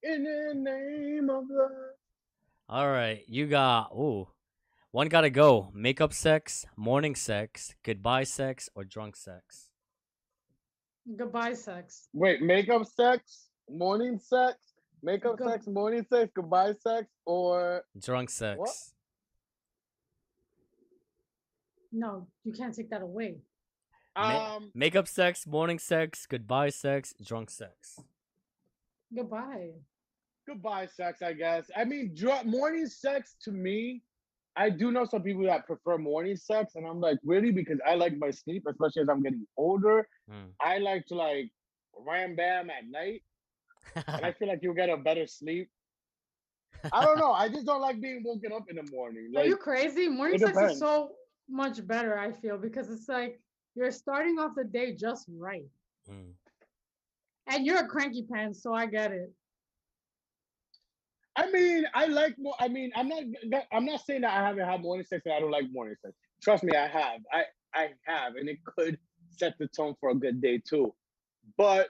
In 0.02 0.24
the 0.24 0.54
name 0.54 1.28
of 1.30 1.44
love. 1.50 1.70
All 2.68 2.88
right, 2.88 3.22
you 3.28 3.46
got 3.46 3.92
ooh, 3.92 4.28
one 4.92 5.08
gotta 5.08 5.30
go. 5.30 5.70
Makeup 5.74 6.14
sex, 6.14 6.64
morning 6.76 7.14
sex, 7.14 7.74
goodbye 7.82 8.24
sex, 8.24 8.70
or 8.74 8.84
drunk 8.84 9.16
sex. 9.16 9.70
Goodbye, 11.18 11.52
sex. 11.52 12.08
Wait, 12.14 12.40
makeup 12.40 12.86
sex, 12.86 13.48
morning 13.70 14.18
sex, 14.18 14.56
makeup 15.02 15.36
Good- 15.38 15.48
sex, 15.48 15.66
morning 15.66 16.04
sex, 16.10 16.30
goodbye 16.34 16.72
sex, 16.72 17.08
or 17.24 17.84
Drunk 17.98 18.30
sex. 18.30 18.94
No, 21.92 22.26
you 22.44 22.52
can't 22.52 22.74
take 22.74 22.90
that 22.90 23.02
away. 23.02 23.36
Ma- 24.16 24.56
um 24.56 24.70
makeup 24.74 25.08
sex, 25.08 25.46
morning 25.46 25.78
sex, 25.78 26.26
goodbye 26.26 26.70
sex, 26.70 27.14
drunk 27.22 27.50
sex. 27.50 28.00
Goodbye. 29.14 29.70
goodbye 30.46 30.86
sex, 30.86 31.22
I 31.22 31.32
guess. 31.32 31.70
I 31.76 31.84
mean, 31.84 32.12
dr- 32.14 32.44
morning 32.46 32.86
sex 32.86 33.34
to 33.44 33.50
me, 33.52 34.02
I 34.56 34.70
do 34.70 34.90
know 34.92 35.04
some 35.04 35.22
people 35.22 35.44
that 35.44 35.66
prefer 35.66 35.96
morning 35.98 36.36
sex, 36.36 36.74
and 36.74 36.86
I'm 36.86 37.00
like, 37.00 37.18
really? 37.24 37.50
Because 37.50 37.78
I 37.86 37.94
like 37.94 38.16
my 38.18 38.30
sleep, 38.30 38.64
especially 38.68 39.02
as 39.02 39.08
I'm 39.08 39.22
getting 39.22 39.46
older. 39.56 40.06
Hmm. 40.28 40.50
I 40.60 40.78
like 40.78 41.06
to 41.06 41.14
like 41.14 41.50
ram 41.96 42.34
bam 42.36 42.70
at 42.70 42.86
night, 42.88 43.22
and 43.94 44.24
I 44.24 44.32
feel 44.38 44.48
like 44.48 44.60
you'll 44.62 44.74
get 44.74 44.88
a 44.88 44.96
better 44.96 45.26
sleep. 45.26 45.70
I 46.92 47.04
don't 47.04 47.18
know. 47.18 47.32
I 47.32 47.48
just 47.48 47.66
don't 47.66 47.80
like 47.80 48.00
being 48.00 48.22
woken 48.24 48.52
up 48.52 48.68
in 48.68 48.76
the 48.76 48.90
morning. 48.92 49.32
Are 49.36 49.44
you 49.44 49.56
crazy? 49.56 50.08
Morning 50.08 50.38
sex 50.38 50.52
depends. 50.52 50.74
is 50.74 50.78
so 50.80 51.12
much 51.48 51.86
better, 51.86 52.18
I 52.18 52.32
feel, 52.32 52.58
because 52.58 52.90
it's 52.90 53.08
like 53.08 53.40
you're 53.74 53.90
starting 53.90 54.38
off 54.38 54.52
the 54.56 54.64
day 54.64 54.94
just 54.94 55.26
right. 55.38 55.64
Hmm. 56.08 56.32
And 57.46 57.66
you're 57.66 57.78
a 57.78 57.86
cranky 57.86 58.22
pants, 58.30 58.62
so 58.62 58.72
I 58.72 58.86
get 58.86 59.12
it. 59.12 59.32
I 61.36 61.50
mean, 61.50 61.84
I 61.94 62.06
like 62.06 62.36
more. 62.38 62.54
I 62.60 62.68
mean, 62.68 62.92
I'm 62.94 63.08
not. 63.08 63.22
I'm 63.72 63.84
not 63.84 64.00
saying 64.04 64.20
that 64.22 64.32
I 64.32 64.46
haven't 64.46 64.66
had 64.66 64.80
morning 64.80 65.04
sex 65.04 65.22
and 65.26 65.34
I 65.34 65.40
don't 65.40 65.50
like 65.50 65.70
morning 65.72 65.96
sex. 66.00 66.14
Trust 66.42 66.62
me, 66.62 66.76
I 66.76 66.86
have. 66.86 67.20
I 67.32 67.44
I 67.74 67.88
have, 68.06 68.36
and 68.36 68.48
it 68.48 68.58
could 68.64 68.98
set 69.30 69.54
the 69.58 69.66
tone 69.66 69.94
for 70.00 70.10
a 70.10 70.14
good 70.14 70.40
day 70.40 70.62
too. 70.66 70.94
But 71.58 71.88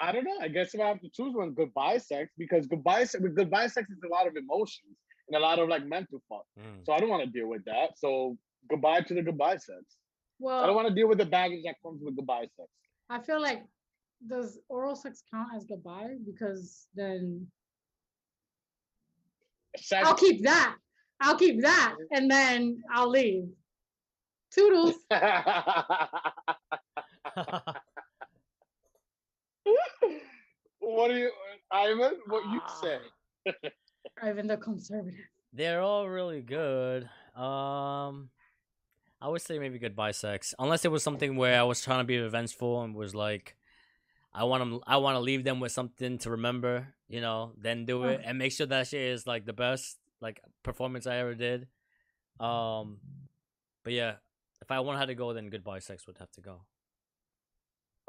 I 0.00 0.12
don't 0.12 0.24
know. 0.24 0.38
I 0.40 0.48
guess 0.48 0.74
if 0.74 0.80
I 0.80 0.88
have 0.88 1.00
to 1.00 1.10
choose 1.10 1.34
one, 1.34 1.52
goodbye 1.52 1.98
sex, 1.98 2.30
because 2.38 2.66
goodbye 2.66 3.04
sex 3.04 3.22
with 3.22 3.36
goodbye 3.36 3.66
sex 3.66 3.90
is 3.90 3.98
a 4.04 4.08
lot 4.08 4.26
of 4.26 4.36
emotions 4.36 4.96
and 5.28 5.36
a 5.36 5.40
lot 5.40 5.58
of 5.58 5.68
like 5.68 5.84
mental 5.84 6.22
fuck. 6.28 6.44
Hmm. 6.58 6.82
So 6.84 6.92
I 6.92 6.98
don't 6.98 7.10
want 7.10 7.24
to 7.24 7.30
deal 7.30 7.48
with 7.48 7.64
that. 7.66 7.90
So 7.96 8.36
goodbye 8.68 9.02
to 9.02 9.14
the 9.14 9.22
goodbye 9.22 9.56
sex. 9.56 9.84
Well, 10.38 10.62
I 10.62 10.66
don't 10.66 10.74
want 10.74 10.88
to 10.88 10.94
deal 10.94 11.08
with 11.08 11.18
the 11.18 11.26
baggage 11.26 11.62
that 11.64 11.74
comes 11.84 12.00
with 12.02 12.16
goodbye 12.16 12.46
sex. 12.56 12.68
I 13.10 13.20
feel 13.20 13.40
like 13.40 13.64
does 14.28 14.58
oral 14.68 14.96
sex 14.96 15.22
count 15.30 15.48
as 15.54 15.64
goodbye? 15.64 16.16
Because 16.24 16.86
then 16.94 17.46
Sex, 19.76 20.06
I'll 20.06 20.14
keep 20.14 20.42
that. 20.42 20.76
I'll 21.20 21.36
keep 21.36 21.62
that, 21.62 21.94
and 22.12 22.30
then 22.30 22.82
I'll 22.92 23.10
leave. 23.10 23.44
Toodles. 24.50 24.94
what 31.00 31.08
do 31.08 31.16
you, 31.16 31.30
Ivan? 31.72 32.18
What 32.26 32.44
you 32.52 32.60
Ah. 32.62 32.80
say? 32.82 32.98
Ivan 34.22 34.46
the 34.46 34.56
conservative. 34.56 35.18
They're 35.52 35.80
all 35.80 36.08
really 36.08 36.42
good. 36.42 37.04
Um, 37.34 38.30
I 39.20 39.28
would 39.28 39.42
say 39.42 39.58
maybe 39.58 39.78
goodbye 39.78 40.12
sex, 40.12 40.54
unless 40.58 40.84
it 40.84 40.90
was 40.90 41.02
something 41.02 41.36
where 41.36 41.58
I 41.58 41.62
was 41.64 41.82
trying 41.82 42.00
to 42.00 42.04
be 42.04 42.18
revengeful 42.18 42.82
and 42.82 42.94
was 42.94 43.14
like, 43.14 43.56
I 44.32 44.44
want 44.44 44.60
them, 44.60 44.80
I 44.86 44.98
want 44.98 45.16
to 45.16 45.20
leave 45.20 45.42
them 45.44 45.58
with 45.58 45.72
something 45.72 46.18
to 46.18 46.30
remember, 46.30 46.94
you 47.08 47.20
know. 47.20 47.52
Then 47.56 47.84
do 47.84 48.04
it 48.04 48.20
and 48.24 48.38
make 48.38 48.52
sure 48.52 48.66
that 48.66 48.86
shit 48.86 49.00
is 49.00 49.26
like 49.26 49.44
the 49.44 49.52
best 49.52 49.98
like 50.20 50.40
performance 50.62 51.06
I 51.06 51.16
ever 51.16 51.34
did. 51.34 51.66
Um, 52.38 52.98
but 53.82 53.92
yeah, 53.92 54.14
if 54.62 54.70
I 54.70 54.80
want 54.80 54.98
had 54.98 55.08
to 55.08 55.14
go, 55.14 55.32
then 55.32 55.50
goodbye 55.50 55.80
sex 55.80 56.06
would 56.06 56.18
have 56.18 56.30
to 56.32 56.40
go. 56.40 56.60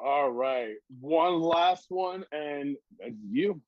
All 0.03 0.31
right, 0.31 0.75
one 0.99 1.39
last 1.39 1.85
one, 1.89 2.25
and 2.31 2.75
that's 2.99 3.13
you. 3.29 3.61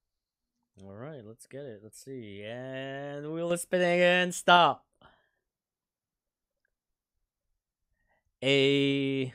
All 0.84 0.93
right, 0.93 1.22
let's 1.23 1.45
get 1.45 1.61
it. 1.61 1.81
Let's 1.84 2.03
see, 2.03 2.43
and 2.43 3.31
wheel 3.31 3.51
is 3.53 3.61
spinning 3.61 4.01
and 4.01 4.34
stop. 4.34 4.84
A 8.43 9.34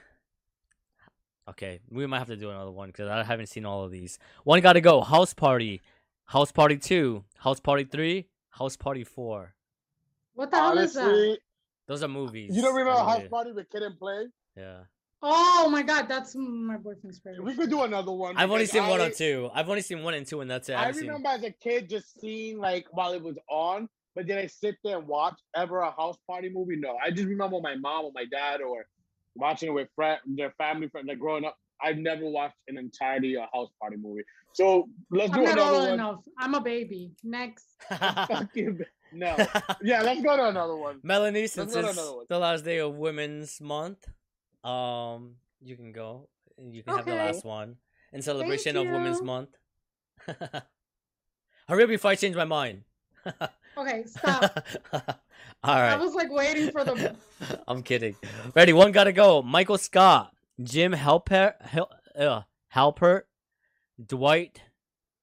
Okay, 1.49 1.81
we 1.89 2.07
might 2.07 2.19
have 2.19 2.29
to 2.29 2.37
do 2.37 2.51
another 2.51 2.71
one 2.71 2.89
because 2.91 3.09
I 3.09 3.23
haven't 3.23 3.47
seen 3.47 3.65
all 3.65 3.83
of 3.83 3.91
these. 3.91 4.19
One 4.45 4.61
got 4.61 4.75
to 4.75 4.83
go. 4.83 5.01
House 5.01 5.33
Party, 5.33 5.81
House 6.27 6.53
Party 6.53 6.77
Two, 6.77 7.25
House 7.39 7.59
Party 7.59 7.85
Three, 7.85 8.27
House 8.51 8.77
Party 8.77 9.03
Four. 9.03 9.55
What 10.35 10.51
the 10.51 10.57
hell 10.59 10.77
is 10.77 10.93
that? 10.93 11.39
Those 11.87 12.03
are 12.03 12.09
movies. 12.09 12.55
you 12.55 12.61
don't 12.61 12.75
remember 12.75 13.01
House. 13.01 13.23
Party 13.31 13.53
with 13.53 13.71
Kid 13.71 13.83
and 13.83 13.99
Play? 13.99 14.27
Yeah, 14.57 14.81
Oh 15.23 15.69
my 15.71 15.83
god, 15.83 16.09
that's 16.09 16.35
my 16.37 16.77
boyfriend's 16.77 17.19
favorite. 17.19 17.45
We 17.45 17.55
could 17.55 17.71
do 17.71 17.83
another 17.83 18.13
one. 18.13 18.37
I've 18.37 18.51
only 18.51 18.65
because 18.65 18.73
seen 18.73 18.87
one 18.89 19.01
or 19.01 19.11
two. 19.11 19.51
I've 19.53 19.69
only 19.69 19.83
seen 19.83 20.03
one 20.03 20.15
and 20.15 20.27
two, 20.27 20.41
and 20.41 20.51
that's 20.51 20.69
it. 20.69 20.75
I, 20.75 20.77
I 20.77 20.81
haven't 20.87 21.01
seen- 21.01 21.09
remember 21.09 21.29
as 21.31 21.43
a 21.43 21.51
kid 21.51 21.89
just 21.89 22.21
seeing 22.21 22.59
like 22.59 22.87
while 22.93 23.13
it 23.13 23.23
was 23.23 23.37
on, 23.51 23.89
but 24.15 24.27
did 24.27 24.39
I 24.39 24.47
sit 24.47 24.77
there 24.85 24.99
and 24.99 25.09
watch 25.09 25.35
ever 25.57 25.81
a 25.81 25.91
house 25.91 26.17
party 26.29 26.51
movie? 26.53 26.77
No, 26.77 26.97
I 27.05 27.11
just 27.11 27.27
remember 27.27 27.61
my 27.61 27.75
mom 27.75 28.05
or 28.07 28.13
my 28.15 28.27
dad 28.31 28.61
or 28.61 28.87
watching 29.35 29.71
it 29.71 29.73
with 29.73 29.89
friend, 29.97 30.19
their 30.27 30.53
family 30.53 30.89
friends. 30.89 31.09
Like 31.09 31.19
growing 31.19 31.45
up, 31.45 31.57
I've 31.83 31.99
never 31.99 32.25
watched 32.27 32.57
an 32.69 32.79
entirety 32.79 33.35
of 33.37 33.43
uh, 33.43 33.47
a 33.53 33.57
house 33.57 33.71
party 33.81 33.97
movie. 33.97 34.23
So 34.53 34.89
let's 35.11 35.33
do 35.33 35.41
I'm 35.41 35.47
do 35.47 35.55
not 35.57 35.73
old 35.73 35.83
one. 35.85 35.93
enough. 35.95 36.21
I'm 36.39 36.55
a 36.55 36.61
baby. 36.61 37.13
Next. 37.25 37.67
No, 39.11 39.35
yeah, 39.83 40.03
let's 40.03 40.21
go 40.23 40.37
to 40.37 40.49
another 40.49 40.77
one. 40.77 41.01
Melanie, 41.03 41.47
since 41.47 41.75
it's 41.75 41.97
the 42.29 42.39
last 42.39 42.63
day 42.65 42.79
of 42.79 42.95
Women's 42.95 43.59
Month, 43.59 44.07
um, 44.69 45.35
you 45.61 45.77
can 45.77 45.93
go. 45.93 46.29
You 46.61 46.83
can 46.83 46.97
have 46.97 47.07
the 47.07 47.15
last 47.15 47.45
one 47.45 47.77
in 48.13 48.23
celebration 48.23 48.77
of 48.77 48.87
Women's. 48.87 49.23
Month. 49.23 49.51
Hurry 51.69 51.83
up 51.85 51.89
before 51.89 52.11
I 52.11 52.15
change 52.15 52.35
my 52.35 52.45
mind. 52.45 52.83
Okay, 53.77 54.03
stop. 54.07 54.67
All 55.63 55.75
I 55.75 55.97
was 55.97 56.15
like 56.15 56.31
waiting 56.31 56.71
for 56.71 56.85
the. 56.85 57.15
I'm 57.69 57.83
kidding. 57.83 58.17
Ready? 58.55 58.73
One 58.73 58.93
gotta 58.93 59.13
go. 59.13 59.43
Michael 59.43 59.79
Scott, 59.79 60.33
Jim 60.63 60.93
Halpert, 60.93 61.61
Hel- 61.63 61.91
uh, 62.19 62.43
Halpert, 62.75 63.23
Dwight 64.05 64.63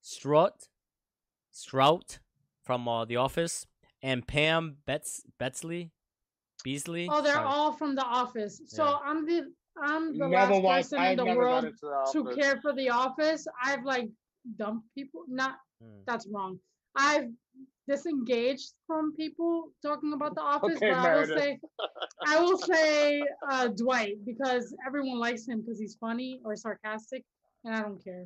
Strut, 0.02 0.70
Strout 1.52 2.20
from 2.64 2.88
uh, 2.88 3.06
The 3.06 3.18
Office, 3.18 3.66
and 4.02 4.28
Pam 4.28 4.78
Betts 4.86 5.24
Betsley, 5.40 5.92
Beasley. 6.66 7.08
Oh, 7.12 7.22
they're 7.22 7.34
Sorry. 7.42 7.46
all 7.56 7.72
from 7.72 7.92
the 7.96 8.04
office. 8.24 8.56
So 8.78 8.84
Yeah. 8.84 8.98
I'm 9.10 9.20
the 9.26 9.40
I'm 9.90 10.04
the 10.18 10.28
never 10.28 10.54
last 10.56 10.64
watched. 10.64 10.84
person 10.92 10.98
in 11.00 11.06
I've 11.06 11.18
the 11.18 11.24
never 11.32 11.40
world 11.42 11.64
got 11.64 11.72
into 11.72 11.86
the 11.86 12.12
to 12.14 12.20
office. 12.22 12.36
care 12.40 12.56
for 12.64 12.74
the 12.82 12.90
office. 12.90 13.42
I've 13.68 13.84
like 13.94 14.08
dumped 14.62 14.88
people. 14.98 15.22
Not 15.42 15.54
Mm. 15.84 16.04
that's 16.08 16.26
wrong. 16.34 16.54
I've 16.96 17.30
disengaged 17.88 18.70
from 18.88 19.14
people 19.16 19.54
talking 19.86 20.14
about 20.14 20.34
the 20.36 20.42
office, 20.56 20.78
Okay, 20.78 20.90
but 20.92 20.98
I 20.98 21.16
will 21.16 21.28
Meredith. 21.28 21.38
say 21.44 21.60
I 22.26 22.40
will 22.44 22.58
say 22.58 23.22
uh, 23.52 23.68
Dwight 23.82 24.16
because 24.26 24.66
everyone 24.88 25.20
likes 25.28 25.44
him 25.48 25.58
because 25.62 25.80
he's 25.80 25.96
funny 26.08 26.40
or 26.46 26.56
sarcastic, 26.56 27.24
and 27.66 27.76
I 27.76 27.82
don't 27.82 28.02
care. 28.04 28.26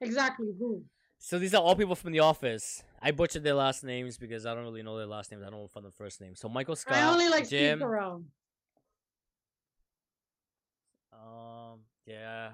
Exactly 0.00 0.48
who. 0.58 0.82
So 1.18 1.38
these 1.38 1.54
are 1.54 1.62
all 1.62 1.74
people 1.74 1.94
from 1.96 2.12
The 2.12 2.20
Office. 2.20 2.82
I 3.02 3.10
butchered 3.10 3.44
their 3.44 3.54
last 3.54 3.84
names 3.84 4.16
because 4.16 4.46
I 4.46 4.54
don't 4.54 4.64
really 4.64 4.82
know 4.82 4.96
their 4.96 5.06
last 5.06 5.30
names. 5.30 5.42
I 5.42 5.50
don't 5.50 5.60
know 5.60 5.68
from 5.68 5.84
the 5.84 5.90
first 5.90 6.20
name. 6.20 6.34
So 6.34 6.48
Michael 6.48 6.76
Scott, 6.76 6.96
I 6.96 7.10
only 7.10 7.28
like 7.28 7.48
Jim. 7.48 7.78
Steve 7.78 7.86
Carell. 7.86 8.24
Um, 11.12 11.80
yeah, 12.06 12.50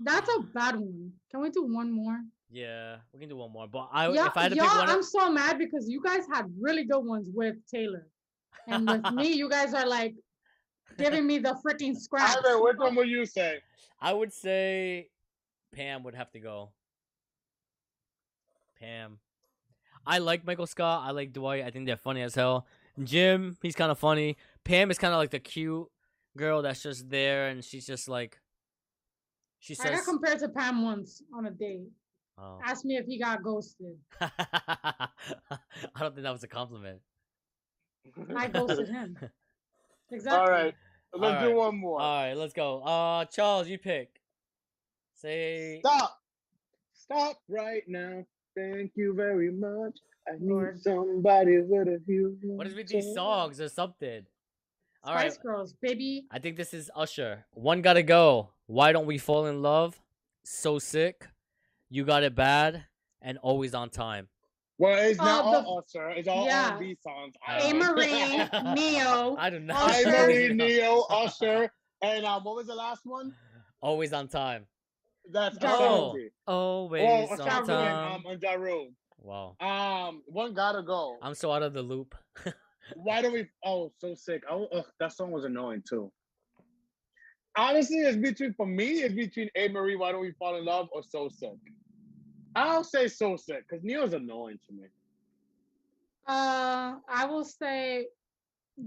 That's 0.00 0.28
a 0.28 0.40
bad 0.54 0.76
one. 0.76 1.12
Can 1.30 1.40
we 1.42 1.50
do 1.50 1.64
one 1.64 1.90
more? 1.90 2.18
yeah, 2.50 2.96
we 3.12 3.20
can 3.20 3.28
do 3.28 3.36
one 3.36 3.52
more. 3.52 3.66
But 3.66 3.88
I, 3.92 4.08
Yeah, 4.10 4.26
if 4.26 4.36
I 4.36 4.42
had 4.42 4.52
to 4.52 4.56
y'all, 4.56 4.68
pick 4.68 4.78
one, 4.78 4.90
I'm 4.90 5.02
so 5.02 5.30
mad 5.30 5.58
because 5.58 5.88
you 5.88 6.00
guys 6.02 6.24
had 6.32 6.46
really 6.60 6.84
good 6.84 7.00
ones 7.00 7.28
with 7.32 7.56
Taylor, 7.72 8.06
and 8.68 8.88
with 8.88 9.04
me, 9.14 9.32
you 9.32 9.48
guys 9.48 9.74
are 9.74 9.86
like 9.86 10.14
giving 10.98 11.26
me 11.26 11.38
the 11.38 11.56
freaking 11.66 11.96
scratch. 11.96 12.36
Ivan, 12.44 12.62
which 12.62 12.76
one 12.76 12.94
will 12.94 13.04
you 13.04 13.26
say? 13.26 13.58
I 14.00 14.12
would 14.12 14.32
say 14.32 15.08
Pam 15.74 16.02
would 16.04 16.14
have 16.14 16.30
to 16.32 16.40
go. 16.40 16.72
Pam. 18.84 19.18
I 20.06 20.18
like 20.18 20.44
Michael 20.44 20.66
Scott. 20.66 21.04
I 21.06 21.12
like 21.12 21.32
Dwight. 21.32 21.64
I 21.64 21.70
think 21.70 21.86
they're 21.86 21.96
funny 21.96 22.22
as 22.22 22.34
hell. 22.34 22.66
Jim, 23.02 23.56
he's 23.62 23.74
kind 23.74 23.90
of 23.90 23.98
funny. 23.98 24.36
Pam 24.64 24.90
is 24.90 24.98
kind 24.98 25.14
of 25.14 25.18
like 25.18 25.30
the 25.30 25.40
cute 25.40 25.86
girl 26.36 26.62
that's 26.62 26.82
just 26.82 27.08
there, 27.08 27.48
and 27.48 27.64
she's 27.64 27.86
just 27.86 28.08
like. 28.08 28.38
She 29.60 29.74
says. 29.74 29.86
I 29.86 29.94
got 29.94 30.04
compared 30.04 30.38
to 30.40 30.48
Pam 30.50 30.82
once 30.82 31.22
on 31.34 31.46
a 31.46 31.50
date. 31.50 31.88
Oh. 32.36 32.58
Asked 32.64 32.84
me 32.84 32.96
if 32.96 33.06
he 33.06 33.18
got 33.18 33.42
ghosted. 33.42 33.96
I 34.20 35.08
don't 35.98 36.14
think 36.14 36.24
that 36.24 36.32
was 36.32 36.44
a 36.44 36.48
compliment. 36.48 37.00
I 38.36 38.48
ghosted 38.48 38.88
him. 38.88 39.18
Exactly. 40.10 40.38
All 40.38 40.50
right, 40.50 40.74
let's 41.14 41.40
do 41.40 41.46
Alright. 41.46 41.56
one 41.56 41.76
more. 41.78 41.98
All 41.98 42.22
right, 42.22 42.34
let's 42.34 42.52
go. 42.52 42.82
Uh, 42.82 43.24
Charles, 43.24 43.66
you 43.66 43.78
pick. 43.78 44.20
Say. 45.14 45.80
Stop. 45.80 46.20
Stop 46.92 47.38
right 47.48 47.82
now. 47.88 48.24
Thank 48.56 48.92
you 48.94 49.14
very 49.14 49.50
much. 49.52 49.98
I 50.28 50.32
need 50.40 50.78
somebody 50.80 51.58
with 51.60 51.88
a 51.88 52.00
few. 52.06 52.38
What 52.42 52.66
is 52.66 52.74
with 52.74 52.88
these 52.88 53.04
songs? 53.04 53.58
songs 53.58 53.60
or 53.60 53.68
something? 53.68 54.24
All 55.02 55.14
right. 55.14 55.32
Spice 55.32 55.42
Girls, 55.42 55.74
baby. 55.82 56.24
I 56.30 56.38
think 56.38 56.56
this 56.56 56.72
is 56.72 56.90
Usher. 56.94 57.44
One 57.52 57.82
gotta 57.82 58.02
go. 58.02 58.50
Why 58.66 58.92
don't 58.92 59.06
we 59.06 59.18
fall 59.18 59.46
in 59.46 59.60
love? 59.60 60.00
So 60.44 60.78
sick. 60.78 61.26
You 61.90 62.04
got 62.04 62.22
it 62.22 62.34
bad 62.34 62.84
and 63.20 63.36
always 63.38 63.74
on 63.74 63.90
time. 63.90 64.28
Well, 64.78 64.98
it's 64.98 65.20
Oh, 65.20 65.24
not 65.24 65.42
the- 65.52 65.68
all 65.68 65.84
Usher. 65.86 66.10
It's 66.10 66.26
all 66.28 66.46
yeah. 66.46 66.70
R&B 66.72 66.96
songs. 67.02 67.34
Oh. 67.46 67.70
Amerie, 67.70 68.74
Ne-Yo. 68.74 69.36
I 69.38 69.50
don't 69.50 69.66
know. 69.66 69.74
Usher. 69.74 70.10
Marie, 70.10 70.48
Ne-Yo, 70.54 71.02
Usher, 71.10 71.70
and 72.02 72.24
um, 72.24 72.42
what 72.44 72.56
was 72.56 72.66
the 72.66 72.74
last 72.74 73.02
one? 73.04 73.34
Always 73.82 74.12
on 74.12 74.26
time. 74.28 74.66
That's 75.30 75.58
Ja 75.60 75.72
Rule. 75.78 76.10
Ashanti. 76.10 76.30
Always 76.46 77.02
Oh, 77.02 77.32
on 77.32 77.40
Ashanti 77.40 77.56
and, 77.58 77.66
time. 77.66 78.12
um, 78.14 78.26
on 78.26 78.38
Ja 78.40 78.52
Rule. 78.54 78.88
Wow. 79.18 79.56
Um, 79.60 80.22
one 80.26 80.52
gotta 80.54 80.82
go. 80.82 81.16
I'm 81.22 81.34
so 81.34 81.50
out 81.50 81.62
of 81.62 81.72
the 81.72 81.82
loop. 81.82 82.14
Why 82.94 83.22
don't 83.22 83.32
we? 83.32 83.48
Oh, 83.64 83.90
so 83.98 84.14
sick. 84.14 84.42
Oh, 84.50 84.66
ugh, 84.66 84.84
that 85.00 85.12
song 85.12 85.30
was 85.30 85.44
annoying 85.44 85.82
too. 85.88 86.12
Honestly, 87.56 87.98
it's 87.98 88.16
between 88.18 88.52
for 88.54 88.66
me. 88.66 89.02
It's 89.02 89.14
between 89.14 89.48
Amerie. 89.56 89.98
Why 89.98 90.12
don't 90.12 90.20
we 90.20 90.32
fall 90.32 90.56
in 90.56 90.64
love 90.64 90.88
or 90.92 91.02
So 91.02 91.28
Sick? 91.28 91.50
I'll 92.56 92.84
say 92.84 93.08
So 93.08 93.36
Sick 93.36 93.64
because 93.68 93.82
Ne-Yo's 93.84 94.12
annoying 94.12 94.58
to 94.66 94.72
me. 94.74 94.88
Uh, 96.26 96.96
I 97.08 97.26
will 97.26 97.44
say 97.44 98.08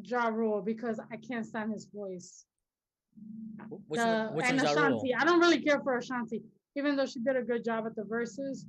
Ja 0.04 0.28
Rule 0.28 0.62
because 0.62 1.00
I 1.12 1.18
can't 1.18 1.46
stand 1.46 1.72
his 1.72 1.86
voice. 1.86 2.46
Which, 3.88 4.00
the, 4.00 4.30
which 4.34 4.46
and 4.46 4.58
one's 4.58 4.72
Ashanti. 4.72 5.14
I 5.14 5.24
don't 5.24 5.40
really 5.40 5.62
care 5.62 5.80
for 5.82 5.98
Ashanti, 5.98 6.42
even 6.76 6.96
though 6.96 7.06
she 7.06 7.20
did 7.20 7.36
a 7.36 7.42
good 7.42 7.64
job 7.64 7.86
at 7.86 7.96
the 7.96 8.04
verses. 8.04 8.66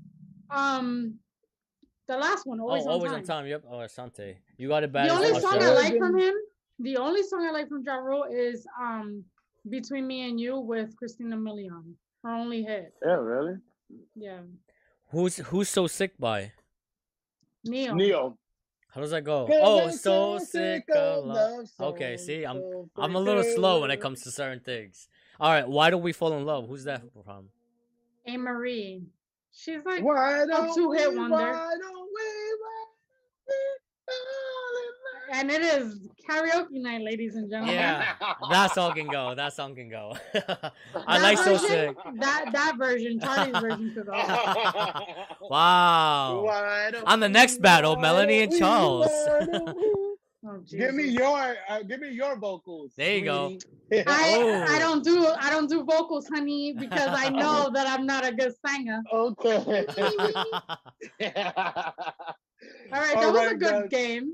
Um, 0.50 1.14
the 2.06 2.16
last 2.16 2.46
one, 2.46 2.60
always, 2.60 2.84
oh, 2.84 2.88
on, 2.88 2.92
always 2.92 3.10
time. 3.10 3.20
on 3.20 3.26
time. 3.26 3.46
Yep. 3.46 3.64
Oh, 3.70 3.76
Asante. 3.76 4.36
You 4.56 4.68
got 4.68 4.82
it 4.82 4.92
bad. 4.92 5.10
The 5.10 5.14
is 5.14 5.18
only 5.18 5.40
song 5.40 5.62
I 5.62 5.70
like 5.70 5.98
from 5.98 6.18
him, 6.18 6.34
the 6.78 6.96
only 6.96 7.22
song 7.22 7.46
I 7.46 7.50
like 7.50 7.68
from 7.68 7.82
Ja 7.84 7.96
Rule 7.96 8.24
is 8.30 8.66
um 8.80 9.24
"Between 9.68 10.06
Me 10.06 10.28
and 10.28 10.40
You" 10.40 10.58
with 10.58 10.96
Christina 10.96 11.36
Milian. 11.36 11.94
Her 12.24 12.30
only 12.30 12.62
hit. 12.62 12.94
Yeah, 13.04 13.14
really. 13.14 13.56
Yeah, 14.16 14.40
Who's 15.10 15.36
who's 15.36 15.68
so 15.68 15.86
sick 15.86 16.18
by? 16.18 16.52
Ne-Yo. 17.64 17.94
Ne-Yo. 17.94 18.38
How 18.94 19.00
does 19.00 19.10
that 19.10 19.22
go? 19.22 19.48
Oh, 19.50 19.84
I'm 19.84 19.92
so 19.92 20.38
sick 20.38 20.84
of 20.94 21.24
love. 21.24 21.68
love 21.78 21.94
Okay, 21.94 22.16
see, 22.16 22.44
I'm 22.44 22.56
so 22.56 22.90
I'm 22.96 23.14
a 23.14 23.20
little 23.20 23.44
slow 23.44 23.82
when 23.82 23.90
it 23.90 24.00
comes 24.00 24.22
to 24.22 24.30
certain 24.30 24.60
things. 24.60 25.08
All 25.38 25.50
right, 25.52 25.68
why 25.68 25.90
do 25.90 25.98
we 25.98 26.12
fall 26.12 26.32
in 26.32 26.44
love? 26.44 26.68
Who's 26.68 26.84
that 26.84 27.02
from? 27.24 27.48
Amerie. 28.26 29.02
She's 29.52 29.84
like 29.84 30.02
Why 30.02 30.46
don't 30.46 30.74
two-hit 30.74 31.10
we, 31.10 31.16
wonder. 31.18 31.60
And 35.32 35.50
it 35.50 35.62
is 35.62 36.00
karaoke 36.28 36.80
night, 36.82 37.02
ladies 37.02 37.34
and 37.36 37.48
gentlemen. 37.50 37.74
Yeah, 37.74 38.14
that 38.50 38.72
song 38.74 38.94
can 38.94 39.06
go. 39.08 39.34
That 39.34 39.52
song 39.54 39.74
can 39.74 39.88
go. 39.88 40.16
I 40.34 41.18
That 41.18 41.22
like 41.22 41.38
so 41.38 41.56
sick. 41.56 41.96
That 42.20 42.50
that 42.52 42.76
version, 42.78 43.20
Charlie's 43.20 43.58
version 43.58 43.92
could 43.94 44.06
go. 44.06 44.12
Wow. 45.48 46.46
On 47.06 47.20
the 47.20 47.28
next 47.28 47.60
battle, 47.60 47.96
Melanie 47.96 48.42
and 48.42 48.56
Charles. 48.56 49.06
why 49.08 49.46
don't 49.46 49.76
we? 49.76 49.82
Oh, 50.46 50.58
Give 50.70 50.94
me 50.94 51.04
your, 51.08 51.56
uh, 51.68 51.82
give 51.82 52.00
me 52.00 52.10
your 52.10 52.36
vocals. 52.38 52.92
There 52.96 53.16
you 53.18 53.24
go. 53.24 53.58
I, 53.92 54.36
Oh. 54.38 54.64
I 54.68 54.78
don't 54.78 55.02
do 55.04 55.26
I 55.38 55.50
don't 55.50 55.68
do 55.68 55.82
vocals, 55.84 56.26
honey, 56.28 56.72
because 56.78 57.08
I 57.10 57.28
know 57.28 57.70
that 57.74 57.86
I'm 57.88 58.06
not 58.06 58.24
a 58.26 58.32
good 58.32 58.54
singer. 58.66 59.02
okay. 59.12 59.56
All 59.56 59.64
right, 62.92 63.14
that 63.14 63.24
All 63.24 63.32
was 63.32 63.52
a 63.52 63.54
good 63.56 63.80
guys. 63.82 63.88
game. 63.90 64.32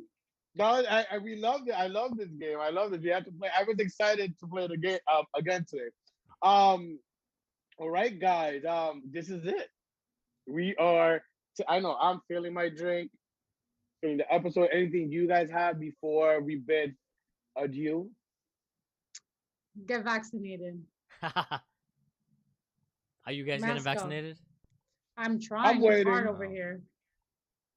No, 0.56 0.64
I, 0.66 1.04
I 1.10 1.18
we 1.18 1.36
loved 1.36 1.68
it. 1.68 1.72
I 1.72 1.88
love 1.88 2.16
this 2.16 2.30
game. 2.30 2.58
I 2.60 2.70
love 2.70 2.92
this. 2.92 3.00
We 3.02 3.08
have 3.10 3.24
to 3.24 3.32
play. 3.32 3.48
I 3.58 3.64
was 3.64 3.76
excited 3.78 4.38
to 4.38 4.46
play 4.46 4.66
the 4.68 4.76
game 4.76 4.98
um, 5.12 5.24
again 5.36 5.66
today. 5.68 5.88
Um, 6.42 6.98
all 7.78 7.90
right, 7.90 8.18
guys. 8.20 8.64
Um, 8.64 9.02
this 9.10 9.30
is 9.30 9.44
it. 9.46 9.68
We 10.46 10.76
are. 10.76 11.22
t- 11.56 11.64
I 11.68 11.80
know 11.80 11.96
I'm 12.00 12.20
feeling 12.28 12.54
my 12.54 12.68
drink. 12.68 13.10
In 14.02 14.18
the 14.18 14.32
episode. 14.32 14.68
Anything 14.70 15.10
you 15.10 15.26
guys 15.26 15.50
have 15.50 15.80
before 15.80 16.40
we 16.42 16.56
bid 16.56 16.94
adieu? 17.56 18.10
Get 19.86 20.04
vaccinated. 20.04 20.80
Are 21.22 21.62
you 23.32 23.44
guys 23.44 23.60
getting 23.60 23.74
Mask 23.76 23.86
up. 23.88 23.94
vaccinated? 23.94 24.38
I'm 25.16 25.40
trying 25.40 25.76
I'm 25.76 25.80
waiting. 25.80 26.12
hard 26.12 26.26
over 26.26 26.44
Oh. 26.44 26.50
here. 26.50 26.82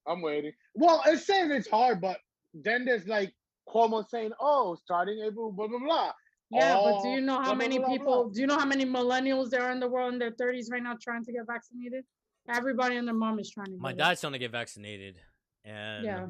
I'm 0.06 0.22
waiting. 0.22 0.52
Well, 0.76 1.02
it's 1.06 1.26
saying 1.26 1.52
it's 1.52 1.70
hard, 1.70 2.02
but 2.02 2.20
then 2.53 2.86
there's 2.86 3.07
like 3.07 3.34
Cuomo 3.68 4.07
saying, 4.10 4.32
"Oh, 4.40 4.76
starting 4.84 5.19
April, 5.26 5.52
blah 5.52 5.68
blah 5.68 5.80
blah." 5.80 6.11
Yeah, 6.49 6.76
but 6.76 6.94
Oh, 6.95 7.03
do 7.03 7.10
you 7.10 7.22
know 7.22 7.36
how 7.36 7.45
blah, 7.48 7.56
many 7.56 7.78
blah, 7.78 7.88
blah. 7.88 7.98
people? 7.98 8.30
Do 8.30 8.40
you 8.40 8.48
know 8.48 8.57
how 8.57 8.65
many 8.65 8.86
millennials 8.86 9.49
there 9.49 9.64
are 9.64 9.72
in 9.72 9.82
the 9.82 9.88
world 9.90 10.14
in 10.14 10.19
their 10.19 10.32
30s 10.32 10.72
right 10.72 10.82
now 10.82 10.95
trying 11.02 11.26
to 11.26 11.32
get 11.34 11.45
vaccinated? 11.45 12.06
Everybody 12.49 12.95
and 12.95 13.06
their 13.06 13.14
mom 13.15 13.38
is 13.40 13.49
trying 13.52 13.65
to. 13.68 13.78
My 13.78 13.91
get 13.91 13.95
it. 13.95 13.98
dad's 13.99 14.22
trying 14.22 14.34
to 14.34 14.40
get 14.40 14.52
vaccinated, 14.52 15.15
and 15.65 16.06
Yeah. 16.06 16.28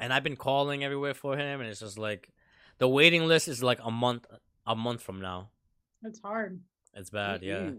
and 0.00 0.12
I've 0.12 0.24
been 0.24 0.34
calling 0.36 0.82
everywhere 0.82 1.14
for 1.14 1.36
him, 1.36 1.60
and 1.60 1.70
it's 1.70 1.78
just 1.80 1.96
like 1.98 2.30
the 2.78 2.88
waiting 2.88 3.26
list 3.26 3.46
is 3.46 3.62
like 3.62 3.78
a 3.84 3.90
month, 3.90 4.26
a 4.66 4.74
month 4.74 5.00
from 5.02 5.20
now. 5.20 5.50
It's 6.02 6.20
hard. 6.20 6.60
It's 6.94 7.10
bad, 7.10 7.42
yeah. 7.42 7.70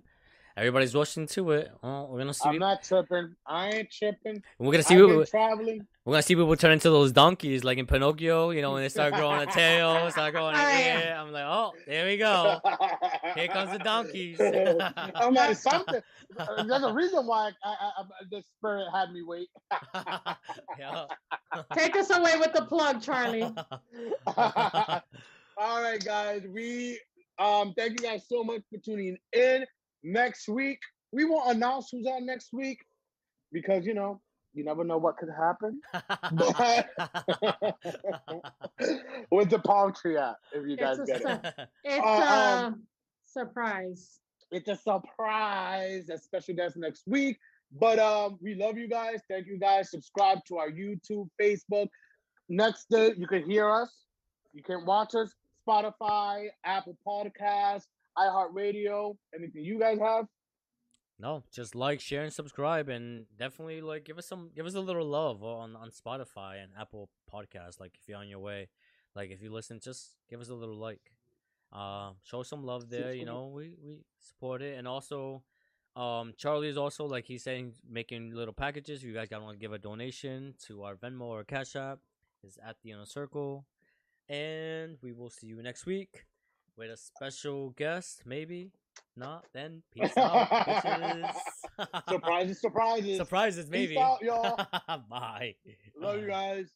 Everybody's 0.58 0.96
rushing 0.96 1.28
to 1.28 1.52
it. 1.52 1.72
Well, 1.84 2.08
we're 2.10 2.18
gonna 2.18 2.34
see. 2.34 2.50
I'm 2.50 2.58
not 2.58 2.82
tripping. 2.84 3.36
I 3.46 3.70
ain't 3.70 3.92
tripping. 3.92 4.42
we're 4.58 4.72
gonna 4.72 4.82
see. 4.82 4.96
I've 4.96 5.02
People, 5.08 5.26
traveling. 5.28 5.88
we're 6.04 6.14
gonna 6.14 6.24
see 6.24 6.36
people 6.36 6.56
turn 6.56 6.72
into 6.72 6.90
those 6.90 7.12
donkeys, 7.12 7.64
like 7.64 7.78
in 7.78 7.86
Pinocchio. 7.86 8.50
You 8.50 8.64
know, 8.64 8.74
when 8.74 8.82
they 8.82 8.90
start 8.90 9.14
growing 9.14 9.48
a 9.48 9.52
tail, 9.52 10.10
start 10.12 10.34
growing 10.34 10.56
an 10.56 10.62
Alright. 10.62 10.86
ear. 11.06 11.16
I'm 11.20 11.32
like, 11.32 11.44
oh, 11.46 11.74
there 11.86 12.08
we 12.08 12.18
go. 12.18 12.60
Here 13.36 13.48
comes 13.50 13.72
the 13.72 13.78
donkeys. 13.78 14.42
I'm 15.16 15.36
like 15.36 15.58
something. 15.58 16.02
There's 16.68 16.84
a 16.84 16.92
reason 16.92 17.28
why 17.28 17.52
I, 17.64 17.70
I, 17.70 17.92
I, 18.00 18.04
the 18.32 18.42
spirit 18.58 18.88
had 18.92 19.12
me 19.12 19.22
wait. 19.22 19.50
Take 21.76 21.96
us 21.98 22.10
away 22.10 22.34
with 22.40 22.54
the 22.54 22.64
plug, 22.64 23.04
Charlie. 23.04 23.44
All 24.26 25.82
right, 25.84 26.04
guys. 26.04 26.48
We 26.50 27.00
um 27.38 27.76
thank 27.78 28.02
you 28.02 28.08
guys 28.08 28.26
so 28.28 28.44
much 28.44 28.62
for 28.72 28.80
tuning 28.80 29.18
in. 29.34 29.64
Next 30.04 30.48
week, 30.48 30.80
we 31.12 31.26
won't 31.26 31.56
announce 31.56 31.90
who's 31.92 32.06
on 32.06 32.26
next 32.26 32.50
week 32.54 32.80
because 33.52 33.86
you 33.86 33.94
know 33.94 34.22
you 34.54 34.64
never 34.64 34.84
know 34.84 34.98
what 34.98 35.18
could 35.18 35.30
happen. 35.30 35.82
With 39.32 39.50
the 39.50 39.60
palm 39.60 39.94
tree 39.94 40.18
at, 40.18 40.36
if 40.54 40.68
you 40.68 40.78
guys 40.78 41.00
It's 41.00 41.10
a 41.10 41.20
get 41.20 41.46
it. 41.46 41.54
It's 41.84 42.06
Uh, 42.06 42.08
a 42.08 42.66
um, 42.68 42.84
surprise. 43.26 44.20
It's 44.52 44.70
a 44.70 44.76
surprise, 44.76 46.10
a 46.10 46.18
special 46.18 46.56
guest 46.56 46.78
next 46.78 47.04
week. 47.06 47.38
But 47.80 48.00
um, 48.00 48.38
we 48.42 48.56
love 48.56 48.78
you 48.78 48.88
guys. 48.88 49.20
Thank 49.30 49.48
you 49.48 49.60
guys. 49.60 49.92
Subscribe 49.92 50.40
to 50.48 50.58
our 50.58 50.70
YouTube, 50.72 51.28
Facebook. 51.40 51.90
Next 52.48 52.86
day, 52.90 53.14
you 53.18 53.28
can 53.28 53.44
hear 53.50 53.70
us. 53.70 53.94
You 54.54 54.64
can 54.64 54.86
watch 54.86 55.14
us. 55.16 55.34
Spotify, 55.68 56.48
Apple 56.64 56.98
Podcasts, 57.06 57.88
iHeartRadio. 58.18 59.16
Anything 59.36 59.64
you 59.64 59.80
guys 59.80 60.00
have? 60.00 60.26
no, 61.20 61.44
just 61.52 61.76
like, 61.76 62.00
share, 62.00 62.24
and 62.24 62.34
subscribe, 62.34 62.90
and 62.90 63.26
definitely 63.38 63.82
like 63.82 64.06
give 64.06 64.18
us 64.18 64.28
some, 64.28 64.52
give 64.56 64.66
us 64.66 64.76
a 64.76 64.80
little 64.80 65.06
love 65.06 65.44
on 65.44 65.76
on 65.76 65.90
Spotify 65.90 66.62
and 66.62 66.72
Apple 66.80 67.10
Podcasts. 67.32 67.80
Like 67.80 67.94
if 68.00 68.08
you're 68.08 68.18
on 68.18 68.28
your 68.28 68.40
way, 68.40 68.70
like 69.16 69.32
if 69.32 69.42
you 69.42 69.52
listen, 69.52 69.80
just 69.80 70.14
give 70.30 70.42
us 70.42 70.50
a 70.50 70.56
little 70.56 70.78
like. 70.78 71.02
Uh, 71.74 72.12
show 72.24 72.44
some 72.44 72.64
love 72.64 72.90
there. 72.90 73.14
You 73.14 73.26
know, 73.26 73.52
we 73.54 73.74
we 73.84 73.98
support 74.20 74.62
it, 74.62 74.78
and 74.78 74.88
also, 74.88 75.44
um, 75.98 76.34
Charlie 76.38 76.70
is 76.70 76.78
also 76.78 77.06
like 77.06 77.26
he's 77.26 77.44
saying 77.44 77.74
making 77.90 78.34
little 78.34 78.54
packages. 78.54 79.00
If 79.00 79.08
you 79.08 79.14
guys 79.14 79.28
gotta 79.28 79.44
want 79.44 79.56
to 79.56 79.60
give 79.60 79.74
a 79.74 79.78
donation 79.78 80.54
to 80.68 80.84
our 80.84 80.96
Venmo 80.96 81.24
or 81.24 81.44
Cash 81.44 81.76
App, 81.76 82.00
is 82.44 82.58
at 82.66 82.78
the 82.84 82.92
inner 82.92 83.06
circle, 83.06 83.66
and 84.30 84.98
we 85.02 85.12
will 85.12 85.30
see 85.30 85.48
you 85.48 85.62
next 85.62 85.86
week 85.86 86.26
with 86.78 86.92
a 86.92 86.98
special 86.98 87.72
guest, 87.72 88.22
maybe. 88.26 88.72
Not 89.16 89.46
then. 89.54 89.82
Peace 89.94 90.16
out. 90.18 91.36
Surprises, 92.08 92.62
surprises. 92.62 93.18
Surprises, 93.18 93.70
Peace 93.70 93.98
out, 93.98 94.22
y'all. 94.22 94.56
Bye. 95.10 95.56
Love 96.00 96.20
you 96.22 96.28
guys. 96.28 96.68